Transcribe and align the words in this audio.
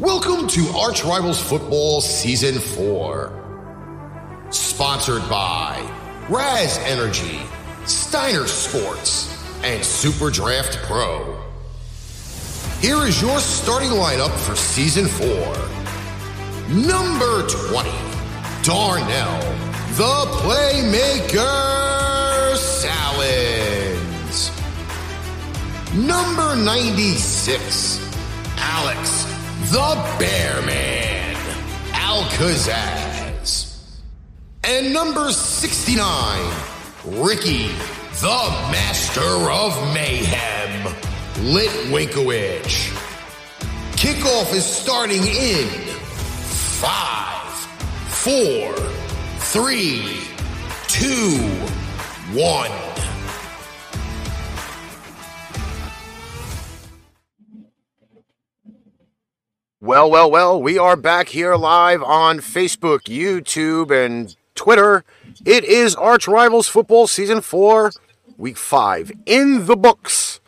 Welcome 0.00 0.46
to 0.50 0.68
Arch 0.76 1.02
Rivals 1.04 1.42
Football 1.42 2.00
Season 2.00 2.60
4. 2.60 4.46
Sponsored 4.50 5.28
by 5.28 5.76
Raze 6.28 6.78
Energy, 6.84 7.40
Steiner 7.84 8.46
Sports, 8.46 9.36
and 9.64 9.84
Super 9.84 10.30
Draft 10.30 10.78
Pro. 10.84 11.42
Here 12.78 13.04
is 13.08 13.20
your 13.20 13.40
starting 13.40 13.88
lineup 13.88 14.30
for 14.46 14.54
Season 14.54 15.06
4. 15.06 15.26
Number 16.68 17.48
20, 17.48 17.90
Darnell, 18.62 19.40
the 19.94 20.26
Playmaker 20.44 21.44
Sallins. 22.54 24.52
Number 25.92 26.54
96, 26.54 27.98
Alex, 28.58 29.27
the 29.70 30.16
Bearman, 30.18 31.36
Al 31.92 32.22
Kazzaz. 32.30 33.76
And 34.64 34.94
number 34.94 35.30
69, 35.30 36.52
Ricky, 37.04 37.66
the 38.20 38.48
Master 38.72 39.20
of 39.20 39.92
Mayhem, 39.92 40.90
Litwinkowich. 41.52 42.94
Kickoff 43.92 44.54
is 44.54 44.64
starting 44.64 45.22
in 45.22 45.68
five, 46.80 47.52
four, 48.08 48.74
three, 49.38 50.18
two, 50.86 51.36
one. 52.32 52.70
Well, 59.80 60.10
well, 60.10 60.28
well, 60.28 60.60
we 60.60 60.76
are 60.76 60.96
back 60.96 61.28
here 61.28 61.54
live 61.54 62.02
on 62.02 62.40
Facebook, 62.40 63.02
YouTube, 63.02 63.92
and 63.92 64.34
Twitter. 64.56 65.04
It 65.46 65.62
is 65.62 65.94
Arch 65.94 66.26
Rivals 66.26 66.66
Football 66.66 67.06
Season 67.06 67.40
4, 67.40 67.92
Week 68.36 68.56
5, 68.56 69.12
in 69.24 69.66
the 69.66 69.76
books. 69.76 70.40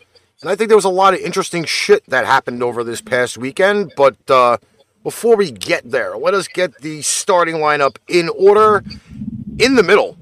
And 0.42 0.50
I 0.50 0.56
think 0.56 0.66
there 0.66 0.76
was 0.76 0.84
a 0.84 0.88
lot 0.88 1.14
of 1.14 1.20
interesting 1.20 1.64
shit 1.64 2.04
that 2.08 2.26
happened 2.26 2.60
over 2.60 2.82
this 2.82 3.00
past 3.00 3.38
weekend, 3.38 3.92
but 3.96 4.16
uh, 4.28 4.56
before 5.04 5.36
we 5.36 5.52
get 5.52 5.88
there, 5.88 6.16
let 6.16 6.34
us 6.34 6.48
get 6.48 6.80
the 6.80 7.00
starting 7.02 7.54
lineup 7.54 7.98
in 8.08 8.30
order. 8.30 8.82
In 9.60 9.76
the 9.76 9.84
middle, 9.84 10.18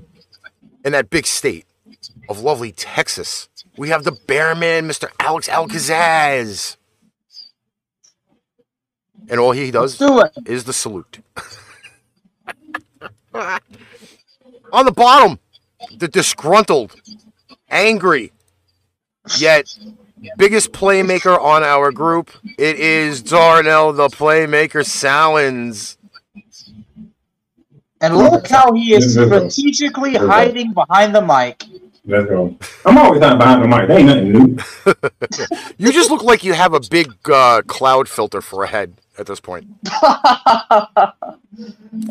in 0.85 0.93
that 0.93 1.09
big 1.09 1.25
state 1.25 1.65
of 2.29 2.41
lovely 2.41 2.73
Texas, 2.73 3.49
we 3.79 3.89
have 3.89 4.05
the 4.05 4.13
Bearman, 4.13 4.87
Mr. 4.87 5.09
Alex 5.19 5.49
Al 5.49 5.67
Kazzaz. 5.67 6.77
And 9.31 9.41
all 9.41 9.53
he 9.53 9.71
does 9.71 9.99
do 9.99 10.21
it. 10.21 10.33
is 10.47 10.65
the 10.65 10.73
salute. 10.73 11.21
On 14.73 14.85
the 14.85 14.93
bottom, 14.93 15.39
the 15.97 16.09
disgruntled, 16.09 16.95
angry, 17.71 18.33
yet 19.39 19.67
biggest 20.37 20.73
playmaker 20.73 21.39
on 21.41 21.63
our 21.63 21.93
group. 21.93 22.31
It 22.59 22.79
is 22.79 23.23
Darnell, 23.23 23.93
the 23.93 24.09
playmaker 24.09 24.85
Sallins. 24.85 25.97
And 28.01 28.17
look 28.17 28.47
how 28.47 28.73
he 28.73 28.95
is 28.95 29.13
strategically 29.15 30.15
hiding 30.15 30.73
behind 30.73 31.15
the 31.15 31.23
mic. 31.23 31.65
Let's 32.05 32.27
go. 32.27 32.57
I'm 32.85 32.97
always 32.99 33.21
hiding 33.21 33.39
behind 33.39 33.63
the 33.63 33.69
mic. 33.69 33.89
That 33.89 33.99
ain't 33.99 34.07
nothing 34.07 34.33
new. 34.33 34.59
You 35.79 35.93
just 35.93 36.11
look 36.11 36.23
like 36.23 36.43
you 36.45 36.55
have 36.55 36.75
a 36.75 36.81
big 36.81 37.13
uh, 37.31 37.63
cloud 37.63 38.09
filter 38.09 38.41
for 38.41 38.65
a 38.65 38.67
head 38.69 38.95
at 39.19 39.27
this 39.27 39.41
point. 39.41 39.67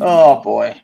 oh 0.00 0.40
boy. 0.42 0.80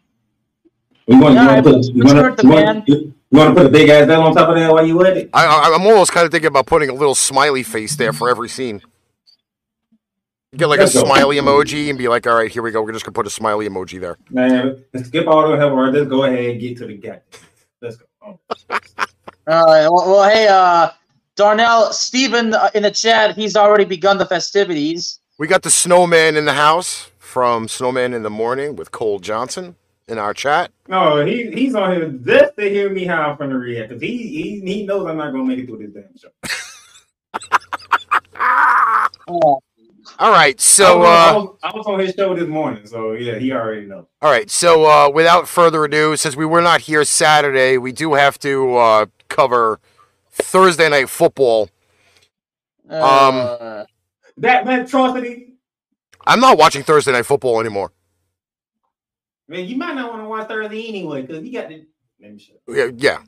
You 1.06 1.20
want, 1.20 1.34
Yeah, 1.34 1.42
you 1.42 1.62
want, 1.62 1.64
to, 1.64 1.72
put, 1.72 1.84
you, 1.94 2.05
want 2.05 2.36
the 2.36 2.42
to, 2.42 2.48
you, 2.48 2.53
want, 2.53 2.89
you 2.89 3.14
want 3.30 3.55
to 3.55 3.62
put 3.62 3.67
a 3.67 3.69
big 3.69 3.90
ass 3.90 4.08
down 4.08 4.23
on 4.23 4.35
top 4.35 4.48
of 4.48 4.55
that 4.57 4.73
while 4.73 4.86
you 4.86 5.05
at 5.05 5.17
it? 5.18 5.30
I, 5.35 5.45
I, 5.45 5.74
I'm 5.74 5.86
almost 5.86 6.12
kind 6.12 6.24
of 6.24 6.33
thinking 6.33 6.48
about 6.48 6.67
putting 6.67 6.89
a 6.89 6.95
little 6.95 7.14
smiley 7.14 7.62
face 7.62 7.95
there 7.96 8.14
for 8.14 8.30
every 8.30 8.48
scene. 8.48 8.80
Get 10.57 10.67
like 10.67 10.79
a 10.79 10.85
Let's 10.85 10.98
smiley 10.98 11.36
emoji 11.36 11.90
and 11.90 11.98
be 11.98 12.08
like, 12.08 12.27
all 12.27 12.36
right, 12.36 12.51
here 12.51 12.62
we 12.62 12.70
go. 12.70 12.80
We're 12.80 12.92
just 12.92 13.05
going 13.05 13.12
to 13.12 13.18
put 13.18 13.27
a 13.27 13.30
smiley 13.30 13.68
emoji 13.68 14.01
there. 14.01 14.17
Man, 14.30 14.85
let's 14.95 15.08
skip 15.08 15.27
all 15.27 15.51
the 15.51 15.56
hell. 15.56 15.74
Let's 15.91 16.08
go 16.08 16.24
ahead 16.24 16.51
and 16.51 16.61
get 16.61 16.79
to 16.79 16.86
the 16.86 16.96
guy. 16.96 17.20
Let's 17.80 17.96
go. 17.96 18.06
Oh. 18.27 18.39
All 19.46 19.67
right. 19.67 19.89
Well, 19.89 20.06
well 20.08 20.30
hey, 20.30 20.48
uh, 20.48 20.89
Darnell, 21.36 21.92
Steven 21.92 22.55
uh, 22.55 22.70
in 22.74 22.83
the 22.85 22.91
chat, 22.91 23.36
he's 23.36 23.56
already 23.56 23.85
begun 23.85 24.17
the 24.17 24.24
festivities. 24.24 25.20
We 25.36 25.48
got 25.48 25.62
the 25.62 25.70
snowman 25.70 26.36
in 26.36 26.45
the 26.45 26.52
house 26.52 27.11
from 27.18 27.67
Snowman 27.67 28.14
in 28.14 28.22
the 28.22 28.30
Morning 28.30 28.77
with 28.77 28.92
Cole 28.92 29.18
Johnson 29.18 29.74
in 30.06 30.17
our 30.17 30.33
chat. 30.33 30.70
No, 30.86 31.27
he 31.27 31.50
he's 31.50 31.74
on 31.74 31.90
here 31.92 32.08
just 32.08 32.56
to 32.56 32.68
hear 32.68 32.89
me 32.89 33.05
how 33.05 33.30
I'm 33.33 33.36
gonna 33.36 33.58
react 33.58 33.89
because 33.89 34.02
he, 34.02 34.17
he 34.17 34.61
he 34.61 34.86
knows 34.86 35.08
I'm 35.08 35.17
not 35.17 35.33
gonna 35.33 35.44
make 35.44 35.58
it 35.58 35.67
through 35.67 35.78
this 35.78 35.90
damn 35.90 36.17
show. 36.17 36.28
Oh, 39.27 39.58
All 40.20 40.30
right, 40.30 40.61
so 40.61 41.02
I, 41.02 41.30
uh, 41.30 41.34
was, 41.34 41.58
I 41.64 41.73
was 41.74 41.86
on 41.86 41.98
his 41.98 42.14
show 42.14 42.36
this 42.36 42.46
morning, 42.46 42.86
so 42.86 43.12
yeah, 43.12 43.36
he 43.36 43.50
already 43.50 43.86
knows. 43.86 44.05
all 44.23 44.30
right, 44.30 44.48
so 44.48 44.84
uh, 44.84 45.11
without 45.11 45.48
further 45.48 45.83
ado, 45.84 46.17
since 46.17 46.36
we 46.36 46.46
were 46.46 46.61
not 46.62 46.83
here 46.83 47.05
Saturday, 47.05 47.78
we 47.78 47.90
do 47.90 48.14
have 48.14 48.39
to 48.40 48.77
uh, 48.77 49.06
cover 49.28 49.80
Thursday 50.30 50.89
night 50.89 51.08
football. 51.08 51.70
uh, 52.89 53.84
That 54.39 54.64
monstrosity, 54.67 55.55
I'm 56.27 56.40
not 56.40 56.58
watching 56.58 56.83
Thursday 56.83 57.12
night 57.12 57.27
football 57.27 57.61
anymore. 57.61 57.92
man, 59.48 59.67
you 59.67 59.77
might 59.77 59.95
not 59.95 60.11
want 60.11 60.22
to 60.24 60.28
watch 60.28 60.48
Thursday 60.48 60.89
anyway 60.89 61.22
because 61.22 61.45
you 61.45 61.52
got 61.52 61.68
the. 61.68 61.86
Let 62.20 62.33
me 62.33 62.39
shut. 62.39 62.61
Yeah, 62.68 62.90
yeah. 62.96 63.18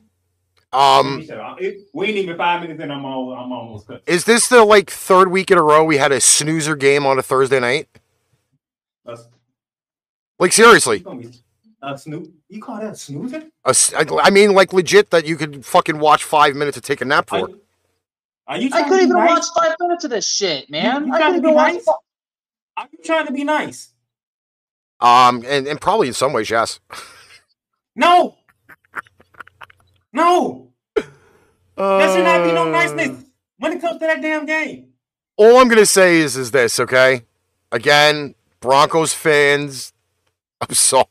Um, 0.73 1.23
shut 1.25 1.39
up. 1.39 1.61
It- 1.61 1.87
we 1.93 2.07
ain't 2.07 2.17
even 2.17 2.37
five 2.37 2.61
minutes 2.61 2.81
in. 2.83 2.91
I'm 2.91 3.05
all. 3.05 3.31
I'm 3.33 3.51
almost 3.51 3.87
cut. 3.87 4.03
is 4.05 4.25
this 4.25 4.49
the 4.49 4.65
like 4.65 4.89
third 4.89 5.31
week 5.31 5.49
in 5.51 5.57
a 5.57 5.63
row 5.63 5.83
we 5.83 5.97
had 5.97 6.11
a 6.11 6.19
snoozer 6.19 6.75
game 6.75 7.05
on 7.05 7.17
a 7.17 7.23
Thursday 7.23 7.59
night? 7.59 7.87
Us- 9.05 9.27
Like 10.39 10.51
seriously, 10.51 11.05
a 11.81 11.97
snoop? 11.97 12.33
You 12.49 12.61
call 12.61 12.81
that 12.81 12.91
a 12.93 12.95
snoozer? 12.95 13.43
a 13.63 13.75
I 13.95 14.05
I 14.23 14.29
mean 14.29 14.53
like 14.53 14.73
legit 14.73 15.11
that 15.11 15.25
you 15.25 15.37
could 15.37 15.65
fucking 15.65 15.99
watch 15.99 16.23
five 16.25 16.55
minutes 16.55 16.75
to 16.75 16.81
take 16.81 16.99
a 16.99 17.05
nap 17.05 17.29
for. 17.29 17.49
Are 18.47 18.57
you? 18.57 18.67
I 18.67 18.69
trying 18.69 18.83
to 18.83 18.89
couldn't 18.89 19.03
even 19.05 19.17
nice? 19.17 19.29
watch 19.29 19.63
five 19.65 19.75
minutes 19.79 20.03
of 20.05 20.09
this 20.11 20.27
shit, 20.27 20.69
man. 20.69 21.01
You- 21.01 21.07
you 21.07 21.13
I 21.13 21.17
trying 21.19 21.33
couldn't 21.33 21.43
to 21.43 21.49
even 21.49 21.51
be 21.51 21.55
watch. 21.85 21.97
Are 22.77 22.87
you 22.91 22.99
trying 23.03 23.25
to 23.27 23.33
be 23.33 23.43
nice? 23.43 23.89
Um, 24.99 25.43
and, 25.47 25.67
and 25.67 25.79
probably 25.81 26.07
in 26.07 26.13
some 26.13 26.33
ways, 26.33 26.49
yes. 26.49 26.79
No. 27.95 28.37
No. 30.13 30.71
That 30.95 32.15
should 32.15 32.23
not 32.23 32.43
be 32.45 32.51
no 32.53 32.67
Uh, 32.67 32.71
niceness 32.71 33.23
when 33.59 33.73
it 33.73 33.81
comes 33.81 33.99
to 33.99 34.07
that 34.07 34.21
damn 34.21 34.45
game. 34.45 34.93
All 35.35 35.57
I'm 35.57 35.67
gonna 35.67 35.85
say 35.85 36.17
is 36.17 36.35
is 36.35 36.49
this, 36.51 36.79
okay? 36.79 37.23
Again, 37.71 38.33
Broncos 38.59 39.13
fans, 39.13 39.93
I'm 40.61 40.73
sorry. 40.73 41.05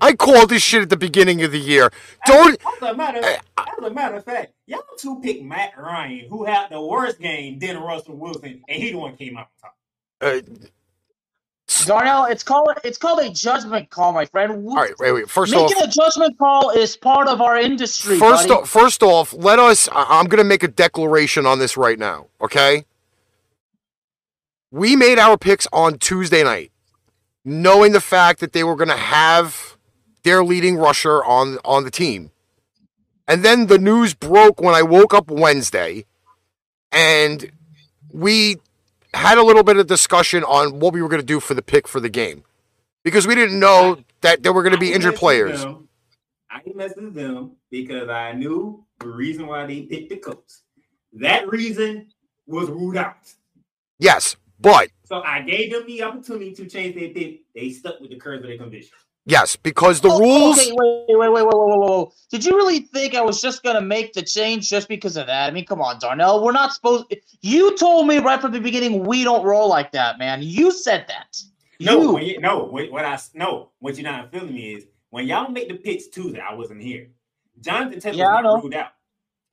I 0.00 0.14
called 0.14 0.50
this 0.50 0.62
shit 0.62 0.82
at 0.82 0.90
the 0.90 0.96
beginning 0.96 1.42
of 1.42 1.52
the 1.52 1.58
year. 1.58 1.90
Don't 2.26 2.60
As 2.82 2.82
a 2.90 2.94
matter, 2.94 3.20
as 3.22 3.38
a 3.82 3.90
matter 3.90 4.16
of 4.16 4.24
fact, 4.24 4.52
y'all 4.66 4.82
two 4.98 5.20
picked 5.20 5.42
Matt 5.42 5.72
Ryan, 5.78 6.28
who 6.28 6.44
had 6.44 6.68
the 6.70 6.80
worst 6.80 7.18
game 7.20 7.58
than 7.58 7.78
Russell 7.78 8.16
Wilson, 8.16 8.62
and 8.68 8.82
he 8.82 8.92
the 8.92 8.98
one 8.98 9.16
came 9.16 9.36
out 9.36 9.48
on 9.62 9.70
top. 9.70 9.76
uh, 10.20 10.54
Darnell, 11.86 12.26
it's 12.26 12.42
called 12.42 12.68
it's 12.84 12.98
called 12.98 13.20
a 13.20 13.30
judgment 13.30 13.88
call, 13.88 14.12
my 14.12 14.26
friend. 14.26 14.52
all 14.68 14.76
right, 14.76 14.92
wait, 14.98 15.12
wait. 15.12 15.30
First 15.30 15.54
off, 15.54 15.70
Making 15.70 15.84
a 15.84 15.90
judgment 15.90 16.38
call 16.38 16.70
is 16.70 16.96
part 16.96 17.26
of 17.26 17.40
our 17.40 17.58
industry. 17.58 18.18
first 18.18 18.48
buddy. 18.48 18.60
off, 18.60 18.68
first 18.68 19.02
off, 19.02 19.32
let 19.32 19.58
us. 19.58 19.88
I'm 19.92 20.26
gonna 20.26 20.44
make 20.44 20.62
a 20.62 20.68
declaration 20.68 21.46
on 21.46 21.58
this 21.58 21.76
right 21.76 21.98
now, 21.98 22.26
okay? 22.40 22.84
We 24.70 24.94
made 24.94 25.18
our 25.18 25.38
picks 25.38 25.66
on 25.72 25.98
Tuesday 25.98 26.42
night, 26.44 26.70
knowing 27.44 27.92
the 27.92 28.00
fact 28.00 28.40
that 28.40 28.52
they 28.52 28.62
were 28.62 28.76
gonna 28.76 28.96
have 28.96 29.63
their 30.24 30.42
leading 30.44 30.76
rusher 30.76 31.24
on 31.24 31.58
on 31.64 31.84
the 31.84 31.90
team, 31.90 32.30
and 33.28 33.44
then 33.44 33.66
the 33.68 33.78
news 33.78 34.14
broke 34.14 34.60
when 34.60 34.74
I 34.74 34.82
woke 34.82 35.14
up 35.14 35.30
Wednesday, 35.30 36.04
and 36.90 37.50
we 38.12 38.56
had 39.14 39.38
a 39.38 39.42
little 39.42 39.62
bit 39.62 39.76
of 39.76 39.86
discussion 39.86 40.42
on 40.44 40.80
what 40.80 40.92
we 40.92 41.00
were 41.00 41.08
gonna 41.08 41.22
do 41.22 41.40
for 41.40 41.54
the 41.54 41.62
pick 41.62 41.86
for 41.86 42.00
the 42.00 42.08
game, 42.08 42.42
because 43.04 43.26
we 43.26 43.34
didn't 43.34 43.58
know 43.60 43.98
that 44.22 44.42
there 44.42 44.52
were 44.52 44.62
gonna 44.62 44.78
be 44.78 44.92
injured 44.92 45.14
players. 45.16 45.62
Them, 45.62 45.88
I 46.50 46.60
messaged 46.70 47.14
them 47.14 47.56
because 47.70 48.08
I 48.08 48.32
knew 48.32 48.84
the 49.00 49.08
reason 49.08 49.46
why 49.46 49.66
they 49.66 49.82
picked 49.82 50.10
the 50.10 50.16
Colts. 50.16 50.62
That 51.12 51.48
reason 51.48 52.08
was 52.46 52.68
ruled 52.68 52.96
out. 52.96 53.16
Yes, 53.98 54.36
but 54.60 54.90
So 55.04 55.22
I 55.22 55.42
gave 55.42 55.72
them 55.72 55.86
the 55.86 56.02
opportunity 56.02 56.52
to 56.54 56.66
change 56.66 56.94
their 56.94 57.10
pick. 57.10 57.42
They 57.54 57.70
stuck 57.70 58.00
with 58.00 58.10
the 58.10 58.16
curse 58.16 58.40
of 58.40 58.46
their 58.46 58.58
conviction. 58.58 58.96
Yes, 59.26 59.56
because 59.56 60.00
the 60.00 60.10
Oh, 60.10 60.18
rules. 60.18 60.58
Okay, 60.58 60.72
wait, 60.72 61.04
wait, 61.08 61.16
wait, 61.16 61.30
wait, 61.32 61.44
wait, 61.46 61.56
wait, 61.56 61.78
wait, 61.78 61.90
wait. 61.90 62.08
Did 62.30 62.44
you 62.44 62.56
really 62.56 62.80
think 62.80 63.14
I 63.14 63.22
was 63.22 63.40
just 63.40 63.62
gonna 63.62 63.80
make 63.80 64.12
the 64.12 64.20
change 64.22 64.68
just 64.68 64.86
because 64.86 65.16
of 65.16 65.26
that? 65.28 65.48
I 65.48 65.50
mean, 65.50 65.64
come 65.64 65.80
on, 65.80 65.98
Darnell. 65.98 66.44
We're 66.44 66.52
not 66.52 66.74
supposed. 66.74 67.06
You 67.40 67.74
told 67.76 68.06
me 68.06 68.18
right 68.18 68.40
from 68.40 68.52
the 68.52 68.60
beginning 68.60 69.04
we 69.04 69.24
don't 69.24 69.42
roll 69.42 69.68
like 69.68 69.92
that, 69.92 70.18
man. 70.18 70.40
You 70.42 70.70
said 70.70 71.06
that. 71.08 71.38
No, 71.80 72.00
You. 72.02 72.12
when 72.12 72.22
you, 72.24 72.40
no. 72.40 72.64
What, 72.64 73.04
I 73.04 73.18
no, 73.32 73.70
what 73.78 73.96
you're 73.96 74.04
not 74.04 74.30
feeling 74.30 74.54
me 74.54 74.74
is 74.74 74.86
when 75.10 75.26
y'all 75.26 75.50
make 75.50 75.68
the 75.68 75.74
picks 75.74 76.08
Tuesday. 76.08 76.40
I 76.40 76.54
wasn't 76.54 76.82
here. 76.82 77.08
Jonathan 77.60 78.00
Taylor 78.00 78.16
Yeah, 78.16 78.26
I 78.26 78.42
was 78.42 78.62
ruled 78.62 78.74
out. 78.74 78.90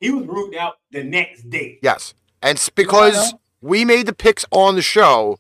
He 0.02 0.10
was 0.10 0.26
ruled 0.28 0.56
out 0.56 0.80
the 0.92 1.04
next 1.04 1.50
day. 1.50 1.80
Yes, 1.82 2.14
and 2.42 2.58
it's 2.58 2.70
because 2.70 3.32
know. 3.32 3.40
we 3.62 3.86
made 3.86 4.06
the 4.08 4.14
picks 4.14 4.46
on 4.52 4.76
the 4.76 4.82
show. 4.82 5.38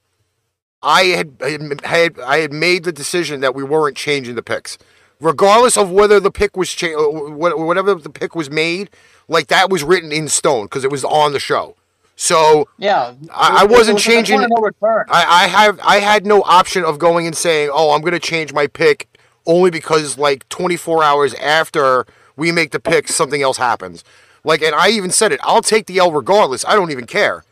I 0.84 1.04
had, 1.06 1.36
had 1.42 1.82
had 1.86 2.20
I 2.20 2.38
had 2.40 2.52
made 2.54 2.84
the 2.84 2.92
decision 2.92 3.42
that 3.42 3.54
we 3.56 3.64
weren't 3.64 3.96
changing 3.98 4.36
the 4.36 4.42
picks, 4.44 4.78
regardless 5.20 5.78
of 5.78 5.92
whether 5.92 6.20
the 6.20 6.32
pick 6.32 6.58
was 6.58 6.72
changed, 6.72 6.98
whatever 7.00 7.96
the 7.96 8.10
pick 8.10 8.36
was 8.36 8.50
made. 8.50 8.90
Like 9.28 9.48
that 9.48 9.70
was 9.70 9.84
written 9.84 10.12
in 10.12 10.28
stone 10.28 10.66
because 10.66 10.84
it 10.84 10.92
was 10.92 11.06
on 11.06 11.32
the 11.34 11.40
show. 11.40 11.76
So 12.16 12.68
Yeah, 12.78 13.14
I- 13.34 13.62
I 13.62 13.64
wasn't 13.66 13.72
was 13.72 13.80
at 13.80 13.86
the 13.86 13.92
point 13.94 14.28
changing- 14.28 14.40
No. 14.50 14.70
I, 15.10 15.44
I 15.44 15.48
have 15.48 15.80
I 15.84 16.00
had 16.00 16.26
no 16.26 16.42
option 16.44 16.84
of 16.84 17.00
going 17.00 17.26
and 17.26 17.36
saying, 17.36 17.70
"Oh, 17.74 17.92
I'm 17.92 18.02
going 18.02 18.14
to 18.14 18.20
change 18.20 18.52
my 18.54 18.68
pick," 18.68 19.08
only 19.46 19.70
because 19.72 20.18
like 20.18 20.48
24 20.50 21.04
hours 21.04 21.34
after 21.36 22.06
we 22.36 22.52
make 22.52 22.72
the 22.72 22.80
pick, 22.80 23.08
something 23.08 23.42
else 23.42 23.58
happens. 23.58 24.04
Like, 24.44 24.62
and 24.64 24.74
I 24.76 24.90
even 24.90 25.12
said 25.12 25.32
it. 25.32 25.40
I'll 25.44 25.62
take 25.62 25.86
the 25.86 26.00
L 26.00 26.12
regardless. 26.12 26.66
I 26.66 26.74
don't 26.76 26.92
even 26.92 27.06
care. 27.06 27.44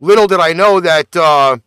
Little 0.00 0.26
did 0.28 0.40
I 0.40 0.52
know 0.54 0.80
that 0.80 1.14
uh, 1.16 1.58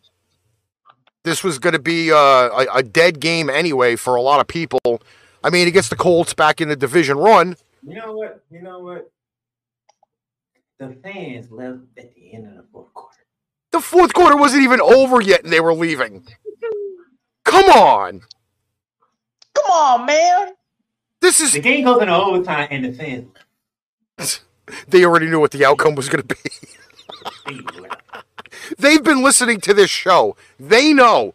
this 1.23 1.43
was 1.43 1.59
going 1.59 1.73
to 1.73 1.79
be 1.79 2.11
uh, 2.11 2.17
a, 2.17 2.67
a 2.75 2.83
dead 2.83 3.19
game 3.19 3.49
anyway 3.49 3.95
for 3.95 4.15
a 4.15 4.21
lot 4.21 4.39
of 4.39 4.47
people. 4.47 4.79
I 5.43 5.49
mean, 5.49 5.67
it 5.67 5.71
gets 5.71 5.89
the 5.89 5.95
Colts 5.95 6.33
back 6.33 6.61
in 6.61 6.69
the 6.69 6.75
division 6.75 7.17
run. 7.17 7.55
You 7.85 7.95
know 7.95 8.13
what? 8.13 8.43
You 8.49 8.61
know 8.61 8.79
what? 8.79 9.11
The 10.79 10.95
fans 11.03 11.51
left 11.51 11.79
at 11.97 12.13
the 12.15 12.33
end 12.33 12.47
of 12.47 12.55
the 12.55 12.65
fourth 12.71 12.93
quarter. 12.93 13.17
The 13.71 13.79
fourth 13.81 14.13
quarter 14.13 14.35
wasn't 14.37 14.63
even 14.63 14.81
over 14.81 15.21
yet, 15.21 15.43
and 15.43 15.51
they 15.51 15.59
were 15.59 15.73
leaving. 15.73 16.25
Come 17.45 17.65
on, 17.65 18.21
Come 19.55 19.71
on, 19.71 20.05
man. 20.05 20.53
this 21.21 21.39
is 21.39 21.51
The 21.53 21.59
game 21.59 21.83
goes 21.85 22.01
into 22.01 22.15
overtime, 22.15 22.67
and 22.71 22.85
the 22.85 22.93
fans 22.93 24.39
they 24.87 25.03
already 25.03 25.27
knew 25.27 25.39
what 25.39 25.51
the 25.51 25.65
outcome 25.65 25.95
was 25.95 26.09
going 26.09 26.23
to 26.25 26.35
be. 26.35 27.93
They've 28.77 29.03
been 29.03 29.23
listening 29.23 29.59
to 29.61 29.73
this 29.73 29.89
show. 29.89 30.35
They 30.59 30.93
know. 30.93 31.33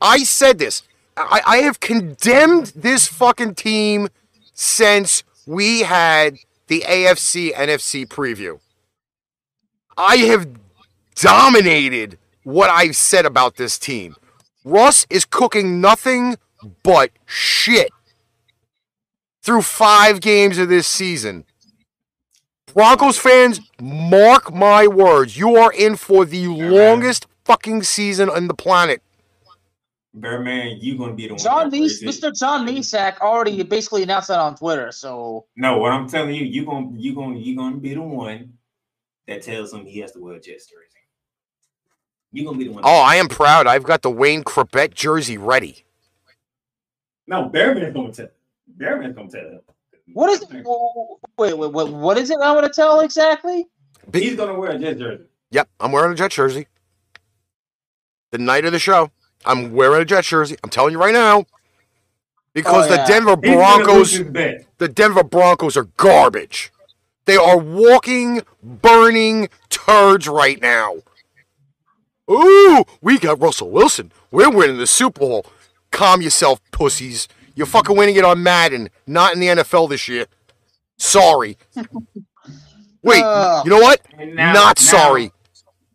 I 0.00 0.24
said 0.24 0.58
this. 0.58 0.82
I, 1.16 1.42
I 1.46 1.56
have 1.58 1.80
condemned 1.80 2.72
this 2.74 3.06
fucking 3.06 3.54
team 3.54 4.08
since 4.54 5.22
we 5.46 5.80
had 5.80 6.38
the 6.68 6.82
AFC 6.86 7.52
NFC 7.52 8.06
preview. 8.06 8.60
I 9.96 10.16
have 10.18 10.48
dominated 11.14 12.18
what 12.44 12.70
I've 12.70 12.96
said 12.96 13.26
about 13.26 13.56
this 13.56 13.78
team. 13.78 14.16
Russ 14.64 15.06
is 15.10 15.24
cooking 15.24 15.80
nothing 15.80 16.36
but 16.82 17.10
shit 17.26 17.90
through 19.42 19.62
five 19.62 20.20
games 20.20 20.58
of 20.58 20.68
this 20.68 20.86
season. 20.86 21.44
Broncos 22.74 23.18
fans, 23.18 23.60
mark 23.80 24.52
my 24.52 24.86
words. 24.86 25.36
You 25.36 25.56
are 25.56 25.72
in 25.72 25.96
for 25.96 26.24
the 26.24 26.46
longest 26.48 27.26
fucking 27.44 27.82
season 27.82 28.28
on 28.30 28.48
the 28.48 28.54
planet. 28.54 29.02
Bearman, 30.14 30.78
you 30.80 30.98
gonna 30.98 31.14
be 31.14 31.28
the 31.28 31.34
one. 31.34 31.42
John 31.42 31.70
that 31.70 31.76
Nees, 31.76 32.00
breaks 32.02 32.18
it. 32.18 32.22
Mr. 32.24 32.36
John 32.36 32.66
Neesack 32.66 33.20
already 33.20 33.62
basically 33.62 34.02
announced 34.02 34.28
that 34.28 34.40
on 34.40 34.56
Twitter. 34.56 34.90
So 34.90 35.46
No, 35.56 35.78
what 35.78 35.92
I'm 35.92 36.08
telling 36.08 36.34
you, 36.34 36.44
you 36.44 36.64
gonna 36.64 36.90
you 36.96 37.14
gonna 37.14 37.38
you 37.38 37.56
gonna 37.56 37.76
be 37.76 37.94
the 37.94 38.02
one 38.02 38.54
that 39.28 39.42
tells 39.42 39.72
him 39.72 39.86
he 39.86 40.00
has 40.00 40.12
to 40.12 40.20
wear 40.20 40.34
a 40.34 40.40
Jets 40.40 40.66
jersey. 40.66 40.86
You 42.32 42.44
gonna 42.44 42.58
be 42.58 42.64
the 42.64 42.72
one. 42.72 42.82
Oh, 42.84 43.00
I 43.00 43.16
am 43.16 43.28
proud. 43.28 43.66
I've 43.68 43.84
got 43.84 44.02
the 44.02 44.10
Wayne 44.10 44.42
Chrebet 44.42 44.94
jersey 44.94 45.38
ready. 45.38 45.84
no, 47.28 47.48
Bearman's 47.48 47.94
gonna 47.94 48.12
tell. 48.12 48.28
Bearman's 48.66 49.14
gonna 49.14 49.30
tell 49.30 49.40
him. 49.42 49.60
What 50.12 50.30
is 50.30 50.42
it? 50.42 50.48
Wait, 51.38 51.56
wait, 51.56 51.72
wait. 51.72 51.88
What 51.88 52.18
is 52.18 52.30
it? 52.30 52.38
I 52.42 52.52
want 52.52 52.66
to 52.66 52.72
tell 52.72 53.00
exactly. 53.00 53.66
He's 54.12 54.36
gonna 54.36 54.58
wear 54.58 54.70
a 54.72 54.78
Jets 54.78 54.98
jersey. 55.00 55.24
Yep, 55.52 55.68
I'm 55.80 55.92
wearing 55.92 56.12
a 56.12 56.14
Jet 56.16 56.30
jersey. 56.30 56.66
The 58.32 58.38
night 58.38 58.64
of 58.64 58.72
the 58.72 58.78
show, 58.78 59.10
I'm 59.44 59.72
wearing 59.72 60.02
a 60.02 60.04
Jet 60.04 60.24
jersey. 60.24 60.56
I'm 60.62 60.70
telling 60.70 60.92
you 60.92 60.98
right 61.00 61.12
now. 61.14 61.44
Because 62.52 62.86
Oh, 62.86 62.96
the. 62.96 63.04
Denver 63.06 63.36
Broncos 63.36 63.96
lose 63.96 64.12
his 64.12 64.28
bet. 64.28 64.66
the 64.78 64.88
Denver 64.88 65.22
Broncos 65.24 65.76
are 65.76 65.84
garbage. 65.96 66.72
They 67.26 67.36
are 67.36 67.58
walking, 67.58 68.42
burning 68.62 69.48
turds 69.68 70.26
right 70.26 70.60
now. 70.60 70.96
Ooh, 72.30 72.84
we 73.00 73.18
got 73.18 73.40
Russell 73.40 73.70
Wilson. 73.70 74.10
We're 74.30 74.50
winning 74.50 74.78
the 74.78 74.86
Super 74.86 75.20
Bowl. 75.20 75.46
Calm 75.90 76.22
yourself, 76.22 76.60
pussies. 76.72 77.28
You're 77.54 77.66
fucking 77.66 77.96
winning 77.96 78.16
it 78.16 78.24
on 78.24 78.42
Madden, 78.42 78.88
not 79.06 79.34
in 79.34 79.40
the 79.40 79.48
NFL 79.48 79.88
this 79.90 80.08
year. 80.08 80.26
Sorry. 80.98 81.56
Wait, 83.02 83.22
Ugh. 83.24 83.64
you 83.64 83.70
know 83.70 83.80
what? 83.80 84.00
Now- 84.18 84.52
not 84.52 84.78
now- 84.80 84.82
sorry. 84.90 85.32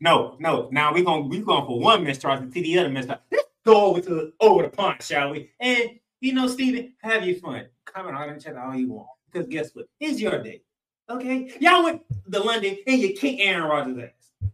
No, 0.02 0.36
no. 0.40 0.68
Now 0.72 0.94
we're 0.94 1.04
gonna 1.04 1.22
we 1.24 1.40
going 1.40 1.66
for 1.66 1.80
one 1.80 2.04
mistrust 2.04 2.44
and 2.44 2.54
see 2.54 2.62
the 2.62 2.78
other 2.80 2.90
mistrust. 2.90 3.22
Let's 3.32 3.48
go 3.66 3.86
over 3.86 4.02
to 4.02 4.34
over 4.40 4.64
the 4.64 4.70
pond, 4.70 5.02
shall 5.02 5.32
we? 5.32 5.52
And 5.60 5.92
you 6.20 6.34
know, 6.34 6.48
Steven, 6.48 6.94
have 7.02 7.26
your 7.26 7.38
fun. 7.38 7.66
Comment 7.86 8.16
on 8.16 8.30
and 8.30 8.44
chat 8.44 8.58
all 8.58 8.76
you 8.76 8.92
want. 8.92 9.08
Because 9.32 9.48
guess 9.48 9.70
what? 9.74 9.86
It's 10.00 10.20
your 10.20 10.44
day. 10.44 10.62
Okay? 11.10 11.52
Y'all 11.60 11.84
went 11.84 12.02
to 12.32 12.40
London 12.40 12.78
and 12.86 13.00
you 13.02 13.14
kicked 13.14 13.40
Aaron 13.42 13.70
Rodgers' 13.70 14.10
ass. 14.10 14.50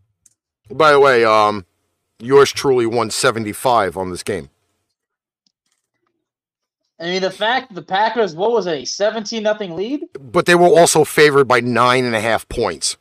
By 0.70 0.92
the 0.92 1.00
way, 1.00 1.26
um, 1.26 1.66
yours 2.20 2.52
truly 2.52 2.86
won 2.86 3.10
75 3.10 3.98
on 3.98 4.12
this 4.12 4.24
game. 4.24 4.50
I 7.02 7.06
mean, 7.06 7.22
the 7.24 7.32
fact 7.32 7.74
the 7.74 7.82
Packers, 7.82 8.36
what 8.36 8.52
was 8.52 8.68
it, 8.68 8.84
a 8.84 8.86
seventeen 8.86 9.44
nothing 9.44 9.76
lead? 9.76 10.02
but 10.20 10.46
they 10.46 10.56
were 10.56 10.68
also 10.68 11.04
favored 11.04 11.46
by 11.48 11.60
nine 11.60 12.06
and 12.06 12.16
a 12.16 12.22
half 12.22 12.48
points 12.48 12.96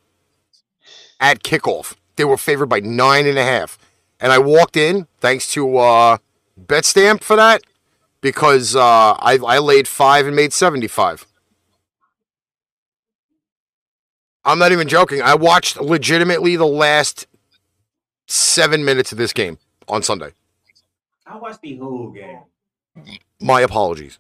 at 1.21 1.43
kickoff. 1.43 1.95
They 2.17 2.25
were 2.25 2.39
favored 2.39 2.67
by 2.67 2.81
nine 2.81 3.27
and 3.27 3.39
a 3.39 3.45
half, 3.45 3.79
and 4.19 4.33
I 4.33 4.39
walked 4.39 4.77
in 4.77 5.07
thanks 5.21 5.53
to 5.53 5.77
uh, 5.77 6.19
BetStamp 6.59 7.23
for 7.23 7.37
that 7.37 7.63
because 8.23 8.75
uh, 8.75 8.81
I, 8.81 9.39
I 9.47 9.59
laid 9.59 9.87
five 9.87 10.27
and 10.27 10.35
made 10.35 10.53
seventy 10.55 10.89
five. 10.89 11.27
I'm 14.45 14.59
not 14.59 14.73
even 14.73 14.89
joking. 14.89 15.21
I 15.21 15.35
watched 15.35 15.79
legitimately 15.79 16.57
the 16.57 16.67
last 16.67 17.27
seven 18.27 18.83
minutes 18.83 19.13
of 19.13 19.19
this 19.19 19.35
game 19.35 19.59
on 19.89 20.03
Sunday. 20.03 20.33
I 21.27 21.37
watched 21.37 21.61
the 21.61 21.77
whole 21.77 22.11
game. 22.11 22.41
My 23.41 23.61
apologies. 23.61 24.19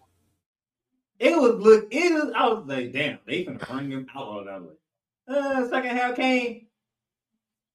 It 1.18 1.36
was 1.36 1.56
look, 1.56 1.88
it 1.90 2.12
was 2.12 2.32
I 2.34 2.48
was 2.48 2.66
like, 2.66 2.92
damn, 2.92 3.18
they 3.26 3.44
finna 3.44 3.68
run 3.68 3.90
him 3.90 4.06
out 4.14 4.24
all 4.24 4.44
that 4.44 4.62
way. 4.62 4.74
Uh 5.28 5.68
second 5.68 5.96
half 5.96 6.16
came. 6.16 6.66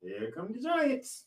Here 0.01 0.31
come 0.35 0.51
the 0.51 0.59
Giants. 0.59 1.25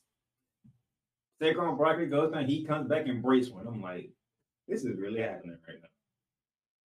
Saquon 1.41 1.79
Barkley 1.79 2.07
goes 2.07 2.33
down, 2.33 2.47
he 2.47 2.65
comes 2.65 2.89
back 2.89 3.07
and 3.07 3.23
breaks 3.23 3.49
one. 3.49 3.67
I'm 3.67 3.81
like, 3.81 4.11
this 4.67 4.85
is 4.85 4.99
really 4.99 5.21
happening 5.21 5.59
right 5.67 5.79
now. 5.81 5.89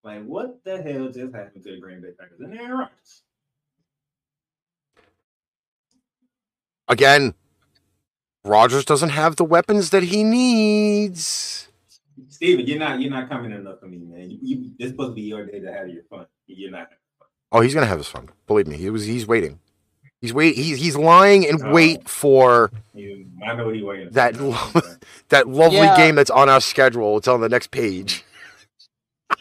Like, 0.03 0.25
what 0.25 0.63
the 0.63 0.81
hell 0.81 1.09
just 1.09 1.33
happened 1.33 1.63
to 1.63 1.71
the 1.71 1.79
Green 1.79 2.01
Bay 2.01 2.09
Packers 2.17 2.39
and 2.39 2.57
Aaron 2.57 2.71
Rodgers? 2.71 3.23
Again, 6.87 7.33
Rodgers 8.43 8.85
doesn't 8.85 9.09
have 9.09 9.37
the 9.37 9.45
weapons 9.45 9.89
that 9.91 10.03
he 10.03 10.23
needs. 10.23 11.69
Steven, 12.43 12.67
you're 12.67 12.77
not 12.79 12.99
you're 12.99 13.09
not 13.11 13.29
coming 13.29 13.51
enough 13.53 13.79
for 13.79 13.85
me, 13.87 13.99
man. 13.99 14.29
You, 14.29 14.37
you, 14.41 14.71
this 14.77 14.89
supposed 14.89 15.11
to 15.11 15.13
be 15.15 15.21
your 15.21 15.45
day 15.45 15.59
to 15.61 15.71
have 15.71 15.87
your 15.87 16.03
fun. 16.09 16.25
You're 16.47 16.71
not. 16.71 16.89
Oh, 17.53 17.61
he's 17.61 17.73
gonna 17.73 17.85
have 17.85 17.99
his 17.99 18.07
fun. 18.07 18.29
Believe 18.47 18.67
me, 18.67 18.75
he 18.77 18.89
was. 18.89 19.05
He's 19.05 19.25
waiting. 19.25 19.59
He's 20.19 20.33
wait. 20.33 20.55
He's 20.55 20.77
he's 20.77 20.97
lying 20.97 21.43
in 21.43 21.63
Oh. 21.63 21.71
wait 21.71 22.09
for 22.09 22.69
You, 22.93 23.27
I 23.47 23.55
know 23.55 23.65
what 23.67 23.75
he 23.75 23.81
waiting. 23.83 24.07
for. 24.07 24.13
That 24.13 24.35
lo- 24.41 24.81
that 25.29 25.47
lovely 25.47 25.77
Yeah. 25.77 25.95
game 25.95 26.15
that's 26.15 26.29
on 26.29 26.49
our 26.49 26.59
schedule. 26.61 27.17
It's 27.17 27.27
on 27.29 27.39
the 27.39 27.47
next 27.49 27.71
page. 27.71 28.25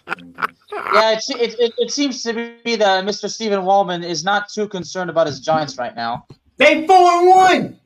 Yeah, 0.07 1.13
it, 1.13 1.25
it, 1.31 1.55
it, 1.61 1.75
it 1.79 1.91
seems 1.91 2.23
to 2.23 2.33
be 2.65 2.77
that 2.77 3.05
Mr. 3.05 3.29
Stephen 3.29 3.61
Wallman 3.61 4.05
is 4.05 4.25
not 4.25 4.49
too 4.49 4.69
concerned 4.69 5.11
about 5.11 5.27
his 5.27 5.41
Giants 5.41 5.77
right 5.79 5.95
now. 5.95 6.27
they 6.57 6.87
four 6.87 7.11
and 7.13 7.29
one. 7.29 7.81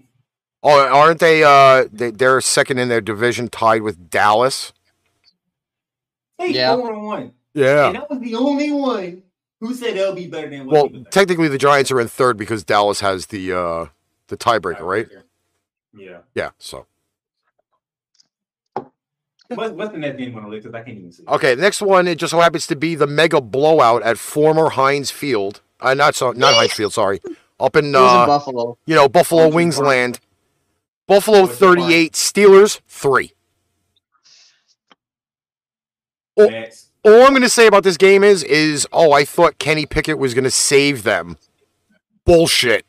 Oh, 0.63 0.79
aren't 0.89 1.21
they? 1.21 1.43
Uh, 1.45 1.85
they 1.93 2.11
they're 2.11 2.41
second 2.41 2.79
in 2.79 2.89
their 2.89 3.01
division, 3.01 3.49
tied 3.49 3.83
with 3.83 4.11
Dallas. 4.11 4.73
They 6.39 6.49
Yeah. 6.49 6.77
four 6.77 6.93
and 6.93 7.03
one. 7.03 7.33
Yeah. 7.55 7.87
And 7.87 7.97
that 7.97 8.11
was 8.11 8.21
the 8.21 8.35
only 8.35 8.71
one 8.73 9.23
who 9.61 9.73
said 9.75 9.95
they'll 9.97 10.15
be 10.15 10.27
better 10.27 10.51
than 10.51 10.67
Well, 10.67 10.89
he 10.89 11.05
technically, 11.11 11.49
the 11.49 11.59
Giants 11.59 11.91
are 11.91 12.01
in 12.01 12.09
third 12.09 12.37
because 12.37 12.65
Dallas 12.65 13.01
has 13.01 13.27
the 13.27 13.53
uh 13.53 13.87
the 14.29 14.37
tiebreaker, 14.37 14.81
right? 14.83 15.09
Yeah. 15.95 16.19
Yeah. 16.35 16.51
So 16.59 16.87
What, 19.49 19.75
what's 19.77 19.93
the 19.93 19.99
next 19.99 20.19
game 20.19 20.37
on 20.37 20.43
the 20.43 20.49
list? 20.49 20.65
Because 20.67 20.75
I 20.81 20.83
can't 20.85 20.99
even 20.99 21.13
see. 21.13 21.23
Okay, 21.29 21.55
the 21.55 21.63
next 21.63 21.81
one 21.81 22.09
it 22.09 22.17
just 22.19 22.33
so 22.33 22.41
happens 22.41 22.67
to 22.67 22.77
be 22.77 22.95
the 22.97 23.07
mega 23.07 23.41
blowout 23.41 24.03
at 24.03 24.19
former 24.19 24.71
Heinz 24.71 25.11
Field. 25.11 25.61
Uh, 25.81 25.95
not 25.95 26.15
so, 26.17 26.33
not 26.33 26.55
Heinz 26.55 26.73
Field. 26.73 26.93
Sorry, 26.93 27.21
up 27.61 27.77
in 27.77 27.87
It 27.87 27.99
was 27.99 28.13
in 28.13 28.19
uh, 28.19 28.27
Buffalo. 28.27 28.79
you 28.87 28.95
know 28.97 29.09
Buffalo 29.09 29.43
What's 29.43 29.53
the 29.53 29.57
Wings 29.57 29.79
land. 29.79 30.21
Buffalo 31.07 31.43
What's 31.43 31.59
the 31.61 31.67
point? 31.67 31.79
38, 31.81 32.13
Steelers 32.15 32.81
3. 32.89 33.33
Oh. 36.37 36.65
All 37.05 37.23
I'm 37.23 37.31
going 37.31 37.43
to 37.43 37.49
say 37.49 37.67
about 37.69 37.85
this 37.85 37.97
game 37.97 38.25
is 38.25 38.43
is 38.43 38.87
oh, 38.93 39.13
I 39.13 39.25
thought 39.25 39.59
Kenny 39.59 39.87
Pickett 39.87 40.19
was 40.19 40.35
going 40.35 40.45
to 40.45 40.51
save 40.51 41.05
them. 41.05 41.37
Bullshit. 42.25 42.85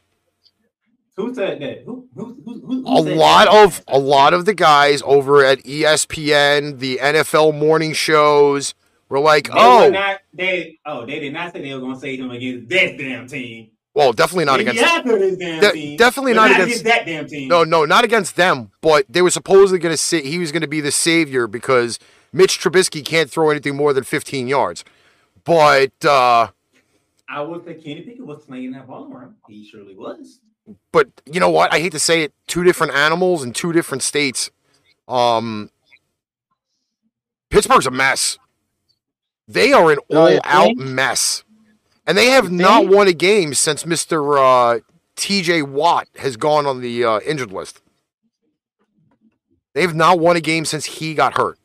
who 1.16 1.34
said 1.36 1.60
that? 1.62 1.84
Who 1.86 2.08
who 2.16 2.36
who, 2.44 2.84
A 2.88 2.98
lot 3.16 3.46
that? 3.46 3.64
of 3.66 3.84
a 3.88 4.00
lot 4.00 4.34
of 4.34 4.46
the 4.46 4.56
guys 4.56 5.04
over 5.06 5.44
at 5.46 5.60
ESPN, 5.60 6.80
the 6.80 6.98
NFL 7.02 7.58
morning 7.58 7.94
shows 7.94 8.74
were 9.10 9.20
like, 9.20 9.46
They 9.48 9.54
"Oh, 9.56 9.86
were 9.86 9.92
not, 9.92 10.20
they 10.34 10.80
oh 10.86 11.06
they 11.06 11.20
did 11.20 11.34
not 11.34 11.54
say 11.54 11.62
they 11.62 11.74
were 11.74 11.80
gonna 11.80 12.00
save 12.00 12.20
him 12.20 12.32
against 12.32 12.70
this 12.70 12.98
damn 13.00 13.28
team. 13.28 13.70
well, 13.94 14.14
definitely 14.14 14.46
not 14.46 14.58
Maybe 14.60 14.72
against 14.72 15.04
this 15.06 15.38
damn 15.38 15.60
De- 15.62 15.72
team. 15.74 15.98
definitely 15.98 16.34
but 16.34 16.48
not 16.48 16.52
against- 16.60 16.84
that 16.86 17.06
damn 17.06 17.28
team. 17.28 17.48
No, 17.50 17.64
no, 17.64 17.86
not 17.86 18.04
against 18.04 18.36
them, 18.36 18.72
but 18.82 19.06
they 19.08 19.22
were 19.22 19.30
supposedly 19.30 19.78
going 19.80 19.94
to 19.94 19.98
say 19.98 20.22
he 20.24 20.40
was 20.40 20.52
going 20.52 20.62
to 20.64 20.68
be 20.68 20.82
the 20.82 20.92
savior 20.92 21.46
because 21.48 22.00
Mitch 22.34 22.60
Trubisky 22.60 23.04
can't 23.04 23.30
throw 23.30 23.50
anything 23.50 23.76
more 23.76 23.94
than 23.94 24.04
15 24.04 24.48
yards. 24.48 24.84
But 25.44 25.92
uh 26.06 26.48
I 27.30 27.42
would 27.42 27.66
say 27.66 27.74
Kenny 27.74 28.02
Pickett 28.02 28.26
was 28.26 28.44
slinging 28.46 28.72
that 28.72 28.88
ball 28.88 29.12
around. 29.14 29.36
He 29.48 29.68
surely 29.68 29.96
was. 29.96 30.40
but 30.92 31.10
you 31.26 31.40
know 31.40 31.50
what? 31.50 31.74
I 31.74 31.80
hate 31.80 31.92
to 31.94 32.00
say 32.00 32.24
it, 32.24 32.34
two 32.48 32.64
different 32.64 32.94
animals 32.94 33.44
in 33.44 33.54
two 33.54 33.72
different 33.74 34.04
states. 34.04 34.50
Um 35.08 35.70
Pittsburgh's 37.50 37.88
a 37.88 37.92
mess. 37.92 38.38
They 39.48 39.72
are 39.72 39.92
an 39.92 40.00
Oh, 40.12 40.18
all-out 40.36 40.76
mess. 40.76 41.44
And 42.06 42.18
they 42.18 42.28
have 42.28 42.52
not 42.52 42.88
won 42.88 43.08
a 43.08 43.14
game 43.14 43.54
since 43.54 43.84
Mr. 43.84 44.38
Uh, 44.38 44.80
TJ 45.16 45.64
Watt 45.64 46.08
has 46.18 46.38
gone 46.38 46.66
on 46.66 46.82
the 46.82 47.04
uh, 47.04 47.20
injured 47.22 47.52
list. 47.52 47.82
They've 49.74 49.94
not 49.94 50.20
won 50.20 50.36
a 50.36 50.42
game 50.42 50.66
since 50.66 50.86
he 50.86 51.14
got 51.14 51.38
hurt. 51.38 51.58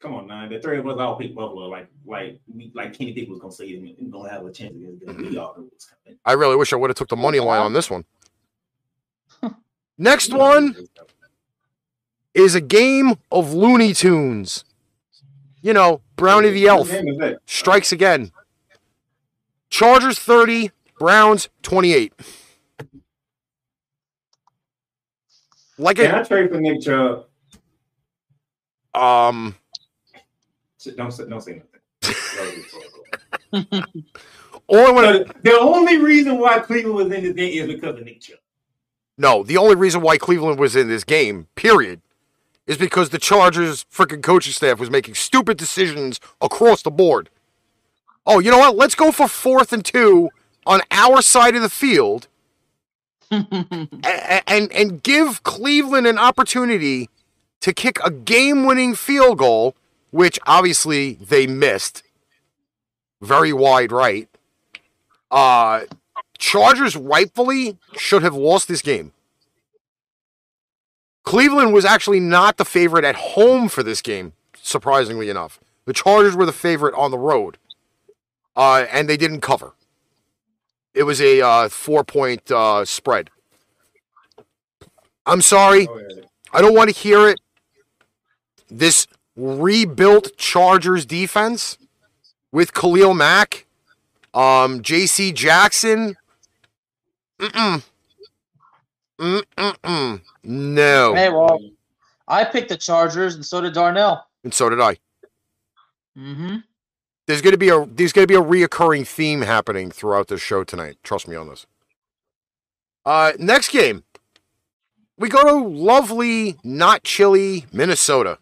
Come 0.00 0.14
on, 0.14 0.26
man. 0.26 0.48
The 0.48 0.60
three 0.60 0.78
of 0.78 0.86
us 0.88 0.98
all 0.98 1.16
picked 1.16 1.34
Buffalo 1.34 1.66
like 1.68 1.88
like 2.06 2.40
we, 2.52 2.72
like 2.74 2.94
Kenny 2.96 3.12
Pickett 3.12 3.28
was 3.30 3.38
gonna 3.38 3.52
say 3.52 3.68
him 3.68 3.84
and 3.98 4.10
gonna 4.10 4.30
have 4.30 4.44
a 4.46 4.50
chance 4.50 4.74
against 4.74 5.04
them. 5.04 5.16
We 5.18 5.36
all 5.36 5.54
knew 5.58 5.66
it 5.66 5.72
was 5.74 5.84
coming. 6.04 6.18
I 6.24 6.32
really 6.32 6.56
wish 6.56 6.72
I 6.72 6.76
would 6.76 6.88
have 6.88 6.96
took 6.96 7.08
the 7.08 7.16
money 7.16 7.38
line 7.38 7.60
on 7.60 7.74
this 7.74 7.90
one. 7.90 8.04
Next 9.98 10.32
one 10.32 10.74
is 12.32 12.54
a 12.54 12.62
game 12.62 13.14
of 13.30 13.52
Looney 13.52 13.92
Tunes. 13.92 14.64
You 15.60 15.74
know, 15.74 16.00
Brownie 16.16 16.48
the 16.50 16.66
Elf 16.66 16.88
What 16.90 17.02
game 17.02 17.08
is 17.08 17.18
that? 17.18 17.38
strikes 17.44 17.92
again. 17.92 18.32
Chargers 19.68 20.18
30, 20.18 20.70
Browns 20.98 21.50
28. 21.62 22.14
Like 25.76 25.96
Can 25.98 26.14
I 26.14 26.20
a 26.20 26.24
trade 26.24 26.50
for 26.50 26.60
Nick 26.60 26.80
Chubb? 26.80 27.26
um 28.94 29.54
Don't 30.84 31.10
say 31.10 31.24
don't 31.28 31.40
say 31.40 31.62
nothing. 32.02 33.82
all 34.66 34.86
I 34.86 34.92
want 34.92 35.42
the 35.42 35.58
only 35.58 35.98
reason 35.98 36.38
why 36.38 36.60
Cleveland 36.60 36.96
was 36.96 37.06
in 37.06 37.22
this 37.22 37.34
game 37.34 37.52
is 37.52 37.66
because 37.66 37.98
of 37.98 38.04
Nick 38.04 38.20
Chubb. 38.20 38.38
No, 39.18 39.42
the 39.42 39.58
only 39.58 39.74
reason 39.74 40.00
why 40.00 40.16
Cleveland 40.16 40.58
was 40.58 40.74
in 40.74 40.88
this 40.88 41.04
game, 41.04 41.48
period, 41.54 42.00
is 42.66 42.78
because 42.78 43.10
the 43.10 43.18
Chargers 43.18 43.84
freaking 43.92 44.22
coaching 44.22 44.54
staff 44.54 44.78
was 44.78 44.90
making 44.90 45.14
stupid 45.14 45.58
decisions 45.58 46.20
across 46.40 46.82
the 46.82 46.90
board. 46.90 47.28
Oh, 48.24 48.38
you 48.38 48.50
know 48.50 48.58
what? 48.58 48.76
Let's 48.76 48.94
go 48.94 49.12
for 49.12 49.28
fourth 49.28 49.74
and 49.74 49.84
two 49.84 50.30
on 50.64 50.80
our 50.90 51.20
side 51.20 51.54
of 51.54 51.62
the 51.62 51.68
field 51.68 52.28
and 53.30 53.88
and, 54.02 54.72
and 54.72 55.02
give 55.02 55.42
Cleveland 55.42 56.06
an 56.06 56.18
opportunity 56.18 57.10
to 57.60 57.74
kick 57.74 57.98
a 58.02 58.10
game-winning 58.10 58.94
field 58.94 59.36
goal, 59.36 59.74
which 60.10 60.38
obviously 60.46 61.14
they 61.14 61.46
missed. 61.46 62.02
Very 63.20 63.52
wide 63.52 63.92
right. 63.92 64.28
Uh 65.30 65.82
Chargers 66.38 66.96
rightfully 66.96 67.76
should 67.96 68.22
have 68.22 68.34
lost 68.34 68.66
this 68.66 68.80
game. 68.80 69.12
Cleveland 71.22 71.72
was 71.72 71.84
actually 71.84 72.18
not 72.20 72.56
the 72.56 72.64
favorite 72.64 73.04
at 73.04 73.14
home 73.14 73.68
for 73.68 73.82
this 73.82 74.00
game, 74.00 74.32
surprisingly 74.54 75.28
enough. 75.28 75.60
The 75.84 75.92
Chargers 75.92 76.34
were 76.34 76.46
the 76.46 76.52
favorite 76.52 76.94
on 76.94 77.10
the 77.10 77.18
road, 77.18 77.58
uh, 78.56 78.86
and 78.90 79.08
they 79.08 79.18
didn't 79.18 79.40
cover. 79.42 79.74
It 80.94 81.02
was 81.02 81.20
a 81.20 81.40
uh, 81.42 81.68
four 81.68 82.04
point 82.04 82.50
uh, 82.50 82.84
spread. 82.84 83.30
I'm 85.26 85.42
sorry, 85.42 85.86
Oh. 85.88 86.00
I 86.52 86.60
don't 86.62 86.74
want 86.74 86.90
to 86.90 86.96
hear 86.96 87.28
it. 87.28 87.38
This 88.68 89.06
rebuilt 89.40 90.36
Chargers 90.36 91.06
defense 91.06 91.78
with 92.52 92.74
Khalil 92.74 93.14
Mack, 93.14 93.66
um, 94.34 94.82
J.C. 94.82 95.32
Jackson. 95.32 96.16
Mm-mm. 97.38 97.82
Mm-mm-mm. 99.18 100.20
No. 100.42 101.14
hey, 101.14 101.28
well, 101.28 101.60
I 102.26 102.44
picked 102.44 102.68
the 102.68 102.76
Chargers, 102.76 103.34
and 103.34 103.44
so 103.44 103.60
did 103.60 103.74
Darnell. 103.74 104.26
And 104.44 104.52
so 104.54 104.68
did 104.70 104.80
I. 104.80 104.96
Mm-hmm. 106.16 106.56
There's 107.26 107.42
gonna 107.42 107.56
be 107.56 107.68
a 107.68 107.86
there's 107.86 108.12
gonna 108.12 108.26
be 108.26 108.34
a 108.34 108.42
reoccurring 108.42 109.06
theme 109.06 109.42
happening 109.42 109.90
throughout 109.90 110.28
this 110.28 110.40
show 110.40 110.64
tonight. 110.64 110.96
Trust 111.02 111.28
me 111.28 111.36
on 111.36 111.48
this. 111.48 111.66
Uh, 113.04 113.32
next 113.38 113.70
game, 113.70 114.04
we 115.16 115.28
go 115.28 115.42
to 115.44 115.68
lovely, 115.68 116.56
not 116.64 117.04
chilly 117.04 117.66
Minnesota. 117.72 118.38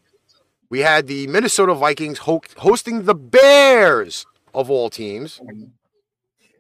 We 0.71 0.81
had 0.81 1.07
the 1.07 1.27
Minnesota 1.27 1.75
Vikings 1.75 2.19
ho- 2.19 2.43
hosting 2.59 3.05
the 3.05 3.15
Bears 3.15 4.27
of 4.55 4.71
all 4.71 4.91
teams. 4.91 5.41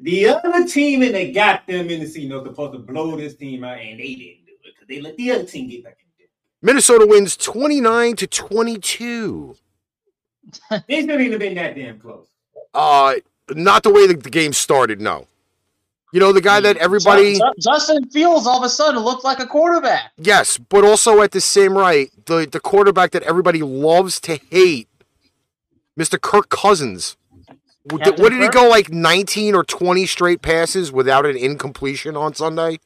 The 0.00 0.28
other 0.28 0.66
team 0.66 1.02
and 1.02 1.14
they 1.14 1.32
got 1.32 1.66
them 1.66 1.90
in 1.90 2.00
the 2.00 2.06
season 2.06 2.30
was 2.30 2.44
supposed 2.44 2.72
to 2.72 2.78
blow 2.78 3.16
this 3.16 3.34
team 3.34 3.64
out, 3.64 3.78
and 3.78 3.98
they 3.98 4.14
didn't 4.14 4.46
do 4.46 4.52
it 4.52 4.74
because 4.74 4.88
they 4.88 5.00
let 5.00 5.16
the 5.16 5.32
other 5.32 5.44
team 5.44 5.68
get 5.68 5.84
back 5.84 5.98
in. 6.00 6.08
Minnesota 6.60 7.06
wins 7.06 7.36
29 7.36 8.16
to 8.16 8.26
22. 8.26 9.56
They 10.70 11.00
shouldn't 11.02 11.30
have 11.30 11.38
been 11.40 11.54
that 11.54 11.76
damn 11.76 12.00
close. 12.00 12.26
Uh, 12.74 13.14
not 13.50 13.82
the 13.82 13.90
way 13.90 14.06
the, 14.06 14.14
the 14.14 14.30
game 14.30 14.52
started. 14.52 15.00
No. 15.00 15.26
You 16.12 16.20
know 16.20 16.32
the 16.32 16.40
guy 16.40 16.60
that 16.60 16.76
everybody. 16.78 17.34
Ju- 17.34 17.38
Ju- 17.40 17.52
Justin 17.70 18.08
Fields 18.10 18.46
all 18.46 18.58
of 18.58 18.64
a 18.64 18.68
sudden 18.68 19.00
looked 19.02 19.24
like 19.24 19.40
a 19.40 19.46
quarterback. 19.46 20.12
Yes, 20.16 20.56
but 20.58 20.84
also 20.84 21.20
at 21.20 21.32
the 21.32 21.40
same 21.40 21.76
right, 21.76 22.10
the 22.26 22.48
the 22.50 22.60
quarterback 22.60 23.10
that 23.12 23.22
everybody 23.24 23.60
loves 23.62 24.18
to 24.20 24.40
hate, 24.50 24.88
Mr. 25.98 26.20
Kirk 26.20 26.48
Cousins. 26.48 27.16
What 27.90 27.98
did, 28.04 28.04
Captain 28.16 28.22
what 28.22 28.32
did 28.32 28.42
he 28.42 28.48
go 28.48 28.68
like 28.68 28.90
19 28.90 29.54
or 29.54 29.64
20 29.64 30.04
straight 30.06 30.42
passes 30.42 30.92
without 30.92 31.24
an 31.24 31.36
incompletion 31.38 32.16
on 32.16 32.34
Sunday? 32.34 32.80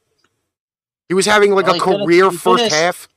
He 1.09 1.13
was 1.13 1.25
having 1.25 1.53
like 1.53 1.65
Well, 1.65 1.75
a 1.75 1.79
he 1.79 1.83
finished- 1.83 2.05
career 2.05 2.31
first 2.31 2.57
finished- 2.59 2.75
half. 2.75 3.07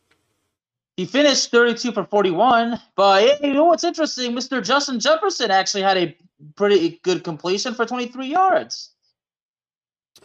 He 0.97 1.05
finished 1.05 1.51
32 1.51 1.93
for 1.93 2.05
41, 2.05 2.81
but 2.97 3.43
you 3.45 3.53
know 3.53 3.65
what's 3.65 3.85
interesting? 3.85 4.33
Mr. 4.33 4.65
Justin 4.65 4.99
Jefferson 4.99 5.51
actually 5.51 5.83
had 5.83 5.99
a 5.99 6.17
pretty 6.57 6.99
good 7.03 7.23
completion 7.23 7.75
for 7.75 7.85
23 7.85 8.27
yards. 8.29 8.91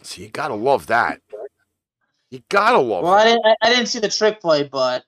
So 0.02 0.22
you 0.22 0.28
gotta 0.28 0.54
love 0.54 0.86
that. 0.86 1.20
You 2.30 2.42
gotta 2.48 2.78
love 2.78 3.04
Well, 3.04 3.12
I 3.12 3.24
didn't, 3.24 3.44
I, 3.46 3.54
I 3.62 3.70
didn't 3.70 3.86
see 3.86 3.98
the 4.00 4.08
trick 4.08 4.40
play, 4.40 4.62
but 4.64 5.04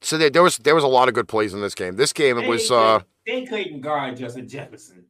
So 0.00 0.16
there, 0.18 0.30
there 0.30 0.42
was 0.42 0.58
there 0.58 0.74
was 0.74 0.84
a 0.84 0.88
lot 0.88 1.08
of 1.08 1.14
good 1.14 1.28
plays 1.28 1.52
in 1.54 1.60
this 1.60 1.74
game. 1.74 1.96
This 1.96 2.12
game 2.12 2.38
it 2.38 2.48
was 2.48 2.68
They- 2.68 2.74
uh 2.74 3.00
they 3.26 3.44
couldn't 3.46 3.80
guard 3.80 4.16
Justin 4.18 4.46
Jefferson. 4.46 5.06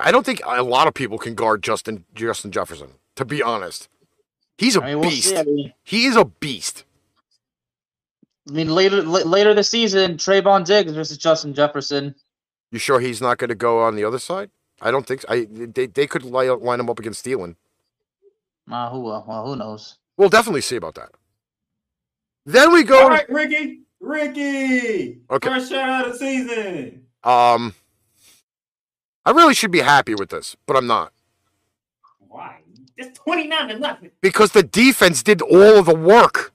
I 0.00 0.10
don't 0.10 0.26
think 0.26 0.40
a 0.44 0.62
lot 0.62 0.86
of 0.86 0.92
people 0.94 1.16
can 1.18 1.34
guard 1.34 1.62
Justin 1.62 2.04
Justin 2.14 2.50
Jefferson, 2.50 2.88
to 3.16 3.24
be 3.24 3.42
honest. 3.42 3.88
He's 4.58 4.76
a 4.76 4.82
I 4.82 4.86
mean, 4.88 5.00
we'll 5.00 5.10
beast. 5.10 5.28
see. 5.28 5.36
I 5.36 5.42
mean, 5.44 5.72
He 5.84 6.04
is 6.06 6.16
a 6.16 6.24
beast. 6.26 6.84
I 8.48 8.52
mean 8.52 8.68
later 8.68 9.02
la- 9.02 9.20
later 9.20 9.54
this 9.54 9.70
season, 9.70 10.16
Trevon 10.16 10.64
Diggs 10.64 10.92
versus 10.92 11.16
Justin 11.18 11.54
Jefferson. 11.54 12.14
You 12.72 12.78
sure 12.78 13.00
he's 13.00 13.20
not 13.22 13.38
going 13.38 13.48
to 13.48 13.54
go 13.54 13.80
on 13.80 13.96
the 13.96 14.04
other 14.04 14.18
side? 14.18 14.50
I 14.80 14.90
don't 14.90 15.06
think 15.06 15.22
so. 15.22 15.28
I 15.30 15.46
they 15.50 15.86
they 15.86 16.06
could 16.06 16.24
line, 16.24 16.60
line 16.60 16.80
him 16.80 16.90
up 16.90 16.98
against 16.98 17.24
Thielen. 17.24 17.56
Uh, 18.70 18.90
who 18.90 19.08
uh, 19.08 19.22
well, 19.26 19.46
who 19.46 19.56
knows? 19.56 19.98
We'll 20.16 20.28
definitely 20.28 20.60
see 20.60 20.76
about 20.76 20.94
that. 20.96 21.10
Then 22.44 22.72
we 22.72 22.82
go. 22.82 23.02
All 23.02 23.08
right, 23.08 23.28
Ricky, 23.28 23.82
Ricky, 24.00 25.18
Okay. 25.30 25.48
first 25.48 25.70
shot 25.70 26.06
of 26.06 26.12
the 26.12 26.18
season. 26.18 27.04
Um, 27.24 27.74
I 29.24 29.30
really 29.32 29.54
should 29.54 29.70
be 29.70 29.80
happy 29.80 30.14
with 30.14 30.30
this, 30.30 30.56
but 30.66 30.76
I'm 30.76 30.86
not 30.86 31.12
Why? 32.20 32.60
It's 32.96 33.18
twenty 33.18 33.46
nine 33.46 33.68
to 33.68 33.78
nothing. 33.78 34.10
because 34.20 34.52
the 34.52 34.62
defense 34.62 35.22
did 35.22 35.40
all 35.42 35.78
of 35.78 35.86
the 35.86 35.94
work. 35.94 36.52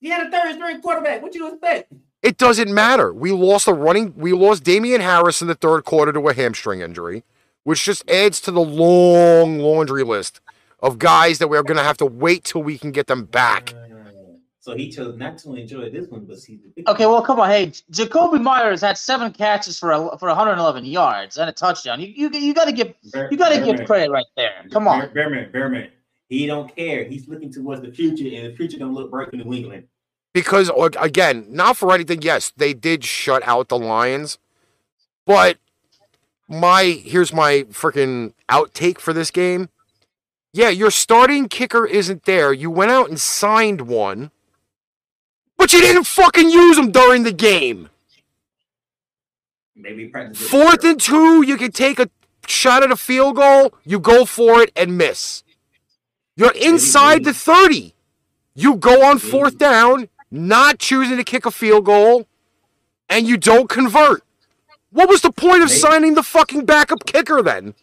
He 0.00 0.10
had 0.10 0.26
a 0.26 0.30
third 0.30 0.54
string 0.56 0.80
quarterback. 0.82 1.22
What 1.22 1.34
you 1.34 1.48
expect? 1.48 1.92
It 2.22 2.36
doesn't 2.38 2.72
matter. 2.72 3.12
We 3.12 3.32
lost 3.32 3.68
a 3.68 3.72
running. 3.72 4.14
We 4.16 4.32
lost 4.32 4.64
Damien 4.64 5.00
Harris 5.00 5.40
in 5.42 5.48
the 5.48 5.54
third 5.54 5.84
quarter 5.84 6.12
to 6.12 6.28
a 6.28 6.34
hamstring 6.34 6.80
injury, 6.80 7.22
which 7.64 7.84
just 7.84 8.08
adds 8.10 8.40
to 8.42 8.50
the 8.50 8.60
long 8.60 9.58
laundry 9.58 10.02
list 10.04 10.40
of 10.84 10.98
guys 10.98 11.38
that 11.38 11.48
we're 11.48 11.62
going 11.62 11.78
to 11.78 11.82
have 11.82 11.96
to 11.96 12.06
wait 12.06 12.44
till 12.44 12.62
we 12.62 12.76
can 12.78 12.92
get 12.92 13.06
them 13.06 13.24
back. 13.24 13.74
So 14.60 14.74
he 14.76 14.90
chose 14.90 15.16
not 15.18 15.36
to 15.38 15.56
enjoy 15.56 15.90
this 15.90 16.08
one, 16.08 16.24
but 16.24 16.38
see. 16.38 16.58
Okay, 16.86 17.04
well, 17.06 17.20
come 17.20 17.40
on. 17.40 17.50
Hey, 17.50 17.66
Jakobi 17.90 18.40
Meyers 18.40 18.80
had 18.80 18.96
seven 18.96 19.32
catches 19.32 19.78
for 19.78 19.90
a, 19.90 20.16
for 20.18 20.28
111 20.28 20.86
yards 20.86 21.36
and 21.36 21.50
a 21.50 21.52
touchdown. 21.52 22.00
You 22.00 22.08
you, 22.08 22.30
you 22.30 22.54
got 22.54 22.64
to 22.66 22.72
give 22.72 22.94
you 23.30 23.36
got 23.36 23.50
to 23.50 23.62
give 23.62 23.84
credit 23.86 24.10
right 24.10 24.24
there. 24.36 24.64
Come 24.70 24.88
on, 24.88 25.10
Bearman, 25.12 25.52
Bearman. 25.52 25.90
He 26.30 26.46
don't 26.46 26.74
care. 26.74 27.04
He's 27.04 27.28
looking 27.28 27.52
towards 27.52 27.82
the 27.82 27.92
future, 27.92 28.24
and 28.34 28.50
the 28.50 28.56
future 28.56 28.78
gonna 28.78 28.92
look 28.92 29.10
bright 29.10 29.28
for 29.28 29.36
New 29.36 29.52
England. 29.52 29.84
Because 30.32 30.70
again, 30.98 31.46
not 31.50 31.76
for 31.76 31.92
anything. 31.92 32.22
Yes, 32.22 32.50
they 32.56 32.72
did 32.72 33.04
shut 33.04 33.46
out 33.46 33.68
the 33.68 33.78
Lions, 33.78 34.38
but 35.26 35.58
my 36.48 36.84
here's 36.84 37.34
my 37.34 37.64
freaking 37.70 38.32
outtake 38.50 38.98
for 38.98 39.12
this 39.12 39.30
game. 39.30 39.68
Yeah, 40.54 40.68
your 40.68 40.92
starting 40.92 41.48
kicker 41.48 41.84
isn't 41.84 42.26
there. 42.26 42.52
You 42.52 42.70
went 42.70 42.92
out 42.92 43.08
and 43.08 43.20
signed 43.20 43.80
one, 43.80 44.30
but 45.56 45.72
you 45.72 45.80
didn't 45.80 46.04
fucking 46.04 46.48
use 46.48 46.78
him 46.78 46.92
during 46.92 47.24
the 47.24 47.32
game. 47.32 47.88
Maybe 49.74 50.06
practice. 50.06 50.48
Fourth 50.48 50.84
and 50.84 51.00
two, 51.00 51.42
you 51.42 51.56
can 51.56 51.72
take 51.72 51.98
a 51.98 52.08
shot 52.46 52.84
at 52.84 52.92
a 52.92 52.96
field 52.96 53.34
goal. 53.34 53.74
You 53.84 53.98
go 53.98 54.24
for 54.24 54.62
it 54.62 54.70
and 54.76 54.96
miss. 54.96 55.42
You're 56.36 56.52
inside 56.52 57.24
the 57.24 57.34
30. 57.34 57.92
You 58.54 58.76
go 58.76 59.04
on 59.04 59.18
fourth 59.18 59.58
down, 59.58 60.08
not 60.30 60.78
choosing 60.78 61.16
to 61.16 61.24
kick 61.24 61.46
a 61.46 61.50
field 61.50 61.84
goal, 61.84 62.28
and 63.08 63.26
you 63.26 63.36
don't 63.36 63.68
convert. 63.68 64.22
What 64.90 65.08
was 65.08 65.22
the 65.22 65.32
point 65.32 65.64
of 65.64 65.70
signing 65.70 66.14
the 66.14 66.22
fucking 66.22 66.64
backup 66.64 67.06
kicker 67.06 67.42
then? 67.42 67.74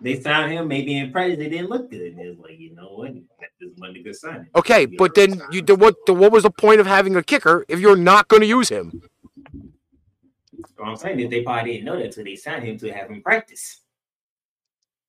They 0.00 0.20
signed 0.20 0.52
him. 0.52 0.68
Maybe 0.68 0.98
in 0.98 1.10
practice 1.10 1.38
they 1.38 1.48
didn't 1.48 1.70
look 1.70 1.90
good. 1.90 2.12
And 2.12 2.20
it 2.20 2.28
was 2.28 2.38
like, 2.38 2.58
you 2.58 2.74
know 2.74 2.88
what? 2.94 3.14
This 3.60 3.70
wasn't 3.78 3.98
a 3.98 4.02
good 4.02 4.16
signing. 4.16 4.46
Okay, 4.54 4.82
Yeah, 4.82 4.96
but 4.98 5.14
then 5.14 5.40
you 5.50 5.62
the, 5.62 5.74
what 5.74 5.94
the, 6.06 6.12
what 6.12 6.32
was 6.32 6.42
the 6.42 6.50
point 6.50 6.80
of 6.80 6.86
having 6.86 7.16
a 7.16 7.22
kicker 7.22 7.64
if 7.68 7.80
you're 7.80 7.96
not 7.96 8.28
going 8.28 8.42
to 8.42 8.46
use 8.46 8.68
him? 8.68 9.02
What 10.76 10.88
I'm 10.88 10.96
saying 10.96 11.20
is 11.20 11.30
they 11.30 11.42
probably 11.42 11.72
didn't 11.72 11.86
know 11.86 11.96
that 11.96 12.06
until 12.06 12.24
they 12.24 12.36
signed 12.36 12.64
him 12.64 12.78
to 12.78 12.92
have 12.92 13.10
him 13.10 13.22
practice. 13.22 13.80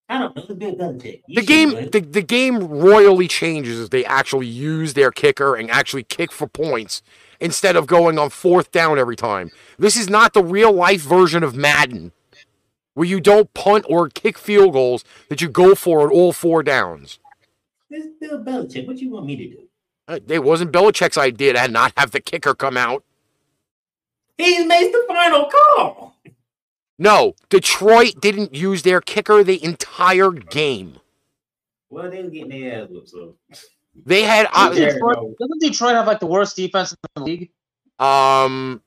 I 0.09 0.19
don't 0.19 0.35
know. 0.35 0.43
It's 0.43 0.53
Bill 0.53 0.75
Belichick. 0.75 1.21
You 1.27 1.41
The 1.41 1.45
game 1.45 1.89
the, 1.91 1.99
the 1.99 2.21
game 2.21 2.59
royally 2.59 3.27
changes 3.27 3.81
if 3.81 3.89
they 3.89 4.05
actually 4.05 4.47
use 4.47 4.93
their 4.93 5.11
kicker 5.11 5.55
and 5.55 5.69
actually 5.69 6.03
kick 6.03 6.31
for 6.31 6.47
points 6.47 7.01
instead 7.41 7.75
of 7.75 7.87
going 7.87 8.17
on 8.17 8.29
fourth 8.29 8.71
down 8.71 8.97
every 8.97 9.17
time. 9.17 9.51
This 9.77 9.97
is 9.97 10.09
not 10.09 10.33
the 10.33 10.43
real 10.43 10.71
life 10.71 11.01
version 11.01 11.43
of 11.43 11.55
Madden 11.55 12.13
where 12.97 13.05
you 13.07 13.21
don't 13.21 13.53
punt 13.53 13.85
or 13.87 14.09
kick 14.09 14.39
field 14.39 14.73
goals 14.73 15.05
that 15.29 15.39
you 15.39 15.47
go 15.47 15.75
for 15.75 16.07
at 16.07 16.11
all 16.11 16.33
four 16.33 16.63
downs. 16.63 17.19
This 17.91 18.05
is 18.05 18.11
Bill 18.19 18.43
Belichick. 18.43 18.87
What 18.87 18.97
do 18.97 19.05
you 19.05 19.11
want 19.11 19.27
me 19.27 19.35
to 19.35 19.47
do? 19.49 19.59
Uh, 20.07 20.19
It 20.27 20.43
wasn't 20.43 20.71
Belichick's 20.71 21.15
idea 21.15 21.53
to 21.53 21.67
not 21.67 21.93
have 21.95 22.09
the 22.09 22.19
kicker 22.19 22.55
come 22.55 22.75
out. 22.75 23.03
He 24.39 24.65
made 24.65 24.91
the 24.91 25.05
final 25.07 25.47
call. 25.47 26.15
No, 26.97 27.35
Detroit 27.49 28.15
didn't 28.19 28.55
use 28.55 28.81
their 28.81 28.99
kicker 28.99 29.43
the 29.43 29.63
entire 29.63 30.31
game. 30.31 30.97
Well, 31.91 32.09
they 32.09 32.23
were 32.23 32.31
getting 32.31 32.49
their 32.49 32.81
ass 32.81 32.89
whooped, 32.89 33.09
so 33.09 33.35
They 34.07 34.23
had 34.23 34.47
uh, 34.53 34.73
Detroit, 34.73 35.17
doesn't 35.39 35.61
Detroit 35.61 35.93
have 35.93 36.07
like 36.07 36.19
the 36.19 36.25
worst 36.25 36.55
defense 36.55 36.93
in 36.93 36.97
the 37.15 37.21
league? 37.21 37.51
um 37.99 38.81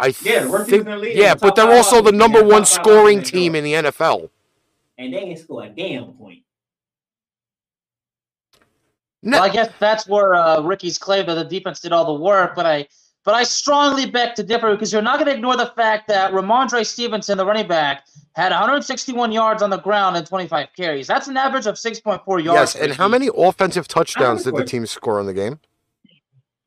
I 0.00 0.14
Yeah, 0.22 0.44
the 0.44 0.50
worst 0.50 0.70
think, 0.70 0.84
defense 0.84 0.94
in 0.94 1.00
the 1.00 1.08
league, 1.08 1.16
yeah, 1.16 1.34
the 1.34 1.40
but 1.40 1.56
they're 1.56 1.72
also 1.72 2.00
the 2.02 2.12
number 2.12 2.42
one 2.42 2.64
scoring 2.64 3.22
team 3.22 3.54
in 3.54 3.64
the 3.64 3.74
NFL. 3.74 4.30
and 4.98 5.12
they 5.14 5.18
ain't 5.18 5.38
score 5.38 5.64
a 5.64 5.68
damn 5.68 6.12
point. 6.12 6.42
No, 9.22 9.38
Well, 9.38 9.44
I 9.44 9.52
guess 9.52 9.70
that's 9.78 10.06
where 10.08 10.34
uh, 10.34 10.62
Ricky's 10.62 10.96
claim 10.98 11.26
that 11.26 11.34
the 11.34 11.44
defense 11.44 11.80
did 11.80 11.92
all 11.92 12.06
the 12.06 12.22
work, 12.22 12.54
but 12.54 12.66
I 12.66 12.88
but 13.22 13.34
I 13.34 13.42
strongly 13.42 14.06
beg 14.06 14.34
to 14.36 14.42
differ 14.42 14.70
because 14.72 14.92
you're 14.92 15.02
not 15.02 15.18
going 15.18 15.26
to 15.26 15.34
ignore 15.34 15.56
the 15.56 15.72
fact 15.76 16.08
that 16.08 16.32
Rhamondre 16.32 16.86
Stevenson, 16.86 17.36
the 17.36 17.44
running 17.44 17.68
back, 17.68 18.06
had 18.34 18.50
161 18.50 19.30
yards 19.30 19.62
on 19.62 19.68
the 19.68 19.76
ground 19.76 20.16
and 20.16 20.26
25 20.26 20.68
carries. 20.74 21.06
That's 21.06 21.28
an 21.28 21.36
average 21.36 21.66
of 21.66 21.74
6.4 21.74 22.42
yards. 22.42 22.74
yes, 22.74 22.76
and 22.76 22.92
how 22.94 23.04
game. 23.04 23.10
many 23.10 23.30
offensive 23.36 23.86
touchdowns 23.86 24.44
did 24.44 24.56
the 24.56 24.64
team 24.64 24.86
score 24.86 25.20
in 25.20 25.26
the 25.26 25.34
game? 25.34 25.60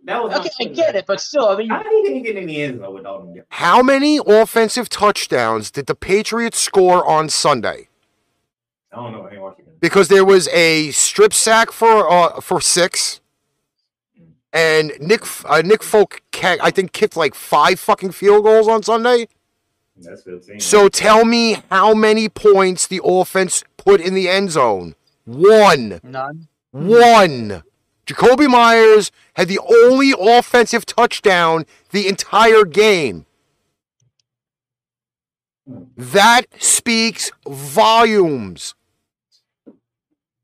That 0.05 0.21
was 0.21 0.33
Okay, 0.37 0.49
I 0.59 0.65
get 0.65 0.95
it, 0.95 1.05
but 1.05 1.21
still, 1.21 1.47
I 1.47 1.55
mean, 1.55 1.69
How 1.69 1.81
did 1.81 1.91
he 1.93 2.01
didn't 2.03 2.23
get 2.23 2.35
in 2.35 2.45
the 2.45 2.61
end 2.61 2.79
zone 2.79 2.93
with 2.93 3.05
all 3.05 3.19
them? 3.19 3.41
How 3.49 3.81
many 3.81 4.19
offensive 4.25 4.89
touchdowns 4.89 5.71
did 5.71 5.85
the 5.85 5.95
Patriots 5.95 6.59
score 6.59 7.05
on 7.07 7.29
Sunday? 7.29 7.87
I 8.91 8.97
don't 8.97 9.11
know. 9.13 9.27
I 9.27 9.33
ain't. 9.35 9.79
Because 9.79 10.07
there 10.07 10.25
was 10.25 10.47
a 10.49 10.91
strip 10.91 11.33
sack 11.33 11.71
for 11.71 12.09
uh, 12.09 12.39
for 12.41 12.61
six, 12.61 13.21
and 14.51 14.93
Nick 14.99 15.23
uh, 15.45 15.61
Nick 15.63 15.83
Folk 15.83 16.21
ca- 16.31 16.57
I 16.61 16.71
think 16.71 16.91
kicked 16.91 17.17
like 17.17 17.33
five 17.35 17.79
fucking 17.79 18.11
field 18.11 18.43
goals 18.43 18.67
on 18.67 18.83
Sunday. 18.83 19.27
That's 19.97 20.23
15. 20.23 20.59
So 20.59 20.89
tell 20.89 21.23
me 21.23 21.63
how 21.69 21.93
many 21.93 22.27
points 22.27 22.87
the 22.87 23.01
offense 23.03 23.63
put 23.77 24.01
in 24.01 24.13
the 24.13 24.27
end 24.27 24.51
zone? 24.51 24.95
One. 25.25 25.99
none. 26.03 26.47
One. 26.71 27.63
Jakobi 28.05 28.49
Meyers 28.49 29.11
had 29.35 29.47
the 29.47 29.59
only 29.59 30.13
offensive 30.19 30.85
touchdown 30.85 31.65
the 31.91 32.07
entire 32.07 32.65
game. 32.65 33.25
That 35.95 36.43
speaks 36.59 37.31
volumes. 37.47 38.75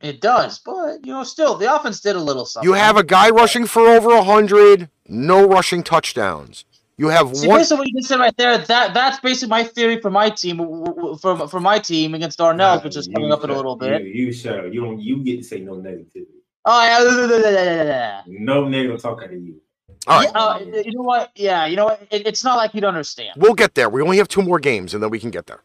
It 0.01 0.21
does, 0.21 0.59
but 0.59 1.05
you 1.05 1.11
know, 1.11 1.23
still, 1.23 1.55
the 1.55 1.73
offense 1.73 1.99
did 1.99 2.15
a 2.15 2.19
little 2.19 2.45
something. 2.45 2.69
You 2.69 2.73
have 2.75 2.95
a 2.95 3.03
guy 3.03 3.29
rushing 3.29 3.65
for 3.67 3.81
over 3.81 4.11
a 4.11 4.23
hundred, 4.23 4.89
no 5.07 5.45
rushing 5.45 5.83
touchdowns. 5.83 6.63
You 6.97 7.09
have 7.09 7.35
See, 7.35 7.47
one. 7.47 7.59
based 7.59 7.71
on 7.73 7.79
what 7.79 7.87
you 7.87 7.95
just 7.95 8.07
said 8.07 8.19
right 8.19 8.35
there, 8.37 8.57
that 8.57 8.93
that's 8.93 9.19
basically 9.19 9.49
my 9.49 9.63
theory 9.65 9.99
for 9.99 10.09
my 10.09 10.29
team, 10.29 10.57
w- 10.57 10.85
w- 10.85 11.17
for 11.17 11.47
for 11.49 11.59
my 11.59 11.79
team 11.79 12.13
against 12.13 12.37
Darnell, 12.37 12.79
which 12.79 12.95
is 12.95 13.07
You 13.07 13.13
coming 13.13 13.31
up 13.31 13.43
in 13.43 13.49
a 13.49 13.55
little 13.55 13.75
bit. 13.75 14.03
You, 14.03 14.25
you 14.27 14.31
shut 14.31 14.59
up. 14.59 14.73
You 14.73 14.81
don't. 14.81 15.01
You 15.01 15.21
get 15.23 15.37
to 15.37 15.43
say 15.43 15.59
no 15.59 15.73
negativity. 15.73 16.38
Oh 16.71 16.83
yeah, 16.83 18.21
No 18.27 18.67
negative 18.67 19.01
talk 19.01 19.23
out 19.23 19.33
of 19.33 19.41
you. 19.41 19.59
All 20.07 20.19
right, 20.19 20.29
Yeah, 20.33 20.39
uh, 20.77 20.81
you 20.85 20.91
know 20.93 21.01
what? 21.01 21.31
Yeah, 21.35 21.65
you 21.65 21.75
know 21.75 21.85
what? 21.85 22.07
It, 22.11 22.27
it's 22.27 22.43
not 22.43 22.57
like 22.57 22.73
you'd 22.75 22.83
understand. 22.83 23.33
we'll 23.37 23.55
get 23.55 23.73
there. 23.75 23.89
We 23.89 24.01
only 24.03 24.17
have 24.17 24.27
two 24.27 24.41
more 24.43 24.59
games, 24.59 24.93
and 24.93 25.01
then 25.01 25.09
we 25.09 25.19
can 25.19 25.31
get 25.31 25.47
there. 25.47 25.61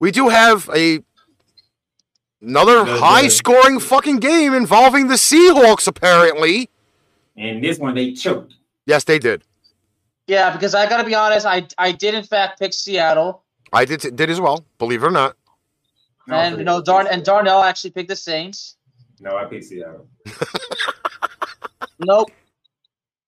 We 0.00 0.10
do 0.12 0.28
have 0.28 0.68
a 0.74 1.00
another 2.40 2.84
The- 2.84 2.92
the- 2.92 3.00
high-scoring 3.00 3.80
fucking 3.80 4.18
game 4.18 4.54
involving 4.54 5.08
the 5.08 5.14
Seahawks. 5.16 5.88
Apparently, 5.88 6.70
And 7.36 7.62
this 7.62 7.78
one 7.78 7.94
they 7.96 8.12
choked. 8.12 8.54
yes, 8.86 9.02
they 9.04 9.18
did. 9.18 9.42
Yeah, 10.28 10.50
because 10.52 10.74
I 10.74 10.88
got 10.88 10.98
to 10.98 11.04
be 11.04 11.14
honest, 11.16 11.46
I 11.46 11.66
I 11.78 11.90
did 11.92 12.14
in 12.14 12.22
fact 12.22 12.60
pick 12.60 12.72
Seattle, 12.72 13.42
I 13.72 13.84
did 13.84 14.00
did 14.14 14.30
as 14.30 14.40
well. 14.40 14.64
Believe 14.78 15.02
it 15.02 15.06
or 15.06 15.10
not. 15.10 15.36
And 16.30 16.58
you 16.58 16.64
know 16.64 16.80
Darn 16.80 17.06
and 17.08 17.24
Darnell 17.24 17.62
actually 17.62 17.90
picked 17.90 18.08
the 18.08 18.16
Saints. 18.16 18.76
No, 19.20 19.36
I 19.36 19.44
picked 19.46 19.64
Seattle. 19.64 20.08
Nope, 22.00 22.30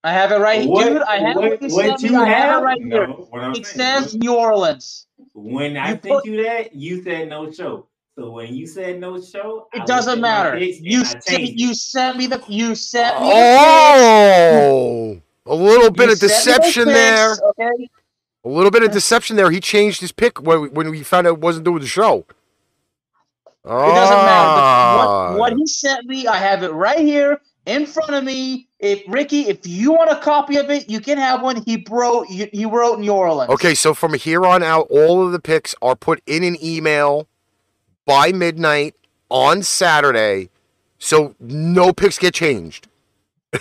I 0.04 0.12
have 0.12 0.30
it 0.30 0.36
right 0.38 0.62
here, 0.62 0.84
dude. 0.90 1.02
I 1.02 1.18
have 1.18 1.34
what, 1.36 1.60
what, 1.60 1.62
you 1.62 1.74
what 1.74 2.02
you. 2.02 2.16
I 2.16 2.28
have 2.28 2.38
have? 2.52 2.62
it 2.62 2.64
right 2.64 2.80
no, 2.80 2.96
here. 2.96 3.06
what 3.08 3.42
I'm 3.42 3.50
It 3.52 3.66
saying, 3.66 4.02
says 4.04 4.14
New 4.14 4.36
Orleans. 4.36 5.06
when 5.34 5.76
I 5.76 5.86
you 5.88 5.90
sent 5.94 6.02
put- 6.02 6.24
you 6.24 6.42
that, 6.44 6.72
you 6.74 7.02
said 7.02 7.28
no 7.28 7.50
show. 7.50 7.88
So 8.16 8.30
when 8.30 8.54
you 8.54 8.66
said 8.68 9.00
no 9.00 9.20
show, 9.20 9.66
It 9.72 9.78
looked 9.78 9.88
doesn't 9.88 10.20
matter. 10.20 10.56
You 10.58 11.04
sent, 11.04 11.42
you 11.42 11.74
sent 11.74 12.16
me 12.16 12.26
the 12.28 12.40
you 12.48 12.74
sent 12.76 13.20
me 13.20 13.28
the 13.28 13.34
Oh, 13.34 15.20
a 15.46 15.54
little 15.54 15.90
bit 15.90 16.06
You 16.06 16.12
of 16.12 16.18
sent 16.18 16.22
me 16.22 16.28
the 16.28 16.34
deception 16.34 16.86
there. 16.88 17.36
Okay. 17.50 17.88
A 18.44 18.48
little 18.48 18.70
bit 18.70 18.82
of 18.84 18.92
deception 18.92 19.36
there. 19.36 19.50
He 19.50 19.58
changed 19.60 20.00
his 20.00 20.12
pick 20.12 20.40
when 20.40 20.60
we, 20.60 20.68
when 20.68 20.90
we 20.90 21.02
found 21.02 21.26
out 21.26 21.34
it 21.34 21.40
wasn't 21.40 21.64
doing 21.64 21.80
the 21.80 21.86
show. 21.88 22.24
It 23.64 23.68
doesn't 23.68 24.16
matter. 24.16 24.60
Ah. 24.62 25.30
what, 25.32 25.38
what 25.38 25.52
he 25.52 25.66
sent 25.66 26.06
me, 26.06 26.26
I 26.26 26.36
have 26.36 26.62
it 26.62 26.72
right 26.72 26.98
here 26.98 27.40
in 27.66 27.86
front 27.86 28.14
of 28.14 28.24
me. 28.24 28.68
If 28.78 29.02
Ricky, 29.06 29.42
if 29.42 29.66
you 29.66 29.92
want 29.92 30.10
a 30.10 30.16
copy 30.16 30.56
of 30.56 30.70
it, 30.70 30.88
you 30.88 31.00
can 31.00 31.18
have 31.18 31.42
one. 31.42 31.62
He 31.66 31.84
wrote 31.90 32.26
he 32.28 32.46
he 32.46 32.64
wrote 32.64 32.98
New 33.00 33.12
Orleans. 33.12 33.50
Okay, 33.50 33.74
so 33.74 33.92
from 33.92 34.14
here 34.14 34.46
on 34.46 34.62
out, 34.62 34.86
all 34.90 35.24
of 35.24 35.32
the 35.32 35.40
picks 35.40 35.74
are 35.82 35.94
put 35.94 36.22
in 36.26 36.42
an 36.42 36.56
email 36.64 37.28
by 38.06 38.32
midnight 38.32 38.94
on 39.28 39.62
Saturday, 39.62 40.48
so 40.98 41.34
no 41.38 41.92
picks 41.92 42.18
get 42.18 42.32
changed. 42.32 42.88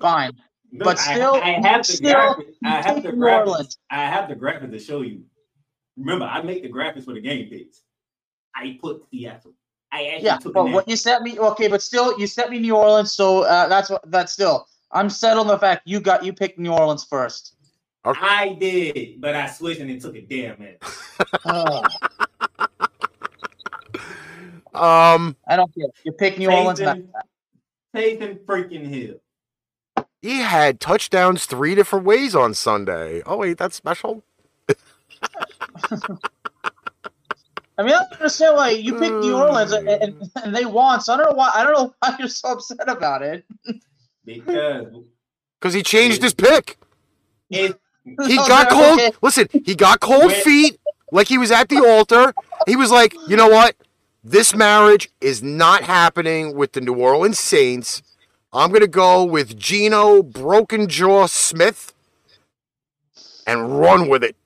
Fine. 0.00 0.32
Look, 0.72 0.84
But 0.84 0.98
still- 0.98 1.34
I, 1.34 1.60
have 1.62 1.86
the 1.86 1.92
still, 1.92 2.14
graphics. 2.14 2.54
I 2.64 2.68
have 2.70 2.94
take 2.94 3.02
the 3.04 3.12
New 3.12 3.18
graphics. 3.18 3.76
I 3.90 4.04
have 4.06 4.28
the 4.28 4.34
graphics 4.36 4.70
to 4.70 4.78
show 4.78 5.02
you. 5.02 5.24
Remember, 5.96 6.24
I 6.24 6.42
make 6.42 6.62
the 6.62 6.70
graphics 6.70 7.04
for 7.04 7.12
the 7.14 7.20
game 7.20 7.48
picks. 7.50 7.82
I 8.60 8.78
put 8.80 9.02
Seattle. 9.10 9.52
I 9.92 10.04
actually 10.06 10.24
Yeah, 10.26 10.36
took 10.36 10.54
but 10.54 10.66
what 10.70 10.88
you 10.88 10.96
sent 10.96 11.22
me, 11.24 11.38
okay, 11.38 11.68
but 11.68 11.82
still, 11.82 12.18
you 12.18 12.26
sent 12.26 12.50
me 12.50 12.58
New 12.60 12.76
Orleans, 12.76 13.12
so 13.12 13.42
uh, 13.42 13.68
that's 13.68 13.90
what 13.90 14.02
that's 14.10 14.32
still. 14.32 14.66
I'm 14.92 15.10
settled 15.10 15.46
on 15.46 15.52
the 15.54 15.58
fact 15.58 15.82
you 15.86 16.00
got 16.00 16.24
you 16.24 16.32
picked 16.32 16.58
New 16.58 16.72
Orleans 16.72 17.04
first. 17.04 17.56
I 18.04 18.56
did, 18.60 19.20
but 19.20 19.34
I 19.34 19.46
switched 19.46 19.80
and 19.80 19.90
it 19.90 20.00
took 20.02 20.14
a 20.16 20.22
damn 20.22 20.58
minute. 20.58 20.82
Oh, 21.44 21.90
Um, 24.74 25.36
I 25.48 25.56
don't 25.56 25.74
care. 25.74 25.88
You 26.04 26.12
picked 26.12 26.38
New 26.38 26.50
Orleans. 26.50 26.80
Not, 26.80 26.98
Taysom 27.96 28.44
freaking 28.44 28.86
Hill. 28.86 29.16
he 30.22 30.40
had 30.40 30.80
touchdowns 30.80 31.46
three 31.46 31.74
different 31.74 32.04
ways 32.04 32.34
on 32.34 32.54
Sunday. 32.54 33.22
Oh 33.26 33.38
wait, 33.38 33.58
that's 33.58 33.76
special. 33.76 34.22
I 37.80 37.82
mean, 37.82 37.94
I 37.94 38.00
don't 38.00 38.12
understand 38.12 38.56
why 38.56 38.70
you 38.70 38.92
picked 38.98 39.14
New 39.14 39.34
Orleans 39.42 39.72
and, 39.72 39.88
and, 39.88 40.30
and 40.44 40.54
they 40.54 40.66
won. 40.66 41.00
So 41.00 41.14
I 41.14 41.16
don't 41.16 41.30
know 41.30 41.36
why. 41.36 41.50
I 41.54 41.64
don't 41.64 41.72
know 41.72 41.94
why 42.00 42.14
you're 42.18 42.28
so 42.28 42.52
upset 42.52 42.88
about 42.88 43.22
it. 43.22 43.44
Because 44.24 44.86
Because 45.58 45.74
he 45.74 45.82
changed 45.82 46.22
his 46.22 46.34
pick. 46.34 46.76
it, 47.48 47.78
He 48.04 48.14
Oh, 48.38 48.46
got 48.48 48.68
cold. 48.70 48.98
okay. 49.00 49.12
Listen, 49.22 49.48
he 49.64 49.74
got 49.74 50.00
cold 50.00 50.26
When- 50.26 50.42
feet, 50.42 50.78
like 51.10 51.26
he 51.28 51.38
was 51.38 51.50
at 51.50 51.68
the 51.70 51.78
altar. 51.84 52.34
He 52.66 52.76
was 52.76 52.90
like, 52.90 53.14
you 53.28 53.36
know 53.36 53.48
what? 53.48 53.74
This 54.22 54.54
marriage 54.54 55.08
is 55.22 55.42
not 55.42 55.82
happening 55.84 56.54
with 56.54 56.72
the 56.72 56.82
New 56.82 56.94
Orleans 56.94 57.38
Saints. 57.38 58.02
I'm 58.52 58.70
gonna 58.72 58.86
go 58.86 59.24
with 59.24 59.58
Geno 59.58 60.22
Broken 60.22 60.86
Jaw 60.88 61.26
Smith 61.26 61.94
and 63.46 63.80
run 63.80 64.08
with 64.08 64.22
it. 64.22 64.36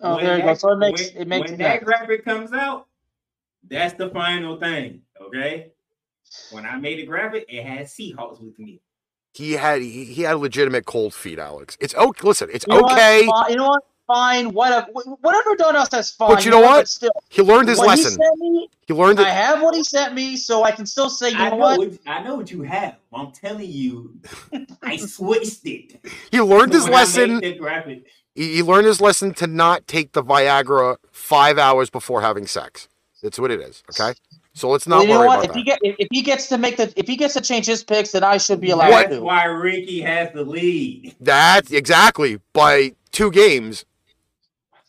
Oh, 0.00 0.16
when 0.16 0.24
there 0.24 0.36
you 0.36 0.42
go. 0.42 0.48
that- 0.48 0.60
So 0.60 0.72
it 0.72 0.76
makes 0.76 1.12
when, 1.12 1.22
it 1.22 1.28
makes 1.28 1.40
when 1.50 1.58
sense. 1.58 1.58
that 1.60 1.84
graphic 1.84 2.24
comes 2.24 2.52
out, 2.52 2.86
that's 3.68 3.94
the 3.94 4.10
final 4.10 4.58
thing. 4.58 5.02
Okay. 5.20 5.72
When 6.50 6.66
I 6.66 6.76
made 6.76 6.98
the 6.98 7.06
graphic, 7.06 7.46
it 7.48 7.64
had 7.64 7.86
Seahawks 7.86 8.40
with 8.40 8.58
me. 8.58 8.80
He 9.32 9.52
had 9.52 9.82
he, 9.82 10.04
he 10.04 10.22
had 10.22 10.34
legitimate 10.38 10.86
cold 10.86 11.12
feet, 11.14 11.38
Alex. 11.38 11.76
It's 11.80 11.94
okay. 11.94 12.26
Listen, 12.26 12.48
it's 12.52 12.64
You 12.68 12.74
know 12.74 12.80
what? 12.82 12.92
okay. 12.92 13.26
Fine- 13.26 13.50
You 13.50 13.56
know 13.56 13.68
what? 13.68 13.82
Fine. 14.06 14.52
Whatever. 14.52 14.86
Whatever 15.20 15.56
Don 15.56 15.84
says 15.90 16.10
fine. 16.12 16.28
But 16.28 16.44
you 16.44 16.50
know 16.52 16.60
what? 16.60 16.86
Still, 16.88 17.10
He 17.28 17.42
learned 17.42 17.68
his 17.68 17.78
what 17.78 17.98
he 17.98 18.04
lesson. 18.04 18.20
me, 18.38 18.68
He 18.86 18.94
learned 18.94 19.18
I 19.18 19.28
have 19.30 19.60
what 19.62 19.74
he 19.74 19.82
sent 19.82 20.14
me, 20.14 20.36
so 20.36 20.62
I 20.62 20.70
can 20.70 20.86
still 20.86 21.10
say, 21.10 21.30
you 21.30 21.36
I 21.36 21.50
know 21.50 21.56
know 21.56 21.56
what? 21.56 21.78
what 21.80 21.98
I 22.06 22.22
know 22.22 22.36
what 22.36 22.50
you 22.50 22.62
have. 22.62 22.96
I'm 23.12 23.32
telling 23.32 23.68
you, 23.68 24.14
I 24.82 24.96
switched 24.96 25.66
it. 25.66 25.98
He 26.30 26.40
learned 26.40 26.72
his 26.72 26.84
When 26.84 26.92
I 26.92 26.96
made 26.98 26.98
lesson. 26.98 27.42
The 28.36 28.42
graphic, 28.42 28.52
He, 28.52 28.56
he 28.56 28.62
learned 28.62 28.86
his 28.86 29.00
lesson 29.00 29.34
to 29.36 29.46
not 29.48 29.86
take 29.88 30.12
the 30.12 30.24
Viagra 30.24 30.98
five 31.12 31.58
hours 31.58 31.90
before 31.90 32.22
having 32.22 32.46
sex. 32.46 32.88
That's 33.22 33.38
what 33.38 33.50
it 33.50 33.60
is. 33.60 33.84
Okay. 33.90 34.14
So 34.54 34.70
let's 34.70 34.86
not 34.88 34.98
Well, 34.98 35.08
you 35.08 35.14
know 35.14 35.20
worry 35.20 35.28
what? 35.28 35.40
about 35.40 35.46
If 35.46 35.48
that. 35.48 35.58
he 35.58 35.64
get 35.64 35.80
if, 35.82 35.96
if 35.98 36.08
he 36.12 36.22
gets 36.22 36.48
to 36.48 36.58
make 36.58 36.76
the 36.78 36.92
if 36.96 37.06
he 37.08 37.16
gets 37.16 37.34
to 37.34 37.42
change 37.42 37.66
his 37.66 37.84
picks, 37.84 38.12
then 38.12 38.24
I 38.24 38.38
should 38.38 38.60
be 38.60 38.70
allowed 38.70 38.90
What? 38.90 39.10
That's 39.10 39.20
why 39.20 39.44
Ricky 39.44 40.00
has 40.02 40.32
the 40.32 40.44
lead. 40.44 41.16
That 41.20 41.72
exactly 41.72 42.40
by 42.52 42.94
two 43.12 43.30
games. 43.30 43.84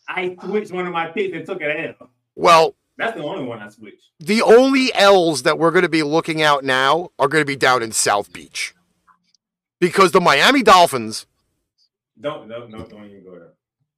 I 0.08 0.36
switched 0.42 0.72
one 0.72 0.86
of 0.86 0.92
my 0.92 1.08
picks 1.08 1.36
and 1.36 1.46
took 1.46 1.62
an 1.62 1.70
L. 2.00 2.10
Well, 2.36 2.74
That's 2.98 3.16
the 3.16 3.24
only 3.24 3.44
one 3.44 3.60
I 3.60 3.68
switched. 3.70 4.10
the 4.20 4.42
only 4.42 4.92
L's 4.94 5.42
that 5.44 5.58
we're 5.58 5.70
going 5.72 5.82
to 5.84 5.88
be 5.88 6.02
looking 6.02 6.42
out 6.42 6.64
now 6.64 7.10
are 7.18 7.28
going 7.28 7.42
to 7.42 7.46
be 7.46 7.56
down 7.56 7.82
in 7.82 7.92
South 7.92 8.32
Beach 8.32 8.74
because 9.80 10.12
the 10.12 10.20
Miami 10.20 10.62
Dolphins. 10.62 11.26
Don't 12.20 12.48
no 12.48 12.66
no 12.66 12.78
don't 12.84 13.04
even 13.06 13.24
go 13.24 13.32
there. 13.38 13.52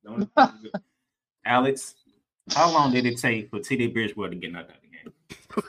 Don't, 0.04 0.34
don't 0.34 0.62
go- 0.62 0.70
Alex, 1.44 1.94
how 2.50 2.70
long 2.72 2.92
did 2.92 3.06
it 3.06 3.18
take 3.18 3.50
for 3.50 3.58
TD 3.58 3.92
Bridgewater 3.92 4.30
to 4.30 4.36
get 4.36 4.52
knocked 4.52 4.70
out 4.70 4.76
of 4.76 4.82
the 4.82 4.88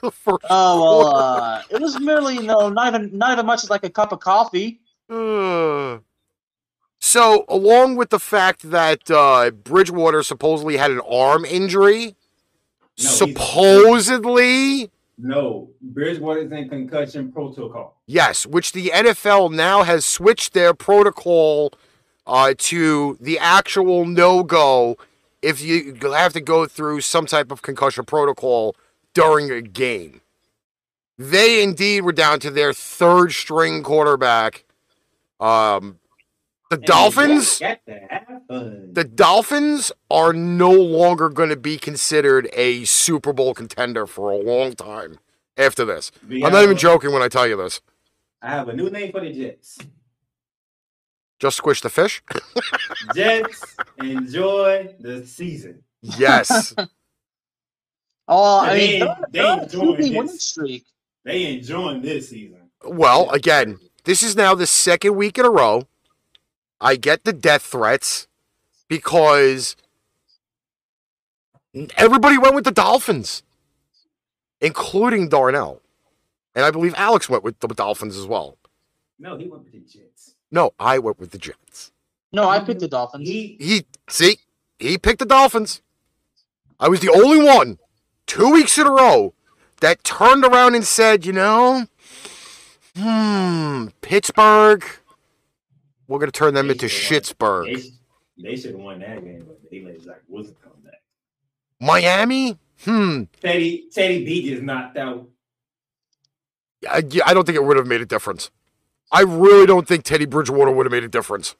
game? 0.02 0.10
first 0.12 0.44
Oh 0.50 0.80
well, 0.80 1.16
uh, 1.16 1.62
it 1.70 1.80
was 1.80 1.98
merely 2.00 2.34
you 2.34 2.42
know 2.42 2.68
not 2.68 2.94
even 2.94 3.16
not 3.16 3.32
even 3.32 3.46
much 3.46 3.64
as 3.64 3.70
like 3.70 3.84
a 3.84 3.90
cup 3.90 4.12
of 4.12 4.20
coffee. 4.20 4.80
Uh, 5.08 5.98
so, 7.00 7.44
along 7.48 7.96
with 7.96 8.10
the 8.10 8.20
fact 8.20 8.70
that 8.70 9.10
uh, 9.10 9.50
Bridgewater 9.50 10.22
supposedly 10.22 10.76
had 10.76 10.90
an 10.92 11.00
arm 11.00 11.44
injury, 11.44 12.14
No, 12.98 13.10
supposedly, 13.10 14.90
No, 15.18 15.70
Bridgewater's 15.82 16.50
in 16.52 16.68
concussion 16.68 17.32
protocol. 17.32 18.00
yes, 18.06 18.46
which 18.46 18.72
the 18.72 18.92
NFL 18.94 19.52
now 19.52 19.82
has 19.82 20.06
switched 20.06 20.54
their 20.54 20.72
protocol 20.74 21.72
uh, 22.26 22.54
to 22.56 23.16
the 23.20 23.38
actual 23.38 24.04
no 24.06 24.42
go 24.42 24.96
if 25.40 25.60
you 25.60 25.96
have 26.02 26.32
to 26.32 26.40
go 26.40 26.66
through 26.66 27.00
some 27.00 27.26
type 27.26 27.50
of 27.50 27.62
concussion 27.62 28.04
protocol 28.04 28.76
during 29.14 29.50
a 29.50 29.60
game. 29.60 30.20
They 31.18 31.62
indeed 31.62 32.02
were 32.02 32.12
down 32.12 32.40
to 32.40 32.50
their 32.50 32.72
third 32.72 33.32
string 33.32 33.82
quarterback. 33.82 34.64
Um, 35.40 35.98
the 36.70 36.76
And 36.76 36.84
Dolphins. 36.86 37.58
Got 37.58 37.80
to 37.86 38.00
have 38.08 38.26
fun. 38.48 38.94
the 38.94 39.04
Dolphins 39.04 39.92
are 40.10 40.32
no 40.32 40.70
longer 40.70 41.28
going 41.28 41.50
to 41.50 41.56
be 41.56 41.76
considered 41.76 42.48
a 42.54 42.84
Super 42.84 43.32
Bowl 43.32 43.52
contender 43.52 44.06
for 44.06 44.30
a 44.30 44.36
long 44.36 44.74
time 44.74 45.18
after 45.58 45.84
this. 45.84 46.10
I'm 46.30 46.52
not 46.52 46.62
even 46.62 46.76
joking 46.78 47.12
when 47.12 47.22
I 47.22 47.28
tell 47.28 47.46
you 47.46 47.56
this. 47.56 47.80
I 48.40 48.50
have 48.50 48.68
a 48.68 48.72
new 48.72 48.88
name 48.90 49.12
for 49.12 49.20
the 49.20 49.32
Jets. 49.32 49.78
Just 51.42 51.56
squish 51.56 51.80
the 51.80 51.90
fish? 51.90 52.22
Jets 53.16 53.74
enjoy 53.98 54.94
the 55.00 55.26
season. 55.26 55.82
Yes. 56.00 56.72
Oh, 58.28 58.60
I 58.60 58.76
They- 58.78 59.00
mean, 59.00 59.00
they're, 59.00 59.16
they 59.32 59.38
they're 59.40 59.46
on 59.50 59.58
a 59.58 59.62
enjoying 59.64 59.96
two-game 59.96 60.14
winning 60.16 60.38
streak. 60.38 60.84
They 61.24 61.54
enjoying 61.58 62.02
this 62.02 62.28
season. 62.30 62.70
well, 62.84 63.28
again, 63.30 63.80
this 64.04 64.22
is 64.22 64.36
now 64.36 64.54
the 64.54 64.66
second 64.66 65.16
week 65.16 65.38
in 65.38 65.44
a 65.44 65.50
row. 65.50 65.88
I 66.80 66.94
get 66.94 67.24
the 67.24 67.32
death 67.32 67.62
threats 67.62 68.28
because 68.88 69.74
everybody 71.96 72.38
went 72.38 72.54
with 72.54 72.64
the 72.64 72.70
Dolphins, 72.70 73.42
including 74.60 75.28
Darnell. 75.28 75.82
And 76.54 76.64
I 76.64 76.70
believe 76.70 76.94
Alex 76.96 77.28
went 77.28 77.42
with 77.42 77.58
the 77.58 77.68
Dolphins 77.68 78.16
as 78.16 78.24
well. 78.26 78.56
No, 79.18 79.36
he 79.36 79.48
went 79.48 79.64
with 79.64 79.72
the 79.72 79.80
Jets. 79.80 80.11
No, 80.52 80.72
I 80.78 80.98
went 80.98 81.18
with 81.18 81.30
the 81.30 81.38
Jets. 81.38 81.90
No, 82.30 82.48
I 82.48 82.60
picked 82.60 82.80
the 82.80 82.88
Dolphins. 82.88 83.28
He 83.28 83.56
He 83.58 83.86
see, 84.08 84.36
he 84.78 84.98
picked 84.98 85.18
the 85.18 85.26
Dolphins. 85.26 85.80
I 86.78 86.88
was 86.88 87.00
the 87.00 87.10
only 87.10 87.42
one, 87.42 87.78
two 88.26 88.50
weeks 88.52 88.76
in 88.78 88.86
a 88.86 88.90
row, 88.90 89.34
that 89.80 90.04
turned 90.04 90.44
around 90.44 90.74
and 90.74 90.84
said, 90.84 91.24
you 91.26 91.32
know, 91.32 91.86
hmm, 92.96 93.86
Pittsburgh, 94.02 94.84
we're 96.06 96.18
gonna 96.18 96.30
turn 96.32 96.54
them 96.54 96.66
They 96.68 96.72
into 96.74 96.88
should've 96.88 97.34
won. 97.40 97.64
Shitsburg. 97.64 97.92
they, 98.36 98.42
they 98.50 98.56
should 98.56 98.72
have 98.72 98.80
won 98.80 99.00
that 99.00 99.24
game, 99.24 99.44
but 99.46 99.58
they 99.70 99.80
let 99.82 100.00
Zach 100.02 100.20
Wilson 100.28 100.54
come 100.62 100.72
back. 100.84 101.00
Miami, 101.80 102.58
hmm, 102.84 103.24
Teddy 103.40 103.88
Teddy 103.92 104.24
B 104.24 104.48
just 104.50 104.62
knocked 104.62 104.96
out. 104.98 105.28
I, 106.88 107.02
yeah, 107.08 107.22
I 107.26 107.32
don't 107.34 107.44
think 107.46 107.56
it 107.56 107.64
would 107.64 107.76
have 107.76 107.86
made 107.86 108.00
a 108.00 108.06
difference. 108.06 108.50
I 109.12 109.20
really 109.20 109.66
don't 109.66 109.86
think 109.86 110.04
Teddy 110.04 110.24
Bridgewater 110.24 110.70
would 110.72 110.86
have 110.86 110.90
made 110.90 111.04
a 111.04 111.08
difference. 111.08 111.54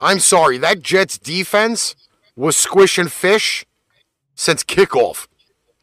I'm 0.00 0.18
sorry, 0.18 0.58
that 0.58 0.82
Jets 0.82 1.18
defense 1.18 1.94
was 2.34 2.56
squishing 2.56 3.08
fish 3.08 3.64
since 4.34 4.64
kickoff. 4.64 5.28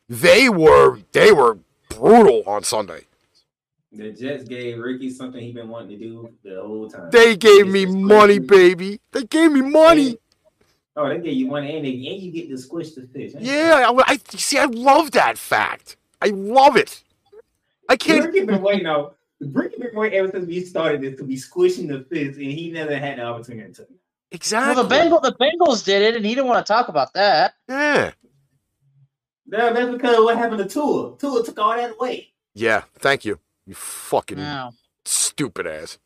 They 0.09 0.49
were 0.49 0.99
they 1.13 1.31
were 1.31 1.59
brutal 1.89 2.43
on 2.45 2.63
Sunday. 2.63 3.05
The 3.93 4.11
Jets 4.11 4.43
gave 4.45 4.79
Ricky 4.79 5.09
something 5.09 5.41
he 5.41 5.51
been 5.51 5.69
wanting 5.69 5.89
to 5.89 5.97
do 5.97 6.31
the 6.43 6.61
whole 6.61 6.89
time. 6.89 7.09
They 7.11 7.35
gave 7.35 7.67
me 7.67 7.85
money, 7.85 8.39
baby. 8.39 8.99
They 9.11 9.23
gave 9.23 9.51
me 9.51 9.61
money. 9.61 10.17
Oh, 10.95 11.07
they 11.07 11.19
gave 11.19 11.33
you 11.33 11.47
money 11.47 11.75
and, 11.75 11.85
they, 11.85 11.91
and 11.91 12.21
you 12.21 12.31
get 12.31 12.49
to 12.49 12.57
squish 12.57 12.91
the 12.91 13.03
fish. 13.03 13.33
Yeah, 13.39 13.89
I, 13.89 14.13
I 14.13 14.19
see. 14.35 14.57
I 14.57 14.65
love 14.65 15.11
that 15.11 15.37
fact. 15.37 15.95
I 16.21 16.27
love 16.27 16.75
it. 16.75 17.03
I 17.87 17.95
can't. 17.95 18.25
Ricky 18.25 18.45
been 18.45 18.61
waiting 18.61 18.87
on. 18.87 19.11
Ricky 19.47 19.77
been 19.77 20.13
ever 20.13 20.29
since 20.31 20.45
we 20.47 20.63
started 20.63 21.01
this 21.01 21.17
to 21.17 21.23
be 21.23 21.35
squishing 21.37 21.87
the 21.87 22.01
fish, 22.09 22.35
and 22.35 22.45
he 22.45 22.71
never 22.71 22.95
had 22.97 23.17
the 23.17 23.23
opportunity 23.23 23.73
to. 23.73 23.87
Exactly. 24.31 24.75
well, 24.75 24.83
the 24.83 24.89
Bengal, 24.89 25.19
the 25.19 25.33
Bengals 25.33 25.83
did 25.83 26.01
it, 26.01 26.15
and 26.15 26.25
he 26.25 26.35
didn't 26.35 26.47
want 26.47 26.65
to 26.65 26.71
talk 26.71 26.87
about 26.87 27.13
that. 27.13 27.53
Yeah. 27.67 28.11
No, 29.47 29.73
that's 29.73 29.91
because 29.91 30.17
of 30.17 30.23
what 30.23 30.37
happened 30.37 30.59
to 30.59 30.69
Tua. 30.69 31.17
Tua 31.17 31.43
took 31.43 31.59
all 31.59 31.75
that 31.75 31.91
away. 31.91 32.31
Yeah. 32.53 32.83
Thank 32.99 33.25
you. 33.25 33.39
You 33.65 33.73
fucking 33.75 34.37
No. 34.37 34.71
stupid 35.03 35.67
ass. 35.67 35.97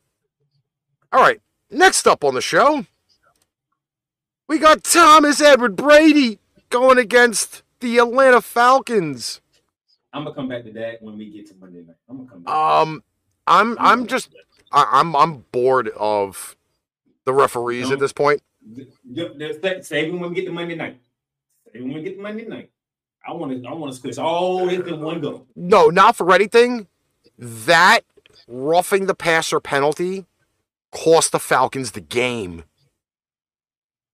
All 1.11 1.21
right. 1.21 1.39
Next 1.69 2.07
up 2.07 2.23
on 2.23 2.33
the 2.33 2.41
show, 2.41 2.85
we 4.47 4.57
got 4.59 4.83
Thomas 4.83 5.41
Edward 5.41 5.75
Brady 5.75 6.39
going 6.69 6.97
against 6.97 7.63
the 7.79 7.97
Atlanta 7.99 8.41
Falcons. 8.41 9.41
I'm 10.13 10.23
gonna 10.23 10.35
come 10.35 10.47
back 10.47 10.63
to 10.63 10.71
that 10.73 11.01
when 11.03 11.17
we 11.17 11.29
get 11.29 11.47
to 11.47 11.55
Monday 11.59 11.81
night. 11.81 11.95
I'm 12.09 12.17
gonna 12.17 12.29
come 12.29 12.43
back. 12.43 12.53
Um, 12.55 13.03
I'm 13.47 13.77
I'm 13.79 14.07
just 14.07 14.33
I, 14.71 14.87
I'm 14.91 15.15
I'm 15.15 15.45
bored 15.51 15.89
of 15.89 16.55
the 17.25 17.33
referees 17.33 17.91
at 17.91 17.99
this 17.99 18.13
point. 18.13 18.41
Yep, 19.09 19.33
that's 19.37 19.57
that. 19.59 19.85
Save 19.85 20.13
him 20.13 20.19
when 20.19 20.29
we 20.29 20.35
get 20.35 20.45
to 20.45 20.51
Monday 20.51 20.75
night. 20.75 20.99
Save 21.71 21.81
him 21.81 21.89
when 21.89 21.97
we 21.97 22.03
get 22.03 22.15
to 22.15 22.21
Monday 22.21 22.45
night. 22.45 22.71
I 23.27 23.33
want 23.33 23.63
to. 23.63 23.67
I 23.67 23.73
want 23.73 23.91
to 23.91 23.97
squish 23.97 24.17
all 24.17 24.67
this 24.67 24.87
in 24.87 25.01
one 25.01 25.21
go. 25.21 25.45
No, 25.55 25.89
not 25.89 26.15
for 26.15 26.33
anything. 26.33 26.87
That 27.37 28.01
roughing 28.47 29.07
the 29.07 29.15
passer 29.15 29.59
penalty 29.59 30.25
cost 30.91 31.31
the 31.31 31.39
Falcons 31.39 31.91
the 31.91 32.01
game. 32.01 32.63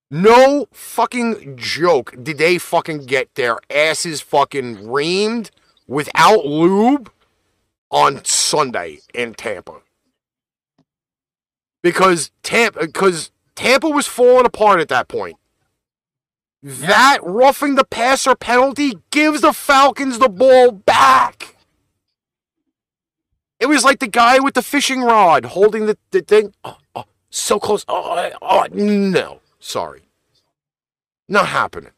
No 0.10 0.68
fucking 0.74 1.56
joke 1.56 2.14
did 2.22 2.38
they 2.38 2.58
fucking 2.58 3.06
get 3.06 3.36
their 3.36 3.60
asses 3.70 4.20
fucking 4.20 4.78
reamed 4.78 5.52
without 5.88 6.46
lube 6.46 7.10
on 7.92 8.24
Sunday 8.26 9.00
in 9.14 9.34
Tampa. 9.34 9.82
Because 11.84 12.32
Tampa 12.44 12.88
because 12.88 13.32
Tampa 13.56 13.90
was 13.90 14.08
falling 14.08 14.46
apart 14.46 14.80
at 14.80 14.90
that 14.90 15.08
point. 15.08 15.38
That 16.64 17.20
roughing 17.24 17.76
the 17.76 17.84
passer 17.84 18.36
penalty 18.36 18.94
gives 19.10 19.42
the 19.42 19.52
Falcons 19.52 20.20
the 20.20 20.30
ball 20.30 20.72
back. 20.72 21.56
It 23.60 23.68
was 23.68 23.84
like 23.84 24.00
the 24.00 24.08
guy 24.08 24.40
with 24.40 24.54
the 24.54 24.62
fishing 24.62 25.02
rod 25.02 25.46
holding 25.46 25.86
the, 25.86 25.98
the 26.12 26.22
thing. 26.22 26.54
Oh, 26.64 26.78
oh, 26.96 27.06
so 27.30 27.60
close. 27.60 27.86
Oh, 27.88 28.32
oh, 28.42 28.68
no. 28.72 29.40
Sorry. 29.60 30.02
Not 31.28 31.48
happening. 31.48 31.92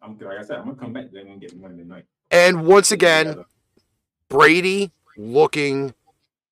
I'm 0.00 0.16
like 0.18 0.38
I 0.38 0.42
said, 0.42 0.58
I'm 0.58 0.66
gonna 0.66 0.76
come 0.76 0.92
back. 0.92 1.06
They're 1.12 1.24
gonna 1.24 1.38
get 1.38 1.58
Monday 1.60 1.84
night. 1.84 2.04
And 2.30 2.64
once 2.64 2.92
again, 2.92 3.44
Brady 4.28 4.92
looking 5.16 5.94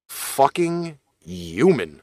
fucking 0.08 0.98
human. 1.24 2.02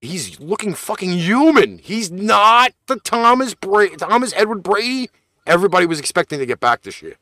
He's 0.00 0.38
looking 0.38 0.74
fucking 0.74 1.10
human. 1.10 1.78
He's 1.78 2.10
not 2.10 2.72
the 2.86 2.96
Thomas 2.96 3.54
Brady, 3.54 3.96
Thomas 3.96 4.32
Edward 4.36 4.62
Brady 4.62 5.10
everybody 5.48 5.86
was 5.86 5.98
expecting 5.98 6.38
to 6.38 6.46
get 6.46 6.60
back 6.60 6.82
this 6.82 7.02
year. 7.02 7.16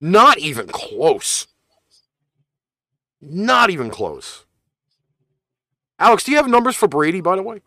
Not 0.00 0.38
even 0.38 0.68
close. 0.68 1.48
Not 3.20 3.70
even 3.70 3.90
close. 3.90 4.44
Alex, 5.98 6.24
do 6.24 6.30
you 6.30 6.36
have 6.36 6.46
numbers 6.46 6.76
for 6.76 6.86
Brady, 6.86 7.22
by 7.22 7.34
the 7.36 7.42
way? 7.42 7.62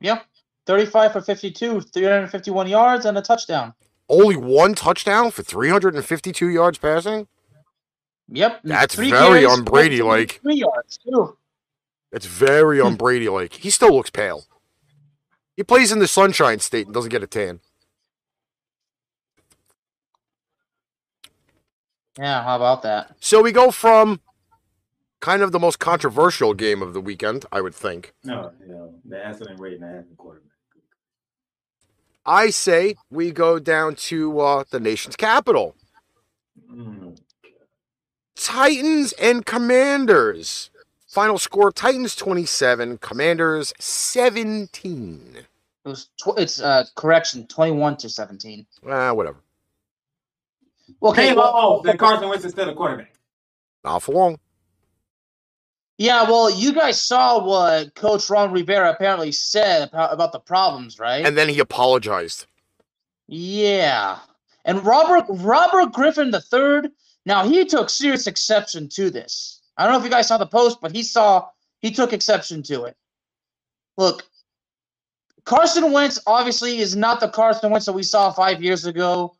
Yeah. 0.00 0.20
35 0.66 1.12
for 1.12 1.20
52, 1.20 1.80
351 1.80 2.68
yards, 2.68 3.04
and 3.04 3.18
a 3.18 3.22
touchdown. 3.22 3.74
Only 4.10 4.36
one 4.36 4.74
touchdown 4.74 5.30
for 5.30 5.44
352 5.44 6.48
yards 6.48 6.78
passing? 6.78 7.28
Yep. 8.28 8.60
That's 8.64 8.96
Three 8.96 9.10
very 9.10 9.42
carries, 9.42 9.58
un-Brady 9.58 10.02
like. 10.02 10.40
Three 10.42 10.56
yards, 10.56 10.98
too. 10.98 11.36
It's 12.10 12.26
very 12.26 12.80
un 12.80 12.92
hmm. 12.92 12.96
Brady 12.96 13.28
like. 13.28 13.52
He 13.54 13.70
still 13.70 13.94
looks 13.94 14.10
pale. 14.10 14.46
He 15.56 15.62
plays 15.62 15.92
in 15.92 16.00
the 16.00 16.08
Sunshine 16.08 16.58
State 16.58 16.86
and 16.86 16.94
doesn't 16.94 17.10
get 17.10 17.22
a 17.22 17.26
tan. 17.28 17.60
Yeah, 22.18 22.42
how 22.42 22.56
about 22.56 22.82
that? 22.82 23.14
So 23.20 23.40
we 23.40 23.52
go 23.52 23.70
from 23.70 24.20
kind 25.20 25.42
of 25.42 25.52
the 25.52 25.60
most 25.60 25.78
controversial 25.78 26.52
game 26.52 26.82
of 26.82 26.94
the 26.94 27.00
weekend, 27.00 27.46
I 27.52 27.60
would 27.60 27.76
think. 27.76 28.12
No, 28.24 28.50
you 28.60 28.72
know, 28.72 28.94
the 29.04 29.24
accident 29.24 29.60
rate 29.60 29.74
and 29.74 29.82
the 29.82 29.98
accident 29.98 30.18
quarterback. 30.18 30.49
I 32.26 32.50
say 32.50 32.96
we 33.10 33.30
go 33.30 33.58
down 33.58 33.94
to 33.96 34.40
uh, 34.40 34.64
the 34.70 34.80
nation's 34.80 35.16
capital. 35.16 35.74
Mm. 36.70 37.18
Titans 38.36 39.12
and 39.14 39.44
Commanders. 39.44 40.70
Final 41.06 41.38
score 41.38 41.72
Titans 41.72 42.14
27, 42.14 42.98
Commanders 42.98 43.72
17. 43.80 45.38
It 45.84 45.88
was 45.88 46.10
tw- 46.20 46.38
it's 46.38 46.60
uh 46.60 46.84
correction, 46.94 47.46
21 47.48 47.96
to 47.98 48.08
17. 48.08 48.66
Ah, 48.88 49.12
whatever. 49.12 49.38
Okay, 51.02 51.30
Okay, 51.30 51.36
well, 51.36 51.52
oh, 51.54 51.82
that 51.82 51.98
Carson 51.98 52.28
Wentz 52.28 52.44
is 52.44 52.52
still 52.52 52.68
a 52.68 52.74
quarterback. 52.74 53.12
Not 53.82 54.00
for 54.02 54.12
long. 54.12 54.38
Yeah, 56.00 56.22
well, 56.22 56.48
you 56.50 56.72
guys 56.72 56.98
saw 56.98 57.44
what 57.44 57.94
Coach 57.94 58.30
Ron 58.30 58.52
Rivera 58.52 58.90
apparently 58.90 59.32
said 59.32 59.90
about, 59.92 60.32
the 60.32 60.40
problems, 60.40 60.98
right? 60.98 61.26
And 61.26 61.36
then 61.36 61.50
he 61.50 61.58
apologized. 61.58 62.46
Yeah. 63.26 64.18
And 64.64 64.82
Robert 64.82 65.26
Robert 65.28 65.92
Griffin 65.92 66.32
III, 66.34 66.90
now 67.26 67.46
he 67.46 67.66
took 67.66 67.90
serious 67.90 68.26
exception 68.26 68.88
to 68.94 69.10
this. 69.10 69.60
I 69.76 69.82
don't 69.82 69.92
know 69.92 69.98
if 69.98 70.04
you 70.04 70.10
guys 70.10 70.28
saw 70.28 70.38
the 70.38 70.46
post, 70.46 70.78
but 70.80 70.90
he 70.90 71.02
saw 71.02 71.46
he 71.82 71.90
took 71.90 72.14
exception 72.14 72.62
to 72.62 72.84
it. 72.84 72.96
Look, 73.98 74.24
Carson 75.44 75.92
Wentz 75.92 76.18
obviously 76.26 76.78
is 76.78 76.96
not 76.96 77.20
the 77.20 77.28
Carson 77.28 77.70
Wentz 77.70 77.84
that 77.84 77.92
we 77.92 78.04
saw 78.04 78.32
five 78.32 78.62
years 78.62 78.86
ago. 78.86 79.36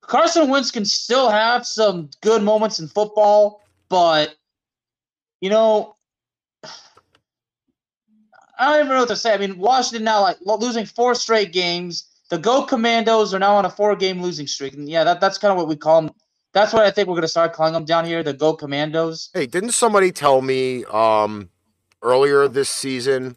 Carson 0.00 0.48
Wentz 0.48 0.70
can 0.70 0.86
still 0.86 1.28
have 1.28 1.66
some 1.66 2.08
good 2.22 2.42
moments 2.42 2.80
in 2.80 2.88
football, 2.88 3.60
but 3.90 4.34
you 5.44 5.50
know, 5.50 5.94
I 8.58 8.70
don't 8.70 8.86
even 8.86 8.88
know 8.94 9.00
what 9.00 9.08
to 9.08 9.16
say. 9.16 9.34
I 9.34 9.36
mean, 9.36 9.58
Washington 9.58 10.02
now 10.02 10.22
like 10.22 10.38
losing 10.40 10.86
four 10.86 11.14
straight 11.14 11.52
games. 11.52 12.06
The 12.30 12.38
Go 12.38 12.62
Commandos 12.64 13.34
are 13.34 13.38
now 13.38 13.54
on 13.56 13.66
a 13.66 13.70
four-game 13.70 14.22
losing 14.22 14.46
streak, 14.46 14.72
and 14.72 14.88
yeah, 14.88 15.04
that, 15.04 15.20
that's 15.20 15.36
kind 15.36 15.52
of 15.52 15.58
what 15.58 15.68
we 15.68 15.76
call 15.76 16.00
them. 16.00 16.12
That's 16.54 16.72
what 16.72 16.86
I 16.86 16.90
think 16.90 17.08
we're 17.08 17.16
gonna 17.16 17.28
start 17.28 17.52
calling 17.52 17.74
them 17.74 17.84
down 17.84 18.06
here, 18.06 18.22
the 18.22 18.32
Go 18.32 18.54
Commandos. 18.54 19.28
Hey, 19.34 19.44
didn't 19.44 19.72
somebody 19.72 20.12
tell 20.12 20.40
me 20.40 20.86
um, 20.86 21.50
earlier 22.00 22.48
this 22.48 22.70
season 22.70 23.36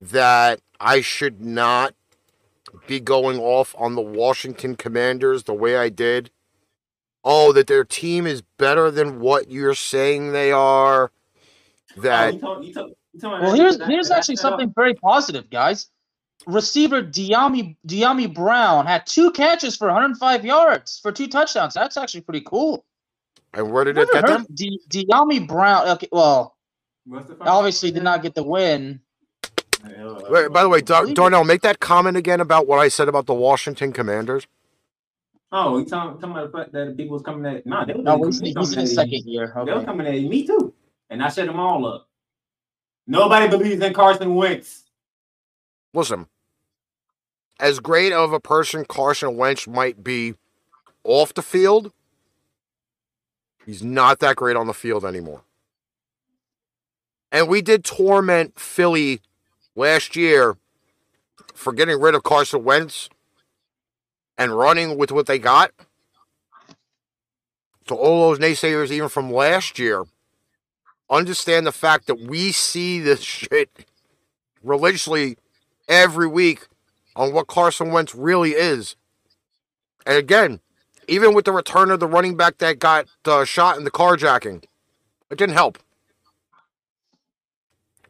that 0.00 0.60
I 0.80 1.02
should 1.02 1.42
not 1.42 1.94
be 2.86 3.00
going 3.00 3.38
off 3.38 3.74
on 3.78 3.96
the 3.96 4.00
Washington 4.00 4.76
Commanders 4.76 5.42
the 5.42 5.52
way 5.52 5.76
I 5.76 5.90
did? 5.90 6.30
Oh, 7.22 7.52
that 7.52 7.66
their 7.66 7.84
team 7.84 8.26
is 8.26 8.40
better 8.40 8.90
than 8.90 9.20
what 9.20 9.50
you're 9.50 9.74
saying 9.74 10.32
they 10.32 10.50
are. 10.50 11.10
Oh, 11.96 12.00
That 12.02 12.34
you 12.34 12.40
told, 12.40 12.64
you 12.64 12.74
told, 12.74 12.92
you 13.12 13.20
told 13.20 13.40
Well, 13.40 13.54
here's 13.54 13.78
that- 13.78 13.88
here's 13.88 14.08
that- 14.08 14.18
actually 14.18 14.34
that- 14.36 14.42
something 14.42 14.72
very 14.74 14.94
positive, 14.94 15.48
guys. 15.50 15.88
Receiver 16.46 17.02
Diami 17.02 17.76
Dyami 17.86 18.32
Brown 18.32 18.86
had 18.86 19.06
two 19.06 19.32
catches 19.32 19.76
for 19.76 19.88
105 19.88 20.44
yards 20.44 21.00
for 21.00 21.10
two 21.10 21.26
touchdowns. 21.26 21.74
That's 21.74 21.96
actually 21.96 22.20
pretty 22.22 22.42
cool. 22.42 22.84
and 23.54 23.72
where 23.72 23.82
did 23.84 23.96
it 23.96 24.08
Never 24.12 24.12
get 24.12 24.26
them? 24.26 24.46
Di- 24.54 24.80
Dyami 24.90 25.48
Brown. 25.48 25.88
Okay, 25.88 26.08
well, 26.12 26.54
What's 27.06 27.28
the 27.28 27.34
final 27.34 27.54
obviously 27.56 27.90
did 27.90 28.02
not 28.04 28.22
get 28.22 28.34
the 28.34 28.42
win. 28.42 29.00
Wait, 30.28 30.48
by 30.52 30.62
the 30.62 30.68
way, 30.68 30.82
Dar- 30.82 31.06
Darnell, 31.06 31.44
make 31.44 31.62
that 31.62 31.80
comment 31.80 32.16
again 32.16 32.40
about 32.40 32.66
what 32.66 32.78
I 32.78 32.88
said 32.88 33.08
about 33.08 33.24
the 33.26 33.32
Washington 33.34 33.92
Commanders. 33.92 34.46
Oh, 35.50 35.78
you 35.78 35.86
talking, 35.86 36.20
talking 36.20 36.30
about 36.36 36.52
the 36.52 36.58
fact 36.58 36.72
that 36.72 36.88
the 36.88 36.92
people 36.94 37.14
was 37.14 37.22
coming 37.22 37.46
at? 37.46 37.64
Nah, 37.64 37.86
they 37.86 37.94
was 37.94 38.04
No, 38.04 38.16
really 38.18 38.26
he's, 38.26 38.38
coming- 38.38 38.46
he's 38.46 38.54
in 38.56 38.74
coming 38.74 38.80
his 38.82 38.98
at 38.98 39.08
you. 39.08 39.18
second 39.18 39.32
year. 39.32 39.52
They 39.54 39.60
was 39.72 39.76
Okay. 39.78 39.84
coming 39.86 40.06
at 40.06 40.12
me 40.30 40.46
too, 40.46 40.74
and 41.10 41.22
I 41.22 41.28
shut 41.28 41.46
them 41.46 41.58
all 41.58 41.86
up. 41.86 42.08
Nobody 43.06 43.48
believes 43.48 43.82
in 43.82 43.94
Carson 43.94 44.34
Wentz. 44.34 44.84
Listen, 45.94 46.26
as 47.58 47.80
great 47.80 48.12
of 48.12 48.32
a 48.32 48.40
person 48.40 48.84
Carson 48.84 49.36
Wentz 49.36 49.66
might 49.66 50.04
be 50.04 50.34
off 51.04 51.32
the 51.32 51.42
field, 51.42 51.92
he's 53.64 53.82
not 53.82 54.18
that 54.20 54.36
great 54.36 54.56
on 54.56 54.66
the 54.66 54.74
field 54.74 55.04
anymore. 55.04 55.42
And 57.32 57.48
we 57.48 57.62
did 57.62 57.84
torment 57.84 58.58
Philly 58.58 59.20
last 59.74 60.16
year 60.16 60.56
for 61.54 61.72
getting 61.72 62.00
rid 62.00 62.14
of 62.14 62.22
Carson 62.22 62.64
Wentz 62.64 63.08
and 64.36 64.56
running 64.56 64.96
with 64.96 65.10
what 65.10 65.26
they 65.26 65.38
got. 65.38 65.72
To 67.86 67.94
all 67.94 68.28
those 68.28 68.38
naysayers, 68.38 68.90
even 68.90 69.08
from 69.08 69.32
last 69.32 69.78
year, 69.78 70.04
understand 71.10 71.66
the 71.66 71.72
fact 71.72 72.06
that 72.06 72.20
we 72.20 72.52
see 72.52 73.00
this 73.00 73.20
shit 73.20 73.86
religiously 74.62 75.36
every 75.88 76.26
week 76.26 76.66
on 77.16 77.32
what 77.32 77.46
Carson 77.46 77.90
Wentz 77.90 78.14
really 78.14 78.52
is. 78.52 78.96
And 80.06 80.16
again, 80.16 80.60
even 81.08 81.34
with 81.34 81.44
the 81.44 81.52
return 81.52 81.90
of 81.90 82.00
the 82.00 82.06
running 82.06 82.36
back 82.36 82.58
that 82.58 82.78
got 82.78 83.06
uh, 83.24 83.44
shot 83.44 83.78
in 83.78 83.84
the 83.84 83.90
carjacking, 83.90 84.64
it 85.30 85.38
didn't 85.38 85.54
help. 85.54 85.78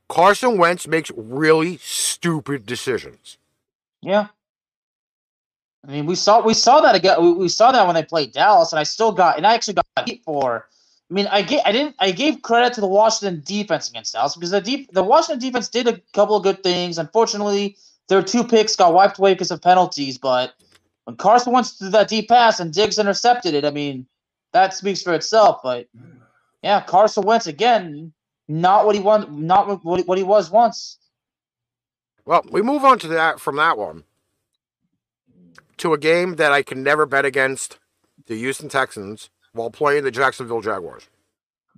Carson 0.08 0.58
Wentz 0.58 0.86
makes 0.86 1.10
really 1.16 1.78
stupid 1.78 2.66
decisions. 2.66 3.38
Yeah. 4.00 4.28
I 5.86 5.90
mean, 5.92 6.06
we 6.06 6.14
saw 6.14 6.44
we 6.44 6.54
saw 6.54 6.80
that 6.80 6.94
again. 6.94 7.22
We, 7.22 7.32
we 7.32 7.48
saw 7.48 7.72
that 7.72 7.86
when 7.86 7.94
they 7.94 8.02
played 8.02 8.32
Dallas, 8.32 8.72
and 8.72 8.80
I 8.80 8.82
still 8.82 9.12
got 9.12 9.36
and 9.36 9.46
I 9.46 9.54
actually 9.54 9.74
got 9.74 10.08
heat 10.08 10.22
for. 10.24 10.66
I 11.10 11.14
mean, 11.14 11.26
I 11.28 11.42
gave 11.42 11.60
I 11.64 11.72
didn't 11.72 11.96
I 11.98 12.10
gave 12.10 12.42
credit 12.42 12.74
to 12.74 12.80
the 12.80 12.86
Washington 12.86 13.42
defense 13.44 13.88
against 13.88 14.12
Dallas 14.12 14.34
because 14.34 14.50
the 14.50 14.60
deep 14.60 14.92
the 14.92 15.02
Washington 15.02 15.40
defense 15.40 15.68
did 15.68 15.88
a 15.88 16.00
couple 16.12 16.36
of 16.36 16.42
good 16.42 16.62
things. 16.62 16.98
Unfortunately, 16.98 17.76
their 18.08 18.22
two 18.22 18.44
picks 18.44 18.76
got 18.76 18.92
wiped 18.92 19.18
away 19.18 19.32
because 19.32 19.50
of 19.50 19.62
penalties. 19.62 20.18
But 20.18 20.52
when 21.04 21.16
Carson 21.16 21.52
wants 21.52 21.78
to 21.78 21.88
that 21.90 22.08
deep 22.08 22.28
pass 22.28 22.60
and 22.60 22.72
Diggs 22.72 22.98
intercepted 22.98 23.54
it, 23.54 23.64
I 23.64 23.70
mean, 23.70 24.06
that 24.52 24.74
speaks 24.74 25.02
for 25.02 25.14
itself. 25.14 25.60
But 25.62 25.88
yeah, 26.62 26.82
Carson 26.82 27.24
Wentz 27.24 27.46
again, 27.46 28.12
not 28.46 28.84
what 28.84 28.94
he 28.94 29.00
won, 29.00 29.46
not 29.46 29.82
what 29.82 30.06
what 30.06 30.18
he 30.18 30.24
was 30.24 30.50
once. 30.50 30.98
Well, 32.26 32.44
we 32.50 32.60
move 32.60 32.84
on 32.84 32.98
to 32.98 33.08
that 33.08 33.40
from 33.40 33.56
that 33.56 33.78
one 33.78 34.04
to 35.78 35.94
a 35.94 35.98
game 35.98 36.36
that 36.36 36.52
I 36.52 36.62
can 36.62 36.82
never 36.82 37.06
bet 37.06 37.24
against 37.24 37.78
the 38.26 38.36
Houston 38.36 38.68
Texans 38.68 39.30
while 39.58 39.70
playing 39.70 40.04
the 40.04 40.10
Jacksonville 40.10 40.62
Jaguars. 40.62 41.08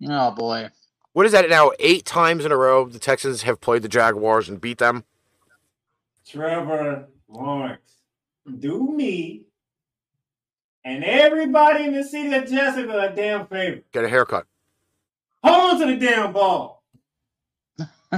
Oh 0.08 0.30
boy. 0.30 0.68
What 1.12 1.26
is 1.26 1.32
that 1.32 1.48
now? 1.50 1.72
Eight 1.80 2.04
times 2.04 2.44
in 2.44 2.52
a 2.52 2.56
row, 2.56 2.86
the 2.86 3.00
Texans 3.00 3.42
have 3.42 3.60
played 3.60 3.82
the 3.82 3.88
Jaguars 3.88 4.48
and 4.48 4.60
beat 4.60 4.78
them. 4.78 5.04
Trevor 6.24 7.08
Lawrence, 7.28 7.96
do 8.60 8.92
me 8.92 9.46
and 10.84 11.02
everybody 11.04 11.84
in 11.84 11.94
the 11.94 12.04
city 12.04 12.32
of 12.34 12.48
Jacksonville 12.48 13.00
a 13.00 13.10
damn 13.10 13.46
favor. 13.46 13.82
Get 13.92 14.04
a 14.04 14.08
haircut. 14.08 14.46
Hold 15.42 15.74
on 15.74 15.80
to 15.80 15.86
the 15.86 15.96
damn 16.06 16.32
ball. 16.32 16.84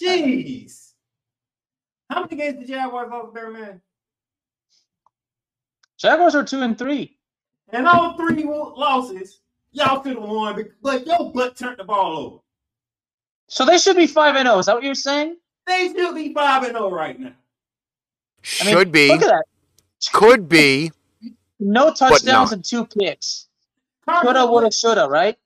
Jeez. 0.00 0.92
How 2.08 2.22
many 2.22 2.36
games 2.36 2.58
the 2.58 2.66
Jaguars 2.66 3.10
lost 3.10 3.34
there, 3.34 3.50
man? 3.50 3.80
Jaguars 5.98 6.34
are 6.34 6.44
two 6.44 6.62
and 6.62 6.78
three. 6.78 7.18
And 7.72 7.86
all 7.86 8.16
three 8.16 8.42
losses, 8.44 9.40
y'all 9.72 10.00
could 10.00 10.16
have 10.16 10.22
won, 10.24 10.64
but 10.82 11.06
your 11.06 11.32
butt 11.32 11.56
turned 11.56 11.78
the 11.78 11.84
ball 11.84 12.16
over. 12.18 12.38
So 13.48 13.64
they 13.64 13.78
should 13.78 13.96
be 13.96 14.06
five 14.06 14.36
and 14.36 14.46
zero. 14.46 14.58
Is 14.58 14.66
that 14.66 14.74
what 14.76 14.84
you're 14.84 14.94
saying? 14.94 15.36
They 15.66 15.92
should 15.94 16.14
be 16.14 16.32
5 16.34 16.62
and 16.64 16.72
0 16.72 16.90
right 16.90 17.18
now. 17.18 17.32
I 18.60 18.64
mean, 18.64 18.74
Should 18.74 18.90
be, 18.90 19.08
Look 19.08 19.22
at 19.22 19.28
that. 19.28 19.44
could 20.12 20.48
be. 20.48 20.90
No 21.60 21.92
touchdowns 21.92 22.52
and 22.52 22.64
two 22.64 22.86
picks. 22.86 23.46
Carson 24.04 24.26
Coulda, 24.26 24.46
woulda, 24.46 24.62
Wentz- 24.64 24.80
shoulda, 24.80 25.06
right? 25.08 25.38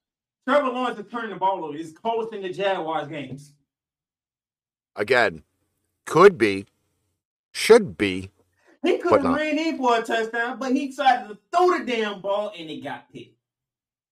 Trevor 0.49 0.69
Lawrence 0.69 0.99
is 1.01 1.07
turning 1.11 1.31
the 1.31 1.37
ball 1.37 1.65
over. 1.65 1.77
He's 1.77 1.93
close 1.93 2.33
in 2.33 2.41
the 2.43 2.51
Jaguars 2.51 3.09
games. 3.09 3.53
Again, 4.97 5.43
could 6.07 6.39
be, 6.39 6.67
should 7.53 7.99
be. 7.99 8.31
He 8.85 8.99
could 8.99 9.11
But 9.11 9.23
have 9.23 9.35
ran 9.35 9.59
in 9.59 9.79
for 9.79 9.99
a 9.99 10.03
touchdown, 10.03 10.59
but 10.59 10.73
he 10.73 10.89
decided 10.89 11.29
to 11.29 11.39
throw 11.51 11.79
the 11.79 11.87
damn 11.87 12.21
ball 12.21 12.53
and 12.57 12.69
it 12.69 12.85
got 12.85 13.11
picked 13.11 13.39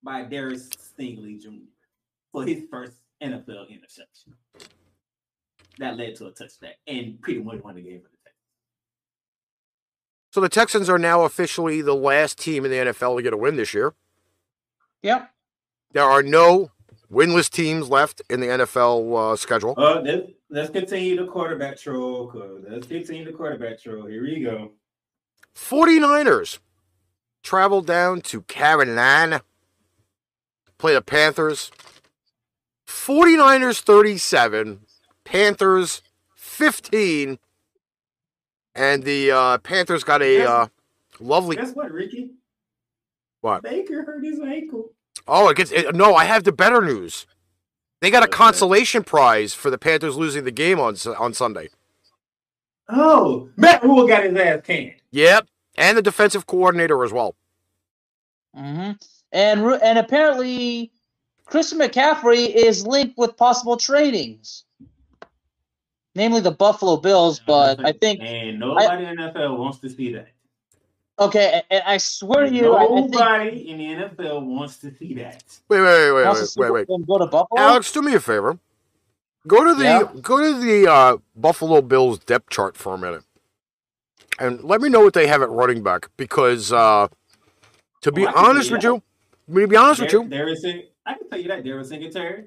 by 0.03 0.23
Darius 0.23 0.71
Stingley 0.71 1.41
Jr. 1.41 1.51
for 2.33 2.47
his 2.47 2.63
first 2.71 2.97
NFL 3.23 3.69
interception. 3.69 4.35
That 5.79 5.97
led 5.99 6.17
to 6.17 6.27
a 6.27 6.31
touchdown 6.31 6.73
and 6.87 7.21
pretty 7.21 7.41
much 7.41 7.63
won 7.63 7.75
the 7.75 7.83
game 7.83 8.01
for 8.01 8.09
the 8.09 8.17
Texans. 8.25 8.37
So 10.31 10.41
the 10.41 10.49
Texans 10.49 10.89
are 10.89 10.99
now 10.99 11.25
officially 11.25 11.83
the 11.83 11.95
last 11.95 12.39
team 12.39 12.65
in 12.65 12.71
the 12.71 12.79
NFL 12.79 13.19
to 13.19 13.23
get 13.23 13.35
a 13.35 13.37
win 13.37 13.57
this 13.57 13.75
year. 13.75 13.95
Yep. 15.03 15.31
There 15.93 16.05
are 16.05 16.23
no 16.23 16.71
winless 17.13 17.51
teams 17.51 17.91
left 17.91 18.23
in 18.31 18.41
the 18.41 18.47
NFL 18.47 19.33
uh, 19.33 19.37
schedule. 19.37 19.75
Uh, 19.77 20.03
let's, 20.53 20.71
continue 20.71 21.17
the 21.17 21.27
quarterback 21.27 21.79
troll. 21.79 22.33
Let's 22.69 22.87
continue 22.87 23.25
the 23.25 23.33
quarterback 23.33 23.83
troll. 23.83 24.07
Here 24.07 24.23
we 24.23 24.41
go. 24.41 24.73
49ers 25.57 26.59
traveled 27.43 27.87
down 27.87 28.21
to 28.23 28.43
Carolina, 28.43 29.43
play 30.79 30.95
the 30.95 31.03
Panthers. 31.03 31.71
49ers 32.87 33.81
37, 33.81 34.81
Panthers 35.25 36.03
15. 36.35 37.39
And 38.75 39.03
the 39.03 39.31
uh, 39.31 39.59
Panthers 39.59 40.05
got 40.05 40.23
a 40.23 40.49
uh, 40.49 40.67
lovely. 41.21 41.57
Guess 41.57 41.75
what, 41.75 41.93
Ricky? 41.93 42.31
What? 43.43 43.63
Baker 43.63 44.05
hurt 44.05 44.25
his 44.25 44.41
ankle. 44.41 44.93
Oh, 45.27 45.49
it 45.49 45.57
gets. 45.57 45.71
It, 45.73 45.95
no, 45.95 46.15
I 46.15 46.25
have 46.25 46.45
the 46.45 46.53
better 46.53 46.81
news. 46.81 47.27
They 48.03 48.11
got 48.11 48.25
a 48.25 48.27
What's 48.27 48.37
consolation 48.37 49.05
prize 49.05 49.55
for 49.55 49.71
the 49.71 49.79
Panthers 49.79 50.17
losing 50.17 50.43
the 50.43 50.51
game 50.51 50.81
on 50.81 50.97
on 51.19 51.33
Sunday. 51.35 51.69
Oh, 52.89 53.49
Matt 53.57 53.85
Rhule 53.85 54.09
got 54.09 54.25
his 54.25 54.37
ass 54.37 54.61
canned. 54.65 54.95
Yep, 55.13 55.47
and 55.77 55.97
the 55.97 56.03
defensive 56.03 56.45
coordinator 56.45 57.05
as 57.05 57.13
well. 57.13 57.37
hmm 58.57 58.91
And 59.31 59.61
and 59.61 59.99
apparently, 60.01 60.91
Christian 61.47 61.79
McCaffrey 61.79 62.53
is 62.53 62.85
linked 62.85 63.17
with 63.17 63.37
possible 63.37 63.77
tradings, 63.77 64.65
namely 66.17 66.41
the 66.41 66.51
Buffalo 66.51 66.97
Bills. 66.97 67.39
But 67.39 67.79
I 67.85 67.93
think 67.93 68.21
and 68.21 68.59
nobody 68.59 69.05
in 69.05 69.15
the 69.15 69.23
NFL 69.23 69.59
wants 69.59 69.79
to 69.79 69.89
see 69.89 70.13
that. 70.15 70.29
Okay, 71.19 71.63
and 71.71 71.83
I 71.87 71.99
swear 71.99 72.47
to 72.47 72.53
you, 72.55 72.73
I, 72.75 72.85
I 72.85 72.87
think 72.89 73.11
Nobody 73.13 73.71
in 73.71 73.79
the 73.79 73.85
NFL 73.85 74.45
wants 74.47 74.79
to 74.79 74.95
see 74.97 75.15
that. 75.15 75.45
Wait, 75.69 75.81
wait, 75.81 76.13
wait, 76.13 76.25
wait, 76.25 76.49
wait, 76.57 76.71
wait, 76.73 76.89
wait. 76.89 77.07
go 77.07 77.19
to 77.19 77.27
Buffalo. 77.27 77.61
Alex, 77.61 77.93
do 77.93 78.03
me 78.03 78.15
a 78.15 78.21
favor. 78.21 78.59
Go 79.47 79.65
to 79.65 79.75
the 79.75 79.85
Yeah? 79.85 80.09
go 80.21 80.39
to 80.41 80.61
the 80.61 80.91
uh, 80.91 81.17
Buffalo 81.35 81.83
Bills 81.83 82.19
depth 82.21 82.51
chart 82.51 82.77
for 82.77 82.95
a 82.95 82.99
minute, 82.99 83.25
and 84.39 84.63
let 84.63 84.81
me 84.81 84.89
know 84.89 85.01
what 85.01 85.15
they 85.15 85.27
have 85.27 85.43
at 85.43 85.51
running 85.51 85.83
back. 85.83 86.09
Because 86.17 86.73
uh, 86.73 87.09
to 88.03 88.13
be 88.13 88.25
Oh, 88.25 88.29
I 88.29 88.33
can 88.33 88.35
tell 88.35 88.51
honest 88.51 88.71
with 88.71 88.83
that. 88.83 88.89
you, 88.89 89.03
let 89.49 89.57
me 89.63 89.67
be 89.67 89.77
honest 89.77 90.01
with 90.01 90.13
you. 90.13 90.29
there 90.29 90.49
is 90.49 90.65
a, 90.65 90.89
I 91.05 91.15
can 91.15 91.29
tell 91.29 91.41
you 91.41 91.49
that 91.49 91.65
there 91.65 91.77
was 91.77 91.89
Singletary, 91.89 92.45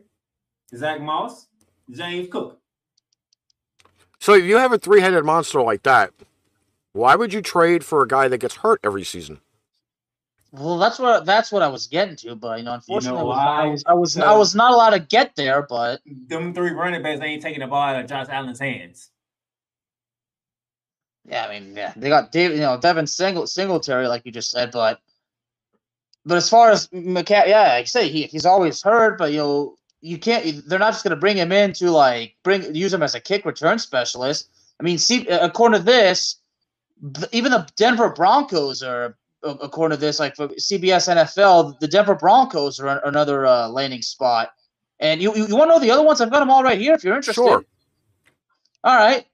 Zach 0.74 1.02
Moss, 1.02 1.48
James 1.92 2.30
Cook. 2.32 2.60
So 4.20 4.34
if 4.34 4.46
you 4.46 4.58
have 4.58 4.72
a 4.72 4.78
three-headed 4.80 5.24
monster 5.26 5.62
like 5.62 5.84
that, 5.84 6.12
why 6.96 7.16
would 7.16 7.34
you 7.34 7.42
trade 7.42 7.84
for 7.84 8.02
a 8.02 8.08
guy 8.08 8.30
that 8.30 8.38
gets 8.38 8.56
hurt 8.58 8.80
every 8.84 9.04
season? 9.04 9.42
Well, 10.52 10.80
that's 10.80 11.00
what 11.00 11.26
that's 11.26 11.52
what 11.52 11.62
I 11.62 11.68
was 11.68 11.88
getting 11.88 12.16
to, 12.18 12.36
but 12.36 12.60
you 12.60 12.66
know, 12.66 12.74
unfortunately, 12.74 13.22
I, 13.22 13.24
why? 13.24 13.36
was, 13.36 13.46
I 13.58 13.66
was 13.66 13.84
I 13.86 13.94
was, 13.94 14.18
I 14.20 14.34
was 14.34 14.56
not 14.56 14.74
allowed 14.74 14.92
to 14.92 15.00
get 15.00 15.36
there. 15.36 15.64
But 15.64 16.02
Them 16.06 16.54
three 16.54 16.72
running 16.72 17.04
backs 17.04 17.22
ain't 17.22 17.42
taking 17.42 17.62
the 17.62 17.68
ball 17.68 17.82
out 17.84 18.02
of 18.02 18.08
Josh 18.10 18.28
Allen's 18.30 18.60
hands. 18.60 19.10
yeah, 21.30 21.46
I 21.46 21.60
mean, 21.60 21.76
yeah, 21.76 21.94
they 21.98 22.10
got 22.10 22.32
David, 22.32 22.58
you 22.58 22.64
know, 22.64 22.80
Devin 22.80 23.08
Single 23.08 23.48
Singletary, 23.48 24.08
like 24.08 24.26
you 24.26 24.32
just 24.32 24.52
said, 24.52 24.72
but 24.72 25.02
but 26.26 26.38
as 26.38 26.50
far 26.50 26.72
as 26.72 26.88
McCa, 26.90 27.48
yeah, 27.48 27.64
like 27.64 27.82
I 27.82 27.84
say, 27.86 28.10
he 28.10 28.24
he's 28.24 28.46
always 28.46 28.82
hurt, 28.84 29.18
but 29.18 29.32
you 29.32 29.40
know, 29.40 29.76
you 30.02 30.18
can't. 30.20 30.68
They're 30.68 30.80
not 30.80 30.94
just 30.94 31.04
gonna 31.04 31.16
bring 31.18 31.38
him 31.38 31.52
in 31.52 31.74
to 31.74 31.92
like 31.92 32.36
bring 32.44 32.76
use 32.76 32.94
him 32.94 33.04
as 33.04 33.16
a 33.16 33.20
kick 33.20 33.46
return 33.46 33.80
specialist. 33.80 34.50
I 34.80 34.84
mean, 34.84 34.98
see, 35.00 35.28
according 35.28 35.80
to 35.80 35.86
this, 35.86 36.36
th- 36.36 36.45
even 37.32 37.52
the 37.52 37.68
Denver 37.76 38.10
Broncos 38.10 38.82
are, 38.82 39.18
according 39.44 39.98
to 39.98 40.02
this, 40.02 40.20
like 40.20 40.36
for 40.36 40.48
CBS 40.50 41.14
NFL, 41.14 41.80
the 41.80 41.88
Denver 41.88 42.16
Broncos 42.16 42.80
are 42.80 43.06
another 43.06 43.46
uh, 43.46 43.68
landing 43.70 44.02
spot. 44.02 44.52
And 45.00 45.22
you, 45.22 45.36
you, 45.36 45.48
you 45.48 45.56
want 45.56 45.70
to 45.70 45.76
know 45.76 45.80
the 45.80 45.92
other 45.92 46.04
ones? 46.04 46.22
I've 46.22 46.32
got 46.32 46.40
them 46.40 46.50
all 46.50 46.64
right 46.64 46.80
here 46.80 46.94
if 46.94 47.04
you're 47.04 47.16
interested. 47.16 47.42
Sure. 47.42 47.66
All 48.84 48.96
right. 48.96 49.26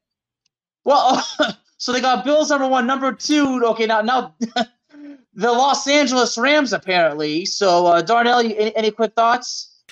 Well, 0.86 1.24
so 1.78 1.91
they 1.91 2.02
got 2.02 2.26
Bills 2.26 2.50
number 2.50 2.67
one, 2.67 2.88
number 2.88 3.13
two. 3.13 3.62
Okay, 3.65 3.86
now 3.86 4.02
now 4.02 4.36
the 5.34 5.52
Los 5.52 5.88
Angeles 5.88 6.38
Rams 6.38 6.74
apparently. 6.74 7.45
So 7.45 7.86
uh, 7.86 8.02
Darnell, 8.02 8.39
any, 8.39 8.76
any 8.76 8.91
quick 8.91 9.13
thoughts? 9.13 9.84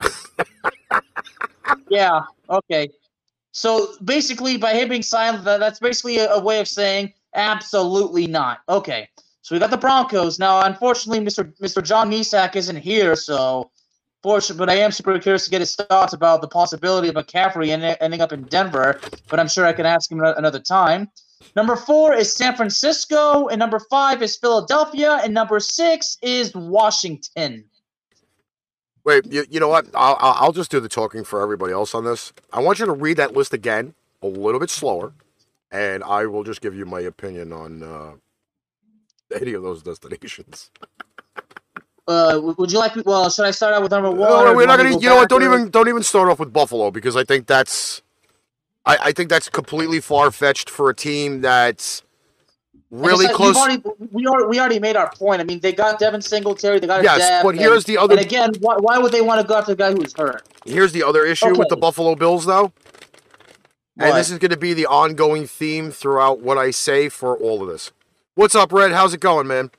yeah. 1.90 2.22
Okay. 2.48 2.88
So 3.56 3.94
basically, 4.04 4.58
by 4.58 4.74
him 4.74 4.90
being 4.90 5.02
silent, 5.02 5.44
that, 5.44 5.60
that's 5.60 5.80
basically 5.80 6.18
a, 6.18 6.30
a 6.30 6.38
way 6.38 6.60
of 6.60 6.68
saying 6.68 7.14
absolutely 7.34 8.26
not. 8.26 8.60
Okay. 8.68 9.08
So 9.40 9.54
we 9.54 9.58
got 9.58 9.70
the 9.70 9.78
Broncos 9.78 10.38
now. 10.38 10.60
Unfortunately, 10.60 11.24
Mr. 11.24 11.56
Mr. 11.56 11.82
John 11.82 12.10
Misak 12.10 12.54
isn't 12.54 12.76
here, 12.76 13.16
so 13.16 13.70
fortunate. 14.22 14.58
But 14.58 14.68
I 14.68 14.74
am 14.74 14.92
super 14.92 15.18
curious 15.18 15.46
to 15.46 15.50
get 15.50 15.62
his 15.62 15.74
thoughts 15.74 16.12
about 16.12 16.42
the 16.42 16.48
possibility 16.48 17.08
of 17.08 17.14
McCaffrey 17.14 17.68
end, 17.68 17.96
ending 18.02 18.20
up 18.20 18.30
in 18.30 18.42
Denver. 18.42 19.00
But 19.30 19.40
I'm 19.40 19.48
sure 19.48 19.64
I 19.64 19.72
can 19.72 19.86
ask 19.86 20.12
him 20.12 20.20
another 20.20 20.60
time. 20.60 21.08
Number 21.54 21.76
four 21.76 22.12
is 22.12 22.34
San 22.34 22.56
Francisco, 22.56 23.48
and 23.48 23.58
number 23.58 23.80
five 23.88 24.20
is 24.20 24.36
Philadelphia, 24.36 25.18
and 25.24 25.32
number 25.32 25.60
six 25.60 26.18
is 26.20 26.54
Washington. 26.54 27.64
Wait, 29.06 29.24
you, 29.32 29.46
you 29.48 29.60
know 29.60 29.68
what? 29.68 29.86
I'll, 29.94 30.16
I'll 30.20 30.52
just 30.52 30.68
do 30.68 30.80
the 30.80 30.88
talking 30.88 31.22
for 31.22 31.40
everybody 31.40 31.72
else 31.72 31.94
on 31.94 32.04
this. 32.04 32.32
I 32.52 32.60
want 32.60 32.80
you 32.80 32.86
to 32.86 32.92
read 32.92 33.18
that 33.18 33.34
list 33.34 33.54
again, 33.54 33.94
a 34.20 34.26
little 34.26 34.58
bit 34.58 34.68
slower, 34.68 35.12
and 35.70 36.02
I 36.02 36.26
will 36.26 36.42
just 36.42 36.60
give 36.60 36.74
you 36.74 36.84
my 36.84 37.00
opinion 37.00 37.52
on 37.52 37.84
uh, 37.84 38.12
any 39.40 39.52
of 39.52 39.62
those 39.62 39.84
destinations. 39.84 40.72
Uh, 42.08 42.40
would 42.58 42.72
you 42.72 42.78
like? 42.80 42.96
Me 42.96 43.02
well, 43.06 43.30
should 43.30 43.46
I 43.46 43.52
start 43.52 43.74
out 43.74 43.82
with 43.82 43.92
number 43.92 44.10
one? 44.10 44.28
No, 44.28 44.46
or 44.48 44.56
we're 44.56 44.66
not 44.66 44.76
gonna. 44.76 44.98
You 44.98 45.08
know 45.08 45.16
what? 45.16 45.28
Don't 45.28 45.40
backward? 45.40 45.56
even 45.58 45.70
don't 45.70 45.88
even 45.88 46.02
start 46.02 46.28
off 46.28 46.40
with 46.40 46.52
Buffalo 46.52 46.90
because 46.90 47.16
I 47.16 47.22
think 47.22 47.46
that's, 47.46 48.02
I, 48.84 48.98
I 49.04 49.12
think 49.12 49.28
that's 49.28 49.48
completely 49.48 50.00
far 50.00 50.32
fetched 50.32 50.70
for 50.70 50.90
a 50.90 50.94
team 50.94 51.42
that's 51.42 52.02
really 52.90 53.28
close. 53.28 53.56
Already, 53.56 53.82
we 54.12 54.26
already 54.26 54.46
we 54.48 54.60
already 54.60 54.78
made 54.78 54.96
our 54.96 55.10
point. 55.10 55.40
I 55.40 55.44
mean, 55.44 55.60
they 55.60 55.72
got 55.72 55.98
Devin 55.98 56.22
Singletary. 56.22 56.78
They 56.78 56.86
got 56.86 57.02
Yes, 57.02 57.42
but 57.42 57.56
here's 57.56 57.84
and, 57.84 57.84
the 57.84 57.98
other. 57.98 58.16
and 58.16 58.24
again, 58.24 58.52
why, 58.60 58.76
why 58.76 58.98
would 58.98 59.12
they 59.12 59.22
want 59.22 59.40
to 59.40 59.46
go 59.46 59.56
after 59.56 59.72
the 59.72 59.76
guy 59.76 59.92
who's 59.92 60.14
hurt? 60.16 60.42
Here's 60.64 60.92
the 60.92 61.02
other 61.02 61.24
issue 61.24 61.56
with 61.56 61.68
the 61.68 61.76
Buffalo 61.76 62.14
Bills, 62.14 62.46
though, 62.46 62.72
and 63.98 64.16
this 64.16 64.30
is 64.30 64.38
going 64.38 64.50
to 64.50 64.56
be 64.56 64.74
the 64.74 64.86
ongoing 64.86 65.46
theme 65.46 65.90
throughout 65.90 66.40
what 66.40 66.58
I 66.58 66.70
say 66.70 67.08
for 67.08 67.36
all 67.36 67.62
of 67.62 67.68
this. 67.68 67.92
What's 68.34 68.54
up, 68.54 68.72
Red? 68.72 68.92
How's 68.92 69.14
it 69.14 69.20
going, 69.20 69.46
man? 69.46 69.70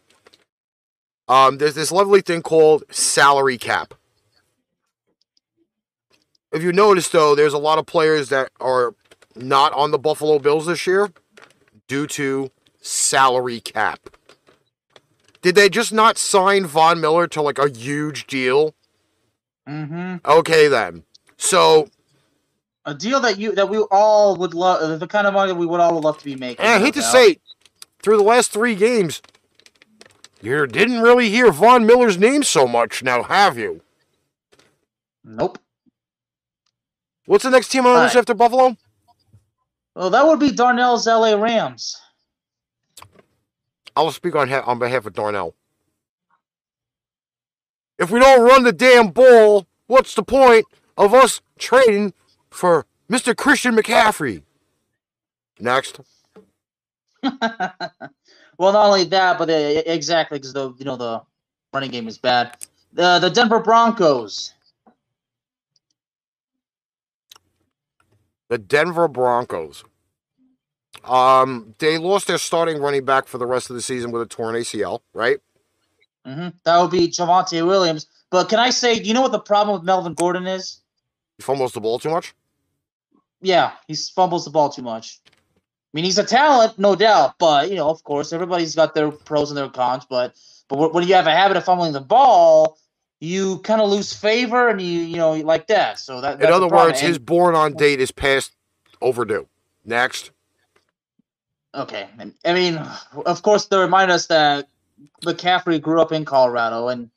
Um, 1.27 1.57
there's 1.57 1.75
this 1.75 1.91
lovely 1.91 2.21
thing 2.21 2.41
called 2.41 2.83
salary 2.89 3.57
cap. 3.57 3.93
If 6.51 6.63
you 6.63 6.71
notice, 6.71 7.09
though, 7.09 7.35
there's 7.35 7.53
a 7.53 7.57
lot 7.57 7.77
of 7.77 7.85
players 7.85 8.29
that 8.29 8.49
are 8.59 8.95
not 9.35 9.73
on 9.73 9.91
the 9.91 9.99
Buffalo 9.99 10.39
Bills 10.39 10.65
this 10.65 10.87
year 10.87 11.11
due 11.87 12.07
to 12.07 12.49
salary 12.87 13.59
cap. 13.59 14.09
Did 15.41 15.55
they 15.55 15.69
just 15.69 15.93
not 15.93 16.17
sign 16.17 16.65
Von 16.65 16.99
Miller 16.99 17.27
to 17.27 17.41
like 17.41 17.59
a 17.59 17.69
huge 17.69 18.27
deal? 18.27 18.73
Mm-hmm. 19.67 20.17
Okay, 20.25 20.67
then. 20.67 21.03
So 21.37 21.89
A 22.85 22.93
deal 22.93 23.19
that 23.19 23.37
you 23.37 23.53
that 23.53 23.69
we 23.69 23.77
all 23.91 24.35
would 24.37 24.53
love, 24.53 24.99
the 24.99 25.07
kind 25.07 25.27
of 25.27 25.33
money 25.33 25.51
that 25.51 25.57
we 25.57 25.65
would 25.65 25.79
all 25.79 25.99
love 25.99 26.17
to 26.17 26.25
be 26.25 26.35
making. 26.35 26.65
And 26.65 26.73
I 26.73 26.79
hate 26.79 26.93
to 26.95 27.01
doubt. 27.01 27.11
say, 27.11 27.39
through 28.01 28.17
the 28.17 28.23
last 28.23 28.51
three 28.51 28.75
games, 28.75 29.21
you 30.41 30.65
didn't 30.67 31.01
really 31.01 31.29
hear 31.29 31.51
Von 31.51 31.85
Miller's 31.85 32.17
name 32.17 32.43
so 32.43 32.67
much 32.67 33.03
now, 33.03 33.23
have 33.23 33.57
you? 33.57 33.81
Nope. 35.23 35.59
What's 37.25 37.43
the 37.43 37.49
next 37.49 37.67
team 37.69 37.85
on 37.85 37.93
the 37.95 38.01
list 38.03 38.15
after 38.15 38.33
Buffalo? 38.33 38.77
Well, 39.95 40.09
that 40.09 40.25
would 40.25 40.39
be 40.39 40.51
Darnell's 40.51 41.07
LA 41.07 41.33
Rams. 41.35 41.99
I'll 43.97 44.11
speak 44.11 44.35
on, 44.35 44.53
on 44.53 44.77
behalf 44.77 45.07
of 45.07 45.13
Darnell. 45.13 45.55
If 47.97 48.11
we 48.11 48.19
don't 48.19 48.45
run 48.45 48.63
the 48.63 48.71
damn 48.71 49.09
ball, 49.09 49.65
what's 49.87 50.13
the 50.13 50.21
point 50.21 50.65
of 50.95 51.15
us 51.15 51.41
trading 51.57 52.13
for 52.51 52.85
Mr. 53.09 53.35
Christian 53.35 53.75
McCaffrey? 53.75 54.43
Next. 55.59 55.99
well, 57.23 57.31
not 58.59 58.85
only 58.85 59.05
that, 59.05 59.39
but 59.39 59.49
uh, 59.49 59.81
exactly 59.87 60.37
because 60.37 60.53
the 60.53 60.71
you 60.77 60.85
know 60.85 60.95
the 60.95 61.23
running 61.73 61.89
game 61.89 62.07
is 62.07 62.19
bad. 62.19 62.55
The 62.93 63.17
the 63.17 63.31
Denver 63.31 63.59
Broncos. 63.59 64.53
The 68.49 68.59
Denver 68.59 69.07
Broncos. 69.07 69.83
Um, 71.05 71.75
they 71.79 71.97
lost 71.97 72.27
their 72.27 72.37
starting 72.37 72.79
running 72.81 73.05
back 73.05 73.27
for 73.27 73.37
the 73.37 73.47
rest 73.47 73.69
of 73.69 73.75
the 73.75 73.81
season 73.81 74.11
with 74.11 74.21
a 74.23 74.27
torn 74.27 74.55
ACL, 74.55 75.01
right? 75.13 75.39
hmm 76.25 76.49
That 76.65 76.81
would 76.81 76.91
be 76.91 77.09
Javonte 77.09 77.65
Williams. 77.65 78.07
But 78.31 78.49
can 78.49 78.59
I 78.59 78.71
say, 78.71 78.95
you 78.95 79.13
know 79.13 79.21
what 79.21 79.31
the 79.31 79.39
problem 79.39 79.75
with 79.77 79.85
Melvin 79.85 80.13
Gordon 80.13 80.47
is? 80.47 80.81
He 81.37 81.43
fumbles 81.43 81.73
the 81.73 81.81
ball 81.81 81.99
too 81.99 82.09
much. 82.09 82.33
Yeah, 83.41 83.73
he 83.87 83.95
fumbles 83.95 84.45
the 84.45 84.51
ball 84.51 84.69
too 84.69 84.81
much. 84.83 85.19
I 85.79 85.97
mean, 85.97 86.05
he's 86.05 86.19
a 86.19 86.23
talent, 86.25 86.79
no 86.79 86.95
doubt, 86.95 87.35
but 87.39 87.69
you 87.69 87.75
know, 87.75 87.89
of 87.89 88.03
course, 88.03 88.33
everybody's 88.33 88.75
got 88.75 88.95
their 88.95 89.11
pros 89.11 89.51
and 89.51 89.57
their 89.57 89.69
cons. 89.69 90.05
But 90.09 90.35
but 90.69 90.93
when 90.93 91.07
you 91.07 91.15
have 91.15 91.27
a 91.27 91.31
habit 91.31 91.57
of 91.57 91.65
fumbling 91.65 91.93
the 91.93 92.01
ball, 92.01 92.77
you 93.19 93.59
kind 93.59 93.81
of 93.81 93.89
lose 93.89 94.13
favor, 94.13 94.69
and 94.69 94.81
you 94.81 95.01
you 95.01 95.17
know 95.17 95.33
like 95.33 95.67
that. 95.67 95.99
So 95.99 96.21
that 96.21 96.41
In 96.41 96.51
other 96.51 96.67
words, 96.67 96.99
his 97.01 97.19
born 97.19 97.55
on 97.55 97.73
date 97.75 98.01
is 98.01 98.11
past 98.11 98.53
overdue. 99.01 99.47
Next. 99.85 100.31
Okay. 101.77 102.09
and- 102.19 102.33
I 102.43 102.53
mean, 102.53 102.77
of 103.25 103.41
course, 103.43 103.65
they 103.67 103.77
remind 103.77 104.11
us 104.11 104.27
that 104.27 104.67
McCaffrey 105.23 105.81
grew 105.81 106.01
up 106.01 106.11
in 106.11 106.25
Colorado. 106.25 106.87
and 106.87 107.09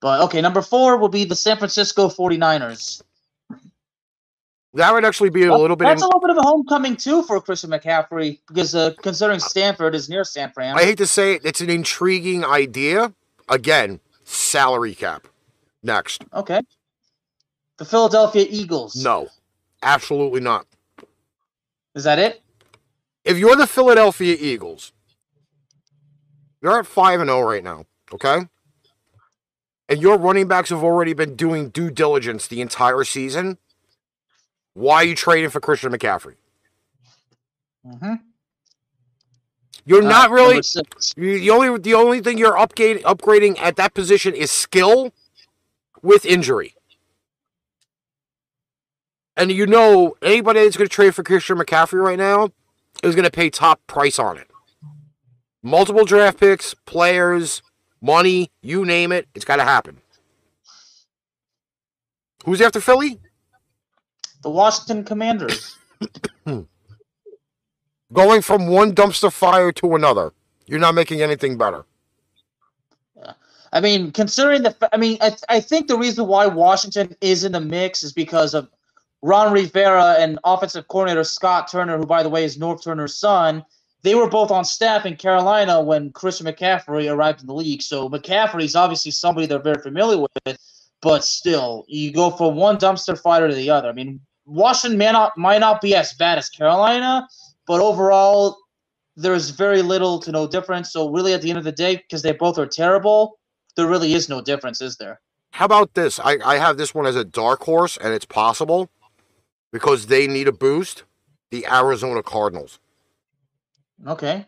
But 0.00 0.22
okay, 0.22 0.40
number 0.40 0.62
four 0.62 0.96
will 0.96 1.08
be 1.10 1.24
the 1.24 1.36
San 1.36 1.58
Francisco 1.58 2.08
49ers. 2.08 3.02
That 4.74 4.94
would 4.94 5.04
actually 5.04 5.30
be 5.30 5.44
a 5.46 5.54
little 5.56 5.74
bit. 5.76 5.84
That's 5.86 6.00
in- 6.00 6.04
a 6.04 6.06
little 6.06 6.20
bit 6.20 6.30
of 6.30 6.38
a 6.38 6.42
homecoming, 6.42 6.96
too, 6.96 7.22
for 7.24 7.40
Christian 7.40 7.70
McCaffrey, 7.70 8.38
because 8.46 8.74
uh, 8.74 8.92
considering 9.02 9.40
Stanford 9.40 9.94
is 9.96 10.08
near 10.08 10.22
San 10.24 10.52
Fran. 10.52 10.76
I 10.78 10.84
hate 10.84 10.98
to 10.98 11.06
say 11.08 11.34
it, 11.34 11.44
it's 11.44 11.60
an 11.60 11.70
intriguing 11.70 12.44
idea. 12.44 13.12
Again, 13.48 13.98
salary 14.24 14.94
cap. 14.94 15.26
Next. 15.82 16.24
okay. 16.32 16.60
The 17.78 17.84
Philadelphia 17.86 18.46
Eagles. 18.48 18.94
No, 18.94 19.28
absolutely 19.82 20.40
not. 20.40 20.66
Is 21.94 22.04
that 22.04 22.18
it? 22.18 22.42
If 23.24 23.38
you're 23.38 23.56
the 23.56 23.66
Philadelphia 23.66 24.36
Eagles, 24.38 24.92
you're 26.62 26.78
at 26.78 26.86
5 26.86 27.20
and 27.20 27.28
0 27.28 27.42
right 27.42 27.62
now, 27.64 27.84
okay? 28.12 28.48
And 29.88 30.00
your 30.00 30.18
running 30.18 30.46
backs 30.48 30.70
have 30.70 30.82
already 30.84 31.12
been 31.12 31.36
doing 31.36 31.70
due 31.70 31.90
diligence 31.90 32.46
the 32.46 32.60
entire 32.60 33.04
season. 33.04 33.58
Why 34.74 34.96
are 34.96 35.04
you 35.04 35.14
trading 35.14 35.50
for 35.50 35.60
Christian 35.60 35.92
McCaffrey? 35.92 36.36
Mm-hmm. 37.86 38.14
You're 39.84 40.02
not 40.02 40.30
really 40.30 40.56
You- 41.16 41.38
The 41.40 41.50
only 41.50 41.78
the 41.78 41.94
only 41.94 42.20
thing 42.20 42.38
you're 42.38 42.56
upgrading 42.56 43.02
upgrading 43.02 43.58
at 43.58 43.76
that 43.76 43.94
position 43.94 44.34
is 44.34 44.50
skill 44.50 45.12
with 46.02 46.24
injury. 46.24 46.74
And 49.36 49.50
you 49.50 49.66
know 49.66 50.16
anybody 50.22 50.60
that's 50.62 50.76
going 50.76 50.88
to 50.88 50.94
trade 50.94 51.14
for 51.14 51.22
Christian 51.22 51.56
McCaffrey 51.58 52.02
right 52.02 52.18
now 52.18 52.50
is 53.02 53.14
going 53.16 53.24
to 53.26 53.30
pay 53.32 53.50
top 53.50 53.80
price 53.86 54.18
on 54.18 54.38
it. 54.38 54.48
Multiple 55.62 56.06
draft 56.06 56.40
picks, 56.40 56.74
players, 56.86 57.62
money, 58.02 58.50
you 58.62 58.84
name 58.86 59.12
it, 59.12 59.28
it's 59.34 59.44
got 59.44 59.56
to 59.56 59.64
happen. 59.64 59.98
Who's 62.44 62.60
after 62.60 62.80
Philly? 62.80 63.20
The 64.42 64.50
Washington 64.50 65.04
Commanders. 65.04 65.78
Going 68.12 68.42
from 68.42 68.68
one 68.68 68.94
dumpster 68.94 69.32
fire 69.32 69.72
to 69.72 69.94
another. 69.96 70.32
You're 70.66 70.80
not 70.80 70.94
making 70.96 71.22
anything 71.22 71.58
better. 71.58 71.84
I 73.72 73.80
mean, 73.80 74.12
considering 74.12 74.62
the, 74.64 74.76
I 74.92 74.98
mean, 74.98 75.18
I, 75.20 75.36
I 75.48 75.60
think 75.60 75.88
the 75.88 75.98
reason 75.98 76.26
why 76.26 76.46
Washington 76.46 77.16
is 77.20 77.44
in 77.44 77.52
the 77.52 77.60
mix 77.60 78.02
is 78.02 78.12
because 78.12 78.54
of 78.54 78.68
Ron 79.22 79.52
Rivera 79.52 80.16
and 80.18 80.38
offensive 80.44 80.88
coordinator 80.88 81.24
Scott 81.24 81.70
Turner, 81.70 81.98
who, 81.98 82.06
by 82.06 82.22
the 82.22 82.28
way, 82.28 82.44
is 82.44 82.56
Norv 82.56 82.82
Turner's 82.82 83.16
son. 83.16 83.64
They 84.02 84.14
were 84.14 84.28
both 84.28 84.50
on 84.50 84.64
staff 84.64 85.04
in 85.04 85.16
Carolina 85.16 85.82
when 85.82 86.10
Christian 86.12 86.46
McCaffrey 86.46 87.12
arrived 87.12 87.42
in 87.42 87.46
the 87.46 87.54
league. 87.54 87.82
So 87.82 88.08
McCaffrey's 88.08 88.74
obviously 88.74 89.10
somebody 89.10 89.46
they're 89.46 89.58
very 89.58 89.82
familiar 89.82 90.18
with, 90.18 90.58
but 91.02 91.22
still, 91.22 91.84
you 91.86 92.12
go 92.12 92.30
from 92.30 92.56
one 92.56 92.78
dumpster 92.78 93.20
fire 93.20 93.46
to 93.46 93.54
the 93.54 93.68
other. 93.68 93.88
I 93.88 93.92
mean, 93.92 94.20
Washington 94.46 94.98
may 94.98 95.12
not 95.12 95.36
might 95.36 95.58
not 95.58 95.82
be 95.82 95.94
as 95.94 96.14
bad 96.14 96.38
as 96.38 96.48
Carolina, 96.48 97.28
but 97.66 97.80
overall, 97.80 98.56
there's 99.16 99.50
very 99.50 99.82
little 99.82 100.18
to 100.20 100.32
no 100.32 100.46
difference. 100.46 100.92
So 100.92 101.10
really, 101.10 101.34
at 101.34 101.42
the 101.42 101.50
end 101.50 101.58
of 101.58 101.64
the 101.64 101.72
day, 101.72 101.96
because 101.96 102.22
they 102.22 102.32
both 102.32 102.58
are 102.58 102.66
terrible, 102.66 103.38
there 103.76 103.86
really 103.86 104.14
is 104.14 104.30
no 104.30 104.40
difference, 104.40 104.80
is 104.80 104.96
there? 104.96 105.20
How 105.52 105.66
about 105.66 105.92
this? 105.92 106.18
I, 106.18 106.38
I 106.42 106.56
have 106.56 106.78
this 106.78 106.94
one 106.94 107.04
as 107.04 107.16
a 107.16 107.24
dark 107.24 107.62
horse, 107.62 107.98
and 107.98 108.14
it's 108.14 108.24
possible 108.24 108.88
because 109.72 110.06
they 110.06 110.26
need 110.26 110.48
a 110.48 110.52
boost. 110.52 111.04
The 111.50 111.66
Arizona 111.66 112.22
Cardinals. 112.22 112.78
Okay. 114.06 114.46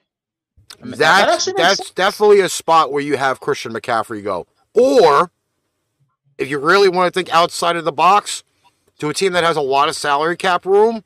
I 0.80 0.84
mean, 0.84 0.92
that 0.98 1.26
That's 1.26 1.52
that's 1.56 1.76
sense. 1.78 1.90
definitely 1.90 2.40
a 2.40 2.48
spot 2.48 2.92
where 2.92 3.02
you 3.02 3.16
have 3.16 3.40
Christian 3.40 3.72
McCaffrey 3.72 4.22
go. 4.22 4.46
Or 4.74 5.30
if 6.38 6.48
you 6.48 6.58
really 6.58 6.88
want 6.88 7.12
to 7.12 7.18
think 7.18 7.32
outside 7.34 7.76
of 7.76 7.84
the 7.84 7.92
box, 7.92 8.44
to 8.98 9.08
a 9.08 9.14
team 9.14 9.32
that 9.32 9.42
has 9.42 9.56
a 9.56 9.60
lot 9.60 9.88
of 9.88 9.96
salary 9.96 10.36
cap 10.36 10.64
room 10.64 11.02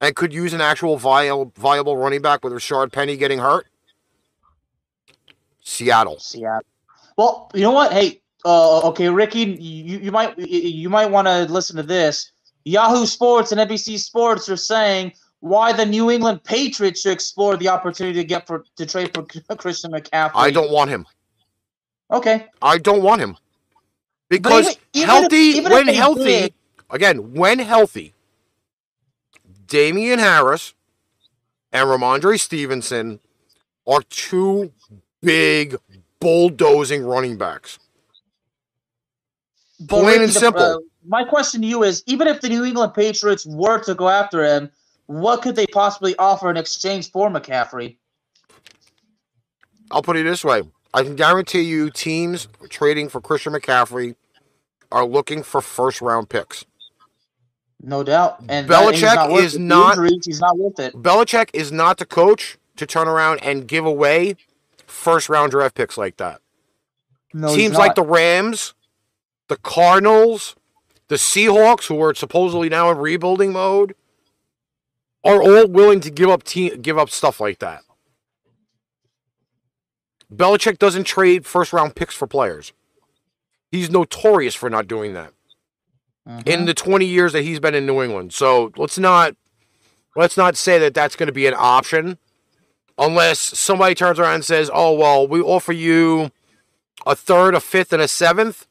and 0.00 0.14
could 0.14 0.32
use 0.32 0.52
an 0.52 0.60
actual 0.60 0.98
viable 0.98 1.52
viable 1.56 1.96
running 1.96 2.20
back 2.20 2.44
with 2.44 2.52
Rashaad 2.52 2.92
Penny 2.92 3.16
getting 3.16 3.38
hurt. 3.38 3.66
Seattle. 5.62 6.18
Seattle. 6.18 6.66
Well, 7.16 7.50
you 7.54 7.62
know 7.62 7.70
what? 7.70 7.92
Hey, 7.92 8.20
uh, 8.44 8.80
okay, 8.88 9.08
Ricky, 9.08 9.40
you, 9.40 9.98
you 10.00 10.12
might 10.12 10.38
you 10.38 10.90
might 10.90 11.06
want 11.06 11.26
to 11.28 11.44
listen 11.44 11.76
to 11.76 11.82
this. 11.82 12.30
Yahoo 12.64 13.06
Sports 13.06 13.52
and 13.52 13.60
NBC 13.60 13.98
Sports 13.98 14.48
are 14.48 14.56
saying 14.56 15.12
why 15.40 15.72
the 15.72 15.84
New 15.84 16.10
England 16.10 16.42
Patriots 16.44 17.02
should 17.02 17.12
explore 17.12 17.56
the 17.56 17.68
opportunity 17.68 18.18
to 18.18 18.24
get 18.24 18.46
for 18.46 18.64
to 18.76 18.86
trade 18.86 19.12
for 19.14 19.22
Christian 19.56 19.92
McCaffrey. 19.92 20.32
I 20.34 20.50
don't 20.50 20.70
want 20.70 20.90
him. 20.90 21.06
Okay. 22.10 22.46
I 22.62 22.78
don't 22.78 23.02
want 23.02 23.20
him. 23.20 23.36
Because 24.30 24.68
even- 24.68 24.78
even 24.94 25.08
healthy, 25.08 25.50
if 25.58 25.64
when 25.70 25.86
healthy, 25.88 26.24
did- 26.24 26.54
again, 26.90 27.34
when 27.34 27.58
healthy, 27.58 28.14
Damien 29.66 30.18
Harris 30.18 30.72
and 31.72 31.86
Rhamondre 31.88 32.40
Stevenson 32.40 33.20
are 33.86 34.00
two 34.02 34.72
big 35.20 35.76
bulldozing 36.20 37.04
running 37.04 37.36
backs. 37.36 37.78
Plain 39.88 40.22
and 40.22 40.30
the- 40.30 40.40
simple. 40.40 40.62
uh, 40.62 40.78
my 41.06 41.24
question 41.24 41.62
to 41.62 41.66
you 41.66 41.82
is: 41.82 42.02
even 42.06 42.26
if 42.28 42.40
the 42.40 42.48
New 42.48 42.64
England 42.64 42.94
Patriots 42.94 43.46
were 43.46 43.78
to 43.84 43.94
go 43.94 44.08
after 44.08 44.44
him, 44.44 44.70
what 45.06 45.42
could 45.42 45.56
they 45.56 45.66
possibly 45.66 46.16
offer 46.16 46.50
in 46.50 46.56
exchange 46.56 47.10
for 47.10 47.28
McCaffrey? 47.30 47.96
I'll 49.90 50.02
put 50.02 50.16
it 50.16 50.24
this 50.24 50.44
way. 50.44 50.62
I 50.92 51.02
can 51.02 51.16
guarantee 51.16 51.62
you 51.62 51.90
teams 51.90 52.48
trading 52.68 53.08
for 53.08 53.20
Christian 53.20 53.52
McCaffrey 53.52 54.14
are 54.92 55.04
looking 55.04 55.42
for 55.42 55.60
first 55.60 56.00
round 56.00 56.28
picks. 56.28 56.64
No 57.82 58.02
doubt. 58.02 58.40
And 58.48 58.68
that- 58.68 58.82
and 58.82 58.94
Belichick 58.96 59.14
not 59.14 59.30
worth 59.30 59.44
is 59.44 59.54
it. 59.56 59.60
Not- 59.60 59.90
injuries, 59.98 60.24
he's 60.24 60.40
not 60.40 60.56
worth 60.56 60.78
it. 60.78 60.94
Belichick 60.94 61.50
is 61.52 61.70
not 61.70 61.98
the 61.98 62.06
coach 62.06 62.56
to 62.76 62.86
turn 62.86 63.08
around 63.08 63.42
and 63.42 63.68
give 63.68 63.84
away 63.84 64.36
first 64.86 65.28
round 65.28 65.50
draft 65.50 65.74
picks 65.74 65.98
like 65.98 66.16
that. 66.16 66.40
No, 67.34 67.54
Teams 67.54 67.76
like 67.76 67.96
the 67.96 68.02
Rams, 68.02 68.74
the 69.48 69.56
Cardinals, 69.56 70.54
the 71.14 71.18
Seahawks, 71.18 71.86
who 71.86 72.02
are 72.02 72.12
supposedly 72.12 72.68
now 72.68 72.90
in 72.90 72.98
rebuilding 72.98 73.52
mode, 73.52 73.94
are 75.22 75.40
all 75.40 75.68
willing 75.68 76.00
to 76.00 76.10
give 76.10 76.28
up 76.28 76.42
te- 76.42 76.76
give 76.76 76.98
up 76.98 77.08
stuff 77.08 77.40
like 77.40 77.60
that. 77.60 77.82
Belichick 80.34 80.80
doesn't 80.80 81.04
trade 81.04 81.46
first 81.46 81.72
round 81.72 81.94
picks 81.94 82.16
for 82.16 82.26
players. 82.26 82.72
He's 83.70 83.90
notorious 83.90 84.56
for 84.56 84.68
not 84.68 84.88
doing 84.88 85.14
that 85.14 85.32
mm-hmm. 86.28 86.48
in 86.48 86.64
the 86.64 86.74
20 86.74 87.06
years 87.06 87.32
that 87.32 87.42
he's 87.42 87.60
been 87.60 87.76
in 87.76 87.86
New 87.86 88.02
England. 88.02 88.32
So 88.32 88.72
let's 88.76 88.98
not 88.98 89.36
let's 90.16 90.36
not 90.36 90.56
say 90.56 90.80
that 90.80 90.94
that's 90.94 91.14
going 91.14 91.28
to 91.28 91.32
be 91.32 91.46
an 91.46 91.54
option 91.56 92.18
unless 92.98 93.38
somebody 93.38 93.94
turns 93.94 94.18
around 94.18 94.34
and 94.34 94.44
says, 94.44 94.68
"Oh 94.74 94.94
well, 94.94 95.28
we 95.28 95.40
offer 95.40 95.72
you 95.72 96.32
a 97.06 97.14
third, 97.14 97.54
a 97.54 97.60
fifth, 97.60 97.92
and 97.92 98.02
a 98.02 98.08
seventh. 98.08 98.66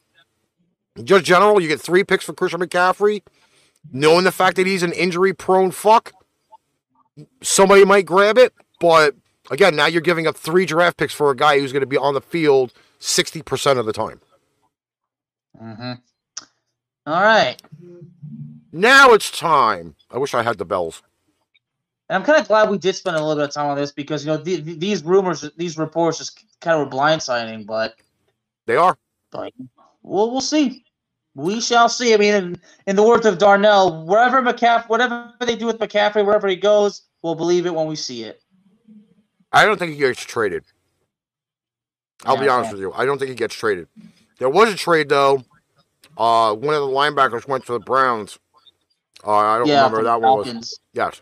Just 1.03 1.25
general, 1.25 1.59
you 1.61 1.67
get 1.67 1.81
three 1.81 2.03
picks 2.03 2.23
for 2.25 2.33
Christian 2.33 2.59
McCaffrey, 2.59 3.23
knowing 3.91 4.25
the 4.25 4.31
fact 4.31 4.57
that 4.57 4.67
he's 4.67 4.83
an 4.83 4.91
injury-prone 4.93 5.71
fuck. 5.71 6.11
Somebody 7.41 7.85
might 7.85 8.05
grab 8.05 8.37
it, 8.37 8.53
but 8.79 9.15
again, 9.49 9.75
now 9.75 9.85
you're 9.87 10.01
giving 10.01 10.27
up 10.27 10.35
three 10.35 10.65
draft 10.65 10.97
picks 10.97 11.13
for 11.13 11.31
a 11.31 11.35
guy 11.35 11.59
who's 11.59 11.71
going 11.71 11.81
to 11.81 11.87
be 11.87 11.97
on 11.97 12.13
the 12.13 12.21
field 12.21 12.73
60% 12.99 13.77
of 13.79 13.85
the 13.85 13.93
time. 13.93 14.21
Mm-hmm. 15.61 15.93
All 17.05 17.21
right. 17.21 17.61
Now 18.71 19.13
it's 19.13 19.29
time. 19.31 19.95
I 20.11 20.17
wish 20.17 20.33
I 20.33 20.41
had 20.43 20.57
the 20.57 20.65
bells. 20.65 21.01
And 22.09 22.17
I'm 22.17 22.23
kind 22.25 22.39
of 22.41 22.47
glad 22.47 22.69
we 22.69 22.77
did 22.77 22.95
spend 22.95 23.15
a 23.15 23.19
little 23.19 23.35
bit 23.35 23.49
of 23.49 23.53
time 23.53 23.67
on 23.67 23.77
this 23.77 23.91
because 23.91 24.25
you 24.25 24.31
know 24.31 24.37
the, 24.37 24.57
the- 24.61 24.75
these 24.75 25.03
rumors, 25.03 25.47
these 25.57 25.77
reports, 25.77 26.17
just 26.17 26.43
kind 26.61 26.79
of 26.79 26.85
were 26.91 26.97
blindsiding. 26.97 27.65
But 27.65 27.95
They 28.65 28.75
are. 28.75 28.97
but 29.31 29.53
we'll 30.01 30.31
we'll 30.31 30.41
see. 30.41 30.82
We 31.35 31.61
shall 31.61 31.89
see. 31.89 32.13
I 32.13 32.17
mean, 32.17 32.33
in, 32.33 32.61
in 32.87 32.95
the 32.95 33.03
words 33.03 33.25
of 33.25 33.37
Darnell, 33.37 34.05
wherever 34.05 34.41
McCaffrey, 34.41 34.87
whatever 34.87 35.33
they 35.39 35.55
do 35.55 35.65
with 35.65 35.79
McCaffrey, 35.79 36.25
wherever 36.25 36.47
he 36.47 36.55
goes, 36.55 37.03
we'll 37.21 37.35
believe 37.35 37.65
it 37.65 37.73
when 37.73 37.87
we 37.87 37.95
see 37.95 38.23
it. 38.23 38.41
I 39.51 39.65
don't 39.65 39.77
think 39.77 39.91
he 39.93 39.97
gets 39.97 40.21
traded. 40.21 40.63
I'll 42.25 42.37
be 42.37 42.47
honest 42.47 42.71
with 42.71 42.81
you. 42.81 42.93
I 42.93 43.05
don't 43.05 43.17
think 43.17 43.29
he 43.29 43.35
gets 43.35 43.55
traded. 43.55 43.87
There 44.39 44.49
was 44.49 44.73
a 44.73 44.77
trade 44.77 45.09
though. 45.09 45.43
Uh, 46.17 46.53
one 46.53 46.73
of 46.73 46.81
the 46.81 46.87
linebackers 46.87 47.47
went 47.47 47.65
to 47.65 47.73
the 47.73 47.79
Browns. 47.79 48.39
Uh, 49.25 49.35
I 49.35 49.57
don't 49.57 49.67
yeah, 49.67 49.85
remember 49.85 50.03
that 50.03 50.19
the 50.21 50.27
one 50.27 50.37
was. 50.39 50.79
Yes. 50.93 51.21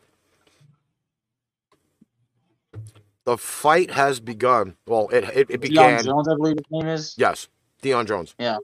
The 3.24 3.38
fight 3.38 3.92
has 3.92 4.20
begun. 4.20 4.76
Well, 4.88 5.08
it 5.10 5.24
it, 5.24 5.50
it 5.50 5.62
Deion 5.62 5.62
began. 5.62 6.04
Jones, 6.04 6.28
I 6.28 6.36
believe 6.36 6.58
his 6.58 6.66
name 6.72 6.88
is. 6.88 7.16
Yes, 7.18 7.48
Deion 7.82 8.08
Jones. 8.08 8.36
Yeah. 8.40 8.58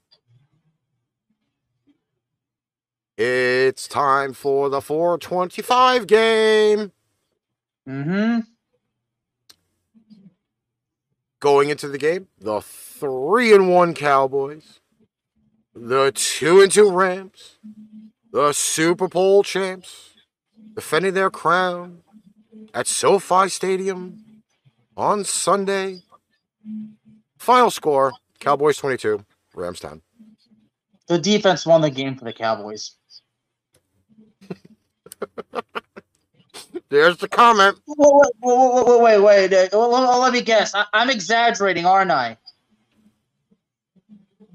It's 3.18 3.88
time 3.88 4.34
for 4.34 4.70
the 4.70 4.80
425 4.80 6.05
game. 6.05 6.91
Mm-hmm. 7.89 8.39
Going 11.39 11.70
into 11.70 11.88
the 11.88 11.97
game, 11.97 12.28
the 12.39 12.61
three 12.61 13.53
and 13.55 13.70
one 13.70 13.95
Cowboys, 13.95 14.80
the 15.74 16.11
two 16.13 16.61
and 16.61 16.72
two 16.72 16.91
Rams, 16.91 17.57
the 18.32 18.53
Super 18.53 19.07
Bowl 19.07 19.41
champs, 19.41 20.11
defending 20.76 21.15
their 21.15 21.32
crown 21.32 22.03
at 22.74 22.86
SoFi 22.86 23.49
Stadium 23.49 24.43
on 24.95 25.24
Sunday. 25.24 26.01
Final 27.39 27.72
score: 27.72 28.13
Cowboys 28.39 28.78
22, 28.78 29.26
Rams 29.55 29.80
10. 29.80 30.01
The 31.07 31.18
defense 31.18 31.65
won 31.65 31.82
the 31.82 31.89
game 31.89 32.15
for 32.15 32.26
the 32.26 32.34
Cowboys. 32.34 32.95
There's 36.89 37.18
the 37.18 37.28
comment. 37.28 37.78
Wait, 37.88 37.97
wait, 38.41 39.01
wait, 39.01 39.22
wait, 39.22 39.51
wait. 39.51 39.74
Let, 39.74 40.34
me 40.34 40.41
guess. 40.41 40.74
I, 40.76 40.86
I'm 40.93 41.09
exaggerating, 41.09 41.86
aren't 41.86 42.11
I? 42.11 42.38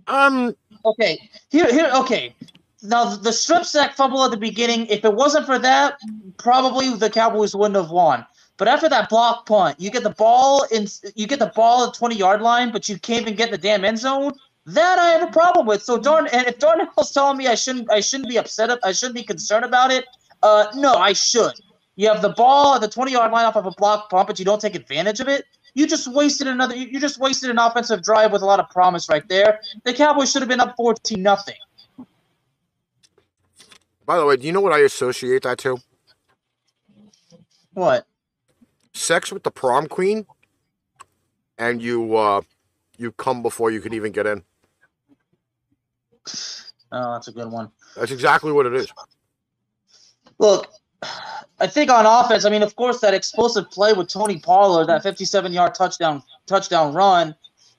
Um, 0.06 0.54
Okay. 0.84 1.18
Here, 1.50 1.70
here. 1.70 1.90
Okay. 1.94 2.34
Now 2.82 3.14
the 3.16 3.32
strip 3.32 3.64
sack 3.64 3.94
fumble 3.94 4.24
at 4.24 4.30
the 4.30 4.36
beginning. 4.36 4.86
If 4.86 5.04
it 5.04 5.14
wasn't 5.14 5.46
for 5.46 5.58
that, 5.58 5.98
probably 6.38 6.90
the 6.94 7.10
Cowboys 7.10 7.54
wouldn't 7.54 7.76
have 7.76 7.90
won. 7.90 8.26
But 8.56 8.68
after 8.68 8.88
that 8.88 9.08
block 9.08 9.46
punt, 9.46 9.80
you 9.80 9.90
get 9.90 10.02
the 10.02 10.10
ball 10.10 10.64
in. 10.72 10.86
You 11.14 11.26
get 11.26 11.38
the 11.38 11.52
ball 11.54 11.84
at 11.84 11.92
the 11.92 11.98
20 11.98 12.16
yard 12.16 12.42
line, 12.42 12.72
but 12.72 12.88
you 12.88 12.98
can't 12.98 13.22
even 13.22 13.34
get 13.36 13.50
the 13.50 13.58
damn 13.58 13.84
end 13.84 13.98
zone. 13.98 14.32
That 14.66 14.98
I 14.98 15.10
have 15.10 15.28
a 15.28 15.32
problem 15.32 15.66
with. 15.66 15.82
So 15.82 15.98
Darn, 15.98 16.28
and 16.28 16.46
if 16.46 16.58
Darnell's 16.58 17.12
telling 17.12 17.36
me 17.36 17.48
I 17.48 17.54
shouldn't, 17.54 17.90
I 17.90 18.00
shouldn't 18.00 18.28
be 18.28 18.38
upset. 18.38 18.70
I 18.84 18.92
shouldn't 18.92 19.16
be 19.16 19.24
concerned 19.24 19.64
about 19.64 19.90
it. 19.90 20.06
Uh, 20.42 20.66
no, 20.74 20.94
I 20.94 21.12
should. 21.12 21.52
You 21.96 22.08
have 22.08 22.22
the 22.22 22.30
ball 22.30 22.74
at 22.74 22.80
the 22.80 22.88
20 22.88 23.12
yard 23.12 23.32
line 23.32 23.44
off 23.44 23.56
of 23.56 23.66
a 23.66 23.70
block 23.72 24.10
punt, 24.10 24.26
but 24.26 24.38
you 24.38 24.44
don't 24.44 24.60
take 24.60 24.74
advantage 24.74 25.20
of 25.20 25.28
it. 25.28 25.44
You 25.74 25.86
just 25.86 26.12
wasted 26.12 26.46
another. 26.46 26.76
You 26.76 26.86
you 26.88 27.00
just 27.00 27.18
wasted 27.18 27.50
an 27.50 27.58
offensive 27.58 28.02
drive 28.02 28.32
with 28.32 28.42
a 28.42 28.46
lot 28.46 28.60
of 28.60 28.68
promise 28.70 29.08
right 29.08 29.26
there. 29.28 29.60
The 29.84 29.94
Cowboys 29.94 30.30
should 30.30 30.42
have 30.42 30.48
been 30.48 30.60
up 30.60 30.74
14 30.76 31.22
nothing. 31.22 31.54
by 34.04 34.18
the 34.18 34.26
way, 34.26 34.36
do 34.36 34.46
you 34.46 34.52
know 34.52 34.60
what 34.60 34.72
I 34.72 34.80
associate 34.80 35.42
that 35.44 35.58
to? 35.58 35.78
What? 37.72 38.06
Sex 38.92 39.32
with 39.32 39.44
the 39.44 39.50
prom 39.50 39.86
queen, 39.86 40.26
and 41.56 41.80
you 41.80 42.16
uh, 42.16 42.42
you 42.98 43.12
come 43.12 43.42
before 43.42 43.70
you 43.70 43.80
can 43.80 43.94
even 43.94 44.12
get 44.12 44.26
in. 44.26 44.42
Oh, 46.92 47.14
that's 47.14 47.28
a 47.28 47.32
good 47.32 47.50
one. 47.50 47.70
That's 47.96 48.12
exactly 48.12 48.52
what 48.52 48.66
it 48.66 48.74
is. 48.74 48.92
Look, 50.38 50.68
I 51.60 51.66
think 51.66 51.90
on 51.90 52.06
offense, 52.06 52.44
I 52.44 52.50
mean, 52.50 52.62
of 52.62 52.74
course, 52.76 53.00
that 53.00 53.14
explosive 53.14 53.70
play 53.70 53.92
with 53.92 54.08
Tony 54.08 54.38
Pollard, 54.38 54.86
that 54.86 55.04
57-yard 55.04 55.74
touchdown 55.74 56.22
touchdown 56.46 56.92
run, 56.92 57.34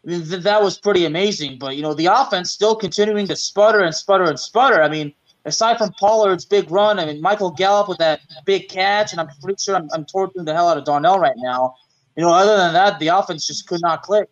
I 0.05 0.09
mean, 0.09 0.25
th- 0.25 0.43
that 0.43 0.61
was 0.61 0.77
pretty 0.77 1.05
amazing. 1.05 1.59
But 1.59 1.75
you 1.75 1.81
know, 1.81 1.93
the 1.93 2.07
offense 2.07 2.51
still 2.51 2.75
continuing 2.75 3.27
to 3.27 3.35
sputter 3.35 3.79
and 3.79 3.93
sputter 3.93 4.25
and 4.25 4.39
sputter. 4.39 4.81
I 4.81 4.89
mean, 4.89 5.13
aside 5.45 5.77
from 5.77 5.91
Pollard's 5.99 6.45
big 6.45 6.69
run, 6.71 6.99
I 6.99 7.05
mean, 7.05 7.21
Michael 7.21 7.51
Gallup 7.51 7.89
with 7.89 7.97
that 7.99 8.21
big 8.45 8.69
catch, 8.69 9.11
and 9.11 9.21
I'm 9.21 9.27
pretty 9.41 9.61
sure 9.61 9.75
I'm, 9.75 9.89
I'm 9.93 10.05
torturing 10.05 10.45
the 10.45 10.53
hell 10.53 10.69
out 10.69 10.77
of 10.77 10.85
Darnell 10.85 11.19
right 11.19 11.35
now. 11.37 11.75
You 12.15 12.23
know, 12.23 12.33
other 12.33 12.55
than 12.57 12.73
that, 12.73 12.99
the 12.99 13.07
offense 13.07 13.47
just 13.47 13.67
could 13.67 13.81
not 13.81 14.03
click. 14.03 14.29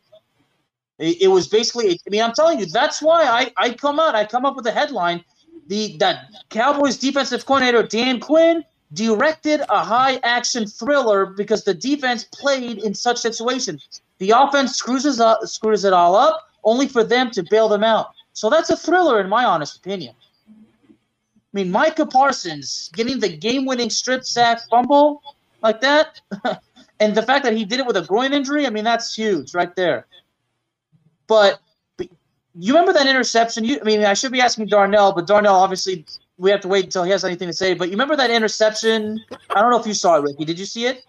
It, 0.99 1.23
it 1.23 1.27
was 1.27 1.47
basically, 1.47 1.91
I 1.91 2.09
mean, 2.09 2.21
I'm 2.21 2.33
telling 2.33 2.59
you, 2.59 2.67
that's 2.67 3.01
why 3.01 3.23
I, 3.23 3.51
I 3.57 3.73
come 3.73 3.99
out, 3.99 4.15
I 4.15 4.25
come 4.25 4.45
up 4.45 4.55
with 4.55 4.67
a 4.67 4.71
headline. 4.71 5.23
The 5.67 5.97
that 5.97 6.25
Cowboys 6.49 6.97
defensive 6.97 7.45
coordinator 7.45 7.83
Dan 7.83 8.19
Quinn 8.19 8.63
directed 8.93 9.61
a 9.69 9.83
high 9.83 10.17
action 10.23 10.67
thriller 10.67 11.25
because 11.25 11.63
the 11.63 11.73
defense 11.73 12.25
played 12.25 12.79
in 12.79 12.93
such 12.93 13.17
situations. 13.17 14.01
The 14.17 14.31
offense 14.31 14.75
screws 14.75 15.19
up, 15.19 15.39
screws 15.43 15.85
it 15.85 15.93
all 15.93 16.15
up, 16.15 16.49
only 16.63 16.87
for 16.87 17.03
them 17.03 17.31
to 17.31 17.43
bail 17.49 17.69
them 17.69 17.83
out. 17.83 18.07
So 18.33 18.49
that's 18.49 18.69
a 18.69 18.77
thriller, 18.77 19.19
in 19.19 19.29
my 19.29 19.45
honest 19.45 19.77
opinion. 19.77 20.15
I 20.89 20.93
mean, 21.53 21.71
Micah 21.71 22.05
Parsons 22.05 22.89
getting 22.93 23.19
the 23.19 23.35
game-winning 23.35 23.89
strip 23.89 24.23
sack 24.23 24.61
fumble 24.69 25.21
like 25.61 25.81
that, 25.81 26.21
and 26.99 27.15
the 27.15 27.23
fact 27.23 27.43
that 27.43 27.55
he 27.55 27.65
did 27.65 27.79
it 27.79 27.85
with 27.85 27.97
a 27.97 28.03
groin 28.03 28.33
injury, 28.33 28.65
I 28.65 28.69
mean, 28.69 28.83
that's 28.83 29.13
huge 29.13 29.53
right 29.53 29.75
there. 29.75 30.05
But 31.27 31.59
you 32.59 32.73
remember 32.73 32.93
that 32.93 33.07
interception? 33.07 33.63
You, 33.63 33.79
I 33.81 33.83
mean, 33.83 34.03
I 34.03 34.13
should 34.13 34.31
be 34.31 34.41
asking 34.41 34.67
Darnell, 34.67 35.13
but 35.13 35.27
Darnell 35.27 35.55
obviously 35.55 36.05
we 36.37 36.51
have 36.51 36.61
to 36.61 36.67
wait 36.67 36.85
until 36.85 37.03
he 37.03 37.11
has 37.11 37.23
anything 37.23 37.47
to 37.47 37.53
say. 37.53 37.73
But 37.73 37.85
you 37.85 37.91
remember 37.91 38.15
that 38.15 38.29
interception? 38.29 39.19
I 39.49 39.61
don't 39.61 39.71
know 39.71 39.79
if 39.79 39.87
you 39.87 39.93
saw 39.93 40.17
it, 40.17 40.23
Ricky. 40.23 40.45
Did 40.45 40.59
you 40.59 40.65
see 40.65 40.85
it? 40.87 41.03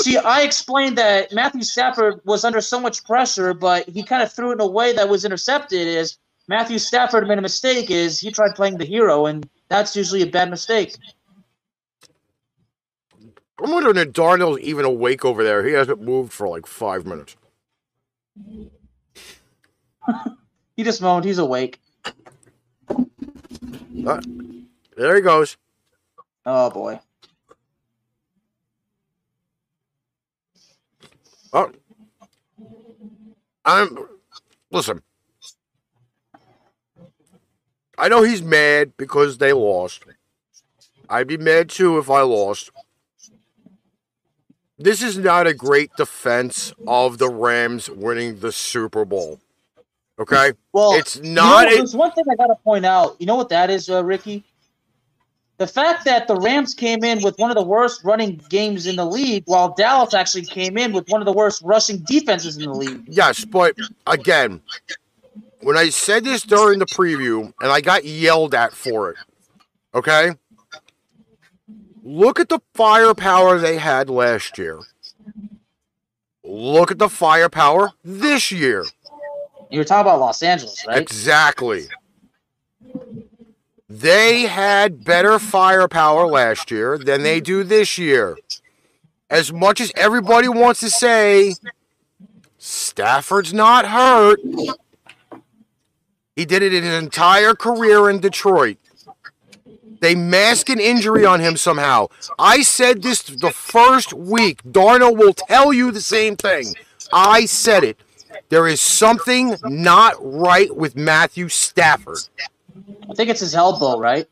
see, 0.00 0.16
I 0.18 0.42
explained 0.42 0.98
that 0.98 1.32
Matthew 1.32 1.62
Stafford 1.62 2.20
was 2.24 2.44
under 2.44 2.60
so 2.60 2.78
much 2.78 3.04
pressure, 3.04 3.54
but 3.54 3.88
he 3.88 4.02
kind 4.02 4.22
of 4.22 4.32
threw 4.32 4.50
it 4.50 4.54
in 4.54 4.60
a 4.60 4.66
way 4.66 4.92
that 4.92 5.08
was 5.08 5.24
intercepted. 5.24 5.88
Is 5.88 6.18
Matthew 6.48 6.78
Stafford 6.78 7.26
made 7.26 7.38
a 7.38 7.42
mistake? 7.42 7.90
Is 7.90 8.20
he 8.20 8.30
tried 8.30 8.54
playing 8.54 8.78
the 8.78 8.84
hero, 8.84 9.26
and 9.26 9.48
that's 9.68 9.96
usually 9.96 10.22
a 10.22 10.26
bad 10.26 10.50
mistake. 10.50 10.96
I'm 13.62 13.70
wondering 13.72 13.96
if 13.96 14.12
Darnell's 14.12 14.60
even 14.60 14.84
awake 14.84 15.24
over 15.24 15.44
there. 15.44 15.66
He 15.66 15.72
hasn't 15.72 16.00
moved 16.00 16.32
for 16.32 16.48
like 16.48 16.66
five 16.66 17.06
minutes. 17.06 17.36
He 20.76 20.84
just 20.84 21.02
moaned. 21.02 21.26
He's 21.26 21.36
awake. 21.36 21.78
Uh, 22.88 24.20
there 24.96 25.14
he 25.14 25.20
goes. 25.20 25.58
Oh 26.46 26.70
boy. 26.70 27.00
Oh, 31.52 31.70
I'm. 33.62 33.98
Listen. 34.70 35.02
I 37.98 38.08
know 38.08 38.22
he's 38.22 38.42
mad 38.42 38.96
because 38.96 39.36
they 39.36 39.52
lost. 39.52 40.04
I'd 41.10 41.26
be 41.26 41.36
mad 41.36 41.68
too 41.68 41.98
if 41.98 42.08
I 42.08 42.22
lost. 42.22 42.70
This 44.78 45.02
is 45.02 45.18
not 45.18 45.46
a 45.46 45.52
great 45.52 45.90
defense 45.98 46.72
of 46.86 47.18
the 47.18 47.28
Rams 47.28 47.90
winning 47.90 48.40
the 48.40 48.50
Super 48.50 49.04
Bowl. 49.04 49.40
Okay? 50.20 50.52
Well, 50.72 50.92
It's 50.94 51.16
you 51.16 51.32
not 51.32 51.64
know, 51.68 51.76
there's 51.76 51.96
one 51.96 52.12
thing 52.12 52.24
I 52.30 52.36
gotta 52.36 52.56
point 52.56 52.84
out. 52.84 53.16
You 53.18 53.26
know 53.26 53.36
what 53.36 53.48
that 53.48 53.70
is, 53.70 53.88
uh, 53.88 54.04
Ricky? 54.04 54.44
the 55.60 55.66
fact 55.66 56.06
that 56.06 56.26
the 56.26 56.36
Rams 56.36 56.72
came 56.72 57.04
in 57.04 57.22
with 57.22 57.38
one 57.38 57.50
of 57.50 57.54
the 57.54 57.62
worst 57.62 58.02
running 58.02 58.40
games 58.48 58.86
in 58.86 58.96
the 58.96 59.04
league, 59.04 59.42
while 59.44 59.74
Dallas 59.74 60.14
actually 60.14 60.46
came 60.46 60.78
in 60.78 60.90
with 60.90 61.06
one 61.10 61.20
of 61.20 61.26
the 61.26 61.34
worst 61.34 61.60
rushing 61.62 61.98
defenses 61.98 62.56
in 62.56 62.62
the 62.62 62.72
league. 62.72 63.02
Yes, 63.06 63.44
but 63.44 63.76
again, 64.06 64.62
when 65.60 65.76
I 65.76 65.90
said 65.90 66.24
this 66.24 66.44
during 66.44 66.78
the 66.78 66.86
preview 66.86 67.52
and 67.60 67.70
I 67.70 67.82
got 67.82 68.06
yelled 68.06 68.54
at 68.54 68.72
for 68.72 69.10
it, 69.10 69.18
okay? 69.94 70.30
Look 72.02 72.40
at 72.40 72.48
the 72.48 72.60
firepower 72.72 73.58
they 73.58 73.76
had 73.76 74.08
last 74.08 74.56
year. 74.56 74.80
Look 76.42 76.90
at 76.90 76.98
the 76.98 77.10
firepower 77.10 77.90
this 78.02 78.50
year. 78.50 78.86
You 79.70 79.78
were 79.78 79.84
talking 79.84 80.08
about 80.08 80.20
Los 80.20 80.42
Angeles, 80.42 80.84
right? 80.86 80.98
Exactly. 80.98 81.86
They 83.88 84.42
had 84.42 85.04
better 85.04 85.38
firepower 85.38 86.26
last 86.26 86.70
year 86.70 86.98
than 86.98 87.22
they 87.22 87.40
do 87.40 87.64
this 87.64 87.98
year. 87.98 88.36
As 89.28 89.52
much 89.52 89.80
as 89.80 89.92
everybody 89.96 90.48
wants 90.48 90.80
to 90.80 90.90
say 90.90 91.54
Stafford's 92.58 93.54
not 93.54 93.86
hurt, 93.86 94.40
he 96.34 96.44
did 96.44 96.62
it 96.62 96.74
in 96.74 96.82
his 96.82 97.02
entire 97.02 97.54
career 97.54 98.10
in 98.10 98.20
Detroit. 98.20 98.78
They 100.00 100.14
mask 100.14 100.68
an 100.68 100.80
injury 100.80 101.24
on 101.24 101.40
him 101.40 101.56
somehow. 101.56 102.08
I 102.38 102.62
said 102.62 103.02
this 103.02 103.22
the 103.22 103.50
first 103.50 104.12
week. 104.14 104.62
Darno 104.62 105.16
will 105.16 105.34
tell 105.34 105.72
you 105.72 105.90
the 105.90 106.00
same 106.00 106.36
thing. 106.36 106.74
I 107.12 107.44
said 107.44 107.84
it. 107.84 108.00
There 108.48 108.66
is 108.66 108.80
something 108.80 109.56
not 109.64 110.14
right 110.20 110.74
with 110.74 110.96
Matthew 110.96 111.48
Stafford. 111.48 112.18
I 113.08 113.14
think 113.14 113.30
it's 113.30 113.40
his 113.40 113.54
elbow, 113.54 113.98
right? 113.98 114.26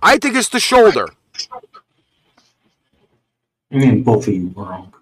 I 0.00 0.18
think 0.18 0.36
it's 0.36 0.48
the 0.48 0.60
shoulder. 0.60 1.08
I 3.72 3.76
mean, 3.76 4.02
both 4.02 4.28
of 4.28 4.34
you 4.34 4.52
wrong. 4.56 4.92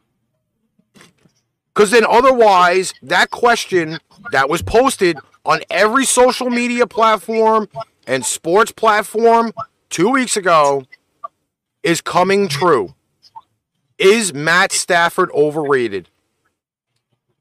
Because 1.75 1.91
then, 1.91 2.07
otherwise, 2.09 2.95
that 3.03 3.31
question 3.31 3.99
that 4.33 4.49
was 4.49 4.63
posted 4.63 5.19
on 5.45 5.61
every 5.71 6.07
social 6.07 6.49
media 6.49 6.87
platform 6.87 7.69
and 8.07 8.25
sports 8.25 8.73
platform 8.73 9.53
two 9.91 10.09
weeks 10.09 10.37
ago 10.37 10.85
is 11.83 12.01
coming 12.01 12.49
true. 12.49 12.95
Is 13.99 14.33
Matt 14.33 14.73
Stafford 14.73 15.31
overrated? 15.33 16.09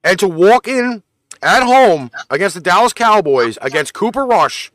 And 0.06 0.20
to 0.20 0.28
walk 0.28 0.68
in 0.68 1.02
at 1.42 1.64
home 1.64 2.12
against 2.30 2.54
the 2.54 2.62
Dallas 2.62 2.94
Cowboys, 2.94 3.58
against 3.60 3.96
Cooper 3.96 4.24
Rush, 4.26 4.72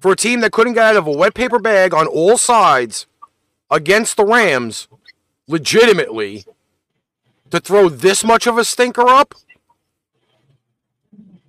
for 0.00 0.12
a 0.12 0.16
team 0.16 0.40
that 0.40 0.52
couldn't 0.52 0.74
get 0.74 0.84
out 0.84 0.96
of 0.96 1.06
a 1.06 1.10
wet 1.10 1.34
paper 1.34 1.58
bag 1.58 1.92
on 1.92 2.06
all 2.06 2.38
sides 2.38 3.06
against 3.70 4.16
the 4.16 4.24
Rams, 4.24 4.86
legitimately, 5.48 6.44
to 7.50 7.58
throw 7.60 7.88
this 7.88 8.24
much 8.24 8.46
of 8.46 8.56
a 8.56 8.64
stinker 8.64 9.08
up? 9.08 9.34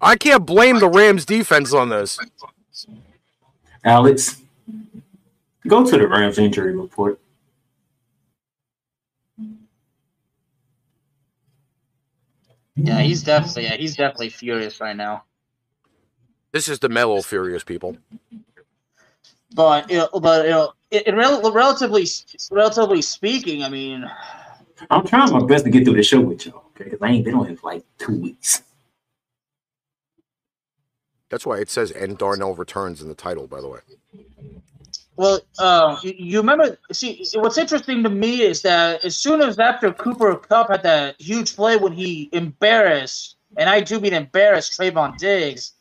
I 0.01 0.15
can't 0.15 0.45
blame 0.45 0.79
the 0.79 0.89
Rams 0.89 1.23
defense 1.23 1.71
on 1.71 1.89
this. 1.89 2.19
Alex, 3.85 4.41
go 5.67 5.85
to 5.85 5.97
the 5.97 6.07
Rams 6.07 6.39
injury 6.39 6.75
report. 6.75 7.19
Yeah, 12.75 12.93
mm-hmm. 12.95 13.03
he's 13.03 13.23
definitely 13.23 13.63
yeah, 13.63 13.75
he's 13.75 13.95
definitely 13.95 14.29
furious 14.29 14.79
right 14.79 14.95
now. 14.95 15.23
This 16.51 16.67
is 16.67 16.79
the 16.79 16.89
mellow 16.89 17.21
furious 17.21 17.63
people. 17.63 17.97
But 19.53 19.89
you 19.89 19.97
know, 19.97 20.09
but 20.19 20.45
you 20.45 20.51
know, 20.51 20.73
in, 20.91 21.01
in 21.07 21.15
rel- 21.15 21.51
relatively 21.51 22.07
relatively 22.51 23.01
speaking, 23.01 23.63
I 23.63 23.69
mean, 23.69 24.09
I'm 24.89 25.05
trying 25.05 25.31
my 25.31 25.45
best 25.45 25.65
to 25.65 25.71
get 25.71 25.85
through 25.85 25.95
the 25.95 26.03
show 26.03 26.21
with 26.21 26.45
y'all, 26.45 26.63
okay? 26.75 26.85
Because 26.85 27.01
I 27.01 27.09
ain't 27.09 27.25
been 27.25 27.35
on 27.35 27.47
here 27.47 27.57
for 27.57 27.73
like 27.73 27.83
two 27.99 28.19
weeks. 28.19 28.63
That's 31.29 31.45
why 31.45 31.59
it 31.59 31.69
says 31.69 31.91
"and 31.91 32.17
Darnell 32.17 32.55
returns" 32.55 33.01
in 33.01 33.07
the 33.07 33.15
title. 33.15 33.47
By 33.47 33.61
the 33.61 33.69
way, 33.69 33.79
well, 35.15 35.41
uh, 35.59 35.97
you, 36.03 36.39
remember? 36.39 36.77
See, 36.91 37.25
what's 37.35 37.57
interesting 37.57 38.03
to 38.03 38.09
me 38.09 38.41
is 38.41 38.61
that 38.63 39.03
as 39.05 39.15
soon 39.15 39.41
as 39.41 39.59
after 39.59 39.93
Cooper 39.93 40.35
Kupp 40.35 40.69
had 40.69 40.83
that 40.83 41.21
huge 41.21 41.55
play 41.55 41.77
when 41.77 41.93
he 41.93 42.29
embarrassed, 42.33 43.35
and 43.57 43.69
I 43.69 43.81
do 43.81 43.99
mean 43.99 44.13
embarrassed 44.13 44.79
Trevon 44.79 45.17
Diggs, 45.17 45.73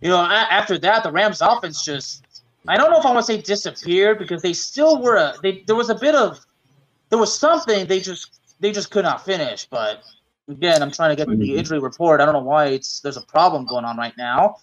you 0.00 0.08
know, 0.08 0.20
after 0.20 0.78
that 0.78 1.02
the 1.02 1.12
Rams 1.12 1.40
offense 1.40 1.84
just. 1.84 2.24
I 2.68 2.76
don't 2.76 2.90
know 2.90 2.98
if 2.98 3.06
I 3.06 3.12
want 3.12 3.24
to 3.24 3.32
say 3.32 3.40
disappeared 3.40 4.18
because 4.18 4.42
they 4.42 4.52
still 4.52 5.00
were 5.00 5.16
a 5.16 5.34
they 5.42 5.64
there 5.66 5.76
was 5.76 5.88
a 5.88 5.94
bit 5.94 6.14
of 6.14 6.44
there 7.08 7.18
was 7.18 7.36
something 7.36 7.86
they 7.86 8.00
just 8.00 8.38
they 8.60 8.70
just 8.70 8.90
could 8.90 9.04
not 9.04 9.24
finish. 9.24 9.66
But 9.66 10.02
again, 10.48 10.82
I'm 10.82 10.90
trying 10.90 11.16
to 11.16 11.24
get 11.24 11.38
the 11.38 11.56
injury 11.56 11.78
report. 11.78 12.20
I 12.20 12.26
don't 12.26 12.34
know 12.34 12.40
why 12.40 12.66
it's 12.66 13.00
there's 13.00 13.16
a 13.16 13.22
problem 13.22 13.66
going 13.66 13.86
on 13.86 13.96
right 13.96 14.16
now. 14.18 14.56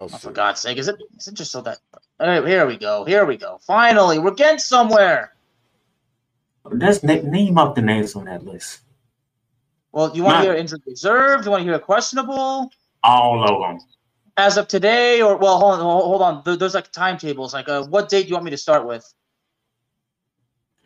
Oh, 0.00 0.08
for 0.08 0.32
God's 0.32 0.60
sake, 0.60 0.78
is 0.78 0.88
it 0.88 0.96
is 1.16 1.28
it 1.28 1.34
just 1.34 1.52
so 1.52 1.60
that 1.62 1.78
all 2.20 2.28
right, 2.28 2.46
here 2.46 2.66
we 2.66 2.76
go. 2.76 3.04
Here 3.04 3.24
we 3.24 3.36
go. 3.36 3.58
Finally, 3.66 4.18
we're 4.18 4.34
getting 4.34 4.58
somewhere. 4.58 5.34
Let's 6.64 7.02
na- 7.02 7.22
name 7.22 7.58
up 7.58 7.74
the 7.74 7.82
names 7.82 8.14
on 8.16 8.24
that 8.26 8.44
list. 8.44 8.80
Well, 9.92 10.14
you 10.16 10.22
want 10.24 10.36
to 10.36 10.38
Nah. 10.38 10.44
hear 10.44 10.54
injured 10.54 10.82
reserve? 10.86 11.44
You 11.44 11.50
want 11.52 11.62
to 11.62 11.70
hear 11.70 11.78
questionable? 11.78 12.70
All 13.04 13.44
of 13.44 13.60
them. 13.78 13.80
As 14.36 14.56
of 14.56 14.68
today, 14.68 15.22
or 15.22 15.36
well, 15.36 15.58
hold 15.60 15.74
on, 15.74 15.80
hold 15.80 16.04
hold 16.04 16.22
on. 16.22 16.58
There's 16.58 16.74
like 16.74 16.90
timetables. 16.92 17.54
Like, 17.54 17.68
uh, 17.68 17.84
what 17.84 18.08
date 18.08 18.24
do 18.24 18.28
you 18.30 18.34
want 18.34 18.44
me 18.46 18.50
to 18.52 18.56
start 18.56 18.86
with? 18.86 19.04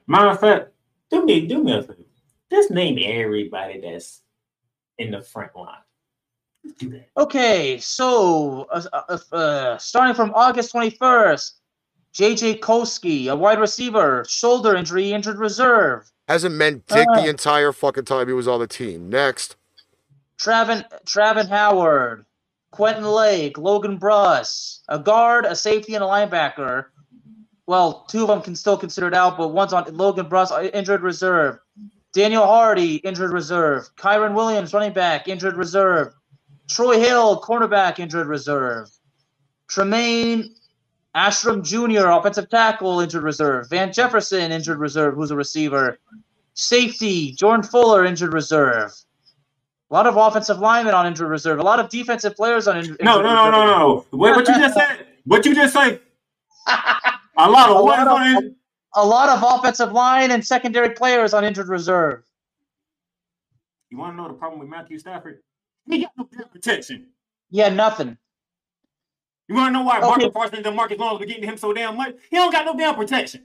Matter 0.06 0.30
of 0.30 0.40
fact, 0.40 0.70
do 1.10 1.24
me, 1.24 1.46
do 1.46 1.62
me 1.62 1.72
a 1.78 1.82
favor. 1.82 1.96
Just 2.50 2.70
name 2.70 2.98
everybody 3.02 3.80
that's 3.80 4.22
in 4.98 5.10
the 5.12 5.22
front 5.22 5.54
line. 5.56 5.76
Let's 6.68 6.78
do 6.80 6.90
that. 6.90 7.08
Okay, 7.16 7.78
so 7.78 8.66
uh, 8.70 8.82
uh, 8.92 9.18
uh, 9.32 9.78
starting 9.78 10.14
from 10.14 10.32
August 10.34 10.72
21st, 10.74 11.52
JJ 12.14 12.60
Koski, 12.60 13.30
a 13.30 13.36
wide 13.36 13.58
receiver, 13.58 14.24
shoulder 14.28 14.76
injury, 14.76 15.12
injured 15.12 15.38
reserve. 15.38 16.10
Hasn't 16.28 16.54
meant 16.54 16.86
dick 16.86 17.06
Ah. 17.10 17.22
the 17.22 17.28
entire 17.28 17.72
fucking 17.72 18.04
time 18.04 18.26
he 18.28 18.34
was 18.34 18.46
on 18.46 18.60
the 18.60 18.66
team. 18.66 19.08
Next, 19.08 19.56
Travin 20.38 20.84
Travin 21.06 21.48
Howard, 21.48 22.26
Quentin 22.70 23.04
Lake, 23.04 23.56
Logan 23.56 23.98
Bruss, 23.98 24.80
a 24.88 24.98
guard, 24.98 25.46
a 25.46 25.56
safety, 25.56 25.94
and 25.94 26.04
a 26.04 26.06
linebacker. 26.06 26.86
Well, 27.66 28.04
two 28.08 28.22
of 28.22 28.28
them 28.28 28.42
can 28.42 28.54
still 28.56 28.76
considered 28.76 29.14
out, 29.14 29.36
but 29.38 29.48
one's 29.48 29.72
on 29.72 29.84
Logan 29.96 30.26
Bruss, 30.26 30.50
uh, 30.50 30.64
injured 30.74 31.02
reserve. 31.02 31.58
Daniel 32.14 32.46
Hardy, 32.46 32.96
injured 32.96 33.32
reserve. 33.32 33.88
Kyren 33.96 34.34
Williams, 34.34 34.72
running 34.72 34.92
back, 34.92 35.28
injured 35.28 35.56
reserve. 35.56 36.14
Troy 36.68 36.98
Hill, 36.98 37.40
cornerback, 37.40 37.98
injured 37.98 38.26
reserve. 38.26 38.90
Tremayne 39.70 40.50
Anchrum 41.14 41.62
Jr., 41.62 42.08
offensive 42.08 42.48
tackle, 42.48 43.00
injured 43.00 43.22
reserve. 43.22 43.68
Van 43.70 43.92
Jefferson, 43.92 44.52
injured 44.52 44.78
reserve, 44.78 45.14
who's 45.14 45.30
a 45.30 45.36
receiver. 45.36 45.98
Safety, 46.54 47.32
Jordan 47.32 47.62
Fuller, 47.62 48.04
injured 48.04 48.32
reserve. 48.32 48.92
A 49.90 49.94
lot 49.94 50.06
of 50.06 50.16
offensive 50.16 50.58
linemen 50.58 50.94
on 50.94 51.06
injured 51.06 51.28
reserve. 51.28 51.58
A 51.58 51.62
lot 51.62 51.80
of 51.80 51.88
defensive 51.88 52.36
players 52.36 52.68
on 52.68 52.76
injured 52.76 52.98
No, 53.02 53.22
no, 53.22 53.34
no, 53.34 53.50
no, 53.50 53.64
no. 53.64 54.06
Wait, 54.12 54.32
what 54.32 54.46
you 54.46 54.54
just 54.54 54.74
said? 54.74 55.06
What 55.24 55.46
you 55.46 55.54
just 55.54 55.72
said? 55.72 56.00
A 57.38 57.48
lot 57.48 57.70
of 57.70 57.82
what? 57.84 58.04
lot 58.04 58.36
of-? 58.36 58.44
A 58.96 59.06
lot 59.06 59.28
of 59.28 59.42
offensive 59.42 59.92
line 59.92 60.30
and 60.30 60.44
secondary 60.44 60.90
players 60.90 61.32
on 61.32 61.44
injured 61.44 61.68
reserve. 61.68 62.24
You 63.90 63.98
want 63.98 64.12
to 64.12 64.16
know 64.16 64.28
the 64.28 64.34
problem 64.34 64.58
with 64.60 64.68
Matthew 64.68 64.98
Stafford? 64.98 65.40
He 65.88 66.00
got 66.02 66.12
no 66.18 66.28
damn 66.36 66.48
protection. 66.48 67.08
Yeah, 67.50 67.70
nothing. 67.70 68.18
You 69.48 69.56
want 69.56 69.68
to 69.68 69.72
know 69.72 69.82
why 69.84 70.00
Okay. 70.02 70.06
Marcus 70.06 70.30
Parsons 70.32 70.66
and 70.66 70.76
Marcus 70.76 70.98
Lawrence 70.98 71.20
were 71.20 71.26
getting 71.26 71.44
him 71.44 71.56
so 71.58 71.72
damn 71.72 71.96
much? 71.96 72.16
He 72.30 72.36
don't 72.36 72.52
got 72.52 72.66
no 72.66 72.76
damn 72.76 72.96
protection. 72.96 73.44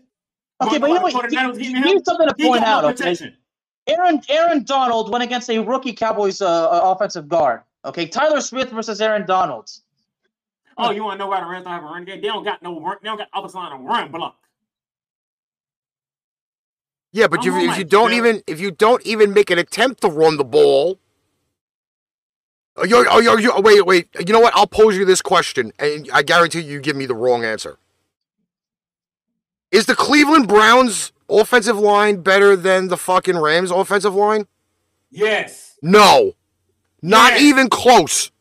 Okay, 0.61 0.77
You 0.77 0.79
but 0.79 0.89
you 0.89 0.95
know 0.95 1.01
wanna 1.01 1.13
know 1.13 1.13
what? 1.13 1.13
why 1.13 1.21
Dakota 1.29 1.41
Adams 1.41 1.57
Here's 1.85 2.05
something 2.05 2.27
to 2.27 2.35
He 2.37 2.49
point 2.49 2.63
out. 2.63 2.83
no 2.83 2.89
Okay. 2.89 3.17
Aaron 3.87 4.21
Aaron 4.29 4.63
Donald 4.65 5.11
went 5.11 5.23
against 5.23 5.49
a 5.49 5.59
rookie 5.59 5.93
Cowboys 5.93 6.41
uh, 6.41 6.69
uh, 6.69 6.81
offensive 6.95 7.29
guard. 7.29 7.61
Okay, 7.85 8.07
Tyler 8.07 8.41
Smith 8.41 8.69
versus 8.71 9.01
Aaron 9.01 9.25
Donald. 9.27 9.69
Oh, 10.77 10.91
you 10.91 11.03
want 11.03 11.15
to 11.19 11.25
know 11.25 11.29
why 11.29 11.41
the 11.41 11.47
Rams 11.47 11.65
don't 11.65 11.73
have 11.73 11.83
a 11.83 11.87
run 11.87 12.05
game? 12.05 12.21
They 12.21 12.27
don't 12.27 12.43
got 12.43 12.63
no 12.63 12.79
run. 12.81 12.97
They 13.03 13.09
don't 13.09 13.17
got 13.17 13.29
offensive 13.33 13.55
line 13.55 13.71
to 13.79 13.85
run 13.85 14.11
block. 14.11 14.37
yeah, 17.13 17.27
but 17.27 17.45
you, 17.45 17.57
if 17.57 17.77
you 17.77 17.85
don't 17.85 18.13
even 18.13 18.43
if 18.47 18.59
you 18.61 18.71
don't 18.71 19.05
even 19.05 19.33
make 19.33 19.51
an 19.51 19.59
attempt 19.59 20.01
to 20.01 20.09
run 20.09 20.37
the 20.37 20.45
ball, 20.45 20.99
oh, 22.77 22.85
you're, 22.85 23.05
oh, 23.09 23.19
you're, 23.19 23.39
you're, 23.39 23.61
wait, 23.61 23.85
wait. 23.85 24.07
You 24.19 24.33
know 24.33 24.39
what? 24.39 24.53
I'll 24.55 24.67
pose 24.67 24.97
you 24.97 25.05
this 25.05 25.21
question, 25.21 25.71
and 25.79 26.09
I 26.13 26.23
guarantee 26.23 26.61
you 26.61 26.79
give 26.79 26.95
me 26.95 27.05
the 27.05 27.15
wrong 27.15 27.43
answer. 27.43 27.77
Is 29.71 29.85
the 29.85 29.95
Cleveland 29.95 30.47
Browns 30.47 31.11
offensive 31.29 31.77
line 31.77 32.21
better 32.21 32.55
than 32.55 32.89
the 32.89 32.97
fucking 32.97 33.37
Rams 33.37 33.71
offensive 33.71 34.13
line? 34.13 34.45
Yes. 35.09 35.75
No, 35.81 36.33
not 37.01 37.33
Yes. 37.33 37.41
even 37.41 37.69
close. 37.69 38.31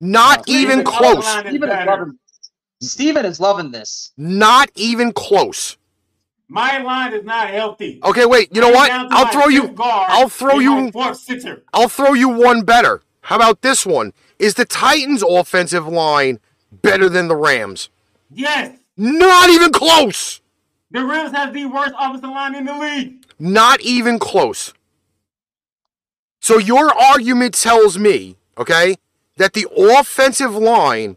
Not 0.00 0.46
No, 0.48 0.54
even 0.54 0.84
close. 0.84 1.18
offensive 1.18 1.34
line 1.34 1.46
is 1.46 1.54
Even 1.54 1.68
better. 1.68 1.90
above 1.92 2.08
him. 2.08 2.18
Steven 2.82 3.24
is 3.24 3.40
loving 3.40 3.70
this. 3.70 4.12
Not 4.16 4.68
even 4.74 5.12
close. 5.12 5.76
My 6.48 6.78
line 6.78 7.14
is 7.14 7.24
not 7.24 7.48
healthy. 7.48 8.00
Okay, 8.04 8.26
wait. 8.26 8.54
You 8.54 8.60
know 8.60 8.68
what? 8.70 8.90
I'll 8.90 9.28
throw 9.28 9.46
you. 9.48 9.68
guard 9.68 10.06
I'll 10.10 10.28
throw 10.28 10.58
you. 10.58 10.74
my 10.74 10.90
fourth 10.90 11.18
center. 11.18 11.62
I'll 11.72 11.88
throw 11.88 12.12
you 12.12 12.28
one 12.28 12.62
better. 12.62 13.00
How 13.24 13.36
about 13.36 13.62
this 13.62 13.86
one? 13.86 14.12
Is 14.38 14.54
the 14.54 14.66
Titans' 14.66 15.22
offensive 15.26 15.86
line 15.86 16.40
better 16.70 17.08
than 17.08 17.28
the 17.28 17.36
Rams? 17.36 17.88
Yes, 18.30 18.76
Not 18.98 19.48
even 19.48 19.72
close. 19.72 20.40
the 20.90 21.04
Rams 21.04 21.32
have 21.32 21.54
the 21.54 21.64
worst 21.64 21.94
offensive 21.98 22.28
line 22.30 22.54
in 22.54 22.66
the 22.66 22.76
league. 22.78 23.24
Not 23.38 23.80
even 23.80 24.18
close. 24.18 24.74
So 26.40 26.58
your 26.58 26.92
argument 26.92 27.54
tells 27.54 27.98
me, 27.98 28.36
okay, 28.58 28.96
that 29.38 29.54
the 29.54 29.66
offensive 29.74 30.54
line 30.54 31.16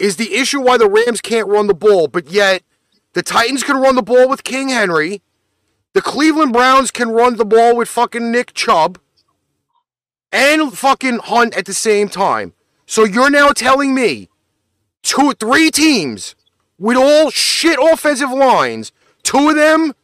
is 0.00 0.16
the 0.16 0.34
issue 0.34 0.60
why 0.60 0.76
the 0.76 0.90
Rams 0.90 1.20
can't 1.20 1.46
run 1.48 1.68
the 1.68 1.74
ball, 1.74 2.08
but 2.08 2.26
yet 2.30 2.62
the 3.12 3.22
Titans 3.22 3.62
can 3.62 3.76
run 3.76 3.94
the 3.94 4.02
ball 4.02 4.28
with 4.28 4.42
King 4.42 4.70
Henry. 4.70 5.22
The 5.92 6.02
Cleveland 6.02 6.52
Browns 6.52 6.90
can 6.90 7.10
run 7.10 7.36
the 7.36 7.44
ball 7.44 7.76
with 7.76 7.88
fucking 7.88 8.32
Nick 8.32 8.52
Chubb 8.54 8.98
and 10.34 10.76
fucking 10.76 11.18
Hunt 11.18 11.56
at 11.56 11.64
the 11.64 11.72
same 11.72 12.08
time. 12.08 12.52
So 12.86 13.04
you're 13.04 13.30
now 13.30 13.50
telling 13.50 13.94
me 13.94 14.28
two, 15.02 15.32
three 15.34 15.70
teams 15.70 16.34
with 16.78 16.96
all 16.96 17.30
shit 17.30 17.78
offensive 17.80 18.30
lines, 18.30 18.92
two 19.22 19.50
of 19.50 19.56
them 19.56 19.94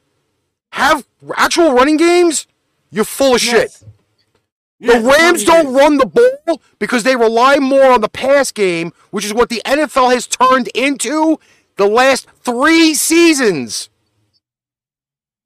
have 0.72 1.06
actual 1.36 1.72
running 1.72 1.96
games? 1.96 2.46
You're 2.90 3.04
full 3.04 3.34
of 3.34 3.40
shit. 3.40 3.52
Yes. 3.52 3.84
Yes, 4.78 5.02
The 5.02 5.08
Rams 5.08 5.44
don't 5.44 5.74
run 5.74 5.98
the 5.98 6.06
ball 6.06 6.62
because 6.78 7.02
they 7.02 7.14
rely 7.14 7.58
more 7.58 7.92
on 7.92 8.00
the 8.00 8.08
pass 8.08 8.50
game, 8.50 8.92
which 9.10 9.26
is 9.26 9.34
what 9.34 9.50
the 9.50 9.60
NFL 9.66 10.10
has 10.12 10.26
turned 10.26 10.68
into 10.68 11.38
the 11.76 11.86
last 11.86 12.26
three 12.42 12.94
seasons. 12.94 13.89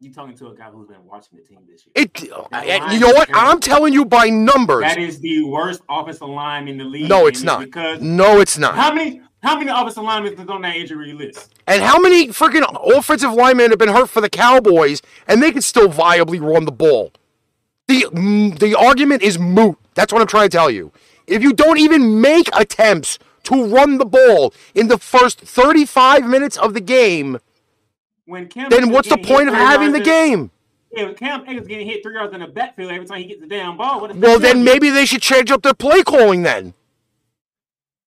You 0.04 0.12
talking 0.12 0.36
to 0.36 0.48
a 0.48 0.54
guy 0.54 0.64
who's 0.64 0.86
been 0.86 1.02
watching 1.06 1.38
the 1.38 1.42
team 1.42 1.60
this 1.66 1.86
year? 1.86 1.92
It, 1.94 2.30
and 2.52 2.92
you 2.92 3.00
know 3.00 3.14
what? 3.14 3.30
I'm 3.32 3.58
telling 3.58 3.94
you 3.94 4.04
by 4.04 4.28
numbers. 4.28 4.82
That 4.82 4.98
is 4.98 5.18
the 5.18 5.44
worst 5.44 5.80
offensive 5.88 6.28
line 6.28 6.68
in 6.68 6.76
the 6.76 6.84
league. 6.84 7.08
No, 7.08 7.26
it's 7.26 7.42
not. 7.42 7.60
Because 7.60 8.02
No, 8.02 8.38
it's 8.38 8.58
not. 8.58 8.74
how 8.74 8.92
many 8.92 9.22
how 9.42 9.58
many 9.58 9.70
offensive 9.70 10.02
linemen 10.02 10.34
is 10.34 10.46
on 10.46 10.60
that 10.60 10.76
injury 10.76 11.14
list? 11.14 11.54
And 11.66 11.82
how 11.82 11.98
many 11.98 12.28
freaking 12.28 12.66
offensive 12.94 13.32
linemen 13.32 13.70
have 13.70 13.78
been 13.78 13.88
hurt 13.88 14.10
for 14.10 14.20
the 14.20 14.28
Cowboys, 14.28 15.00
and 15.26 15.42
they 15.42 15.50
can 15.50 15.62
still 15.62 15.88
viably 15.88 16.38
run 16.38 16.66
the 16.66 16.72
ball? 16.72 17.10
The 17.88 18.02
mm, 18.02 18.58
the 18.58 18.78
argument 18.78 19.22
is 19.22 19.38
moot. 19.38 19.78
That's 19.94 20.12
what 20.12 20.20
I'm 20.20 20.28
trying 20.28 20.50
to 20.50 20.54
tell 20.54 20.70
you. 20.70 20.92
If 21.26 21.42
you 21.42 21.54
don't 21.54 21.78
even 21.78 22.20
make 22.20 22.54
attempts 22.54 23.18
to 23.44 23.64
run 23.64 23.96
the 23.96 24.04
ball 24.04 24.52
in 24.74 24.88
the 24.88 24.98
first 24.98 25.40
35 25.40 26.26
minutes 26.26 26.58
of 26.58 26.74
the 26.74 26.82
game, 26.82 27.38
When 28.26 28.48
Cam 28.48 28.70
then 28.70 28.90
what's 28.90 29.08
the 29.08 29.18
point 29.18 29.48
of 29.48 29.54
having 29.54 29.92
the 29.92 30.00
game? 30.00 30.50
Yeah, 30.90 31.12
Cam 31.12 31.46
Akers 31.48 31.66
getting 31.66 31.86
hit 31.86 32.02
three 32.02 32.14
yards 32.14 32.32
in 32.32 32.40
the 32.40 32.46
backfield 32.46 32.92
every 32.92 33.06
time 33.06 33.18
he 33.18 33.26
gets 33.26 33.40
the 33.40 33.46
damn 33.48 33.76
ball. 33.76 34.08
Well, 34.14 34.38
then 34.38 34.64
maybe 34.64 34.90
they 34.90 35.04
should 35.04 35.22
change 35.22 35.50
up 35.50 35.62
their 35.62 35.74
play 35.74 36.02
calling 36.02 36.42
then. 36.42 36.72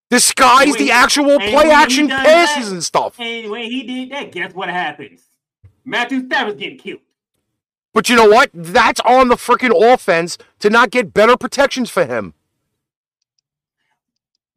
Disguise 0.10 0.78
the 0.78 0.90
actual 0.90 1.38
play 1.38 1.70
action 1.70 2.08
passes 2.08 2.68
that- 2.68 2.74
and 2.74 2.84
stuff. 2.84 3.20
And 3.20 3.52
when 3.52 3.64
he 3.70 3.84
did 3.84 4.12
that, 4.12 4.32
guess 4.32 4.54
what 4.54 4.70
happens? 4.70 5.24
Matthew 5.84 6.26
Stafford's 6.26 6.58
getting 6.60 6.78
killed. 6.78 7.02
But 7.94 8.10
you 8.10 8.16
know 8.16 8.30
what? 8.30 8.50
That's 8.54 9.02
on 9.02 9.28
the 9.28 9.36
freaking 9.36 9.74
offense 9.94 10.38
to 10.60 10.70
not 10.70 10.92
get 10.92 11.14
better 11.14 11.36
protections 11.36 11.90
for 11.90 12.06
him. 12.06 12.34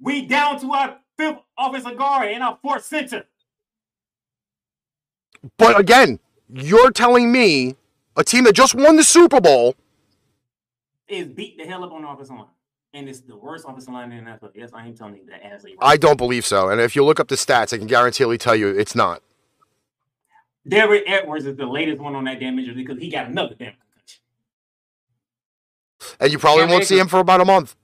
We 0.00 0.26
down 0.26 0.61
to 0.61 0.72
our 0.72 0.98
fifth 1.16 1.38
offensive 1.58 1.96
guard 1.96 2.28
and 2.28 2.42
our 2.42 2.58
fourth 2.62 2.84
center. 2.84 3.24
But 5.57 5.78
again, 5.78 6.18
you're 6.53 6.91
telling 6.91 7.32
me 7.32 7.76
a 8.16 8.24
team 8.24 8.45
that 8.45 8.55
just 8.55 8.74
won 8.74 8.97
the 8.97 9.05
Super 9.05 9.41
Bowl, 9.41 9.74
Is 11.09 11.28
beat 11.28 11.59
the 11.59 11.64
hell 11.64 11.84
up 11.84 11.93
on 11.93 12.03
the 12.03 12.09
offensive 12.09 12.36
line. 12.36 12.47
And 12.93 13.09
it's 13.09 13.20
the 13.20 13.36
worst 13.36 13.64
offensive 13.68 13.93
line 13.95 14.11
in 14.12 14.24
the 14.24 14.30
NFL. 14.32 14.51
Yes, 14.55 14.70
I 14.74 14.86
am 14.86 14.97
telling 14.97 15.16
you 15.16 15.26
that 15.26 15.43
as 15.45 15.64
a 15.64 15.68
I 15.80 15.97
don't 15.97 16.16
believe 16.16 16.45
so. 16.45 16.68
And 16.68 16.80
if 16.80 16.97
you 16.97 17.05
look 17.05 17.20
up 17.20 17.28
the 17.28 17.36
stats, 17.36 17.72
I 17.72 17.78
can 17.78 17.86
guarantee 17.86 18.36
tell 18.36 18.57
you 18.57 18.68
it's 18.68 18.95
not. 18.95 19.22
Derek 20.66 21.05
Edwards 21.07 21.47
is 21.47 21.57
the 21.57 21.66
latest 21.66 22.01
one 22.01 22.14
on 22.14 22.24
that 22.24 22.41
damn 22.41 22.59
injury 22.59 22.74
because 22.74 22.99
he 22.99 23.11
got 23.11 23.28
another 23.28 23.55
damn 23.55 23.74
concussion. 23.74 24.20
And 26.20 26.32
you 26.32 26.38
probably 26.38 26.64
Cam 26.64 26.70
won't 26.70 26.84
see 26.84 26.99
him 26.99 27.09
for 27.09 27.20
about 27.20 27.41
a 27.41 27.45
month. 27.45 27.76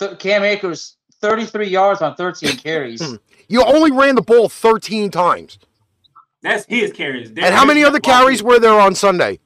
Th- 0.00 0.18
Cam 0.18 0.42
Akers, 0.42 0.96
33 1.20 1.68
yards 1.68 2.02
on 2.02 2.14
13 2.16 2.56
carries. 2.56 3.18
You 3.50 3.64
only 3.64 3.90
ran 3.90 4.14
the 4.14 4.20
ball 4.20 4.50
13 4.50 5.10
times. 5.10 5.58
That's 6.42 6.64
his 6.66 6.92
carries. 6.92 7.28
And 7.30 7.54
how 7.54 7.64
many 7.64 7.82
other 7.84 8.00
carries 8.00 8.42
were 8.42 8.58
there 8.58 8.78
on 8.78 8.94
Sunday? 8.94 9.40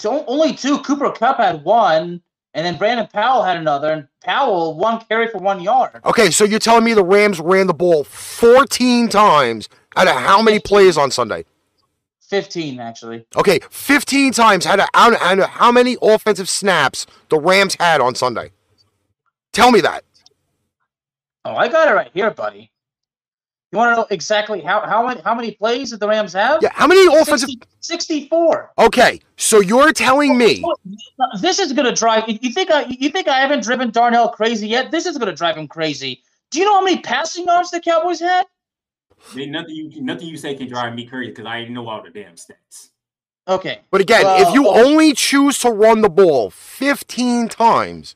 So 0.00 0.24
only 0.26 0.54
two. 0.54 0.78
Cooper 0.80 1.10
Kupp 1.12 1.36
had 1.38 1.62
one, 1.64 2.20
and 2.52 2.66
then 2.66 2.76
Brandon 2.76 3.06
Powell 3.06 3.44
had 3.44 3.56
another. 3.56 3.92
And 3.92 4.08
Powell 4.24 4.76
one 4.76 5.00
carry 5.08 5.28
for 5.28 5.38
one 5.38 5.60
yard. 5.62 6.00
Okay, 6.04 6.30
so 6.30 6.44
you're 6.44 6.58
telling 6.58 6.84
me 6.84 6.94
the 6.94 7.04
Rams 7.04 7.38
ran 7.40 7.68
the 7.68 7.74
ball 7.74 8.02
14 8.04 9.08
times 9.08 9.68
out 9.96 10.08
of 10.08 10.16
how 10.16 10.42
many 10.42 10.58
plays 10.58 10.96
on 10.98 11.10
Sunday? 11.12 11.44
15 12.28 12.80
actually. 12.80 13.24
Okay, 13.36 13.60
15 13.70 14.32
times 14.32 14.66
out 14.66 14.80
of, 14.80 14.88
out 14.94 15.12
of- 15.12 15.20
out 15.22 15.38
of 15.38 15.44
how 15.50 15.70
many 15.70 15.96
offensive 16.02 16.48
snaps 16.48 17.06
the 17.28 17.38
Rams 17.38 17.76
had 17.78 18.00
on 18.00 18.16
Sunday? 18.16 18.50
Tell 19.52 19.70
me 19.70 19.80
that. 19.82 20.02
Oh, 21.44 21.54
I 21.54 21.68
got 21.68 21.86
it 21.86 21.92
right 21.92 22.10
here, 22.12 22.30
buddy. 22.32 22.72
You 23.74 23.78
want 23.78 23.90
to 23.96 24.00
know 24.02 24.06
exactly 24.10 24.60
how 24.60 24.86
how 24.86 25.04
many 25.04 25.20
how 25.22 25.34
many 25.34 25.50
plays 25.50 25.90
did 25.90 25.98
the 25.98 26.06
Rams 26.06 26.32
have? 26.32 26.62
Yeah, 26.62 26.68
how 26.72 26.86
many 26.86 27.04
offensive 27.12 27.48
60 27.48 27.58
64. 27.80 28.70
Okay, 28.78 29.18
so 29.36 29.58
you're 29.58 29.92
telling 29.92 30.38
me 30.38 30.62
This 31.40 31.58
is 31.58 31.72
gonna 31.72 31.92
drive. 31.92 32.22
You 32.28 32.52
think 32.52 32.70
I 32.70 32.84
you 32.88 33.08
think 33.08 33.26
I 33.26 33.40
haven't 33.40 33.64
driven 33.64 33.90
Darnell 33.90 34.28
crazy 34.28 34.68
yet? 34.68 34.92
This 34.92 35.06
is 35.06 35.18
gonna 35.18 35.34
drive 35.34 35.56
him 35.56 35.66
crazy. 35.66 36.22
Do 36.52 36.60
you 36.60 36.66
know 36.66 36.74
how 36.74 36.84
many 36.84 37.00
passing 37.00 37.46
yards 37.46 37.72
the 37.72 37.80
Cowboys 37.80 38.20
had? 38.20 38.46
Then 39.34 39.50
nothing 39.50 39.74
you 39.74 39.90
nothing 40.00 40.28
you 40.28 40.36
say 40.36 40.54
can 40.54 40.68
drive 40.68 40.94
me 40.94 41.04
crazy 41.06 41.30
because 41.32 41.46
I 41.46 41.64
know 41.64 41.88
all 41.88 42.00
the 42.00 42.10
damn 42.10 42.36
stats. 42.36 42.90
Okay. 43.48 43.80
But 43.90 44.00
again, 44.02 44.22
if 44.40 44.54
you 44.54 44.62
Well- 44.62 44.86
only 44.86 45.14
choose 45.14 45.58
to 45.58 45.70
run 45.72 46.00
the 46.00 46.08
ball 46.08 46.50
15 46.50 47.48
times, 47.48 48.14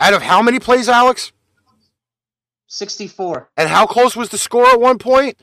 out 0.00 0.14
of 0.14 0.22
how 0.22 0.40
many 0.40 0.58
plays, 0.58 0.88
Alex? 0.88 1.32
64. 2.66 3.50
And 3.56 3.68
how 3.68 3.86
close 3.86 4.16
was 4.16 4.28
the 4.30 4.38
score 4.38 4.66
at 4.66 4.80
one 4.80 4.98
point? 4.98 5.38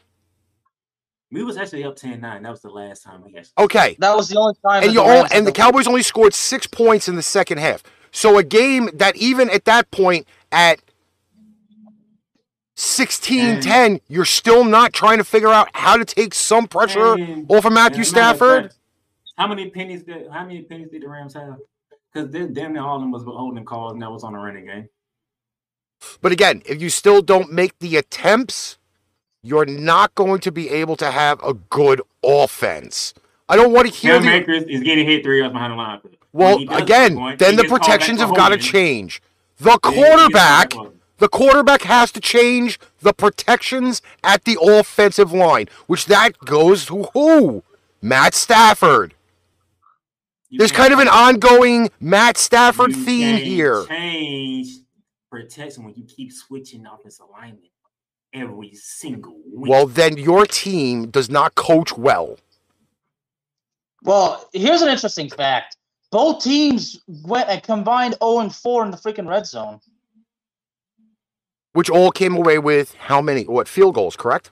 We 1.32 1.44
was 1.44 1.58
actually 1.58 1.84
up 1.84 1.96
10-9. 1.98 2.22
That 2.22 2.44
was 2.52 2.62
the 2.62 2.70
last 2.70 3.04
time 3.04 3.24
we 3.24 3.36
actually. 3.36 3.54
Okay. 3.58 3.96
That 4.00 4.16
was 4.16 4.30
the 4.30 4.38
only 4.38 4.54
time. 4.66 4.84
And 4.84 4.94
you 4.94 5.00
the 5.00 5.06
all, 5.06 5.26
and 5.32 5.48
the 5.48 5.52
the- 5.52 5.52
Cowboys 5.52 5.88
only 5.88 6.04
scored 6.04 6.34
6 6.34 6.68
points 6.68 7.08
in 7.08 7.16
the 7.16 7.24
second 7.24 7.58
half. 7.58 7.82
So 8.12 8.38
a 8.38 8.44
game 8.44 8.90
that 8.94 9.16
even 9.16 9.50
at 9.50 9.66
that 9.66 9.90
point 9.90 10.28
at 10.52 10.80
16-10, 12.76 14.02
you're 14.08 14.26
still 14.26 14.64
not 14.64 14.94
trying 14.94 15.18
to 15.18 15.24
figure 15.24 15.50
out 15.50 15.70
how 15.74 15.98
to 15.98 16.06
take 16.06 16.34
some 16.34 16.68
pressure 16.68 17.14
And- 17.14 17.46
off 17.50 17.66
of 17.66 17.74
Matthew 17.74 18.02
as 18.02 18.12
a 18.12 18.16
matter 18.16 18.32
of 18.32 18.38
Stafford. 18.38 18.64
fact, 18.64 18.78
How 19.38 19.48
many 19.48 19.70
pennies 19.72 20.04
did 20.04 20.30
how 20.32 20.46
many 20.46 20.62
pennies 20.62 20.90
did 20.92 21.02
the 21.02 21.08
Rams 21.10 21.34
have? 21.34 21.58
Because 22.14 22.30
damn 22.54 22.74
near 22.74 22.84
all 22.84 22.98
of 22.98 23.02
them 23.02 23.12
was 23.12 23.24
holding 23.24 23.66
calls 23.66 23.94
and 23.94 24.02
that 24.04 24.12
was 24.12 24.24
on 24.24 24.36
a 24.36 24.40
running 24.40 24.66
game. 24.68 24.88
But 26.22 26.32
again, 26.32 26.62
if 26.66 26.82
you 26.82 26.90
still 26.90 27.22
don't 27.22 27.52
make 27.52 27.78
the 27.80 27.98
attempts, 27.98 28.78
you're 29.42 29.66
not 29.66 30.16
going 30.16 30.40
to 30.42 30.52
be 30.52 30.70
able 30.70 30.96
to 30.98 31.12
have 31.12 31.42
a 31.44 31.54
good 31.54 32.02
offense. 32.24 33.14
I 33.50 33.56
don't 33.56 33.74
want 33.74 33.88
to 33.88 33.94
hear 33.94 34.14
Cam 34.14 34.24
the 34.24 34.34
Akers 34.34 34.64
is 34.64 34.82
getting 34.82 35.06
hit 35.06 35.24
three 35.24 35.40
yards 35.40 35.54
behind 35.54 35.74
the 35.74 35.78
line. 35.78 36.00
well 36.32 36.58
When 36.58 36.60
he 36.60 36.66
does 36.66 36.82
again. 36.82 37.12
score, 37.14 37.36
Then 37.36 37.56
the 37.58 37.64
gets 37.64 37.70
called 37.78 37.82
back 37.82 38.00
protections 38.00 38.20
have 38.22 38.36
got 38.36 38.50
to 38.50 38.58
change. 38.58 39.22
The 39.58 39.80
Yeah, 39.84 39.92
he 39.92 40.02
gets 40.02 40.16
called 40.16 40.32
quarterback, 40.32 40.34
back 40.34 40.72
for 40.72 40.78
holding. 40.78 41.00
the 41.18 41.28
quarterback 41.30 41.82
has 41.84 42.12
to 42.14 42.20
change 42.22 42.80
the 43.02 43.14
protections 43.14 44.02
at 44.24 44.46
the 44.46 44.58
offensive 44.62 45.32
line, 45.34 45.68
which 45.88 46.06
that 46.08 46.38
goes 46.40 46.86
to 46.88 47.04
who? 47.14 47.64
Matt 48.02 48.34
Stafford. 48.34 49.14
You 50.50 50.60
There's 50.60 50.72
kind 50.72 50.94
of 50.94 51.00
an 51.00 51.08
ongoing 51.08 51.90
Matt 52.00 52.38
Stafford 52.38 52.94
theme 52.96 53.38
here. 53.38 53.86
Change 53.86 54.78
protection 55.34 55.84
when 55.84 55.96
you 55.96 56.04
keep 56.04 56.32
switching 56.32 56.86
offensive 56.86 57.26
alignment 57.28 57.66
every 58.36 58.72
single 58.76 59.40
week. 59.52 59.72
Well, 59.72 59.88
then 59.88 60.16
your 60.18 60.46
team 60.46 61.10
does 61.10 61.28
not 61.28 61.56
coach 61.56 61.98
well. 61.98 62.38
Well, 64.04 64.48
here's 64.54 64.84
an 64.84 64.90
interesting 64.90 65.30
fact. 65.30 65.78
Both 66.12 66.44
teams 66.44 67.02
went 67.08 67.50
a 67.50 67.60
combined 67.60 68.16
0 68.24 68.40
and 68.40 68.54
4 68.54 68.86
in 68.86 68.92
the 68.92 68.98
freaking 68.98 69.28
red 69.28 69.48
zone. 69.48 69.80
Which 71.72 71.90
all 71.90 72.12
came 72.12 72.36
away 72.36 72.60
with 72.60 72.94
how 72.94 73.20
many? 73.20 73.46
What 73.46 73.68
field 73.68 73.96
goals? 73.96 74.16
Correct. 74.16 74.52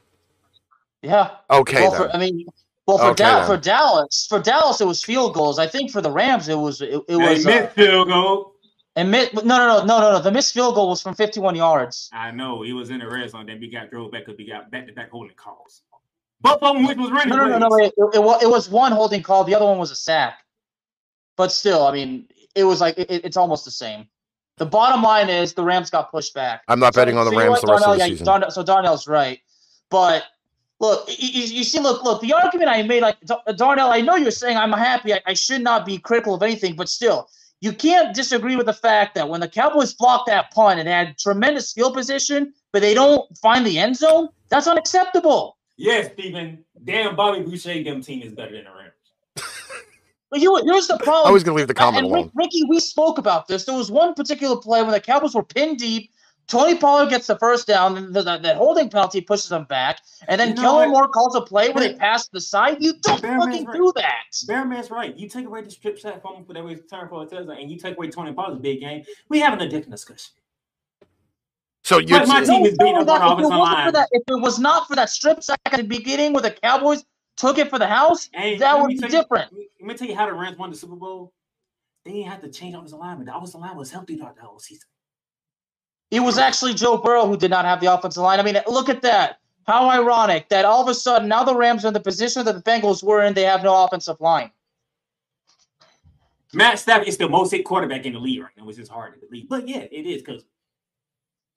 Yeah. 1.04 1.30
Okay. 1.52 1.82
well, 1.82 1.92
then. 1.92 2.00
for, 2.02 2.16
I 2.16 2.18
mean, 2.18 2.48
well 2.88 2.98
for, 2.98 3.04
Okay, 3.12 3.24
Da- 3.24 3.40
then. 3.42 3.48
for 3.48 3.58
Dallas, 3.62 4.26
for 4.28 4.40
Dallas 4.40 4.82
it 4.82 4.88
was 4.88 5.04
field 5.04 5.36
goals. 5.36 5.60
I 5.60 5.68
think 5.68 5.92
for 5.92 6.02
the 6.02 6.10
Rams 6.10 6.48
it 6.48 6.56
was 6.56 6.82
it, 6.82 6.90
it 6.96 7.06
they 7.08 7.16
was 7.18 7.46
uh, 7.46 7.50
missed 7.50 7.76
field 7.76 8.08
goal. 8.08 8.56
And 8.96 9.10
mi- 9.10 9.30
no, 9.34 9.42
no, 9.42 9.68
no, 9.68 9.86
no, 9.86 10.00
no, 10.00 10.12
no. 10.14 10.20
The 10.22 10.32
missed 10.32 10.54
field 10.54 10.76
goal 10.76 10.90
was 10.90 11.02
from 11.02 11.16
51 11.16 11.56
yards. 11.56 12.10
I 12.12 12.32
know 12.32 12.62
he 12.62 12.74
was 12.74 12.90
in 12.90 13.00
the 13.00 13.08
red 13.08 13.30
zone. 13.30 13.46
Then 13.46 13.60
we 13.60 13.70
got 13.70 13.90
drove 13.90 14.12
back 14.12 14.26
because 14.26 14.38
we 14.38 14.46
got 14.46 14.70
back 14.70 14.88
to 14.88 14.94
back 14.94 15.12
holding 15.12 15.36
calls. 15.36 15.84
Both 16.42 16.62
of 16.62 16.76
them, 16.76 16.86
which 16.86 16.98
was 16.98 17.12
running. 17.12 17.30
No, 17.30 17.46
no, 17.46 17.58
no, 17.58 17.68
no. 17.68 17.78
it, 17.78 17.94
it, 17.98 18.44
it 18.44 18.50
was 18.50 18.70
one 18.70 18.92
holding 18.92 19.24
call. 19.24 19.44
The 19.44 19.56
other 19.56 19.66
one 19.66 19.78
was 19.78 19.92
a 19.92 19.96
sack. 19.96 20.40
But 21.38 21.52
still, 21.52 21.86
I 21.86 21.94
mean, 21.94 22.28
it 22.56 22.64
was 22.64 22.82
like 22.82 22.98
it, 22.98 23.08
it's 23.10 23.38
almost 23.38 23.64
the 23.64 23.72
same. 23.72 24.08
The 24.58 24.66
bottom 24.66 25.02
line 25.02 25.30
is 25.30 25.54
the 25.54 25.64
Rams 25.64 25.90
got 25.90 26.12
pushed 26.12 26.34
back. 26.34 26.64
I'm 26.68 26.80
not 26.80 26.94
betting 26.94 27.18
on 27.18 27.26
the 27.26 27.32
so 27.32 27.38
Rams 27.38 27.50
what, 27.50 27.62
the 27.62 27.68
rest 27.68 27.84
of 27.84 27.86
Darnell, 27.86 27.94
the 27.94 28.12
yeah, 28.12 28.42
season. 28.42 28.52
So 28.52 28.64
Darnell's 28.64 29.08
right, 29.08 29.40
but 29.90 30.26
look, 30.80 31.08
you, 31.08 31.30
you 31.30 31.44
you 31.58 31.64
see, 31.64 31.80
look, 31.80 32.04
look, 32.04 32.22
the 32.22 32.34
argument 32.34 32.70
I 32.70 32.84
made, 32.84 33.02
like 33.02 33.18
Darnell, 33.56 33.90
I 33.90 34.02
know 34.02 34.18
you're 34.18 34.32
saying 34.32 34.58
I'm 34.58 34.74
happy. 34.74 35.14
I, 35.14 35.22
I 35.26 35.34
should 35.34 35.62
not 35.62 35.86
be 35.86 35.98
critical 35.98 36.36
of 36.36 36.44
anything, 36.44 36.76
but 36.76 36.90
still, 36.90 37.30
you 37.62 37.72
can't 37.72 38.14
disagree 38.14 38.56
with 38.56 38.66
the 38.66 38.74
fact 38.74 39.16
that 39.16 39.30
when 39.30 39.40
the 39.40 39.48
Cowboys 39.48 39.94
blocked 39.94 40.28
that 40.28 40.52
punt 40.52 40.80
and 40.80 40.90
had 40.90 41.18
tremendous 41.18 41.72
field 41.72 41.94
position, 41.94 42.54
but 42.74 42.82
they 42.82 42.94
don't 42.94 43.26
find 43.38 43.66
the 43.66 43.78
end 43.78 43.96
zone, 43.96 44.30
that's 44.50 44.68
unacceptable. 44.68 45.58
Yes, 45.78 46.12
Stephen. 46.14 46.66
Damn, 46.84 47.16
Bobby 47.16 47.42
Boucher, 47.42 47.84
them 47.84 48.02
team 48.02 48.24
is 48.24 48.34
better 48.34 48.52
than 48.52 48.66
the 48.66 48.72
Rams. 48.72 48.94
But 50.32 50.40
you, 50.40 50.56
here's 50.64 50.88
the 50.88 50.98
problem. 50.98 51.28
I 51.28 51.32
was 51.32 51.44
going 51.44 51.58
to 51.58 51.60
leave 51.60 51.68
the 51.68 51.74
comment 51.74 52.06
and 52.06 52.14
Rick- 52.14 52.22
alone. 52.22 52.32
Ricky, 52.36 52.64
we 52.64 52.80
spoke 52.80 53.18
about 53.18 53.50
this. 53.50 53.66
There 53.66 53.76
was 53.76 53.92
one 53.92 54.14
particular 54.14 54.56
play 54.56 54.82
when 54.82 54.92
the 54.92 55.02
Cowboys 55.02 55.36
were 55.36 55.44
pinned 55.44 55.78
deep. 55.78 56.10
Tony 56.52 56.78
Pollard 56.78 57.10
gets 57.10 57.28
the 57.28 57.38
first 57.40 57.66
down, 57.66 57.98
and 57.98 58.14
the, 58.14 58.22
the, 58.24 58.38
the 58.38 58.56
holding 58.56 58.90
penalty 58.90 59.22
pushes 59.22 59.48
them 59.48 59.64
back. 59.64 60.02
And 60.28 60.40
then 60.40 60.50
You 60.50 60.56
know 60.56 60.62
Kellen? 60.62 60.90
Moore 60.90 61.08
calls 61.08 61.34
a 61.34 61.40
play 61.42 61.70
where 61.70 61.88
they 61.88 61.94
pass 61.96 62.26
to 62.26 62.30
the 62.34 62.42
side. 62.42 62.78
You 62.82 62.94
don't 63.02 63.22
Bear 63.22 63.40
fucking 63.40 63.66
right. 63.66 63.76
do 63.76 63.94
that. 63.96 64.26
Bearman's 64.48 64.92
right. 64.92 65.16
You 65.16 65.30
take 65.30 65.46
away 65.46 65.62
the 65.62 65.72
strip 65.72 65.98
sack 65.98 66.22
from 66.22 66.36
him 66.36 66.44
for 66.46 66.52
that 66.54 66.64
return 66.64 67.08
for 67.08 67.24
a 67.24 67.26
touchdown, 67.26 67.58
and 67.58 67.72
you 67.72 67.78
take 67.80 67.96
away 67.96 68.10
Tony 68.10 68.34
Pollard's 68.34 68.60
big 68.62 68.82
game. 68.82 69.06
We 69.30 69.40
having 69.40 69.62
a 69.62 69.70
different 69.70 69.92
discussion. 69.92 70.34
So 71.84 72.00
you're 72.00 72.20
But 72.20 72.28
my 72.28 72.44
team 72.44 72.66
is 72.66 72.78
beating 72.78 72.96
No, 72.96 73.00
up 73.02 73.08
that- 73.08 73.22
on 73.22 73.32
offensive 73.34 73.58
wasn't 73.58 73.78
for 73.78 73.84
line. 73.84 73.94
that, 73.94 74.10
if 74.12 74.24
it 74.28 74.42
was 74.42 74.60
not 74.60 74.88
for 74.88 74.96
that 74.98 75.10
strip 75.10 75.42
sack 75.42 75.60
at 75.66 75.78
the 75.78 75.84
beginning 75.84 76.34
where 76.34 76.44
the 76.44 76.52
Cowboys 76.52 77.04
took 77.38 77.58
it 77.58 77.70
for 77.70 77.80
the 77.80 77.88
house, 77.88 78.30
And 78.34 78.60
that 78.60 78.78
would 78.78 78.90
be 78.90 78.98
tell 78.98 79.10
you- 79.10 79.22
different. 79.22 79.54
Let 79.54 79.88
me 79.88 79.94
tell 79.96 80.08
you 80.08 80.16
how 80.16 80.26
the 80.26 80.34
Rams 80.34 80.58
won 80.58 80.70
the 80.70 80.76
Super 80.76 80.96
Bowl. 80.98 81.32
They 82.04 82.12
didn't 82.12 82.30
have 82.32 82.42
to 82.42 82.50
change 82.50 82.76
offensive 82.76 82.98
alignment. 83.00 83.28
The 83.28 83.36
offensive 83.38 83.62
line 83.62 83.78
was 83.78 83.90
healthy 83.90 84.18
throughout 84.18 84.36
the 84.36 84.42
whole 84.42 84.60
season. 84.60 84.90
It 86.12 86.20
was 86.20 86.38
actually 86.38 86.74
Joe 86.74 86.98
Burrow 86.98 87.26
who 87.26 87.38
did 87.38 87.50
not 87.50 87.66
have 87.66 87.80
the 87.82 87.88
offensive 87.94 88.22
line. 88.24 88.40
I 88.40 88.44
mean, 88.44 88.58
look 88.68 88.90
at 88.90 89.02
that. 89.04 89.40
How 89.68 89.90
ironic 89.90 90.50
that 90.50 90.66
all 90.66 90.82
of 90.82 90.90
a 90.90 90.94
sudden 90.94 91.30
now 91.30 91.44
the 91.44 91.56
Rams 91.56 91.86
are 91.86 91.90
in 91.90 91.94
the 91.94 92.00
position 92.02 92.46
that 92.46 92.56
the 92.56 92.62
Bengals 92.64 93.04
were 93.04 93.24
in. 93.24 93.34
They 93.34 93.44
have 93.44 93.64
no 93.64 93.86
offensive 93.86 94.20
line. 94.20 94.52
Matt 96.54 96.80
Stafford 96.80 97.08
is 97.08 97.18
the 97.18 97.30
most 97.30 97.52
hit 97.52 97.66
quarterback 97.66 98.06
in 98.06 98.14
the 98.14 98.20
league 98.20 98.42
right 98.42 98.52
now, 98.58 98.66
which 98.66 98.80
is 98.80 98.90
hard 98.90 99.14
to 99.14 99.28
believe. 99.28 99.48
But 99.50 99.68
yeah, 99.70 99.86
it 99.92 100.06
is 100.06 100.22
because 100.22 100.44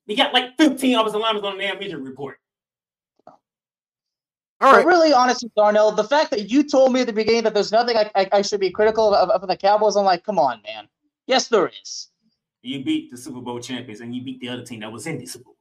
we 0.07 0.16
got 0.16 0.34
like 0.34 0.57
15 0.59 0.98
offensive 0.98 1.20
linemen 1.20 1.44
on 1.44 1.59
the 1.59 1.64
damn 1.64 1.82
injury 1.82 2.02
report. 2.02 2.38
all 4.61 4.72
But 4.72 4.76
right. 4.76 4.86
really, 4.86 5.12
honestly, 5.12 5.50
Darnell, 5.57 5.92
the 5.92 6.05
fact 6.05 6.30
that 6.32 6.50
you 6.50 6.62
told 6.64 6.92
me 6.92 7.00
at 7.02 7.07
the 7.09 7.12
beginning 7.12 7.44
that 7.44 7.55
there's 7.55 7.72
nothing 7.72 7.96
I, 7.96 8.11
I, 8.14 8.28
I 8.32 8.42
should 8.42 8.61
be 8.61 8.70
critical 8.70 9.14
of, 9.14 9.30
of, 9.30 9.42
of 9.42 9.48
the 9.48 9.57
Cowboys, 9.57 9.96
I'm 9.96 10.05
like, 10.05 10.24
come 10.24 10.38
on, 10.38 10.62
man. 10.62 10.88
Yes, 11.26 11.48
there 11.48 11.68
is. 11.82 12.09
You 12.64 12.82
beat 12.82 13.10
the 13.10 13.16
Super 13.16 13.40
Bowl 13.40 13.60
champions 13.60 14.00
and 14.00 14.14
you 14.14 14.22
beat 14.22 14.40
the 14.40 14.48
other 14.48 14.64
team 14.64 14.80
that 14.80 14.90
was 14.90 15.06
in 15.06 15.18
the 15.18 15.26
Super 15.26 15.44
Bowl. 15.44 15.56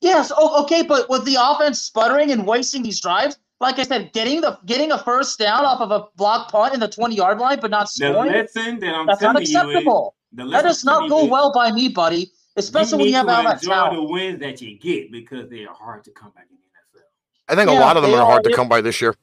Yes, 0.00 0.32
oh, 0.36 0.62
okay, 0.64 0.82
but 0.82 1.08
with 1.08 1.24
the 1.24 1.36
offense 1.40 1.80
sputtering 1.80 2.32
and 2.32 2.46
wasting 2.46 2.82
these 2.82 3.00
drives, 3.00 3.38
like 3.60 3.78
I 3.78 3.84
said, 3.84 4.12
getting 4.12 4.40
the 4.40 4.58
getting 4.66 4.90
a 4.90 4.98
first 4.98 5.38
down 5.38 5.64
off 5.64 5.80
of 5.80 5.92
a 5.92 6.06
block 6.16 6.50
punt 6.50 6.74
in 6.74 6.80
the 6.80 6.88
20 6.88 7.14
yard 7.14 7.38
line, 7.38 7.58
but 7.60 7.70
not 7.70 7.86
The 7.86 8.10
scoring, 8.10 8.32
lesson 8.32 8.80
that 8.80 8.94
I'm 8.94 9.06
that's 9.06 9.20
telling 9.20 9.36
you 9.36 9.42
is 9.42 9.54
unacceptable. 9.54 10.16
the 10.32 10.46
That 10.48 10.62
does 10.62 10.84
not 10.84 11.08
go 11.08 11.24
is 11.24 11.30
well 11.30 11.52
by 11.52 11.70
me, 11.70 11.88
buddy. 11.88 12.32
Especially 12.56 12.98
when 12.98 13.06
you 13.08 13.14
have 13.14 13.26
to 13.26 13.32
all 13.32 13.42
that 13.44 13.62
enjoy 13.62 13.72
talent. 13.72 13.96
the 13.96 14.12
wins 14.12 14.40
that 14.40 14.60
you 14.60 14.78
get 14.78 15.10
because 15.10 15.48
they 15.48 15.64
are 15.64 15.74
hard 15.74 16.04
to 16.04 16.10
come 16.10 16.30
back 16.32 16.46
in 16.50 16.56
the 16.56 17.00
NFL. 17.00 17.04
I 17.48 17.54
think 17.56 17.70
a 17.70 17.80
lot 17.80 17.96
of 17.96 18.02
them 18.02 18.12
they 18.12 18.18
are 18.18 18.26
hard 18.26 18.44
to 18.44 18.52
come 18.52 18.68
by 18.68 18.80
this 18.80 19.00
year. 19.00 19.14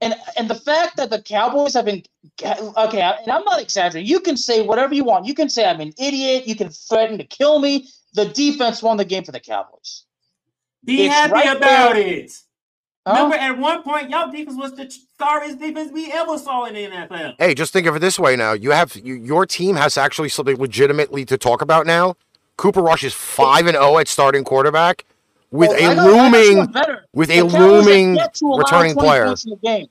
And 0.00 0.14
and 0.36 0.48
the 0.48 0.54
fact 0.54 0.96
that 0.96 1.10
the 1.10 1.20
Cowboys 1.20 1.74
have 1.74 1.84
been 1.86 2.04
okay, 2.42 3.00
and 3.00 3.32
I'm 3.32 3.44
not 3.44 3.60
exaggerating. 3.60 4.08
You 4.08 4.20
can 4.20 4.36
say 4.36 4.62
whatever 4.62 4.94
you 4.94 5.04
want. 5.04 5.26
You 5.26 5.34
can 5.34 5.48
say 5.48 5.68
I'm 5.68 5.80
an 5.80 5.92
idiot. 5.98 6.46
You 6.46 6.54
can 6.54 6.68
threaten 6.70 7.18
to 7.18 7.24
kill 7.24 7.58
me. 7.58 7.88
The 8.14 8.26
defense 8.26 8.82
won 8.82 8.96
the 8.96 9.04
game 9.04 9.24
for 9.24 9.32
the 9.32 9.40
Cowboys. 9.40 10.04
Be 10.84 11.04
It's 11.04 11.14
happy 11.14 11.32
right 11.32 11.56
about 11.56 11.94
there. 11.94 12.02
it. 12.06 12.32
Huh? 13.06 13.14
Remember, 13.14 13.36
at 13.36 13.58
one 13.58 13.82
point, 13.82 14.10
y'all 14.10 14.30
defense 14.30 14.56
was 14.56 14.72
the 14.76 14.94
sorriest 15.18 15.58
defense 15.58 15.90
we 15.92 16.12
ever 16.12 16.38
saw 16.38 16.66
in 16.66 16.74
the 16.74 16.86
NFL. 16.86 17.34
Hey, 17.38 17.54
just 17.54 17.72
think 17.72 17.86
of 17.86 17.96
it 17.96 18.00
this 18.00 18.18
way 18.18 18.36
now. 18.36 18.52
You 18.52 18.70
have 18.70 18.94
you, 18.96 19.14
your 19.14 19.46
team 19.46 19.76
has 19.76 19.98
actually 19.98 20.28
something 20.28 20.56
legitimately 20.56 21.24
to 21.24 21.38
talk 21.38 21.62
about 21.62 21.86
now. 21.86 22.16
Cooper 22.56 22.82
Rush 22.82 23.04
is 23.04 23.14
5 23.14 23.66
and 23.66 23.76
0 23.76 23.98
at 23.98 24.08
starting 24.08 24.44
quarterback 24.44 25.04
with 25.50 25.70
oh, 25.70 25.72
Well, 25.74 25.90
I 25.90 25.92
a 25.92 25.96
got- 25.96 26.06
looming 26.06 26.72
someone 26.74 26.98
with 27.14 27.28
The 27.28 27.38
a 27.38 27.44
looming 27.44 28.16
yet 28.16 28.34
to 28.34 28.44
allow 28.46 28.58
returning 28.58 28.94
player. 28.94 29.26
points 29.26 29.42
the 29.44 29.56
game. 29.56 29.86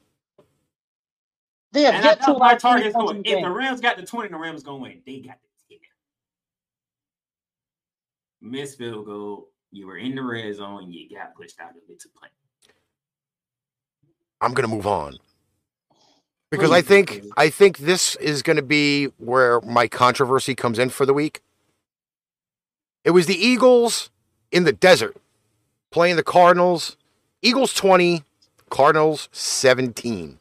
They 1.74 1.82
have 1.84 1.95
And 1.95 2.05
I 2.05 2.08
yet 2.10 2.20
to 2.20 2.26
thought 2.26 2.36
allow 2.38 2.45
my 2.47 2.55
20 2.55 2.60
target 2.91 2.93
points 2.93 3.12
in 3.12 3.18
the 3.24 3.30
If 3.30 3.36
game. 3.36 3.43
the 3.43 3.49
Rams 3.51 3.82
got 3.82 3.97
the 3.97 4.05
20, 4.05 4.30
the 4.30 4.38
Rams 4.38 4.64
gonna 4.64 4.78
win. 4.78 5.01
They 5.05 5.20
got 5.20 5.38
the 5.70 5.76
10. 8.41 8.51
Miss 8.51 8.76
field 8.76 9.05
goal. 9.05 9.49
You 9.72 9.88
were 9.88 9.97
in 9.97 10.16
the 10.16 10.24
red 10.24 10.55
zone. 10.55 10.91
You 10.91 11.10
got 11.16 11.36
pushed 11.36 11.60
out 11.60 11.72
of 11.72 11.78
it 11.89 11.99
to 11.99 12.10
play. 12.18 12.30
I'm 14.39 14.53
going 14.53 14.68
to 14.70 14.74
move 14.74 14.88
on. 14.88 15.18
Because 16.51 16.72
I 16.72 16.82
think. 16.82 17.24
I 17.36 17.49
think 17.49 17.80
this 17.80 18.16
is 18.18 18.41
going 18.41 18.55
to 18.55 18.62
be 18.64 19.05
where 19.18 19.60
my 19.62 19.88
controversy 19.88 20.55
comes 20.55 20.80
in 20.80 20.89
for 20.89 21.05
the 21.05 21.14
week. 21.14 21.41
It 23.03 23.12
was 23.12 23.26
the 23.26 23.36
Eagles 23.36 24.10
in 24.51 24.64
the 24.64 24.72
desert 24.72 25.18
playing 25.92 26.16
the 26.16 26.24
Cardinals. 26.24 26.98
Eagles 27.42 27.74
20, 27.74 28.24
Cardinals 28.70 29.30
17. 29.32 30.40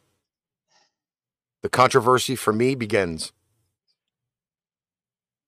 The 1.63 1.69
controversy 1.69 2.37
for 2.37 2.53
me 2.53 2.75
begins. 2.75 3.33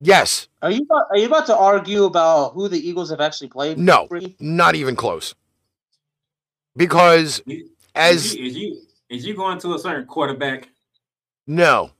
Yes, 0.01 0.46
Are 0.62 0.70
you 0.70 0.82
about, 0.82 1.07
are 1.11 1.18
you 1.18 1.26
about 1.26 1.46
to 1.46 1.57
argue 1.57 2.05
about 2.05 2.53
who 2.53 2.68
the 2.68 2.78
Eagles 2.78 3.11
have 3.11 3.20
actually 3.20 3.49
played? 3.49 3.78
No. 3.78 4.09
Not 4.38 4.76
even 4.76 4.94
close. 4.94 5.34
Because 6.76 7.42
Is 7.46 7.62
as 7.96 8.36
you, 8.36 8.46
is 8.46 8.57
you 8.57 8.82
is 9.11 9.26
you 9.26 9.34
going 9.34 9.59
to 9.59 9.74
a 9.74 9.78
certain 9.78 10.07
quarterback? 10.07 10.68
no, 11.49 11.90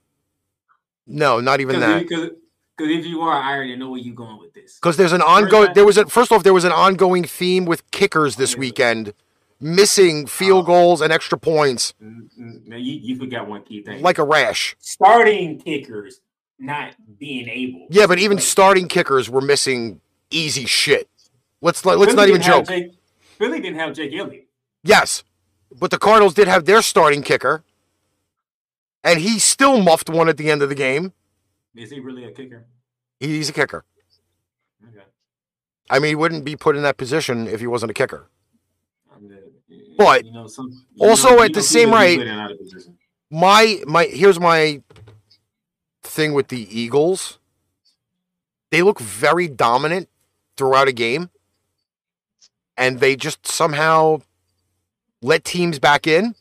no, 1.05 1.41
not 1.41 1.59
even 1.59 1.81
that. 1.81 2.07
Because 2.07 2.29
if 2.87 3.05
you 3.05 3.21
are, 3.21 3.33
I 3.41 3.53
already 3.55 3.75
know 3.75 3.89
where 3.89 3.99
you're 3.99 4.15
going 4.15 4.39
with 4.39 4.53
this. 4.53 4.75
Because 4.75 4.95
there's 4.97 5.11
an 5.13 5.21
ongoing. 5.21 5.73
There 5.73 5.85
was 5.85 5.97
a 5.97 6.05
first 6.05 6.31
off, 6.31 6.43
there 6.43 6.53
was 6.53 6.63
an 6.63 6.71
ongoing 6.71 7.23
theme 7.23 7.65
with 7.65 7.89
kickers 7.91 8.35
this 8.37 8.55
weekend, 8.55 9.13
missing 9.59 10.25
field 10.27 10.65
goals 10.65 11.01
and 11.01 11.11
extra 11.11 11.37
points 11.37 11.93
Mm, 12.01 12.29
mm, 12.39 12.67
Now 12.67 12.77
you, 12.77 12.93
you 12.93 13.15
forgot 13.17 13.47
one 13.47 13.63
key 13.63 13.81
thing. 13.83 14.01
like 14.01 14.17
a 14.17 14.23
rash. 14.23 14.75
starting 14.79 15.59
kickers 15.59 16.21
not 16.57 16.93
being 17.17 17.47
able. 17.49 17.87
Yeah, 17.89 18.07
but 18.07 18.19
even 18.19 18.37
starting 18.39 18.87
kickers 18.87 19.29
were 19.29 19.41
missing 19.41 20.01
easy 20.31 20.65
shit. 20.65 21.07
Let's 21.61 21.83
let's 21.85 21.99
Philly 22.05 22.15
not 22.15 22.29
even 22.29 22.41
joke. 22.41 22.67
Jake, 22.67 22.93
Philly 23.37 23.59
didn't 23.59 23.79
have 23.79 23.93
Jake 23.93 24.13
Elliott. 24.13 24.47
Yes, 24.83 25.23
but 25.77 25.91
the 25.91 25.97
Cardinals 25.97 26.33
did 26.33 26.47
have 26.47 26.65
their 26.65 26.81
starting 26.81 27.21
kicker, 27.21 27.63
and 29.03 29.19
he 29.19 29.39
still 29.39 29.81
muffed 29.81 30.09
one 30.09 30.29
at 30.29 30.37
the 30.37 30.49
end 30.49 30.61
of 30.61 30.69
the 30.69 30.75
game. 30.75 31.13
Is 31.79 31.91
he 31.91 31.99
really 31.99 32.25
a 32.25 32.31
kicker? 32.31 32.65
He's 33.21 33.49
a 33.49 33.53
kicker. 33.53 33.85
Okay. 34.87 35.05
I 35.89 35.99
mean, 35.99 36.09
he 36.09 36.15
wouldn't 36.15 36.43
be 36.43 36.55
put 36.57 36.75
in 36.75 36.83
that 36.83 36.97
position 36.97 37.47
if 37.47 37.59
he 37.61 37.67
wasn't 37.67 37.91
a 37.91 37.93
kicker. 37.93 38.27
But 39.97 40.25
you 40.25 40.31
know, 40.31 40.47
some, 40.47 40.85
also 40.99 41.35
know- 41.35 41.41
at 41.43 41.53
the 41.53 41.61
same 41.61 41.89
people 41.89 41.99
be 41.99 42.05
rate- 42.05 42.17
put 42.19 42.27
in 42.27 42.39
out 42.39 42.51
of 42.51 42.57
position. 42.59 42.97
my 43.29 43.81
my 43.85 44.05
here's 44.05 44.39
my 44.39 44.81
thing 46.03 46.33
with 46.33 46.49
the 46.49 46.79
Eagles. 46.79 47.39
They 48.71 48.81
look 48.81 48.99
very 48.99 49.47
dominant 49.47 50.09
throughout 50.57 50.87
a 50.87 50.93
game. 50.93 51.29
And 52.77 52.99
they 53.01 53.15
just 53.17 53.45
somehow 53.45 54.21
let 55.21 55.43
teams 55.43 55.79
back 55.79 56.07
in. 56.07 56.33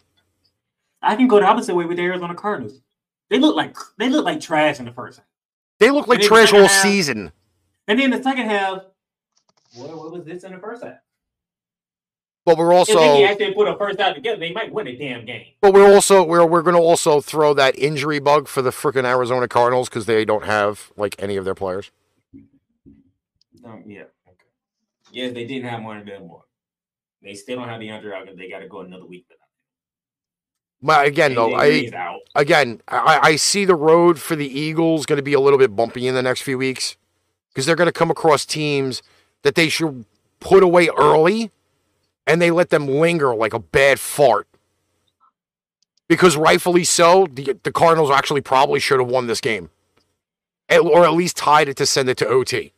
I 1.03 1.17
can 1.17 1.27
go 1.27 1.41
the 1.41 1.47
opposite 1.47 1.75
way 1.75 1.85
with 1.85 1.97
the 1.97 2.05
Arizona 2.05 2.35
Cardinals. 2.35 2.81
They 3.29 3.39
look 3.41 3.57
like 3.57 3.77
they 3.99 4.09
look 4.09 4.25
like 4.25 4.41
trash 4.41 4.79
in 4.79 4.85
the 4.85 4.93
first 4.93 5.19
half, 5.19 5.27
They 5.79 5.91
look 5.91 6.09
like 6.09 6.21
trash 6.21 6.53
all 6.53 6.61
half- 6.63 6.71
season. 6.71 7.33
and 7.87 7.99
then 7.99 8.11
the 8.11 8.23
second 8.23 8.47
half. 8.47 8.83
What, 9.75 9.97
what 9.97 10.13
was 10.13 10.25
this 10.25 10.45
in 10.45 10.53
the 10.53 10.59
first 10.59 10.83
half? 10.83 10.97
But 12.45 12.57
we're 12.57 12.73
if 12.73 12.87
they 12.87 13.25
actually 13.27 13.53
put 13.53 13.69
a 13.69 13.77
first 13.77 14.01
half 14.01 14.15
together, 14.15 14.39
they 14.41 14.53
might 14.53 14.73
win 14.73 14.87
a 14.87 14.97
damn 14.97 15.27
game. 15.27 15.49
but 15.61 15.75
we're 15.75 15.93
also 15.93 16.25
we're 16.25 16.47
we're 16.47 16.63
gonna 16.63 16.81
also 16.81 17.21
throw 17.21 17.53
that 17.53 17.79
injury 17.79 18.21
bug 18.21 18.49
for 18.49 18.63
the 18.63 18.71
freaking 18.71 19.05
Arizona 19.05 19.47
Cardinals 19.47 19.91
because 19.91 20.07
they 20.07 20.25
don't 20.25 20.47
have 20.47 20.91
like 20.97 21.15
any 21.19 21.37
of 21.37 21.45
their 21.45 21.55
players. 21.55 21.91
Um, 23.63 23.83
yeah. 23.87 24.05
Okay. 24.27 24.47
Yes, 25.13 25.35
they 25.35 25.45
didn't 25.45 25.69
have 25.69 25.83
Martin 25.83 26.27
Moore. 26.27 26.45
They 27.23 27.35
still 27.35 27.59
don't 27.59 27.69
have 27.69 27.81
the 27.81 27.91
under 27.91 28.15
out 28.15 28.25
because 28.25 28.39
they 28.39 28.49
got 28.49 28.61
to 28.61 28.69
go 28.69 28.81
another 28.81 29.05
week 29.05 29.27
My, 30.81 31.05
again, 31.05 31.35
though, 31.35 31.55
I 31.55 31.91
again, 32.35 32.81
I, 32.87 33.19
I 33.23 33.37
see 33.37 33.65
the 33.65 33.75
road 33.75 34.21
for 34.21 34.37
the 34.37 34.47
Eagles 34.47 35.07
going 35.07 35.17
to 35.17 35.23
be 35.23 35.33
a 35.35 35.41
little 35.41 35.59
bit 35.59 35.75
bumpy 35.75 36.07
in 36.07 36.15
the 36.15 36.23
next 36.23 36.43
few 36.43 36.57
weeks 36.57 36.97
because 37.53 37.67
they're 37.67 37.75
going 37.77 37.87
to 37.87 37.93
come 37.93 38.11
across 38.11 38.45
teams 38.47 39.03
that 39.43 39.57
they 39.57 39.69
should 39.69 40.05
put 40.39 40.63
away 40.63 40.89
early 40.97 41.51
and 42.27 42.41
they 42.41 42.51
let 42.53 42.71
them 42.71 42.87
linger 42.87 43.35
like 43.35 43.53
a 43.53 43.59
bad 43.59 43.99
fart. 43.99 44.47
Because 46.07 46.37
rightfully 46.37 46.85
so, 46.85 47.27
the, 47.27 47.59
the 47.65 47.73
Cardinals 47.73 48.11
actually 48.11 48.41
probably 48.41 48.79
should 48.81 49.01
have 49.01 49.09
won 49.09 49.27
this 49.27 49.41
game 49.41 49.71
At- 50.69 50.81
or 50.81 51.05
at 51.05 51.13
least 51.13 51.37
tied 51.37 51.69
it 51.69 51.77
to 51.79 51.87
send 51.87 52.09
it 52.09 52.17
to 52.19 52.27
OT. 52.29 52.73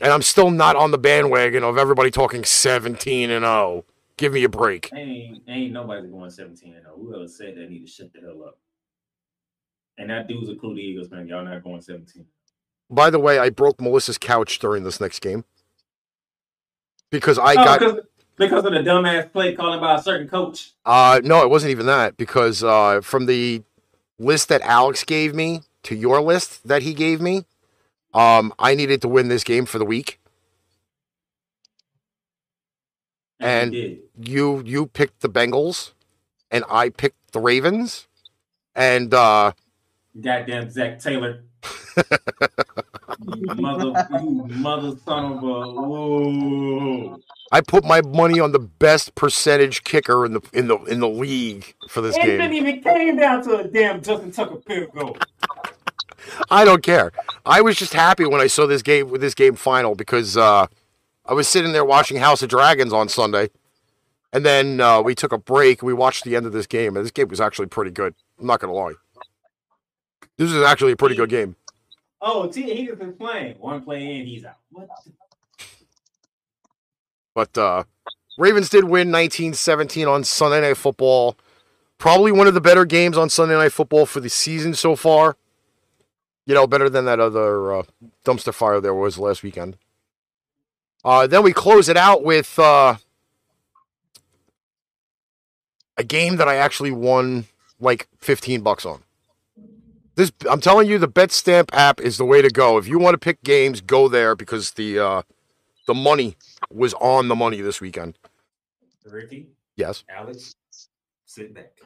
And 0.00 0.12
I'm 0.12 0.22
still 0.22 0.50
not 0.50 0.74
on 0.76 0.90
the 0.90 0.98
bandwagon 0.98 1.64
of 1.64 1.76
everybody 1.76 2.10
talking 2.10 2.44
17 2.44 3.30
and 3.30 3.44
0. 3.44 3.84
Give 4.18 4.32
me 4.32 4.42
a 4.42 4.48
break. 4.48 4.90
Ain't 4.92 5.42
ain't 5.48 5.72
nobody 5.72 6.08
going 6.08 6.28
17 6.28 6.74
and 6.74 6.82
0. 6.82 6.96
Whoever 6.96 7.28
said 7.28 7.54
that 7.56 7.70
need 7.70 7.86
to 7.86 7.90
shut 7.90 8.12
the 8.12 8.20
hell 8.20 8.42
up. 8.46 8.58
And 9.96 10.10
that 10.10 10.28
dude's 10.28 10.50
a 10.50 10.56
cool 10.56 10.78
Eagles 10.78 11.08
fan. 11.08 11.26
Y'all 11.28 11.44
not 11.44 11.62
going 11.62 11.80
17. 11.80 12.26
By 12.90 13.10
the 13.10 13.18
way, 13.18 13.38
I 13.38 13.50
broke 13.50 13.80
Melissa's 13.80 14.18
couch 14.18 14.58
during 14.58 14.82
this 14.82 15.00
next 15.00 15.20
game 15.20 15.44
because 17.10 17.38
I 17.38 17.52
oh, 17.52 17.64
got 17.64 17.78
because, 17.78 18.00
because 18.36 18.64
of 18.64 18.72
the 18.72 18.78
dumbass 18.78 19.32
play 19.32 19.54
calling 19.54 19.80
by 19.80 19.94
a 19.94 20.02
certain 20.02 20.28
coach. 20.28 20.72
uh 20.84 21.20
no, 21.22 21.42
it 21.42 21.50
wasn't 21.50 21.70
even 21.70 21.86
that 21.86 22.16
because 22.16 22.64
uh 22.64 23.00
from 23.00 23.26
the 23.26 23.62
list 24.18 24.48
that 24.48 24.62
Alex 24.62 25.04
gave 25.04 25.34
me 25.34 25.60
to 25.84 25.94
your 25.94 26.20
list 26.20 26.66
that 26.66 26.82
he 26.82 26.92
gave 26.92 27.20
me, 27.20 27.44
um 28.14 28.52
I 28.58 28.74
needed 28.74 29.00
to 29.02 29.08
win 29.08 29.28
this 29.28 29.44
game 29.44 29.64
for 29.64 29.78
the 29.78 29.84
week. 29.84 30.18
And-. 33.40 33.74
You 34.20 34.62
you 34.64 34.86
picked 34.86 35.20
the 35.20 35.28
Bengals 35.28 35.92
and 36.50 36.64
I 36.68 36.88
picked 36.88 37.32
the 37.32 37.40
Ravens 37.40 38.08
and 38.74 39.12
uh 39.14 39.52
goddamn 40.20 40.70
Zac 40.70 40.98
Taylor. 40.98 41.44
you 43.26 43.46
mother, 43.56 44.06
you 44.22 44.44
mother 44.56 44.96
son 45.04 45.32
of 45.32 45.42
a. 45.42 45.72
Whoa. 45.72 47.20
I 47.50 47.60
put 47.60 47.84
my 47.84 48.02
money 48.02 48.40
on 48.40 48.52
the 48.52 48.58
best 48.58 49.14
percentage 49.14 49.82
kicker 49.84 50.26
in 50.26 50.34
the 50.34 50.40
in 50.52 50.68
the 50.68 50.76
in 50.84 51.00
the 51.00 51.08
league 51.08 51.74
for 51.88 52.00
this 52.00 52.16
It 52.16 52.22
game. 52.22 52.38
didn't 52.38 52.52
even 52.54 52.82
came 52.82 53.16
down 53.16 53.42
to 53.44 53.58
a 53.58 53.64
damn 53.68 54.02
Justin 54.02 54.32
Tucker 54.32 54.60
field 54.66 54.92
goal. 54.92 55.16
I 56.50 56.64
don't 56.64 56.82
care. 56.82 57.10
I 57.46 57.60
was 57.62 57.76
just 57.76 57.94
happy 57.94 58.26
when 58.26 58.40
I 58.40 58.48
saw 58.48 58.66
this 58.66 58.82
game 58.82 59.08
with 59.08 59.20
this 59.20 59.34
game 59.34 59.54
final 59.54 59.94
because 59.94 60.36
uh, 60.36 60.66
I 61.28 61.34
was 61.34 61.46
sitting 61.46 61.72
there 61.72 61.84
watching 61.84 62.16
House 62.16 62.42
of 62.42 62.48
Dragons 62.48 62.90
on 62.90 63.10
Sunday, 63.10 63.50
and 64.32 64.46
then 64.46 64.80
uh, 64.80 65.02
we 65.02 65.14
took 65.14 65.30
a 65.30 65.36
break. 65.36 65.82
We 65.82 65.92
watched 65.92 66.24
the 66.24 66.34
end 66.34 66.46
of 66.46 66.52
this 66.52 66.66
game, 66.66 66.96
and 66.96 67.04
this 67.04 67.12
game 67.12 67.28
was 67.28 67.40
actually 67.40 67.66
pretty 67.66 67.90
good. 67.90 68.14
I'm 68.40 68.46
not 68.46 68.60
gonna 68.60 68.72
lie. 68.72 68.94
This 70.38 70.50
is 70.50 70.62
actually 70.62 70.92
a 70.92 70.96
pretty 70.96 71.16
good 71.16 71.28
game. 71.28 71.56
Oh, 72.22 72.48
T, 72.48 72.62
he 72.62 72.90
been 72.92 73.12
playing. 73.12 73.56
One 73.58 73.82
play 73.82 74.18
in, 74.18 74.26
he's 74.26 74.44
out. 74.44 74.56
What? 74.70 74.88
But 77.34 77.58
uh, 77.58 77.84
Ravens 78.38 78.70
did 78.70 78.84
win 78.84 79.10
19-17 79.10 80.10
on 80.10 80.24
Sunday 80.24 80.62
Night 80.62 80.76
Football. 80.78 81.36
Probably 81.98 82.32
one 82.32 82.46
of 82.46 82.54
the 82.54 82.60
better 82.60 82.84
games 82.84 83.18
on 83.18 83.28
Sunday 83.28 83.54
Night 83.54 83.72
Football 83.72 84.06
for 84.06 84.20
the 84.20 84.30
season 84.30 84.74
so 84.74 84.96
far. 84.96 85.36
You 86.46 86.54
know, 86.54 86.66
better 86.66 86.88
than 86.88 87.04
that 87.04 87.20
other 87.20 87.72
uh, 87.72 87.82
dumpster 88.24 88.54
fire 88.54 88.80
there 88.80 88.94
was 88.94 89.18
last 89.18 89.42
weekend. 89.42 89.76
Uh, 91.08 91.26
then 91.26 91.42
we 91.42 91.54
close 91.54 91.88
it 91.88 91.96
out 91.96 92.22
with 92.22 92.58
uh, 92.58 92.94
a 95.96 96.04
game 96.04 96.36
that 96.36 96.48
I 96.48 96.56
actually 96.56 96.90
won 96.90 97.46
like 97.80 98.08
15 98.18 98.60
bucks 98.60 98.84
on. 98.84 99.02
This 100.16 100.30
I'm 100.50 100.60
telling 100.60 100.86
you, 100.86 100.98
the 100.98 101.08
Bet 101.08 101.32
Stamp 101.32 101.70
app 101.72 101.98
is 101.98 102.18
the 102.18 102.26
way 102.26 102.42
to 102.42 102.50
go. 102.50 102.76
If 102.76 102.86
you 102.86 102.98
want 102.98 103.14
to 103.14 103.18
pick 103.18 103.42
games, 103.42 103.80
go 103.80 104.06
there 104.06 104.34
because 104.34 104.72
the 104.72 104.98
uh, 104.98 105.22
the 105.86 105.94
money 105.94 106.36
was 106.70 106.92
on 107.00 107.28
the 107.28 107.34
money 107.34 107.62
this 107.62 107.80
weekend. 107.80 108.18
Ricky, 109.06 109.46
Yes. 109.76 110.04
Alex, 110.10 110.56
sit 111.24 111.54
back. 111.54 111.80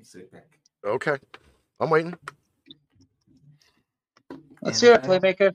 Sit 0.00 0.32
back. 0.32 0.58
Okay. 0.86 1.18
I'm 1.78 1.90
waiting. 1.90 2.14
Let's 4.62 4.80
hear 4.80 4.94
it, 4.94 5.02
playmaker. 5.02 5.52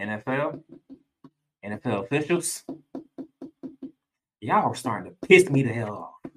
NFL, 0.00 0.62
NFL 1.64 2.04
officials, 2.04 2.64
y'all 4.40 4.70
are 4.70 4.74
starting 4.74 5.12
to 5.12 5.28
piss 5.28 5.50
me 5.50 5.62
the 5.62 5.72
hell 5.72 5.94
off. 6.24 6.32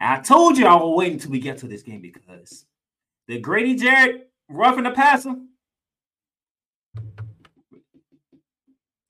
I 0.00 0.20
told 0.20 0.58
you 0.58 0.66
I 0.66 0.74
will 0.74 0.96
wait 0.96 1.12
until 1.12 1.30
we 1.30 1.38
get 1.38 1.58
to 1.58 1.68
this 1.68 1.82
game 1.82 2.02
because 2.02 2.66
the 3.28 3.38
Grady 3.38 3.76
Jarrett 3.76 4.30
roughing 4.48 4.84
the 4.84 4.90
passer, 4.90 5.34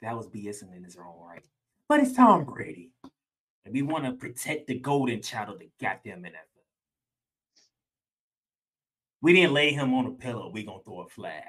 that 0.03 0.17
was 0.17 0.29
BSing 0.29 0.77
in 0.77 0.85
his 0.85 0.97
own 0.97 1.15
right. 1.27 1.45
But 1.89 2.01
it's 2.01 2.13
Tom 2.13 2.45
Brady. 2.45 2.93
And 3.65 3.73
we 3.73 3.83
want 3.83 4.05
to 4.05 4.13
protect 4.13 4.67
the 4.67 4.79
golden 4.79 5.23
child 5.23 5.49
of 5.49 5.59
the 5.59 5.71
goddamn 5.81 6.23
NFL. 6.23 6.55
We 9.23 9.33
didn't 9.33 9.55
lay 9.55 9.73
him 9.73 9.95
on 9.95 10.07
a 10.07 10.11
pillow. 10.11 10.51
we 10.51 10.65
going 10.65 10.81
to 10.81 10.85
throw 10.85 11.01
a 11.01 11.09
flag. 11.09 11.45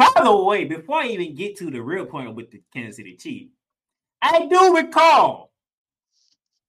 By 0.00 0.22
the 0.24 0.34
way, 0.34 0.64
before 0.64 1.02
I 1.02 1.08
even 1.08 1.34
get 1.34 1.58
to 1.58 1.70
the 1.70 1.82
real 1.82 2.06
point 2.06 2.34
with 2.34 2.50
the 2.50 2.62
Kansas 2.72 2.96
City 2.96 3.16
Chiefs, 3.16 3.52
I 4.22 4.46
do 4.46 4.74
recall 4.74 5.52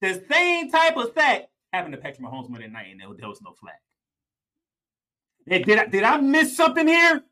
the 0.01 0.21
same 0.29 0.69
type 0.69 0.97
of 0.97 1.13
sack 1.17 1.47
happened 1.71 1.93
to 1.93 2.01
Patrick 2.01 2.19
Mahomes 2.27 2.49
Monday 2.49 2.67
night, 2.67 2.88
and 2.91 2.99
there, 2.99 3.07
was 3.29 3.41
no 3.41 3.53
flag. 3.53 3.75
Hey, 5.45 5.63
did 5.63 5.79
I, 5.79 5.86
did 5.86 6.03
I 6.03 6.17
miss 6.17 6.57
something 6.57 6.86
here? 6.86 7.23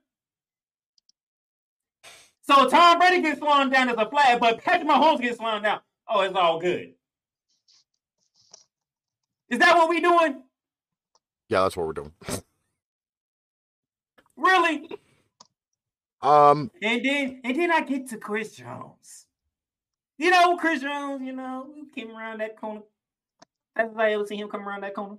So 2.44 2.70
Tom 2.70 2.98
Brady 2.98 3.22
gets 3.22 3.40
slowed 3.40 3.70
down 3.70 3.90
as 3.90 3.98
a 3.98 4.10
flag, 4.10 4.40
but 4.40 4.64
Patrick 4.64 4.88
Mahomes 4.88 5.20
gets 5.20 5.38
slowed 5.38 5.64
down. 5.64 5.82
Oh, 6.08 6.22
it's 6.22 6.34
all 6.34 6.62
good. 6.62 6.94
Is 9.50 9.60
that 9.60 9.76
what 9.76 9.90
we 9.90 10.00
doing? 10.00 10.44
Yeah, 11.50 11.64
that's 11.64 11.76
what 11.76 11.88
we're 11.88 11.94
doing. 11.94 12.14
Really? 14.38 14.90
Um, 16.22 16.72
And 16.82 17.04
then 17.04 17.42
and 17.44 17.58
then 17.58 17.72
I 17.72 17.82
get 17.82 18.10
to 18.10 18.18
Chris 18.18 18.56
Jones. 18.56 19.26
You 20.18 20.32
know, 20.32 20.58
Chris 20.58 20.82
Jones, 20.82 21.22
you 21.26 21.32
know, 21.32 21.68
came 21.96 22.12
around 22.12 22.42
that 22.42 22.60
corner. 22.60 22.82
I 23.76 23.84
That's 23.84 23.98
I 23.98 24.12
ever 24.12 24.26
seen 24.26 24.40
him 24.40 24.50
come 24.50 24.68
around 24.68 24.84
that 24.84 24.94
corner. 24.94 25.18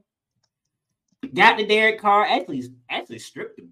Got 1.35 1.57
the 1.57 1.67
Derek 1.67 2.01
Carr, 2.01 2.27
actually 2.27 2.65
actually 2.89 3.19
stripped 3.19 3.59
him. 3.59 3.71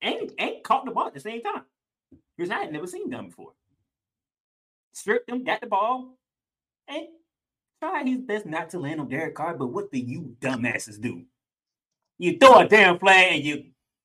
And, 0.00 0.32
and 0.38 0.62
caught 0.62 0.84
the 0.84 0.90
ball 0.90 1.06
at 1.06 1.14
the 1.14 1.20
same 1.20 1.42
time. 1.42 1.62
Which 2.36 2.50
I 2.50 2.60
had 2.60 2.72
never 2.72 2.86
seen 2.86 3.10
done 3.10 3.28
before. 3.28 3.52
Stripped 4.92 5.28
him, 5.28 5.44
got 5.44 5.60
the 5.60 5.66
ball, 5.66 6.16
and 6.88 7.06
tried 7.80 8.06
his 8.06 8.20
best 8.20 8.46
not 8.46 8.70
to 8.70 8.78
land 8.78 9.00
on 9.00 9.08
Derek 9.08 9.34
Carr. 9.34 9.54
But 9.54 9.68
what 9.68 9.90
do 9.90 9.98
you 9.98 10.36
dumbasses 10.40 11.00
do? 11.00 11.22
You 12.18 12.38
throw 12.38 12.60
a 12.60 12.68
damn 12.68 12.98
flag 12.98 13.32
and 13.32 13.44
you 13.44 13.64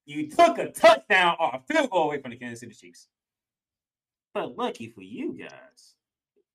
you 0.09 0.27
took 0.27 0.57
a 0.57 0.71
touchdown 0.71 1.35
or 1.39 1.51
a 1.53 1.61
field 1.71 1.91
goal 1.91 2.05
away 2.05 2.19
from 2.19 2.31
the 2.31 2.37
Kansas 2.37 2.61
City 2.61 2.73
Chiefs. 2.73 3.07
But 4.33 4.57
lucky 4.57 4.89
for 4.89 5.01
you 5.01 5.33
guys, 5.33 5.93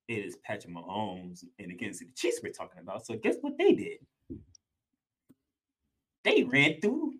it 0.09 0.25
is 0.25 0.35
Patrick 0.43 0.73
Mahomes 0.73 1.45
and 1.57 1.71
the 1.71 1.75
Kansas 1.75 1.99
City 1.99 2.11
Chiefs 2.15 2.41
we're 2.43 2.51
talking 2.51 2.81
about. 2.81 3.05
So 3.05 3.15
guess 3.15 3.35
what 3.39 3.57
they 3.57 3.71
did? 3.71 3.97
They 6.25 6.43
ran 6.43 6.81
through 6.81 7.13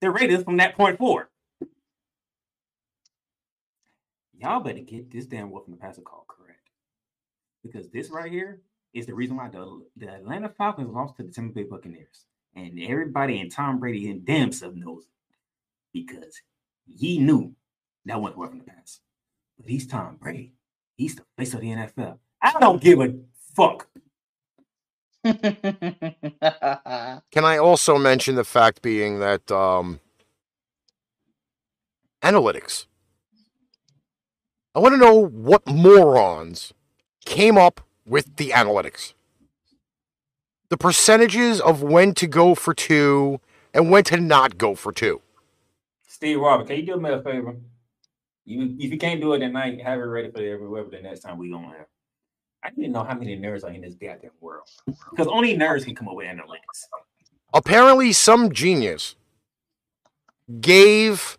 the 0.00 0.10
Raiders 0.10 0.44
from 0.44 0.58
that 0.58 0.76
point 0.76 0.98
forward. 0.98 1.26
Y'all 4.38 4.60
better 4.60 4.78
get 4.78 5.10
this 5.10 5.26
damn 5.26 5.50
wolf 5.50 5.66
in 5.66 5.72
the 5.72 5.78
passer 5.78 6.02
call 6.02 6.26
correct. 6.28 6.70
Because 7.64 7.88
this 7.88 8.08
right 8.10 8.30
here 8.30 8.60
is 8.94 9.06
the 9.06 9.14
reason 9.14 9.36
why 9.36 9.48
the, 9.48 9.82
the 9.96 10.08
Atlanta 10.08 10.48
Falcons 10.48 10.94
lost 10.94 11.16
to 11.16 11.24
the 11.24 11.32
Tampa 11.32 11.54
Bay 11.54 11.64
Buccaneers. 11.64 12.26
And 12.54 12.80
everybody 12.80 13.40
and 13.40 13.50
Tom 13.50 13.78
Brady 13.78 14.10
and 14.10 14.24
damn 14.24 14.52
self 14.52 14.74
knows 14.74 15.04
it. 15.04 15.10
Because 15.92 16.40
he 16.86 17.18
knew 17.18 17.54
that 18.06 18.20
wasn't 18.20 18.38
working 18.38 18.58
the 18.58 18.64
pass. 18.64 19.00
But 19.58 19.70
he's 19.70 19.86
Tom 19.86 20.16
Brady. 20.20 20.54
He's 20.96 21.16
the 21.16 21.24
face 21.36 21.54
of 21.54 21.60
the 21.60 21.68
NFL. 21.68 22.18
I 22.42 22.52
don't 22.60 22.80
give 22.80 23.00
a 23.00 23.14
fuck. 23.54 23.88
can 25.24 25.34
I 27.44 27.58
also 27.58 27.98
mention 27.98 28.36
the 28.36 28.44
fact 28.44 28.82
being 28.82 29.20
that 29.20 29.50
um, 29.50 30.00
analytics? 32.22 32.86
I 34.74 34.80
want 34.80 34.94
to 34.94 34.98
know 34.98 35.26
what 35.26 35.66
morons 35.66 36.72
came 37.24 37.58
up 37.58 37.80
with 38.06 38.36
the 38.36 38.50
analytics. 38.50 39.14
The 40.70 40.76
percentages 40.76 41.60
of 41.60 41.82
when 41.82 42.14
to 42.14 42.26
go 42.26 42.54
for 42.54 42.74
two 42.74 43.40
and 43.72 43.90
when 43.90 44.04
to 44.04 44.18
not 44.18 44.58
go 44.58 44.74
for 44.74 44.92
two. 44.92 45.22
Steve 46.06 46.40
Robert, 46.40 46.66
can 46.66 46.76
you 46.76 46.86
do 46.86 46.96
me 47.00 47.10
a 47.10 47.22
favor? 47.22 47.56
You 48.44 48.76
if 48.78 48.90
you 48.90 48.98
can't 48.98 49.20
do 49.20 49.34
it 49.34 49.40
tonight, 49.40 49.80
have 49.82 49.98
it 49.98 50.02
ready 50.02 50.30
for 50.30 50.40
whoever 50.40 50.90
the 50.90 51.00
next 51.00 51.20
time 51.20 51.38
we 51.38 51.50
gonna 51.50 51.68
have. 51.68 51.86
I 52.62 52.70
didn't 52.70 52.92
know 52.92 53.04
how 53.04 53.14
many 53.14 53.36
nerds 53.36 53.64
are 53.64 53.70
in 53.70 53.82
this 53.82 53.94
goddamn 53.94 54.30
world. 54.40 54.68
Because 55.10 55.26
only 55.28 55.56
nerds 55.56 55.84
can 55.84 55.94
come 55.94 56.08
up 56.08 56.16
with 56.16 56.26
analytics. 56.26 56.86
Apparently, 57.54 58.12
some 58.12 58.52
genius 58.52 59.14
gave 60.60 61.38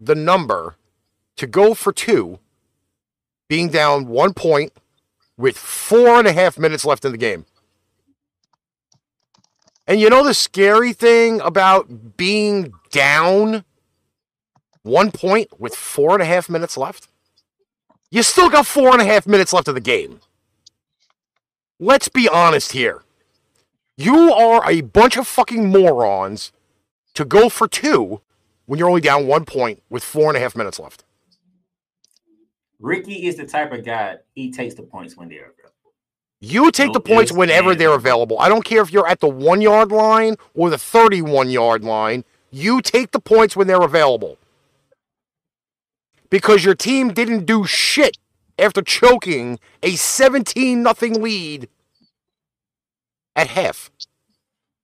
the 0.00 0.14
number 0.14 0.76
to 1.36 1.46
go 1.46 1.74
for 1.74 1.92
two, 1.92 2.38
being 3.48 3.68
down 3.68 4.06
one 4.06 4.34
point 4.34 4.72
with 5.36 5.56
four 5.56 6.18
and 6.18 6.26
a 6.26 6.32
half 6.32 6.58
minutes 6.58 6.84
left 6.84 7.04
in 7.04 7.12
the 7.12 7.18
game. 7.18 7.46
And 9.86 10.00
you 10.00 10.08
know 10.08 10.24
the 10.24 10.34
scary 10.34 10.92
thing 10.92 11.40
about 11.40 12.16
being 12.16 12.72
down 12.90 13.64
one 14.82 15.10
point 15.10 15.60
with 15.60 15.74
four 15.74 16.14
and 16.14 16.22
a 16.22 16.26
half 16.26 16.48
minutes 16.48 16.76
left? 16.76 17.08
You 18.10 18.22
still 18.22 18.48
got 18.48 18.66
four 18.66 18.92
and 18.92 19.02
a 19.02 19.04
half 19.04 19.26
minutes 19.26 19.52
left 19.52 19.68
of 19.68 19.74
the 19.74 19.80
game. 19.80 20.20
Let's 21.78 22.08
be 22.08 22.28
honest 22.28 22.72
here. 22.72 23.02
You 23.96 24.32
are 24.32 24.68
a 24.68 24.80
bunch 24.80 25.16
of 25.16 25.26
fucking 25.26 25.70
morons 25.70 26.52
to 27.14 27.24
go 27.24 27.48
for 27.48 27.68
two 27.68 28.20
when 28.66 28.78
you're 28.78 28.88
only 28.88 29.00
down 29.00 29.26
one 29.26 29.44
point 29.44 29.82
with 29.90 30.02
four 30.02 30.28
and 30.28 30.36
a 30.36 30.40
half 30.40 30.56
minutes 30.56 30.78
left. 30.78 31.04
Ricky 32.80 33.26
is 33.26 33.36
the 33.36 33.46
type 33.46 33.72
of 33.72 33.84
guy 33.84 34.16
he 34.34 34.50
takes 34.50 34.74
the 34.74 34.82
points 34.82 35.16
when 35.16 35.28
they're 35.28 35.50
available. 35.50 35.63
You 36.44 36.70
take 36.70 36.92
the 36.92 37.00
points 37.00 37.32
whenever 37.32 37.74
they're 37.74 37.94
available. 37.94 38.38
I 38.38 38.50
don't 38.50 38.64
care 38.64 38.82
if 38.82 38.92
you're 38.92 39.08
at 39.08 39.20
the 39.20 39.28
one 39.28 39.62
yard 39.62 39.90
line 39.90 40.36
or 40.54 40.68
the 40.68 40.76
31 40.76 41.48
yard 41.48 41.82
line. 41.82 42.22
You 42.50 42.82
take 42.82 43.12
the 43.12 43.18
points 43.18 43.56
when 43.56 43.66
they're 43.66 43.80
available. 43.80 44.36
Because 46.28 46.62
your 46.62 46.74
team 46.74 47.14
didn't 47.14 47.46
do 47.46 47.64
shit 47.64 48.18
after 48.58 48.82
choking 48.82 49.58
a 49.82 49.96
17 49.96 50.82
nothing 50.82 51.22
lead 51.22 51.68
at 53.34 53.48
half. 53.48 53.90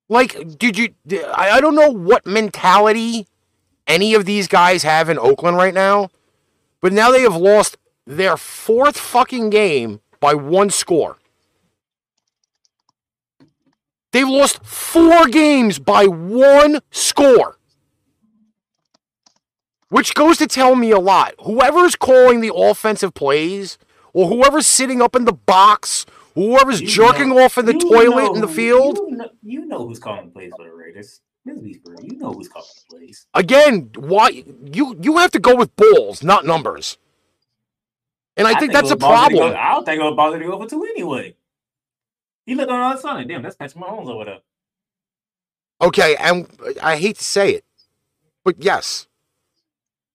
Like, 0.09 0.59
did 0.59 0.79
you? 0.79 0.95
I 1.35 1.61
don't 1.61 1.75
know 1.75 1.91
what 1.91 2.25
mentality 2.25 3.27
any 3.87 4.15
of 4.15 4.25
these 4.25 4.49
guys 4.49 4.83
have 4.83 5.11
in 5.11 5.19
Oakland 5.19 5.59
right 5.59 5.75
now, 5.75 6.09
but 6.81 6.93
now 6.93 7.11
they 7.11 7.21
have 7.21 7.37
lost 7.37 7.77
their 8.07 8.37
fourth 8.39 8.99
fucking 8.99 9.51
game 9.51 10.01
by 10.21 10.33
one 10.35 10.71
score. 10.71 11.20
They've 14.13 14.29
lost 14.29 14.65
four 14.65 15.27
games 15.29 15.79
by 15.79 16.07
one 16.07 16.81
score. 16.91 17.57
Which 19.89 20.15
goes 20.15 20.39
to 20.39 20.47
tell 20.47 20.77
me 20.77 20.91
a 20.93 20.99
lot. 20.99 21.35
Whoever's 21.45 21.97
calling 21.97 22.41
the 22.41 22.55
offensive 22.55 23.13
plays, 23.15 23.77
or 24.13 24.29
whoever's 24.29 24.67
sitting 24.67 25.03
up 25.03 25.17
in 25.17 25.25
the 25.25 25.33
box, 25.33 26.07
whoever's 26.35 26.81
You 26.81 26.87
jerking 26.89 27.31
know- 27.31 27.39
off 27.45 27.59
in 27.59 27.67
the 27.67 27.73
toilet 27.75 28.35
in 28.35 28.41
the 28.41 28.49
field, 28.49 28.99
You 29.09 29.17
know, 29.17 29.31
you 29.43 29.65
know 29.67 29.87
who's 29.87 29.99
calling 29.99 30.31
plays 30.31 30.53
for 30.57 30.65
the 30.65 30.73
Raiders. 30.75 31.21
You 31.45 31.55
know 32.19 32.33
who's 32.33 32.49
calling 32.49 32.69
the 32.89 32.97
plays. 32.97 33.27
again, 33.35 33.91
why 33.97 34.45
you 34.73 34.97
you 35.01 35.17
have 35.17 35.31
to 35.33 35.39
go 35.41 35.57
with 35.57 35.75
balls, 35.75 36.23
not 36.23 36.45
numbers. 36.45 36.99
And 38.37 38.47
I, 38.47 38.59
think, 38.59 38.71
it 38.71 38.75
that's 38.75 38.91
a 38.91 38.95
was 38.95 39.01
bother 39.01 39.31
to 39.31 39.37
problem. 39.37 39.53
Go, 39.55 39.59
I 39.59 39.73
don't 39.73 39.85
think 39.85 40.03
was 40.03 40.15
bother 40.17 40.39
to 40.39 40.45
go 40.45 40.59
for 40.63 40.69
two 40.69 40.85
anyway. 40.85 41.35
He 42.51 42.57
looked 42.57 42.72
on 42.72 42.80
the 42.80 42.86
other 42.86 43.01
side. 43.01 43.28
Damn, 43.28 43.42
that's 43.42 43.55
Patrick 43.55 43.80
Mahomes 43.80 44.09
over 44.09 44.24
there. 44.24 44.38
Okay, 45.80 46.16
and 46.16 46.48
I 46.82 46.96
hate 46.96 47.18
to 47.18 47.22
say 47.22 47.53
it, 47.53 47.64
but 48.42 48.57
yes, 48.59 49.07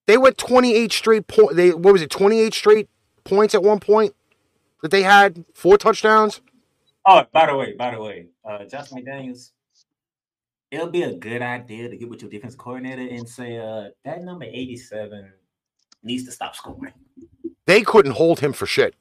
they 0.05 0.17
went 0.17 0.37
28 0.37 0.91
straight 0.91 1.27
point. 1.27 1.55
They 1.55 1.71
what 1.71 1.93
was 1.93 2.01
it? 2.01 2.09
28 2.09 2.53
straight 2.53 2.89
points 3.23 3.55
at 3.55 3.63
one 3.63 3.79
point 3.79 4.15
that 4.81 4.91
they 4.91 5.01
had 5.01 5.45
four 5.53 5.77
touchdowns. 5.77 6.41
Oh, 7.05 7.23
by 7.31 7.45
the 7.45 7.55
way, 7.55 7.71
by 7.71 7.91
the 7.91 8.01
way, 8.01 8.27
uh, 8.43 8.65
Josh 8.65 8.89
McDaniels, 8.89 9.51
it'll 10.71 10.91
be 10.91 11.03
a 11.03 11.13
good 11.13 11.41
idea 11.41 11.87
to 11.87 11.95
get 11.95 12.09
with 12.09 12.21
your 12.21 12.29
defense 12.29 12.53
coordinator 12.53 13.15
and 13.15 13.29
say, 13.29 13.59
uh, 13.59 13.91
that 14.03 14.23
number 14.23 14.43
87 14.43 15.31
needs 16.03 16.25
to 16.25 16.33
stop 16.33 16.53
scoring. 16.53 16.91
They 17.65 17.81
couldn't 17.81 18.11
hold 18.11 18.41
him 18.41 18.51
for 18.51 18.65
shit. 18.65 18.93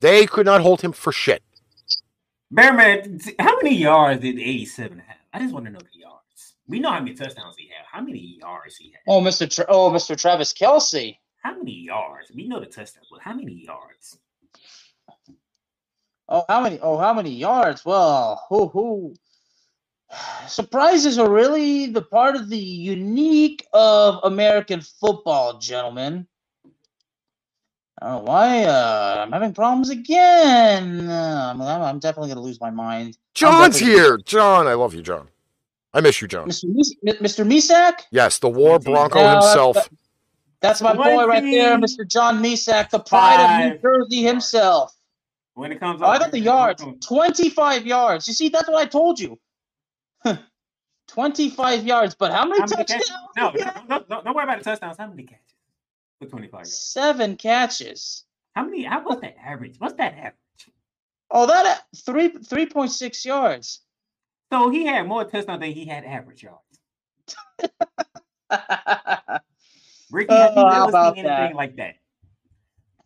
They 0.00 0.26
could 0.26 0.46
not 0.46 0.60
hold 0.60 0.80
him 0.80 0.90
for 0.90 1.12
shit. 1.12 1.44
Bearman, 2.50 3.20
how 3.38 3.56
many 3.62 3.76
yards 3.76 4.22
did 4.22 4.38
87 4.38 4.98
have? 5.00 5.16
I 5.34 5.40
just 5.40 5.54
want 5.54 5.66
to 5.66 5.72
know 5.72 5.80
the 5.80 6.00
yards. 6.00 6.54
We 6.68 6.80
know 6.80 6.90
how 6.90 7.00
many 7.00 7.14
touchdowns 7.14 7.56
he 7.58 7.68
had. 7.68 7.86
How 7.90 8.00
many 8.02 8.38
yards 8.40 8.76
he 8.76 8.92
had? 8.92 9.00
Oh, 9.08 9.20
Mr. 9.20 9.54
Tra- 9.54 9.66
oh, 9.68 9.90
Mr. 9.90 10.20
Travis 10.20 10.52
Kelce. 10.54 11.18
How 11.42 11.56
many 11.56 11.72
yards? 11.74 12.32
We 12.34 12.48
know 12.48 12.60
the 12.60 12.66
touchdowns, 12.66 13.08
but 13.10 13.20
how 13.22 13.34
many 13.34 13.64
yards? 13.66 14.18
Oh, 16.28 16.44
how 16.48 16.62
many? 16.62 16.80
Oh, 16.80 16.98
how 16.98 17.14
many 17.14 17.30
yards? 17.32 17.84
Well, 17.84 18.44
who 18.50 18.68
who? 18.68 19.14
Surprises 20.48 21.18
are 21.18 21.30
really 21.30 21.86
the 21.86 22.02
part 22.02 22.36
of 22.36 22.48
the 22.50 22.58
unique 22.58 23.66
of 23.72 24.20
American 24.24 24.80
football, 24.82 25.58
gentlemen. 25.58 26.26
I 28.02 28.06
don't 28.08 28.24
know 28.24 28.30
why. 28.32 28.64
Uh, 28.64 29.22
I'm 29.26 29.32
having 29.32 29.52
problems 29.52 29.90
again. 29.90 31.08
Uh, 31.08 31.52
I'm, 31.54 31.60
I'm 31.60 31.98
definitely 31.98 32.30
gonna 32.30 32.40
lose 32.40 32.60
my 32.60 32.70
mind. 32.70 33.18
John's 33.34 33.78
definitely- 33.78 34.00
here. 34.00 34.18
John, 34.24 34.66
I 34.66 34.74
love 34.74 34.94
you, 34.94 35.02
John. 35.02 35.28
I 35.92 36.00
miss 36.00 36.22
you, 36.22 36.28
John. 36.28 36.48
Mr. 36.48 36.64
Mis- 36.68 36.94
Mr. 37.04 37.44
Misak. 37.46 38.02
Yes, 38.10 38.38
the 38.38 38.48
war 38.48 38.78
Bronco 38.78 39.18
Yeah, 39.18 39.34
that's- 39.34 39.44
himself. 39.52 39.88
That's 40.60 40.82
my 40.82 40.94
boy 40.94 41.26
right 41.26 41.42
there, 41.42 41.78
Mr. 41.78 42.06
John 42.06 42.42
Misak, 42.42 42.90
the 42.90 42.98
pride 43.00 43.40
of 43.66 43.72
New 43.72 43.78
Jersey 43.80 44.22
himself. 44.22 44.94
When 45.54 45.72
it 45.72 45.80
comes 45.80 46.00
Oh, 46.02 46.06
I 46.06 46.18
got 46.18 46.30
the 46.32 46.38
yards. 46.38 46.82
yards. 46.82 47.06
25 47.06 47.86
yards. 47.86 48.28
You 48.28 48.34
see, 48.34 48.50
that's 48.50 48.68
what 48.68 48.76
I 48.76 48.84
told 48.86 49.18
you. 49.18 49.38
25 51.08 51.84
yards, 51.86 52.14
but 52.14 52.30
how 52.32 52.44
many 52.46 52.60
How 52.60 52.66
many 52.66 52.84
touchdowns? 52.84 53.10
No, 53.36 53.50
no, 53.88 54.04
no, 54.08 54.22
don't 54.22 54.34
worry 54.34 54.44
about 54.44 54.58
the 54.58 54.64
touchdowns. 54.64 54.96
How 54.98 55.08
many 55.08 55.24
catches? 55.24 55.49
For 56.20 56.26
25 56.26 56.52
yards. 56.52 56.76
Seven 56.78 57.36
catches. 57.36 58.24
How 58.54 58.64
many? 58.64 58.84
How, 58.84 59.02
what's 59.02 59.22
that 59.22 59.36
average? 59.42 59.76
What's 59.78 59.94
that 59.94 60.14
average? 60.14 60.34
Oh, 61.30 61.46
that 61.46 61.66
uh, 61.66 61.76
three 61.96 62.30
3.6 62.30 63.24
yards. 63.24 63.80
So 64.52 64.68
he 64.70 64.84
had 64.86 65.06
more 65.06 65.24
touchdowns 65.24 65.60
than 65.60 65.72
he 65.72 65.86
had 65.86 66.04
average 66.04 66.42
yards. 66.42 66.60
Ricky, 70.10 70.34
have 70.38 70.56
you 70.56 70.62
Oh, 70.62 70.68
how 70.68 70.88
ever 70.88 70.90
about 70.90 71.14
seen 71.14 71.26
anything 71.26 71.52
that? 71.52 71.54
like 71.54 71.76
that? 71.76 71.94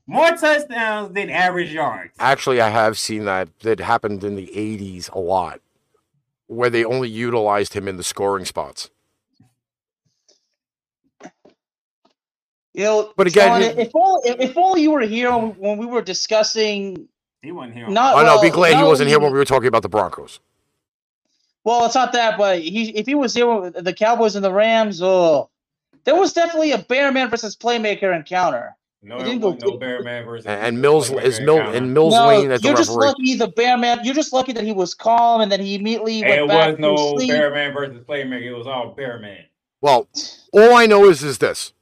More 0.06 0.30
touchdowns 0.30 1.14
than 1.14 1.30
average 1.30 1.72
yards. 1.72 2.14
Actually, 2.18 2.60
I 2.60 2.70
have 2.70 2.98
seen 2.98 3.24
that. 3.26 3.58
That 3.60 3.80
happened 3.80 4.24
in 4.24 4.36
the 4.36 4.48
80s 4.48 5.10
a 5.12 5.18
lot, 5.18 5.60
where 6.46 6.70
they 6.70 6.84
only 6.84 7.08
utilized 7.10 7.74
him 7.74 7.88
in 7.88 7.96
the 7.96 8.02
scoring 8.02 8.44
spots. 8.44 8.90
You 12.74 12.84
know, 12.84 13.12
But 13.16 13.26
again, 13.28 13.62
John, 13.62 13.78
if 13.78 13.90
only 13.94 14.30
if 14.44 14.56
only 14.58 14.82
you 14.82 14.90
were 14.90 15.00
here 15.02 15.32
when 15.32 15.78
we 15.78 15.86
were 15.86 16.02
discussing. 16.02 17.08
He 17.42 17.52
wasn't 17.52 17.74
here. 17.76 17.86
on 17.86 17.94
Not- 17.94 18.16
Oh 18.16 18.22
no, 18.24 18.40
be 18.42 18.50
glad 18.50 18.76
he 18.76 18.82
wasn't 18.82 19.08
here 19.10 19.20
when 19.20 19.32
we 19.32 19.38
were 19.38 19.44
talking 19.44 19.68
about 19.68 19.82
the 19.82 19.88
Broncos. 19.88 20.40
Well, 21.64 21.86
it's 21.86 21.94
not 21.94 22.12
that, 22.12 22.36
but 22.38 22.60
he 22.60 22.90
if 22.90 23.06
he 23.06 23.14
was 23.14 23.34
here 23.34 23.46
with 23.60 23.82
the 23.84 23.92
Cowboys 23.94 24.36
and 24.36 24.44
the 24.44 24.52
Rams, 24.52 25.00
oh, 25.02 25.50
there 26.04 26.14
was 26.16 26.32
definitely 26.32 26.72
a 26.72 26.78
bear 26.78 27.10
man 27.12 27.30
versus 27.30 27.56
playmaker 27.56 28.14
encounter. 28.14 28.76
no, 29.02 29.16
he 29.16 29.22
it 29.22 29.24
didn't 29.24 29.40
wasn't 29.42 29.62
go- 29.64 29.70
no 29.72 29.78
Bearman 29.78 30.24
versus 30.26 30.46
And, 30.46 30.60
and 30.66 30.82
Mills 30.82 31.10
Playmaker 31.10 31.22
is 31.22 31.40
Mill 31.40 31.56
encounter. 31.58 31.76
and 31.78 31.94
Mills 31.94 32.12
no, 32.14 32.28
Lane 32.28 32.50
as 32.50 32.60
the 32.60 32.68
you're 32.68 32.76
just 32.76 32.90
referee. 32.90 33.06
lucky 33.06 33.34
the 33.36 33.48
Bearman. 33.48 34.00
You're 34.04 34.14
just 34.14 34.32
lucky 34.34 34.52
that 34.52 34.64
he 34.64 34.72
was 34.72 34.94
calm 34.94 35.40
and 35.40 35.50
then 35.52 35.60
he 35.60 35.74
immediately 35.74 36.22
went 36.22 36.40
It 36.42 36.48
back 36.48 36.70
was 36.72 36.78
no 36.78 36.96
sleep. 37.18 37.30
Bearman 37.30 37.72
versus 37.74 38.02
Playmaker. 38.06 38.42
It 38.42 38.52
was 38.54 38.66
all 38.66 38.90
bear 38.94 39.18
man. 39.18 39.44
Well, 39.80 40.08
all 40.52 40.74
I 40.74 40.86
know 40.86 41.04
is 41.08 41.22
is 41.22 41.38
this: 41.38 41.72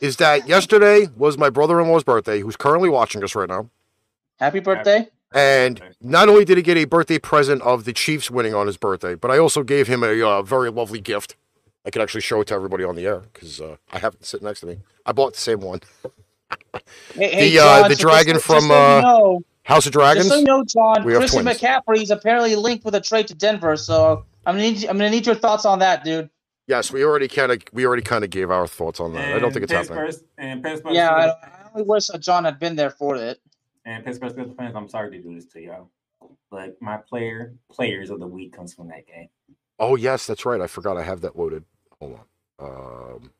is 0.00 0.16
that 0.16 0.48
yesterday 0.48 1.08
was 1.16 1.36
my 1.38 1.50
brother-in-law's 1.50 2.04
birthday, 2.04 2.40
who's 2.40 2.56
currently 2.56 2.88
watching 2.88 3.22
us 3.24 3.34
right 3.34 3.48
now. 3.48 3.68
Happy 4.38 4.60
birthday! 4.60 5.08
And 5.32 5.80
not 6.00 6.28
only 6.28 6.44
did 6.44 6.56
he 6.56 6.62
get 6.62 6.76
a 6.76 6.84
birthday 6.86 7.18
present 7.18 7.62
of 7.62 7.84
the 7.84 7.92
Chiefs 7.92 8.30
winning 8.30 8.54
on 8.54 8.66
his 8.66 8.76
birthday, 8.76 9.14
but 9.14 9.30
I 9.30 9.38
also 9.38 9.62
gave 9.62 9.86
him 9.86 10.02
a 10.02 10.20
uh, 10.22 10.42
very 10.42 10.70
lovely 10.70 11.00
gift. 11.00 11.36
I 11.86 11.90
could 11.90 12.02
actually 12.02 12.22
show 12.22 12.40
it 12.40 12.48
to 12.48 12.54
everybody 12.54 12.84
on 12.84 12.96
the 12.96 13.06
air 13.06 13.20
because 13.32 13.60
uh, 13.60 13.76
I 13.92 13.98
have 14.00 14.14
it 14.14 14.24
sitting 14.24 14.46
next 14.46 14.60
to 14.60 14.66
me. 14.66 14.78
I 15.06 15.12
bought 15.12 15.34
the 15.34 15.40
same 15.40 15.60
one. 15.60 15.80
Hey, 17.14 17.50
The, 17.50 17.58
uh, 17.60 17.82
the 17.84 17.88
just- 17.90 18.00
dragon 18.00 18.34
just 18.34 18.46
from, 18.46 18.62
so 18.62 18.66
you 18.68 18.72
uh, 18.74 19.00
know, 19.02 19.40
House 19.62 19.86
of 19.86 19.92
just 19.92 20.00
Dragons. 20.00 20.28
so 20.28 20.36
you 20.36 20.44
know, 20.44 20.64
John, 20.64 21.04
We 21.04 21.12
have 21.12 21.20
Christian 21.20 21.42
twins. 21.44 21.60
McCaffrey 21.60 22.02
is 22.02 22.10
apparently 22.10 22.56
linked 22.56 22.84
with 22.84 22.94
a 22.94 23.00
trade 23.00 23.28
to 23.28 23.34
Denver. 23.34 23.76
So 23.76 24.24
I'm 24.46 24.56
gonna 24.56 24.62
need 24.70 24.84
I'm 24.86 24.96
gonna 24.98 25.10
need 25.10 25.26
your 25.26 25.34
thoughts 25.36 25.64
on 25.64 25.78
that, 25.78 26.02
dude. 26.04 26.28
Yes, 26.70 26.92
we 26.92 27.04
already 27.04 27.26
kind 27.26 27.50
of 27.50 27.58
we 27.72 27.84
already 27.84 28.02
kind 28.02 28.22
of 28.22 28.30
gave 28.30 28.48
our 28.48 28.64
thoughts 28.68 29.00
on 29.00 29.12
that. 29.14 29.34
I 29.34 29.40
don't 29.40 29.52
think 29.52 29.64
it's 29.64 29.72
And 29.72 29.88
happening. 29.88 30.06
Pittsburgh- 30.06 30.28
And 30.38 30.62
Pittsburgh, 30.62 30.94
Yeah, 30.94 31.10
I, 31.10 31.26
I 31.30 31.70
only 31.74 31.84
wish 31.84 32.06
that 32.06 32.20
John 32.20 32.44
had 32.44 32.60
been 32.60 32.76
there 32.76 32.90
for 32.90 33.16
it. 33.16 33.40
and 33.84 34.04
Pittsburgh 34.04 34.36
Steelers 34.36 34.56
fans, 34.56 34.76
I'm 34.76 34.88
sorry 34.88 35.10
to 35.10 35.20
do 35.20 35.34
this 35.34 35.46
to 35.46 35.60
y'all, 35.60 35.90
but 36.48 36.80
my 36.80 36.98
player 36.98 37.54
players 37.72 38.08
of 38.10 38.20
the 38.20 38.26
week 38.28 38.52
comes 38.52 38.72
from 38.72 38.86
that 38.86 39.04
game. 39.04 39.28
Oh 39.80 39.96
yes, 39.96 40.28
that's 40.28 40.46
right. 40.46 40.60
I 40.60 40.68
forgot 40.68 40.96
I 40.96 41.02
have 41.02 41.22
that 41.22 41.36
loaded. 41.36 41.64
Hold 41.98 42.20
on. 42.60 43.14
Um, 43.16 43.30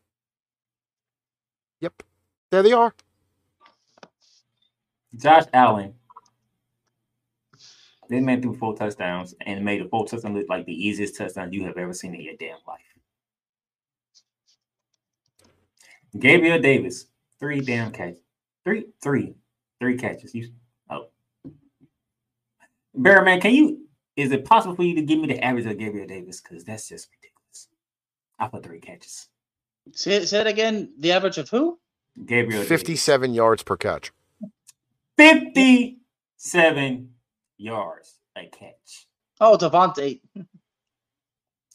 Yep. 1.82 2.02
There 2.50 2.64
they 2.64 2.72
are. 2.72 2.92
Josh 5.16 5.44
Allen. 5.54 5.94
This 8.08 8.24
man 8.24 8.42
threw 8.42 8.56
four 8.56 8.74
touchdowns 8.76 9.36
and 9.46 9.64
made 9.64 9.82
a 9.82 9.88
four 9.88 10.04
touchdown 10.04 10.34
look 10.34 10.48
like 10.48 10.66
the 10.66 10.74
easiest 10.74 11.16
touchdown 11.16 11.52
you 11.52 11.64
have 11.66 11.78
ever 11.78 11.92
seen 11.94 12.12
in 12.16 12.22
your 12.22 12.34
damn 12.40 12.58
life. 12.66 12.80
Gabriel 16.18 16.58
Davis, 16.60 17.06
three 17.38 17.60
damn 17.60 17.92
catches. 17.92 18.20
Three, 18.64 18.86
three, 19.02 19.34
three 19.80 19.96
catches. 19.96 20.34
You 20.34 20.48
oh. 20.90 21.06
Bear 22.94 23.22
man, 23.22 23.40
can 23.40 23.54
you 23.54 23.86
is 24.16 24.32
it 24.32 24.44
possible 24.44 24.74
for 24.74 24.82
you 24.82 24.94
to 24.96 25.02
give 25.02 25.18
me 25.18 25.28
the 25.28 25.42
average 25.42 25.66
of 25.66 25.78
Gabriel 25.78 26.06
Davis? 26.06 26.40
Because 26.40 26.64
that's 26.64 26.88
just 26.88 27.08
ridiculous. 27.10 27.68
I 28.38 28.48
put 28.48 28.64
three 28.64 28.80
catches. 28.80 29.28
Say, 29.92 30.24
say 30.26 30.40
it 30.42 30.46
again. 30.46 30.92
The 30.98 31.12
average 31.12 31.38
of 31.38 31.48
who? 31.48 31.78
Gabriel 32.26 32.62
Davis. 32.62 32.68
57 32.68 33.32
yards 33.32 33.62
per 33.62 33.76
catch. 33.76 34.12
57 35.16 37.08
yards 37.58 38.18
a 38.36 38.46
catch. 38.46 39.06
Oh, 39.40 39.56
Devontae. 39.56 40.20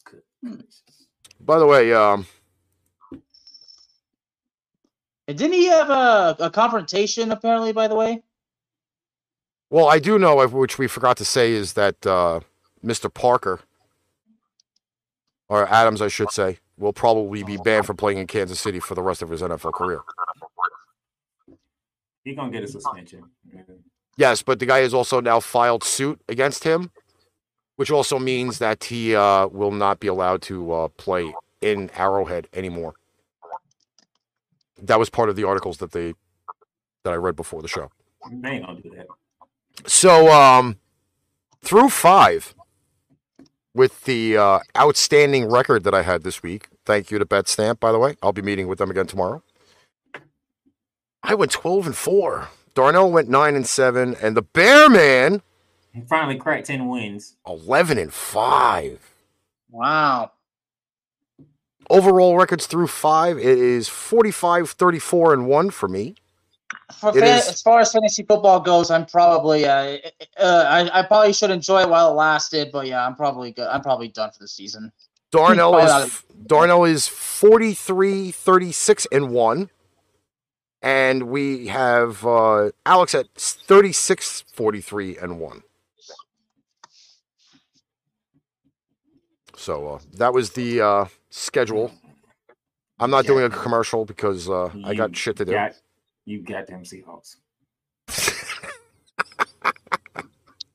Good. 0.04 0.22
By 1.40 1.58
the 1.58 1.66
way, 1.66 1.92
um, 1.92 2.26
And 5.28 5.36
didn't 5.36 5.54
he 5.54 5.66
have 5.66 5.90
a, 5.90 6.36
a 6.40 6.50
confrontation, 6.50 7.32
apparently, 7.32 7.72
by 7.72 7.88
the 7.88 7.96
way? 7.96 8.22
well, 9.70 9.88
I 9.88 9.98
do 9.98 10.18
know, 10.18 10.46
which 10.46 10.78
we 10.78 10.86
forgot 10.86 11.16
to 11.18 11.24
say, 11.24 11.52
is 11.52 11.72
that 11.72 12.06
uh, 12.06 12.40
Mr. 12.84 13.12
Parker, 13.12 13.60
or 15.48 15.68
Adams, 15.68 16.00
I 16.00 16.08
should 16.08 16.30
say, 16.30 16.58
will 16.78 16.92
probably 16.92 17.42
be 17.42 17.56
banned 17.56 17.86
from 17.86 17.96
playing 17.96 18.18
in 18.18 18.26
Kansas 18.26 18.60
City 18.60 18.80
for 18.80 18.94
the 18.94 19.02
rest 19.02 19.22
of 19.22 19.30
his 19.30 19.42
NFL 19.42 19.72
career. 19.72 20.00
He's 22.24 22.36
gonna 22.36 22.52
get 22.52 22.64
a 22.64 22.68
suspension. 22.68 23.24
Yes, 24.16 24.42
but 24.42 24.58
the 24.58 24.66
guy 24.66 24.78
has 24.78 24.94
also 24.94 25.20
now 25.20 25.40
filed 25.40 25.84
suit 25.84 26.20
against 26.28 26.64
him, 26.64 26.90
which 27.76 27.90
also 27.90 28.18
means 28.18 28.58
that 28.58 28.84
he 28.84 29.14
uh, 29.14 29.46
will 29.48 29.70
not 29.70 30.00
be 30.00 30.06
allowed 30.06 30.42
to 30.42 30.72
uh, 30.72 30.88
play 30.88 31.34
in 31.60 31.90
Arrowhead 31.96 32.48
anymore. 32.52 32.94
That 34.82 34.98
was 34.98 35.10
part 35.10 35.28
of 35.28 35.36
the 35.36 35.44
articles 35.44 35.78
that 35.78 35.92
they 35.92 36.14
that 37.04 37.12
I 37.12 37.16
read 37.16 37.36
before 37.36 37.62
the 37.62 37.68
show. 37.68 37.90
They 38.30 38.50
ain't 38.50 38.66
gonna 38.66 38.80
do 38.80 38.90
that. 38.96 39.06
So, 39.86 40.32
um, 40.32 40.78
through 41.62 41.90
five, 41.90 42.54
with 43.74 44.04
the 44.04 44.36
uh, 44.36 44.58
outstanding 44.76 45.50
record 45.50 45.84
that 45.84 45.94
I 45.94 46.02
had 46.02 46.22
this 46.22 46.42
week. 46.42 46.68
Thank 46.86 47.10
you 47.10 47.18
to 47.18 47.26
Bet 47.26 47.46
Stamp, 47.46 47.78
by 47.78 47.92
the 47.92 47.98
way. 47.98 48.16
I'll 48.22 48.32
be 48.32 48.42
meeting 48.42 48.68
with 48.68 48.78
them 48.78 48.90
again 48.90 49.06
tomorrow. 49.06 49.42
I 51.22 51.34
went 51.34 51.50
twelve 51.52 51.86
and 51.86 51.96
four. 51.96 52.48
Darnell 52.74 53.10
went 53.10 53.28
nine 53.28 53.54
and 53.54 53.66
seven, 53.66 54.16
and 54.22 54.36
the 54.36 54.42
Bear 54.42 54.88
Man 54.88 55.42
He 55.92 56.00
finally 56.02 56.36
cracked 56.36 56.66
10 56.66 56.88
wins. 56.88 57.36
eleven 57.46 57.98
and 57.98 58.12
five. 58.12 59.00
Wow. 59.70 60.32
Overall 61.88 62.36
records 62.36 62.66
through 62.66 62.88
five, 62.88 63.38
it 63.38 63.58
is 63.58 63.88
45, 63.88 64.70
34, 64.70 65.32
and 65.34 65.46
one 65.46 65.70
for 65.70 65.88
me. 65.88 66.16
For 67.00 67.12
fan, 67.12 67.22
is- 67.38 67.48
as 67.48 67.62
far 67.62 67.80
as 67.80 67.92
fantasy 67.92 68.22
football 68.22 68.60
goes, 68.60 68.90
I'm 68.90 69.06
probably 69.06 69.66
uh, 69.66 69.98
uh 70.38 70.64
I, 70.68 71.00
I 71.00 71.02
probably 71.02 71.32
should 71.32 71.50
enjoy 71.50 71.82
it 71.82 71.88
while 71.88 72.10
it 72.10 72.14
lasted, 72.14 72.70
but 72.72 72.86
yeah, 72.86 73.06
I'm 73.06 73.14
probably 73.14 73.52
good. 73.52 73.68
I'm 73.68 73.82
probably 73.82 74.08
done 74.08 74.30
for 74.30 74.38
the 74.40 74.48
season. 74.48 74.92
Darnell 75.30 75.76
is 75.78 75.84
not. 75.88 76.22
Darnell 76.46 76.84
is 76.84 77.08
43, 77.08 78.30
36, 78.30 79.06
and 79.12 79.30
one. 79.30 79.70
And 80.82 81.24
we 81.24 81.66
have 81.66 82.24
uh, 82.24 82.70
Alex 82.84 83.14
at 83.14 83.26
36, 83.34 84.44
43, 84.52 85.18
and 85.18 85.40
one. 85.40 85.62
So 89.56 89.88
uh, 89.94 89.98
that 90.14 90.32
was 90.32 90.50
the 90.52 90.80
uh, 90.80 91.04
schedule. 91.30 91.90
I'm 93.00 93.10
not 93.10 93.26
doing 93.26 93.44
a 93.44 93.50
commercial 93.50 94.04
because 94.04 94.48
uh, 94.48 94.70
I 94.84 94.94
got 94.94 95.16
shit 95.16 95.36
to 95.36 95.44
do. 95.44 95.52
Got, 95.52 95.72
you 96.24 96.42
goddamn 96.42 96.84
Seahawks. 96.84 97.36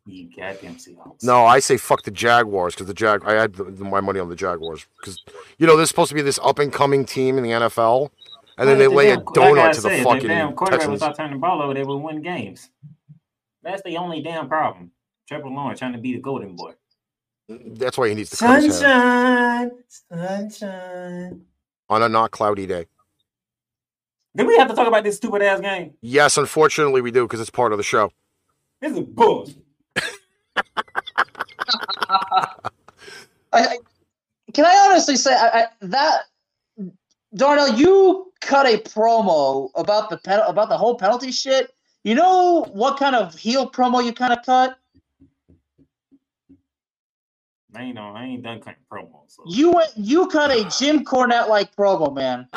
you 0.05 0.29
goddamn 0.35 0.75
Seahawks. 0.75 1.23
No, 1.23 1.45
I 1.45 1.59
say 1.59 1.77
fuck 1.77 2.03
the 2.03 2.11
Jaguars 2.11 2.73
because 2.75 2.87
the 2.87 2.93
Jag. 2.93 3.23
I 3.25 3.33
had 3.33 3.53
the, 3.53 3.63
the- 3.65 3.83
my 3.85 4.01
money 4.01 4.19
on 4.19 4.29
the 4.29 4.35
Jaguars 4.35 4.85
because 4.99 5.23
you 5.57 5.65
know 5.67 5.75
there's 5.77 5.89
supposed 5.89 6.09
to 6.09 6.15
be 6.15 6.21
this 6.21 6.39
up 6.43 6.59
and 6.59 6.71
coming 6.73 7.05
team 7.05 7.37
in 7.37 7.43
the 7.43 7.51
NFL, 7.51 8.09
and 8.57 8.67
then 8.67 8.77
they 8.77 8.87
Well, 8.87 8.97
lay 8.97 9.11
a 9.11 9.17
damn- 9.17 9.25
like 9.25 9.37
I 9.37 9.41
donut 9.41 9.73
to 9.75 9.81
the 9.81 9.89
said, 9.89 10.03
fucking 10.03 10.27
damn 10.27 10.53
quarterback 10.53 10.79
Texans. 10.81 10.99
start 10.99 11.17
turning 11.17 11.33
the 11.33 11.39
ball 11.39 11.61
over, 11.61 11.73
they 11.73 11.83
would 11.83 11.97
win 11.97 12.21
games. 12.21 12.69
That's 13.63 13.81
the 13.83 13.97
only 13.97 14.21
damn 14.21 14.47
problem. 14.47 14.91
Trevor 15.27 15.49
Lawrence 15.49 15.79
trying 15.79 15.93
to 15.93 15.99
be 15.99 16.13
the 16.13 16.19
golden 16.19 16.55
boy. 16.55 16.73
That's 17.77 17.97
why 17.97 18.09
he 18.09 18.15
needs 18.15 18.29
to 18.31 18.37
cut 18.37 18.61
Sunshine, 18.61 19.71
sunshine. 19.89 21.41
on 21.89 22.03
a 22.03 22.09
not 22.09 22.31
cloudy 22.31 22.67
day. 22.67 22.85
Then 24.35 24.45
we 24.47 24.55
have 24.57 24.67
to 24.69 24.75
talk 24.75 24.87
about 24.87 25.03
this 25.03 25.17
stupid 25.17 25.41
ass 25.41 25.59
game? 25.61 25.93
Yes, 26.01 26.37
unfortunately 26.37 27.01
we 27.01 27.11
do 27.11 27.23
because 27.25 27.41
it's 27.41 27.49
part 27.49 27.71
of 27.73 27.77
the 27.79 27.83
show. 27.83 28.11
This 28.81 28.93
is 28.93 29.01
bullshit. 29.01 29.57
I, 32.09 32.55
I 33.53 33.77
can 34.53 34.65
I 34.65 34.87
honestly 34.89 35.15
say 35.17 35.33
I, 35.33 35.61
I, 35.61 35.65
that 35.81 36.21
Darnell, 37.35 37.75
you 37.77 38.31
cut 38.41 38.65
a 38.67 38.77
promo 38.79 39.69
about 39.75 40.09
the 40.09 40.17
pen, 40.17 40.41
about 40.47 40.69
the 40.69 40.77
whole 40.77 40.97
penalty 40.97 41.31
shit. 41.31 41.71
You 42.03 42.15
know 42.15 42.65
what 42.73 42.97
kind 42.99 43.15
of 43.15 43.35
heel 43.35 43.69
promo 43.69 44.03
you 44.03 44.13
kind 44.13 44.33
of 44.33 44.39
cut? 44.45 44.77
I 47.75 47.83
ain't 47.83 47.95
know. 47.95 48.13
I 48.15 48.23
ain't 48.25 48.43
done 48.43 48.59
cutting 48.59 48.81
promos. 48.91 49.29
So 49.29 49.43
You 49.47 49.71
went, 49.71 49.91
you 49.95 50.27
cut 50.27 50.51
a 50.51 50.63
Jim 50.77 51.05
Cornette 51.05 51.47
like 51.47 51.73
promo, 51.75 52.13
man. 52.13 52.47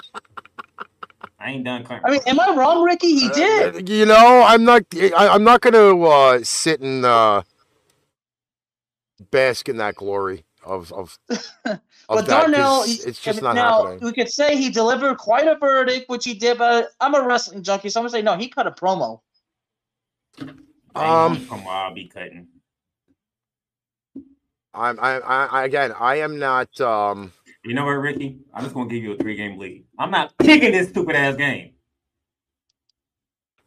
I 1.39 1.51
ain't 1.51 1.65
done 1.65 1.85
cutting. 1.85 2.05
I 2.05 2.11
mean, 2.11 2.21
am 2.27 2.41
I 2.41 2.55
wrong, 2.57 2.83
Ricky? 2.83 3.15
He 3.19 3.29
did. 3.29 3.77
Uh, 3.77 3.79
you 3.87 4.07
know, 4.07 4.43
I'm 4.47 4.65
not. 4.65 4.83
I, 4.95 5.29
I'm 5.29 5.45
not 5.45 5.61
going 5.61 5.75
to 5.75 6.03
uh, 6.05 6.41
sit 6.43 6.81
and 6.81 7.05
uh, 7.05 7.43
bask 9.31 9.69
in 9.69 9.77
that 9.77 9.95
glory 9.95 10.45
of 10.65 10.93
of. 10.93 11.19
of 11.29 11.81
But 12.09 12.27
that, 12.27 12.53
'cause 12.53 12.53
Darnell, 12.53 12.83
it's 12.83 13.05
he- 13.05 13.23
just 13.23 13.43
not 13.43 13.55
now 13.57 13.77
happening. 13.83 14.01
we 14.01 14.13
could 14.13 14.31
say 14.31 14.57
he 14.57 14.71
delivered 14.71 15.17
quite 15.19 15.47
a 15.47 15.57
verdict, 15.57 16.09
which 16.09 16.25
he 16.25 16.35
did. 16.35 16.59
But 16.59 16.91
I'm 17.01 17.15
a 17.15 17.23
wrestling 17.27 17.63
junkie, 17.63 17.89
so 17.89 18.01
I'm 18.01 18.05
gonna 18.05 18.11
say 18.11 18.23
no. 18.23 18.37
He 18.37 18.49
cut 18.49 18.67
a 18.67 18.71
promo. 18.73 19.21
Um, 20.95 21.37
promo 21.47 21.67
I'll 21.69 21.95
be 21.95 22.07
cutting. 22.09 22.49
I'm. 24.75 24.99
I, 25.01 25.19
I. 25.21 25.47
I 25.47 25.65
again. 25.65 25.93
I 25.99 26.17
am 26.17 26.39
not. 26.39 26.81
Um, 26.81 27.33
You 27.65 27.75
know 27.75 27.85
what, 27.85 27.93
Ricky? 27.93 28.39
I'm 28.53 28.63
just 28.65 28.75
gonna 28.75 28.89
give 28.91 29.03
you 29.03 29.13
a 29.13 29.17
three 29.17 29.37
game 29.37 29.59
lead. 29.59 29.85
I'm 29.99 30.11
not 30.11 30.37
picking 30.39 30.73
this 30.73 30.89
stupid 30.91 31.17
ass 31.17 31.37
game. 31.37 31.71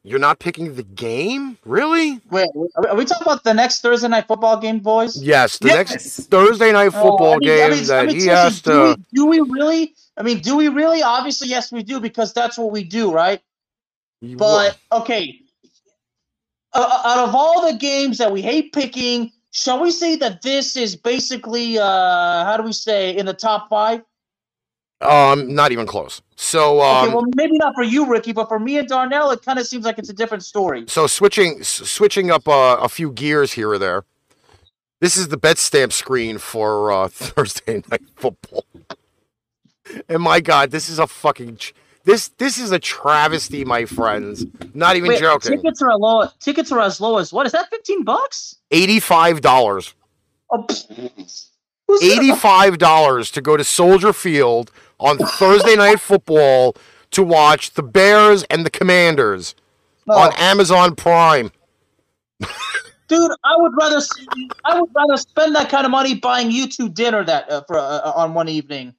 you're 0.03 0.19
not 0.19 0.39
picking 0.39 0.73
the 0.75 0.83
game, 0.83 1.57
really? 1.65 2.21
Wait, 2.31 2.47
are 2.55 2.95
we- 2.95 3.03
are 3.03 3.05
talking 3.05 3.23
about 3.27 3.43
the 3.43 3.53
next 3.53 3.81
Thursday 3.81 4.07
night 4.07 4.25
football 4.25 4.57
game, 4.57 4.79
boys? 4.79 5.21
Yes, 5.21 5.57
the 5.57 5.67
next 5.67 6.29
Thursday 6.29 6.71
night 6.71 6.93
Oh, 6.95 7.01
football 7.03 7.33
I 7.33 7.37
mean- 7.39 7.49
I 7.49 7.55
game 7.57 7.71
mean- 7.81 7.91
I 7.91 8.05
mean, 8.05 8.15
he 8.21 8.27
has 8.27 8.61
do 8.61 8.71
to. 8.71 8.95
we, 8.95 9.05
do 9.13 9.25
we 9.25 9.39
really? 9.41 9.95
I 10.15 10.23
mean, 10.23 10.39
do 10.39 10.55
we 10.55 10.69
really? 10.69 11.01
Obviously, 11.03 11.49
yes, 11.49 11.71
we 11.73 11.83
do 11.83 11.99
because 11.99 12.31
that's 12.33 12.57
what 12.57 12.71
we 12.71 12.83
do, 12.85 13.11
right? 13.11 13.41
But 14.21 14.77
okay, 14.93 15.41
uh, 16.73 17.01
out 17.05 17.27
of 17.27 17.35
all 17.35 17.69
the 17.69 17.77
games 17.77 18.17
that 18.19 18.31
we 18.31 18.41
hate 18.41 18.71
picking, 18.73 19.31
shall 19.51 19.81
we 19.81 19.91
say 19.91 20.15
that 20.17 20.41
this 20.41 20.75
is 20.77 20.95
basically, 20.95 21.79
uh, 21.79 22.45
how 22.45 22.57
do 22.57 22.63
we 22.63 22.73
say, 22.73 23.15
in 23.17 23.25
the 23.25 23.33
top 23.33 23.69
five? 23.69 24.01
um, 25.01 25.53
not 25.53 25.71
even 25.71 25.85
close. 25.85 26.21
So 26.35 26.81
um, 26.81 27.05
Okay, 27.05 27.13
well, 27.13 27.25
maybe 27.35 27.57
not 27.57 27.75
for 27.75 27.83
you, 27.83 28.05
Ricky, 28.07 28.31
but 28.33 28.47
for 28.47 28.59
me 28.59 28.77
and 28.77 28.87
Darnell, 28.87 29.31
it 29.31 29.43
kind 29.43 29.59
of 29.59 29.67
seems 29.67 29.85
like 29.85 29.99
it's 29.99 30.09
a 30.09 30.13
different 30.13 30.43
story. 30.43 30.85
So 30.87 31.07
switching 31.07 31.59
s- 31.59 31.67
switching 31.89 32.31
up 32.31 32.47
uh, 32.47 32.77
a 32.81 32.89
few 32.89 33.11
gears 33.11 33.53
here 33.53 33.69
or 33.71 33.77
there. 33.77 34.03
This 35.01 35.15
is 35.17 35.27
the 35.27 35.37
bet 35.37 35.57
stamp 35.59 35.93
screen 35.93 36.39
for 36.39 36.91
uh, 36.91 37.07
Thursday 37.11 37.83
night 37.91 38.01
football. 38.15 38.65
And 40.09 40.21
my 40.23 40.39
God, 40.41 40.71
this 40.71 40.89
is 40.89 40.99
a 40.99 41.07
fucking 41.07 41.57
ch- 41.57 41.73
this 42.07 42.29
this 42.37 42.57
is 42.57 42.71
a 42.71 42.79
travesty, 42.79 43.65
my 43.65 43.83
friends. 43.83 44.45
Not 44.73 44.95
even 44.95 45.09
Wait, 45.09 45.19
joking. 45.19 45.57
Tickets 45.57 45.81
are 45.81 45.95
low. 45.97 46.29
Tickets 46.39 46.71
are 46.71 46.79
as 46.79 47.01
low 47.01 47.17
as 47.17 47.33
what? 47.33 47.45
Is 47.45 47.51
that 47.51 47.69
fifteen 47.69 48.05
bucks? 48.05 48.55
Eighty 48.71 49.01
five 49.01 49.41
dollars. 49.41 49.93
Oh, 50.49 50.63
pfft. 50.63 51.49
Who's 51.87 51.99
that? 51.99 52.05
Eighty 52.05 52.33
five 52.33 52.77
dollars 52.77 53.29
to 53.31 53.41
go 53.41 53.57
to 53.57 53.63
Soldier 53.65 54.13
Field 54.13 54.71
on 55.01 55.17
Thursday 55.17 55.75
night 55.83 55.99
football 55.99 56.77
to 57.11 57.23
watch 57.23 57.71
the 57.71 57.83
Bears 57.83 58.43
and 58.43 58.65
the 58.65 58.69
Commanders 58.69 59.53
No. 60.07 60.15
on 60.15 60.31
Amazon 60.37 60.95
Prime. 60.95 61.51
Dude, 63.09 63.31
I 63.43 63.55
would 63.57 63.73
rather 63.77 63.99
I 64.63 64.79
would 64.79 64.89
rather 64.95 65.17
spend 65.17 65.55
that 65.55 65.69
kind 65.69 65.83
of 65.83 65.91
money 65.91 66.15
buying 66.15 66.51
you 66.51 66.69
two 66.69 66.87
dinner 66.87 67.25
that 67.25 67.51
uh, 67.51 67.63
for 67.67 67.77
uh, 67.77 68.13
on 68.15 68.33
one 68.33 68.47
evening. 68.47 68.95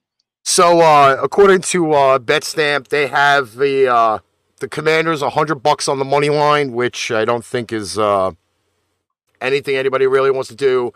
So 0.49 0.81
uh, 0.81 1.15
according 1.21 1.61
to 1.61 1.93
uh, 1.93 2.17
BetStamp, 2.17 2.87
they 2.87 3.05
have 3.05 3.57
the 3.57 3.87
uh, 3.87 4.17
the 4.57 4.67
Commanders 4.67 5.21
hundred 5.21 5.61
bucks 5.61 5.87
on 5.87 5.99
the 5.99 6.03
money 6.05 6.29
line, 6.29 6.71
which 6.71 7.11
I 7.11 7.23
don't 7.23 7.45
think 7.45 7.71
is 7.71 7.99
uh, 7.99 8.31
anything 9.39 9.75
anybody 9.75 10.07
really 10.07 10.31
wants 10.31 10.49
to 10.49 10.55
do. 10.55 10.91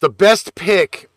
The 0.00 0.10
best 0.10 0.54
pick 0.54 1.08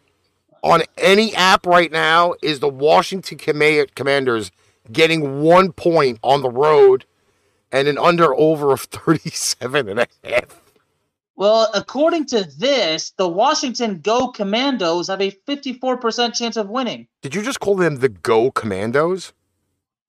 on 0.64 0.84
any 0.97 1.35
app 1.35 1.65
right 1.65 1.91
now 1.91 2.35
is 2.41 2.61
the 2.61 2.69
Washington 2.69 3.38
Comma- 3.38 3.88
Commanders 3.95 4.49
getting 4.89 5.41
one 5.41 5.73
point 5.73 6.19
on 6.23 6.41
the 6.41 6.49
road 6.49 7.03
and 7.69 7.89
an 7.89 7.97
under 7.97 8.34
over 8.34 8.72
of 8.72 8.80
37 8.80 9.89
and 9.89 9.99
a 9.99 10.07
half. 10.23 10.62
Well, 11.35 11.69
according 11.73 12.26
to 12.27 12.43
this, 12.43 13.11
the 13.18 13.27
Washington 13.27 13.99
Go 14.01 14.27
Commandos 14.30 15.07
have 15.07 15.19
a 15.22 15.31
54% 15.47 16.34
chance 16.35 16.57
of 16.57 16.69
winning. 16.69 17.07
Did 17.22 17.34
you 17.34 17.41
just 17.41 17.60
call 17.60 17.76
them 17.76 17.97
the 17.97 18.10
Go 18.10 18.51
Commandos? 18.51 19.34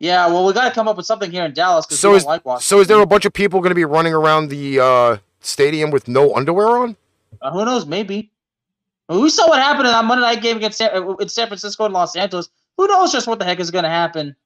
Yeah, 0.00 0.26
well, 0.26 0.44
we 0.44 0.52
got 0.52 0.68
to 0.68 0.74
come 0.74 0.86
up 0.86 0.96
with 0.98 1.06
something 1.06 1.30
here 1.30 1.44
in 1.44 1.54
Dallas 1.54 1.86
because 1.86 2.00
So 2.00 2.10
we 2.10 2.16
is 2.16 2.24
don't 2.24 2.28
like 2.30 2.44
Washington. 2.44 2.66
so 2.66 2.80
is 2.80 2.88
there 2.88 3.00
a 3.00 3.06
bunch 3.06 3.24
of 3.24 3.32
people 3.32 3.60
going 3.60 3.70
to 3.70 3.74
be 3.76 3.86
running 3.86 4.12
around 4.12 4.48
the 4.48 4.80
uh, 4.80 5.16
stadium 5.40 5.90
with 5.90 6.08
no 6.08 6.34
underwear 6.34 6.68
on? 6.78 6.96
Uh, 7.40 7.50
who 7.52 7.64
knows? 7.64 7.86
Maybe. 7.86 8.30
Well, 9.08 9.22
we 9.22 9.30
saw 9.30 9.48
what 9.48 9.62
happened 9.62 9.86
in 9.86 9.92
that 9.92 10.04
Monday 10.04 10.22
night 10.22 10.42
game 10.42 10.56
against 10.58 10.78
San, 10.78 10.90
uh, 10.94 11.14
in 11.14 11.28
San 11.28 11.46
Francisco 11.46 11.84
and 11.86 11.94
Los 11.94 12.16
Angeles. 12.16 12.48
Who 12.76 12.86
knows 12.86 13.12
just 13.12 13.26
what 13.26 13.38
the 13.38 13.44
heck 13.46 13.60
is 13.60 13.70
going 13.70 13.84
to 13.84 13.90
happen? 13.90 14.36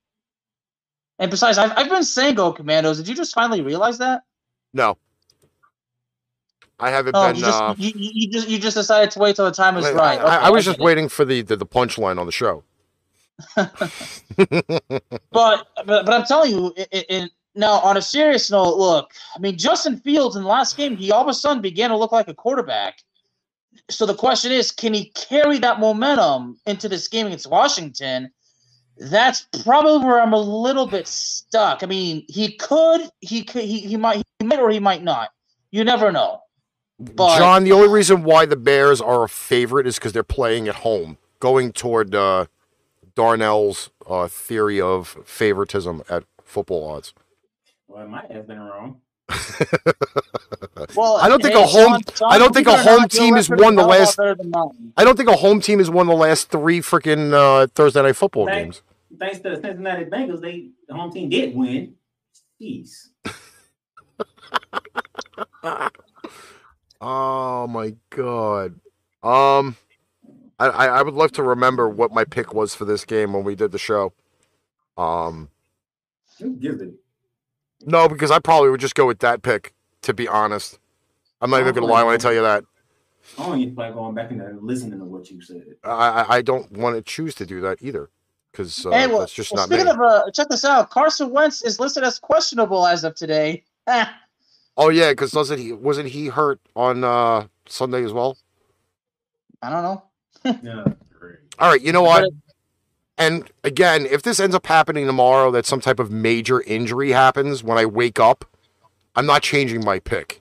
And 1.18 1.30
besides, 1.30 1.59
I've, 1.59 1.72
I've 1.76 1.88
been 1.88 2.05
saying 2.05 2.36
Go 2.36 2.52
Commandos. 2.52 2.98
Did 2.98 3.09
you 3.09 3.14
just 3.16 3.34
finally 3.34 3.62
realize 3.62 3.98
that? 3.98 4.22
No. 4.72 4.96
I 6.80 6.90
haven't 6.90 7.16
Oh, 7.16 7.26
been. 7.26 7.36
you 7.36 7.42
just, 7.42 7.60
uh, 7.60 7.74
you, 7.76 7.92
you, 7.96 8.30
just 8.30 8.48
you 8.48 8.59
just 8.59 8.76
decided 8.76 9.10
to 9.12 9.18
wait 9.18 9.36
till 9.36 9.44
the 9.44 9.50
time 9.50 9.76
is 9.76 9.84
I, 9.86 9.92
right. 9.92 10.18
I- 10.20 10.22
Okay, 10.22 10.46
I 10.46 10.50
was 10.50 10.64
just 10.64 10.78
it. 10.78 10.82
waiting 10.84 11.09
for 11.09 11.24
the, 11.24 11.42
the, 11.42 11.56
the 11.56 11.66
punchline 11.66 12.18
on 12.18 12.26
the 12.26 12.32
show. 12.32 12.62
But, 15.30 15.66
but 15.86 16.05
but 16.06 16.09
I'm 16.10 16.24
telling 16.24 16.52
you, 16.52 16.72
it, 16.76 16.88
it, 16.92 17.06
it- 17.09 17.30
now 17.55 17.80
on 17.80 17.96
a 17.96 18.02
serious 18.02 18.50
note, 18.52 18.76
look, 18.76 19.10
I 19.34 19.40
mean 19.40 19.56
Justin 19.59 19.98
Fields 19.98 20.36
in 20.36 20.42
the 20.42 20.48
last 20.48 20.76
game, 20.76 20.96
he 20.96 21.10
all 21.10 21.22
of 21.22 21.28
a 21.28 21.34
sudden 21.34 21.60
began 21.60 21.90
to 21.90 21.96
look 21.96 22.12
like 22.12 22.28
a 22.28 22.34
quarterback. 22.34 22.98
So 23.90 24.06
the 24.06 24.14
question 24.14 24.52
is, 24.52 24.70
can 24.70 24.94
he 24.94 25.06
carry 25.10 25.59
that 25.59 25.80
momentum 25.80 26.60
into 26.66 26.88
this 26.88 27.09
game 27.09 27.26
against 27.26 27.50
Washington? 27.50 28.30
That's 28.98 29.46
probably 29.64 30.05
where 30.06 30.20
I'm 30.20 30.32
a 30.34 30.38
little 30.40 30.86
bit 30.86 31.09
stuck. 31.09 31.82
I 31.82 31.86
mean, 31.86 32.24
he 32.28 32.56
could, 32.56 33.02
he 33.20 33.42
could, 33.44 33.62
he, 33.64 33.80
he 33.80 33.96
might, 33.96 34.22
he 34.38 34.46
might, 34.46 34.59
or 34.60 34.70
he 34.70 34.78
might 34.80 35.02
not. 35.02 35.30
You 35.72 35.84
never 35.84 36.12
know. 36.12 36.40
But- 36.99 37.39
John, 37.39 37.65
the 37.65 37.73
only 37.73 37.89
reason 37.89 38.25
why 38.25 38.45
the 38.47 38.57
Bears 38.57 39.01
are 39.01 39.25
a 39.25 39.29
favorite 39.29 39.87
is 39.87 39.97
because 39.97 40.12
they're 40.12 40.23
playing 40.25 40.66
at 40.69 40.77
home, 40.77 41.19
going 41.41 41.73
toward 41.73 42.15
uh, 42.15 42.47
Darnell's 43.15 43.91
uh, 44.09 44.27
theory 44.29 44.81
of 44.81 45.16
favoritism 45.25 46.03
at 46.09 46.25
football 46.43 46.91
odds. 46.91 47.15
Well, 47.87 48.05
it 48.05 48.09
might 48.09 48.31
have 48.33 48.47
been 48.47 48.61
wrong. 48.61 49.01
Well, 50.95 51.16
I 51.16 51.29
don't 51.29 51.43
think 51.43 51.55
hey, 51.55 51.62
a 51.62 51.66
home- 51.66 51.93
Sean- 51.93 52.15
Sean, 52.16 52.33
I 52.33 52.39
don't 52.39 52.55
think 52.55 52.66
a 52.66 52.70
believe 52.73 52.87
it 52.87 52.89
or 52.89 52.99
home 53.01 53.09
team 53.09 53.35
has 53.37 53.51
is 53.51 53.59
won 53.59 53.75
the 53.77 53.83
of 53.83 53.89
last- 53.89 54.16
better 54.16 54.35
than 54.35 54.51
mine. 54.51 54.93
I 54.97 55.05
don't 55.05 55.16
think 55.16 55.29
a 55.29 55.37
home 55.37 55.61
team 55.61 55.79
has 55.81 55.91
won 55.91 56.07
the 56.07 56.15
last 56.15 56.51
three 56.51 56.81
freaking 56.81 57.33
uh, 57.33 57.66
Thursday 57.75 58.03
night 58.03 58.16
football 58.16 58.47
Thanks. 58.47 58.79
games. 59.11 59.19
Thanks 59.20 59.39
to 59.41 59.51
the 59.51 59.57
Cincinnati 59.57 60.05
Bengals, 60.05 60.41
they 60.41 60.70
the 60.89 60.95
home 60.95 61.12
team 61.12 61.29
did 61.29 61.55
win. 61.55 61.95
Jeez. 62.61 63.09
Oh 67.01 67.66
my 67.69 67.95
god. 68.11 68.81
Um, 69.23 69.77
I, 70.59 70.66
I 70.69 70.87
I 70.87 71.03
would 71.03 71.15
love 71.15 71.33
to 71.33 71.43
remember 71.43 71.89
what 71.89 72.12
my 72.12 72.25
pick 72.25 72.55
was 72.55 72.75
for 72.75 72.85
this 72.85 73.05
game 73.05 73.33
when 73.33 73.45
we 73.45 73.55
did 73.55 73.73
the 73.73 73.79
show. 73.79 74.12
Um, 74.97 75.51
Who 76.41 76.57
gives 76.57 76.83
it? 76.83 76.95
no, 77.87 78.09
because 78.09 78.31
I 78.31 78.39
probably 78.41 78.70
would 78.70 78.81
just 78.81 78.95
go 78.95 79.07
with 79.07 79.20
that 79.20 79.43
pick. 79.43 79.73
To 80.03 80.15
be 80.15 80.29
honest, 80.29 80.79
I'm 81.41 81.51
not 81.51 81.61
even 81.61 81.75
gonna 81.75 81.87
lie 81.87 82.05
when 82.05 82.15
I 82.15 82.19
tell 82.19 82.33
you 82.33 82.43
that. 82.43 82.65
I 83.39 83.47
don't 83.47 83.61
even 83.61 83.75
like 83.75 83.95
going 83.95 84.15
back 84.15 84.31
and 84.31 84.62
listening 84.62 84.99
to 84.99 85.05
what 85.05 85.31
you 85.31 85.41
said. 85.43 85.65
I 85.85 85.91
I, 85.91 86.37
I 86.37 86.43
don't 86.43 86.70
want 86.73 86.97
to 86.97 87.03
choose 87.03 87.35
to 87.37 87.47
do 87.47 87.61
that 87.62 87.79
either, 87.83 88.11
because 88.53 88.87
uh, 88.87 88.91
Hey, 88.93 89.07
well, 89.07 89.20
that's 89.20 89.33
just 89.33 89.53
well, 89.53 89.59
not 89.59 89.70
me. 89.70 89.77
speaking 89.77 89.89
of, 89.89 90.01
uh, 90.01 90.31
check 90.33 90.49
this 90.49 90.65
out. 90.65 90.91
Carson 90.91 91.31
Wentz 91.31 91.62
is 91.62 91.81
listed 91.81 92.05
as 92.05 92.19
questionable 92.19 92.87
as 92.87 93.05
of 93.05 93.15
today. 93.15 93.65
Oh 94.78 94.90
yeah, 94.90 95.10
because 95.10 95.32
doesn't 95.32 95.59
he 95.59 95.72
wasn't 95.72 96.10
he 96.10 96.28
hurt 96.28 96.60
on 96.76 97.02
uh, 97.02 97.48
Sunday 97.66 98.05
as 98.05 98.12
well? 98.12 98.38
I 99.60 99.70
don't 99.70 99.82
know. 99.82 100.02
Yeah, 100.62 100.84
great. 101.18 101.38
All 101.59 101.68
right, 101.68 101.82
you 101.82 101.92
know 101.92 102.05
what? 102.05 102.30
And 103.18 103.50
again, 103.64 104.06
if 104.06 104.22
this 104.22 104.38
ends 104.38 104.55
up 104.55 104.64
happening 104.66 105.05
tomorrow, 105.06 105.50
that 105.50 105.66
some 105.66 105.80
type 105.80 105.98
of 105.98 106.12
major 106.12 106.62
injury 106.62 107.10
happens 107.10 107.64
when 107.64 107.76
I 107.76 107.84
wake 107.84 108.20
up, 108.20 108.44
I'm 109.16 109.26
not 109.26 109.42
changing 109.42 109.84
my 109.84 109.98
pick. 109.98 110.40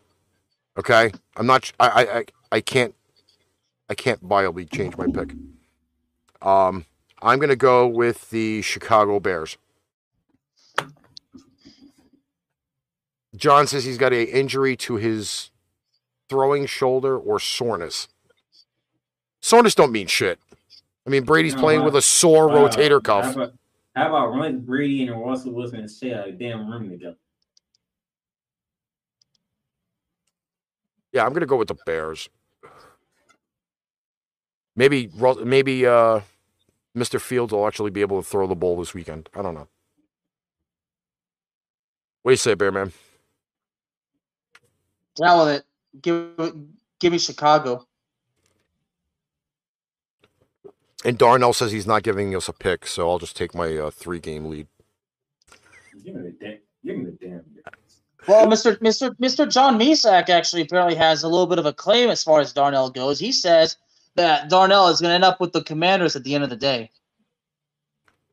Okay, 0.78 1.12
I'm 1.36 1.48
not. 1.48 1.72
I 1.80 1.88
I 1.88 2.18
I, 2.20 2.26
I 2.52 2.62
can't. 2.62 2.94
I 3.90 3.96
can't 3.96 4.24
viably 4.24 4.70
change 4.70 4.96
my 4.98 5.08
pick. 5.08 5.34
Um, 6.44 6.86
I'm 7.24 7.40
gonna 7.40 7.56
go 7.56 7.88
with 7.88 8.30
the 8.30 8.62
Chicago 8.62 9.20
Bears. 9.20 9.58
John 13.38 13.68
says 13.68 13.86
he's 13.86 13.98
got 13.98 14.14
a 14.14 14.24
injury 14.24 14.76
to 14.78 14.96
his 14.96 15.52
throwing 16.30 16.66
shoulder 16.66 17.18
or 17.18 17.40
soreness. 17.40 18.08
Soreness 19.42 19.76
don't 19.76 19.92
mean 19.92 20.08
shit. 20.08 20.40
I 21.06 21.10
mean, 21.10 21.24
Brady's 21.24 21.56
playing 21.56 21.84
with 21.86 21.96
a 21.96 22.02
sore 22.02 22.48
Wow. 22.50 22.68
rotator 22.68 22.94
How 23.06 23.22
cuff. 23.22 23.36
about, 23.36 23.54
how 23.96 24.08
about 24.08 24.28
run 24.34 24.60
Brady 24.62 25.08
and 25.08 25.22
Russell 25.24 25.54
Wilson 25.54 25.80
and 25.80 25.90
share 25.92 26.26
a 26.26 26.32
damn 26.32 26.70
room 26.70 26.90
together? 26.90 27.16
Yeah, 31.14 31.26
I'm 31.26 31.34
gonna 31.34 31.46
go 31.46 31.56
with 31.58 31.70
the 31.70 31.78
Bears. 31.86 32.30
Maybe, 34.76 35.10
maybe 35.44 35.88
uh, 35.88 36.22
Mr. 36.96 37.20
Fields 37.20 37.52
will 37.54 37.66
actually 37.66 37.90
be 37.90 38.02
able 38.02 38.22
to 38.22 38.28
throw 38.28 38.46
the 38.46 38.56
ball 38.56 38.78
this 38.78 38.94
weekend. 38.94 39.30
I 39.34 39.42
don't 39.42 39.56
know. 39.56 39.68
What 42.22 42.32
do 42.32 42.34
you 42.34 42.38
say, 42.38 42.54
Bear 42.54 42.72
Man? 42.72 42.92
Down 45.22 45.46
with 45.46 45.56
it. 45.56 45.66
Give 46.02 46.56
give 47.00 47.12
me 47.12 47.20
Chicago. 47.20 47.86
And 51.06 51.18
Darnell 51.18 51.54
says 51.54 51.72
he's 51.72 51.88
not 51.88 52.04
giving 52.04 52.36
us 52.36 52.48
a 52.50 52.54
pick, 52.54 52.88
so 52.88 53.10
I'll 53.10 53.20
just 53.20 53.38
take 53.38 53.54
my 53.54 53.78
uh, 53.78 53.92
three-game 53.92 54.46
lead. 54.46 54.68
Give 56.04 56.16
me 56.16 56.22
the 56.24 56.32
damn. 56.40 56.58
Give 56.86 56.98
me 56.98 57.06
the 57.06 57.18
damn. 57.26 57.44
Well, 58.28 58.48
Mr. 58.48 58.78
Mr. 58.80 59.16
Mr. 59.22 59.50
John 59.50 59.80
Misak 59.80 60.30
actually 60.30 60.64
apparently 60.64 60.96
has 60.96 61.24
a 61.24 61.28
little 61.30 61.48
bit 61.48 61.60
of 61.60 61.66
a 61.66 61.74
claim 61.74 62.10
as 62.10 62.24
far 62.24 62.42
as 62.42 62.52
Darnell 62.54 62.90
goes. 62.90 63.20
He 63.20 63.32
says 63.32 63.78
that 64.16 64.50
Darnell 64.50 64.90
is 64.90 65.00
going 65.00 65.12
to 65.12 65.16
end 65.16 65.24
up 65.24 65.40
with 65.40 65.54
the 65.54 65.64
Commanders 65.64 66.16
at 66.16 66.24
the 66.24 66.36
end 66.36 66.44
of 66.44 66.50
the 66.50 66.58
day. 66.58 66.92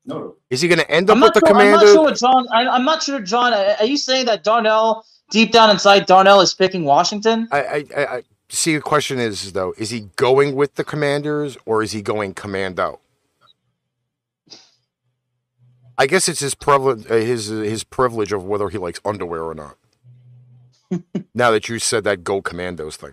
No, 0.06 0.36
Is 0.51 0.61
he 0.61 0.69
gonna 0.69 0.82
end 0.89 1.11
up 1.11 1.16
I'm 1.16 1.20
with 1.23 1.32
the 1.35 1.40
sure, 1.40 1.56
I'm 1.56 1.70
not 1.70 1.86
Commanders? 1.86 1.90
sure 1.93 2.12
John. 2.12 2.47
I, 2.52 2.66
I'm 2.69 2.85
not 2.85 3.02
sure, 3.02 3.20
John. 3.20 3.55
Are 3.55 3.77
are 3.81 3.86
you 3.86 3.97
saying 3.97 4.27
that 4.27 4.44
Darnell, 4.44 5.06
deep 5.31 5.53
down 5.53 5.71
inside, 5.71 6.07
Darnell 6.07 6.41
is 6.41 6.55
picking 6.55 6.85
Washington? 6.85 7.49
I, 7.51 7.63
I, 7.63 7.85
I, 7.97 8.17
I 8.17 8.23
see. 8.49 8.75
The 8.75 8.83
question 8.83 9.19
is, 9.19 9.53
though, 9.53 9.75
is 9.77 9.91
he 9.91 10.09
going 10.17 10.55
with 10.55 10.75
the 10.77 10.85
Commanders 10.85 11.57
or 11.67 11.83
is 11.83 11.93
he 11.93 12.03
going 12.03 12.35
Commando? 12.35 13.01
I 15.97 16.07
guess 16.07 16.29
it's 16.29 16.41
his 16.41 16.55
privilege, 16.55 17.09
uh, 17.11 17.15
his 17.15 17.47
his 17.47 17.85
privilege 17.85 18.33
of 18.33 18.45
whether 18.45 18.69
he 18.69 18.79
likes 18.79 19.01
underwear 19.05 19.45
or 19.45 19.55
not. 19.55 19.77
now 21.35 21.51
that 21.51 21.69
you 21.69 21.79
said 21.79 22.05
that, 22.05 22.25
go 22.25 22.43
Commandos 22.43 22.97
thing. 22.97 23.13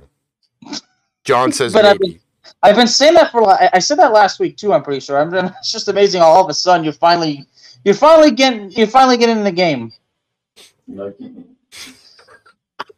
John 1.23 1.51
says 1.53 1.73
But 1.73 1.85
I've 1.85 1.99
maybe. 1.99 2.19
I've 2.63 2.75
been 2.75 2.87
saying 2.87 3.13
that 3.15 3.31
for. 3.31 3.47
I 3.47 3.69
I 3.73 3.79
said 3.79 3.99
that 3.99 4.11
last 4.11 4.39
week 4.39 4.57
too. 4.57 4.73
I'm 4.73 4.83
pretty 4.83 4.99
sure. 4.99 5.19
I'm, 5.19 5.33
it's 5.33 5.71
just 5.71 5.87
amazing. 5.87 6.21
All 6.21 6.43
of 6.43 6.49
a 6.49 6.53
sudden, 6.53 6.83
you're 6.83 6.93
finally, 6.93 7.45
you're 7.85 7.93
finally 7.93 8.31
getting, 8.31 8.71
you're 8.71 8.87
finally 8.87 9.17
getting 9.17 9.37
in 9.37 9.43
the 9.43 9.51
game. 9.51 9.93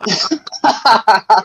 No. 0.07 0.13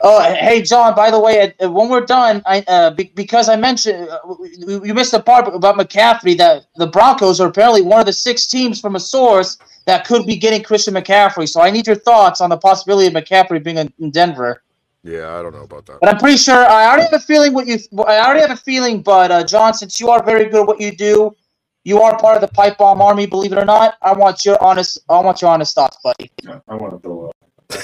oh, 0.00 0.22
hey, 0.34 0.62
John. 0.62 0.94
By 0.94 1.10
the 1.10 1.20
way, 1.20 1.54
uh, 1.60 1.70
when 1.70 1.88
we're 1.88 2.04
done, 2.06 2.42
I 2.46 2.64
uh, 2.68 2.90
because 2.90 3.48
I 3.48 3.56
mentioned 3.56 4.08
uh, 4.08 4.18
you 4.56 4.84
you 4.84 4.94
missed 4.94 5.12
the 5.12 5.20
part 5.20 5.52
about 5.52 5.76
McCaffrey 5.76 6.36
that 6.38 6.66
the 6.76 6.86
Broncos 6.86 7.40
are 7.40 7.48
apparently 7.48 7.82
one 7.82 8.00
of 8.00 8.06
the 8.06 8.12
six 8.12 8.46
teams 8.46 8.80
from 8.80 8.96
a 8.96 9.00
source 9.00 9.58
that 9.86 10.06
could 10.06 10.26
be 10.26 10.36
getting 10.36 10.62
Christian 10.62 10.94
McCaffrey. 10.94 11.48
So 11.48 11.60
I 11.60 11.70
need 11.70 11.86
your 11.86 11.96
thoughts 11.96 12.40
on 12.40 12.50
the 12.50 12.58
possibility 12.58 13.06
of 13.06 13.14
McCaffrey 13.14 13.62
being 13.62 13.78
in, 13.78 13.92
in 13.98 14.10
Denver. 14.10 14.62
Yeah, 15.02 15.38
I 15.38 15.42
don't 15.42 15.54
know 15.54 15.62
about 15.62 15.86
that. 15.86 15.98
But 16.00 16.10
I'm 16.10 16.18
pretty 16.18 16.36
sure 16.36 16.56
I 16.56 16.86
already 16.86 17.04
have 17.04 17.14
a 17.14 17.20
feeling 17.20 17.54
what 17.54 17.66
you. 17.66 17.78
I 18.06 18.18
already 18.18 18.40
have 18.40 18.50
a 18.50 18.56
feeling, 18.56 19.02
but 19.02 19.30
uh, 19.30 19.44
John, 19.44 19.72
since 19.74 20.00
you 20.00 20.10
are 20.10 20.22
very 20.22 20.46
good 20.46 20.62
at 20.62 20.66
what 20.66 20.80
you 20.80 20.94
do, 20.94 21.34
you 21.84 22.02
are 22.02 22.18
part 22.18 22.36
of 22.36 22.42
the 22.42 22.48
pipe 22.48 22.76
bomb 22.78 23.00
army. 23.00 23.26
Believe 23.26 23.52
it 23.52 23.58
or 23.58 23.64
not, 23.64 23.96
I 24.02 24.12
want 24.12 24.44
your 24.44 24.62
honest. 24.62 24.98
I 25.08 25.20
want 25.20 25.40
your 25.40 25.50
honest 25.50 25.74
thoughts, 25.74 25.96
buddy. 26.04 26.30
Yeah, 26.42 26.60
I 26.68 26.74
want 26.74 26.92
to 26.92 26.98
throw 26.98 27.17
up. 27.17 27.17
He 27.70 27.78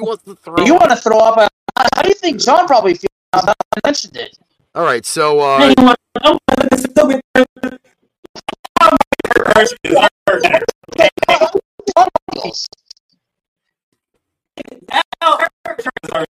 wants 0.00 0.22
to 0.24 0.34
throw. 0.36 0.64
You 0.64 0.74
want 0.74 0.90
to 0.90 0.96
throw 0.96 1.18
up? 1.18 1.36
uh, 1.38 1.48
How 1.94 2.02
do 2.02 2.08
you 2.08 2.14
think 2.14 2.40
John 2.40 2.66
probably 2.66 2.94
feels? 2.94 3.10
now 3.34 3.42
I 3.46 3.54
mentioned 3.86 4.16
it. 4.16 4.36
All 4.74 4.84
right, 4.84 5.04
so 5.04 5.40
uh, 5.40 5.58
Hey, 5.58 5.74
you 5.78 5.84
want 5.84 5.98
I'm 6.22 6.38
gonna 6.56 6.78
stupid. 6.78 7.20
My 8.80 8.96
Kirk 9.34 9.54
Cousins. 9.54 9.78
How 15.20 15.36
Kirk 15.36 15.50
Cousins 15.64 15.90
are- 16.12 16.26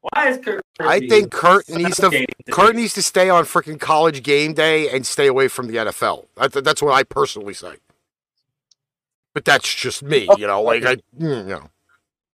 Why 0.00 0.28
is 0.30 0.38
Kirk? 0.38 0.62
I 0.80 1.00
think 1.00 1.30
Kurt 1.32 1.68
needs 1.68 1.96
to 1.96 2.26
Kurt 2.50 2.76
needs 2.76 2.94
to 2.94 3.02
stay 3.02 3.28
on 3.30 3.44
freaking 3.44 3.78
college 3.80 4.22
game 4.22 4.54
day 4.54 4.88
and 4.90 5.04
stay 5.06 5.26
away 5.26 5.48
from 5.48 5.66
the 5.66 5.76
NFL. 5.76 6.26
That, 6.36 6.52
that's 6.64 6.80
what 6.82 6.94
I 6.94 7.02
personally 7.02 7.54
say. 7.54 7.74
But 9.38 9.44
that's 9.44 9.72
just 9.72 10.02
me, 10.02 10.28
you 10.36 10.48
know. 10.48 10.62
Like 10.62 10.84
I, 10.84 10.96
mm, 10.96 11.42
you 11.44 11.44
know. 11.44 11.70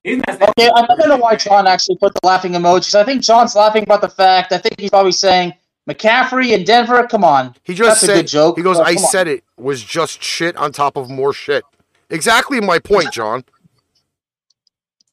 He's 0.04 0.18
not 0.20 0.40
Okay, 0.40 0.70
I 0.76 0.86
think 0.86 1.04
I 1.04 1.08
know 1.08 1.18
why 1.18 1.36
John 1.36 1.66
actually 1.66 1.96
put 1.96 2.14
the 2.14 2.20
laughing 2.24 2.52
emojis. 2.52 2.94
I 2.94 3.04
think 3.04 3.24
John's 3.24 3.56
laughing 3.56 3.82
about 3.82 4.02
the 4.02 4.10
fact. 4.10 4.52
I 4.52 4.60
think 4.60 4.80
he's 4.80 4.92
probably 4.92 5.12
saying 5.12 5.56
McCaffrey 5.90 6.52
in 6.52 6.64
Denver. 6.64 7.08
Come 7.08 7.24
on, 7.24 7.56
He 7.64 7.74
just 7.74 7.90
That's 7.90 8.04
a 8.04 8.06
said 8.06 8.14
good 8.18 8.28
joke, 8.28 8.58
he 8.58 8.62
goes, 8.62 8.78
but 8.78 8.86
"I 8.86 8.94
come 8.94 9.04
on." 9.04 9.10
said 9.10 9.28
it 9.28 9.44
was 9.58 9.82
just 9.84 10.22
shit 10.22 10.56
on 10.58 10.72
top 10.72 10.96
of 10.96 11.10
more 11.10 11.34
shit." 11.34 11.64
Exactly 12.12 12.62
my 12.62 12.78
point, 12.78 13.12
John. 13.12 13.44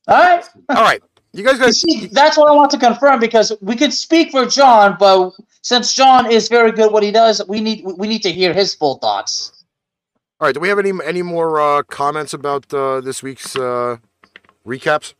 all 0.09 0.19
right. 0.19 0.45
All 0.69 0.83
right, 0.83 1.03
you 1.33 1.43
guys 1.43 1.59
You 1.59 1.73
see, 1.73 2.07
that's 2.09 2.37
what 2.37 2.51
I 2.51 2.55
want 2.55 2.71
to 2.73 2.79
confirm 2.79 3.19
because 3.19 3.51
we 3.63 3.77
could 3.77 3.95
speak 3.95 4.31
for 4.33 4.45
John, 4.45 4.99
but 5.01 5.33
since 5.63 5.95
John 5.95 6.31
is 6.31 6.49
very 6.49 6.71
good 6.71 6.89
at 6.89 6.93
what 6.93 7.03
he 7.03 7.13
does, 7.13 7.41
we 7.49 7.63
need 7.63 7.83
we 7.97 8.07
need 8.09 8.23
to 8.25 8.31
hear 8.31 8.53
his 8.53 8.75
full 8.75 8.97
thoughts. 8.99 9.58
All 10.41 10.47
right, 10.47 10.55
do 10.55 10.61
we 10.61 10.69
have 10.69 10.79
any 10.79 10.93
any 11.05 11.23
more 11.23 11.61
uh, 11.61 11.83
comments 11.83 12.33
about 12.33 12.73
uh, 12.73 13.01
this 13.01 13.25
week's 13.25 13.57
uh, 13.57 13.97
recaps? 14.65 15.15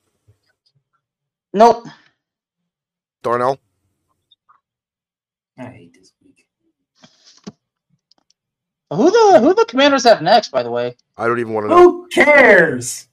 Nope. 1.53 1.87
Darnell, 3.25 3.59
I 5.59 5.65
hate 5.65 5.93
this 5.93 6.13
week. 6.23 6.47
Who 8.93 9.11
the 9.11 9.41
who 9.41 9.55
the 9.55 9.65
Commanders 9.65 10.05
have 10.05 10.23
next? 10.23 10.51
By 10.51 10.63
the 10.63 10.71
way, 10.71 10.97
I 11.17 11.27
don't 11.27 11.41
even 11.41 11.53
want 11.53 11.65
to 11.65 11.71
know. 11.71 11.83
Who 11.83 12.09
cares? 12.13 13.09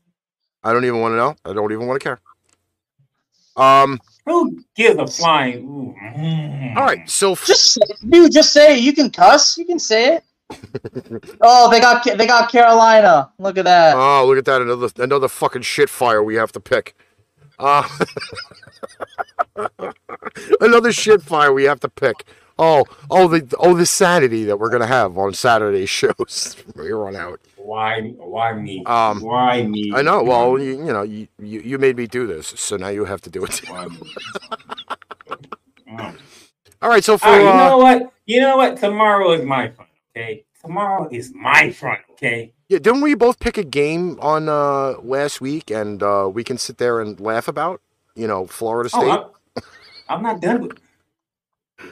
I 0.64 0.74
don't 0.74 0.86
even 0.86 1.02
want 1.02 1.14
to 1.14 1.18
know. 1.18 1.36
I 1.44 1.54
don't 1.54 1.72
even 1.72 1.88
want 1.88 2.00
to 2.00 2.04
care. 2.04 2.20
Um. 3.58 4.00
Who 4.28 4.64
gives 4.76 5.00
a 5.00 5.08
flying? 5.08 5.66
Ooh, 5.66 5.96
mm. 6.18 6.76
All 6.76 6.84
right. 6.84 7.10
So 7.10 7.32
f- 7.32 7.46
just 7.46 7.74
say, 7.74 7.82
dude, 8.08 8.32
just 8.32 8.54
say 8.54 8.78
it. 8.78 8.84
You 8.84 8.94
can 8.94 9.10
cuss. 9.10 9.58
You 9.58 9.66
can 9.66 9.80
say 9.80 10.16
it. 10.16 10.24
Oh, 11.42 11.70
they 11.70 11.80
got 11.80 12.04
they 12.04 12.28
got 12.28 12.52
Carolina. 12.52 13.32
Look 13.40 13.58
at 13.58 13.66
that. 13.66 13.96
Oh, 13.96 14.26
look 14.28 14.38
at 14.38 14.46
that! 14.46 14.62
Another 14.62 14.90
another 14.98 15.28
fucking 15.28 15.64
shit 15.64 15.90
fire 15.90 16.24
we 16.24 16.36
have 16.36 16.52
to 16.54 16.60
pick. 16.60 16.96
Uh, 17.58 17.88
another 20.62 20.92
shit 20.92 21.22
fire 21.22 21.54
we 21.54 21.64
have 21.64 21.80
to 21.80 21.90
pick. 21.90 22.26
Oh, 22.58 22.86
oh 23.10 23.28
the 23.28 23.54
oh 23.60 23.74
the 23.74 23.86
sanity 23.86 24.46
that 24.46 24.58
we're 24.58 24.70
gonna 24.70 24.88
have 24.88 25.18
on 25.18 25.34
Saturday 25.34 25.86
shows 25.86 26.56
from 26.56 26.84
here 26.84 27.06
on 27.06 27.16
out. 27.16 27.42
Why? 27.58 28.02
Why 28.02 28.54
me? 28.54 28.84
Um, 28.86 29.22
why 29.22 29.64
me? 29.64 29.92
I 29.94 30.02
know. 30.02 30.24
Well, 30.24 30.60
you, 30.60 30.78
you 30.78 30.94
know, 30.94 31.02
you, 31.02 31.28
you 31.40 31.62
you 31.62 31.78
made 31.78 31.98
me 31.98 32.08
do 32.08 32.28
this, 32.28 32.48
so 32.48 32.78
now 32.78 32.90
you 32.90 33.06
have 33.06 33.22
to 33.22 33.30
do 33.30 33.44
it. 33.44 33.52
Too. 33.52 33.74
Why 33.74 33.88
me? 33.88 34.00
All 36.82 36.90
right. 36.90 37.04
So 37.04 37.18
for 37.18 37.26
All 37.26 37.34
right, 37.34 37.42
you 37.42 37.50
uh, 37.50 37.70
know 37.70 37.78
what? 37.78 38.14
You 38.26 38.42
know 38.42 38.58
what? 38.58 38.78
Tomorrow 38.78 39.32
is 39.34 39.44
my 39.44 39.70
fun. 39.70 39.85
Okay, 40.16 40.46
tomorrow 40.64 41.10
is 41.12 41.34
my 41.36 41.72
front. 41.72 42.00
Okay. 42.12 42.54
yeah, 42.70 42.80
didn't 42.80 43.02
we 43.02 43.16
both 43.16 43.40
pick 43.40 43.58
a 43.58 43.66
game 43.66 44.18
on 44.22 44.48
uh 44.48 44.94
last 45.04 45.42
week, 45.42 45.70
and 45.70 46.02
uh 46.02 46.30
we 46.32 46.44
can 46.44 46.58
sit 46.58 46.78
there 46.78 47.02
and 47.02 47.20
laugh 47.20 47.50
about? 47.50 47.82
You 48.16 48.28
know, 48.28 48.48
Florida 48.48 48.90
State. 48.90 49.02
Oh, 49.04 49.34
I'm, 49.58 49.64
I'm 50.08 50.24
not 50.24 50.42
done 50.42 50.62
with. 50.62 50.80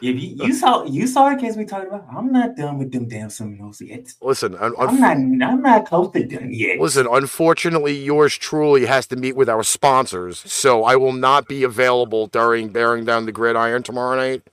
If 0.02 0.16
you, 0.16 0.46
you 0.46 0.54
saw 0.54 0.86
you 0.86 1.06
saw 1.06 1.30
the 1.30 1.36
case 1.36 1.58
we 1.58 1.66
talked 1.66 1.88
about, 1.88 2.08
I'm 2.16 2.32
not 2.32 2.56
done 2.56 2.78
with 2.78 2.94
them 2.94 3.10
damn 3.10 3.30
Seminoles 3.30 3.82
yet. 3.82 4.14
Listen, 4.22 4.56
un- 4.56 4.74
I'm 4.80 5.02
not 5.02 5.18
I'm 5.52 5.62
not 5.62 5.86
close 5.86 6.14
to 6.14 6.26
done 6.26 6.54
yet. 6.54 6.80
Listen, 6.80 7.06
unfortunately, 7.12 7.94
yours 7.94 8.38
truly 8.38 8.86
has 8.86 9.06
to 9.08 9.18
meet 9.18 9.36
with 9.36 9.50
our 9.50 9.64
sponsors, 9.64 10.40
so 10.40 10.86
I 10.86 10.96
will 10.96 11.12
not 11.12 11.50
be 11.50 11.64
available 11.64 12.28
during 12.28 12.70
bearing 12.70 13.04
down 13.04 13.26
the 13.26 13.34
gridiron 13.34 13.84
tomorrow 13.84 14.16
night. 14.16 14.44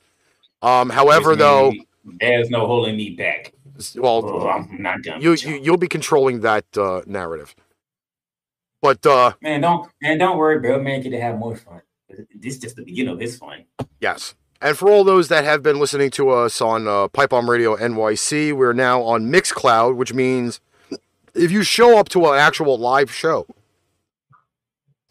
Um, 0.63 0.91
however, 0.91 1.37
though, 1.37 1.73
there's 2.19 2.51
no 2.51 2.67
holding 2.67 2.97
me 2.97 3.11
back. 3.11 3.53
Well, 3.97 4.23
Oh, 4.25 4.49
I'm 4.49 4.81
not 4.83 5.03
done. 5.03 5.21
you, 5.21 5.33
you 5.35 5.61
you'll 5.63 5.77
be 5.77 5.89
controlling 5.89 6.41
that 6.41 6.65
uh, 6.77 7.03
narrative. 7.07 7.55
But 8.83 9.05
uh, 9.07 9.33
man, 9.43 9.61
don't 9.61 9.91
man, 10.03 10.19
don't 10.19 10.39
worry, 10.39 10.59
bro. 10.59 10.81
Man, 10.83 11.03
get 11.03 11.11
to 11.11 11.21
have 11.21 11.39
more 11.39 11.57
fun. 11.57 11.83
This 12.35 12.55
is 12.55 12.61
just 12.61 12.77
the 12.77 12.83
beginning 12.83 13.13
of 13.15 13.21
his 13.21 13.37
fun. 13.39 13.65
yes, 14.01 14.35
and 14.63 14.77
for 14.77 14.91
all 14.91 15.05
those 15.05 15.29
that 15.29 15.45
have 15.45 15.63
been 15.63 15.79
listening 15.79 16.11
to 16.13 16.31
us 16.31 16.61
on 16.61 16.89
uh, 16.89 17.09
Pipe 17.09 17.31
Bomb 17.31 17.49
Radio 17.49 17.77
NYC, 17.77 18.53
we're 18.53 18.73
now 18.73 19.03
on 19.03 19.31
Mixcloud, 19.31 19.97
which 19.97 20.13
means 20.15 20.61
if 21.35 21.51
you 21.51 21.63
show 21.63 21.99
up 21.99 22.09
to 22.11 22.27
an 22.27 22.39
actual 22.39 22.77
live 22.79 23.13
show, 23.13 23.47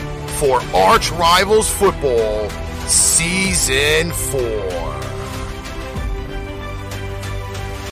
for 0.43 0.59
Arch 0.75 1.09
Rivals 1.11 1.69
Football 1.69 2.49
Season 2.85 4.11
4. 4.11 5.12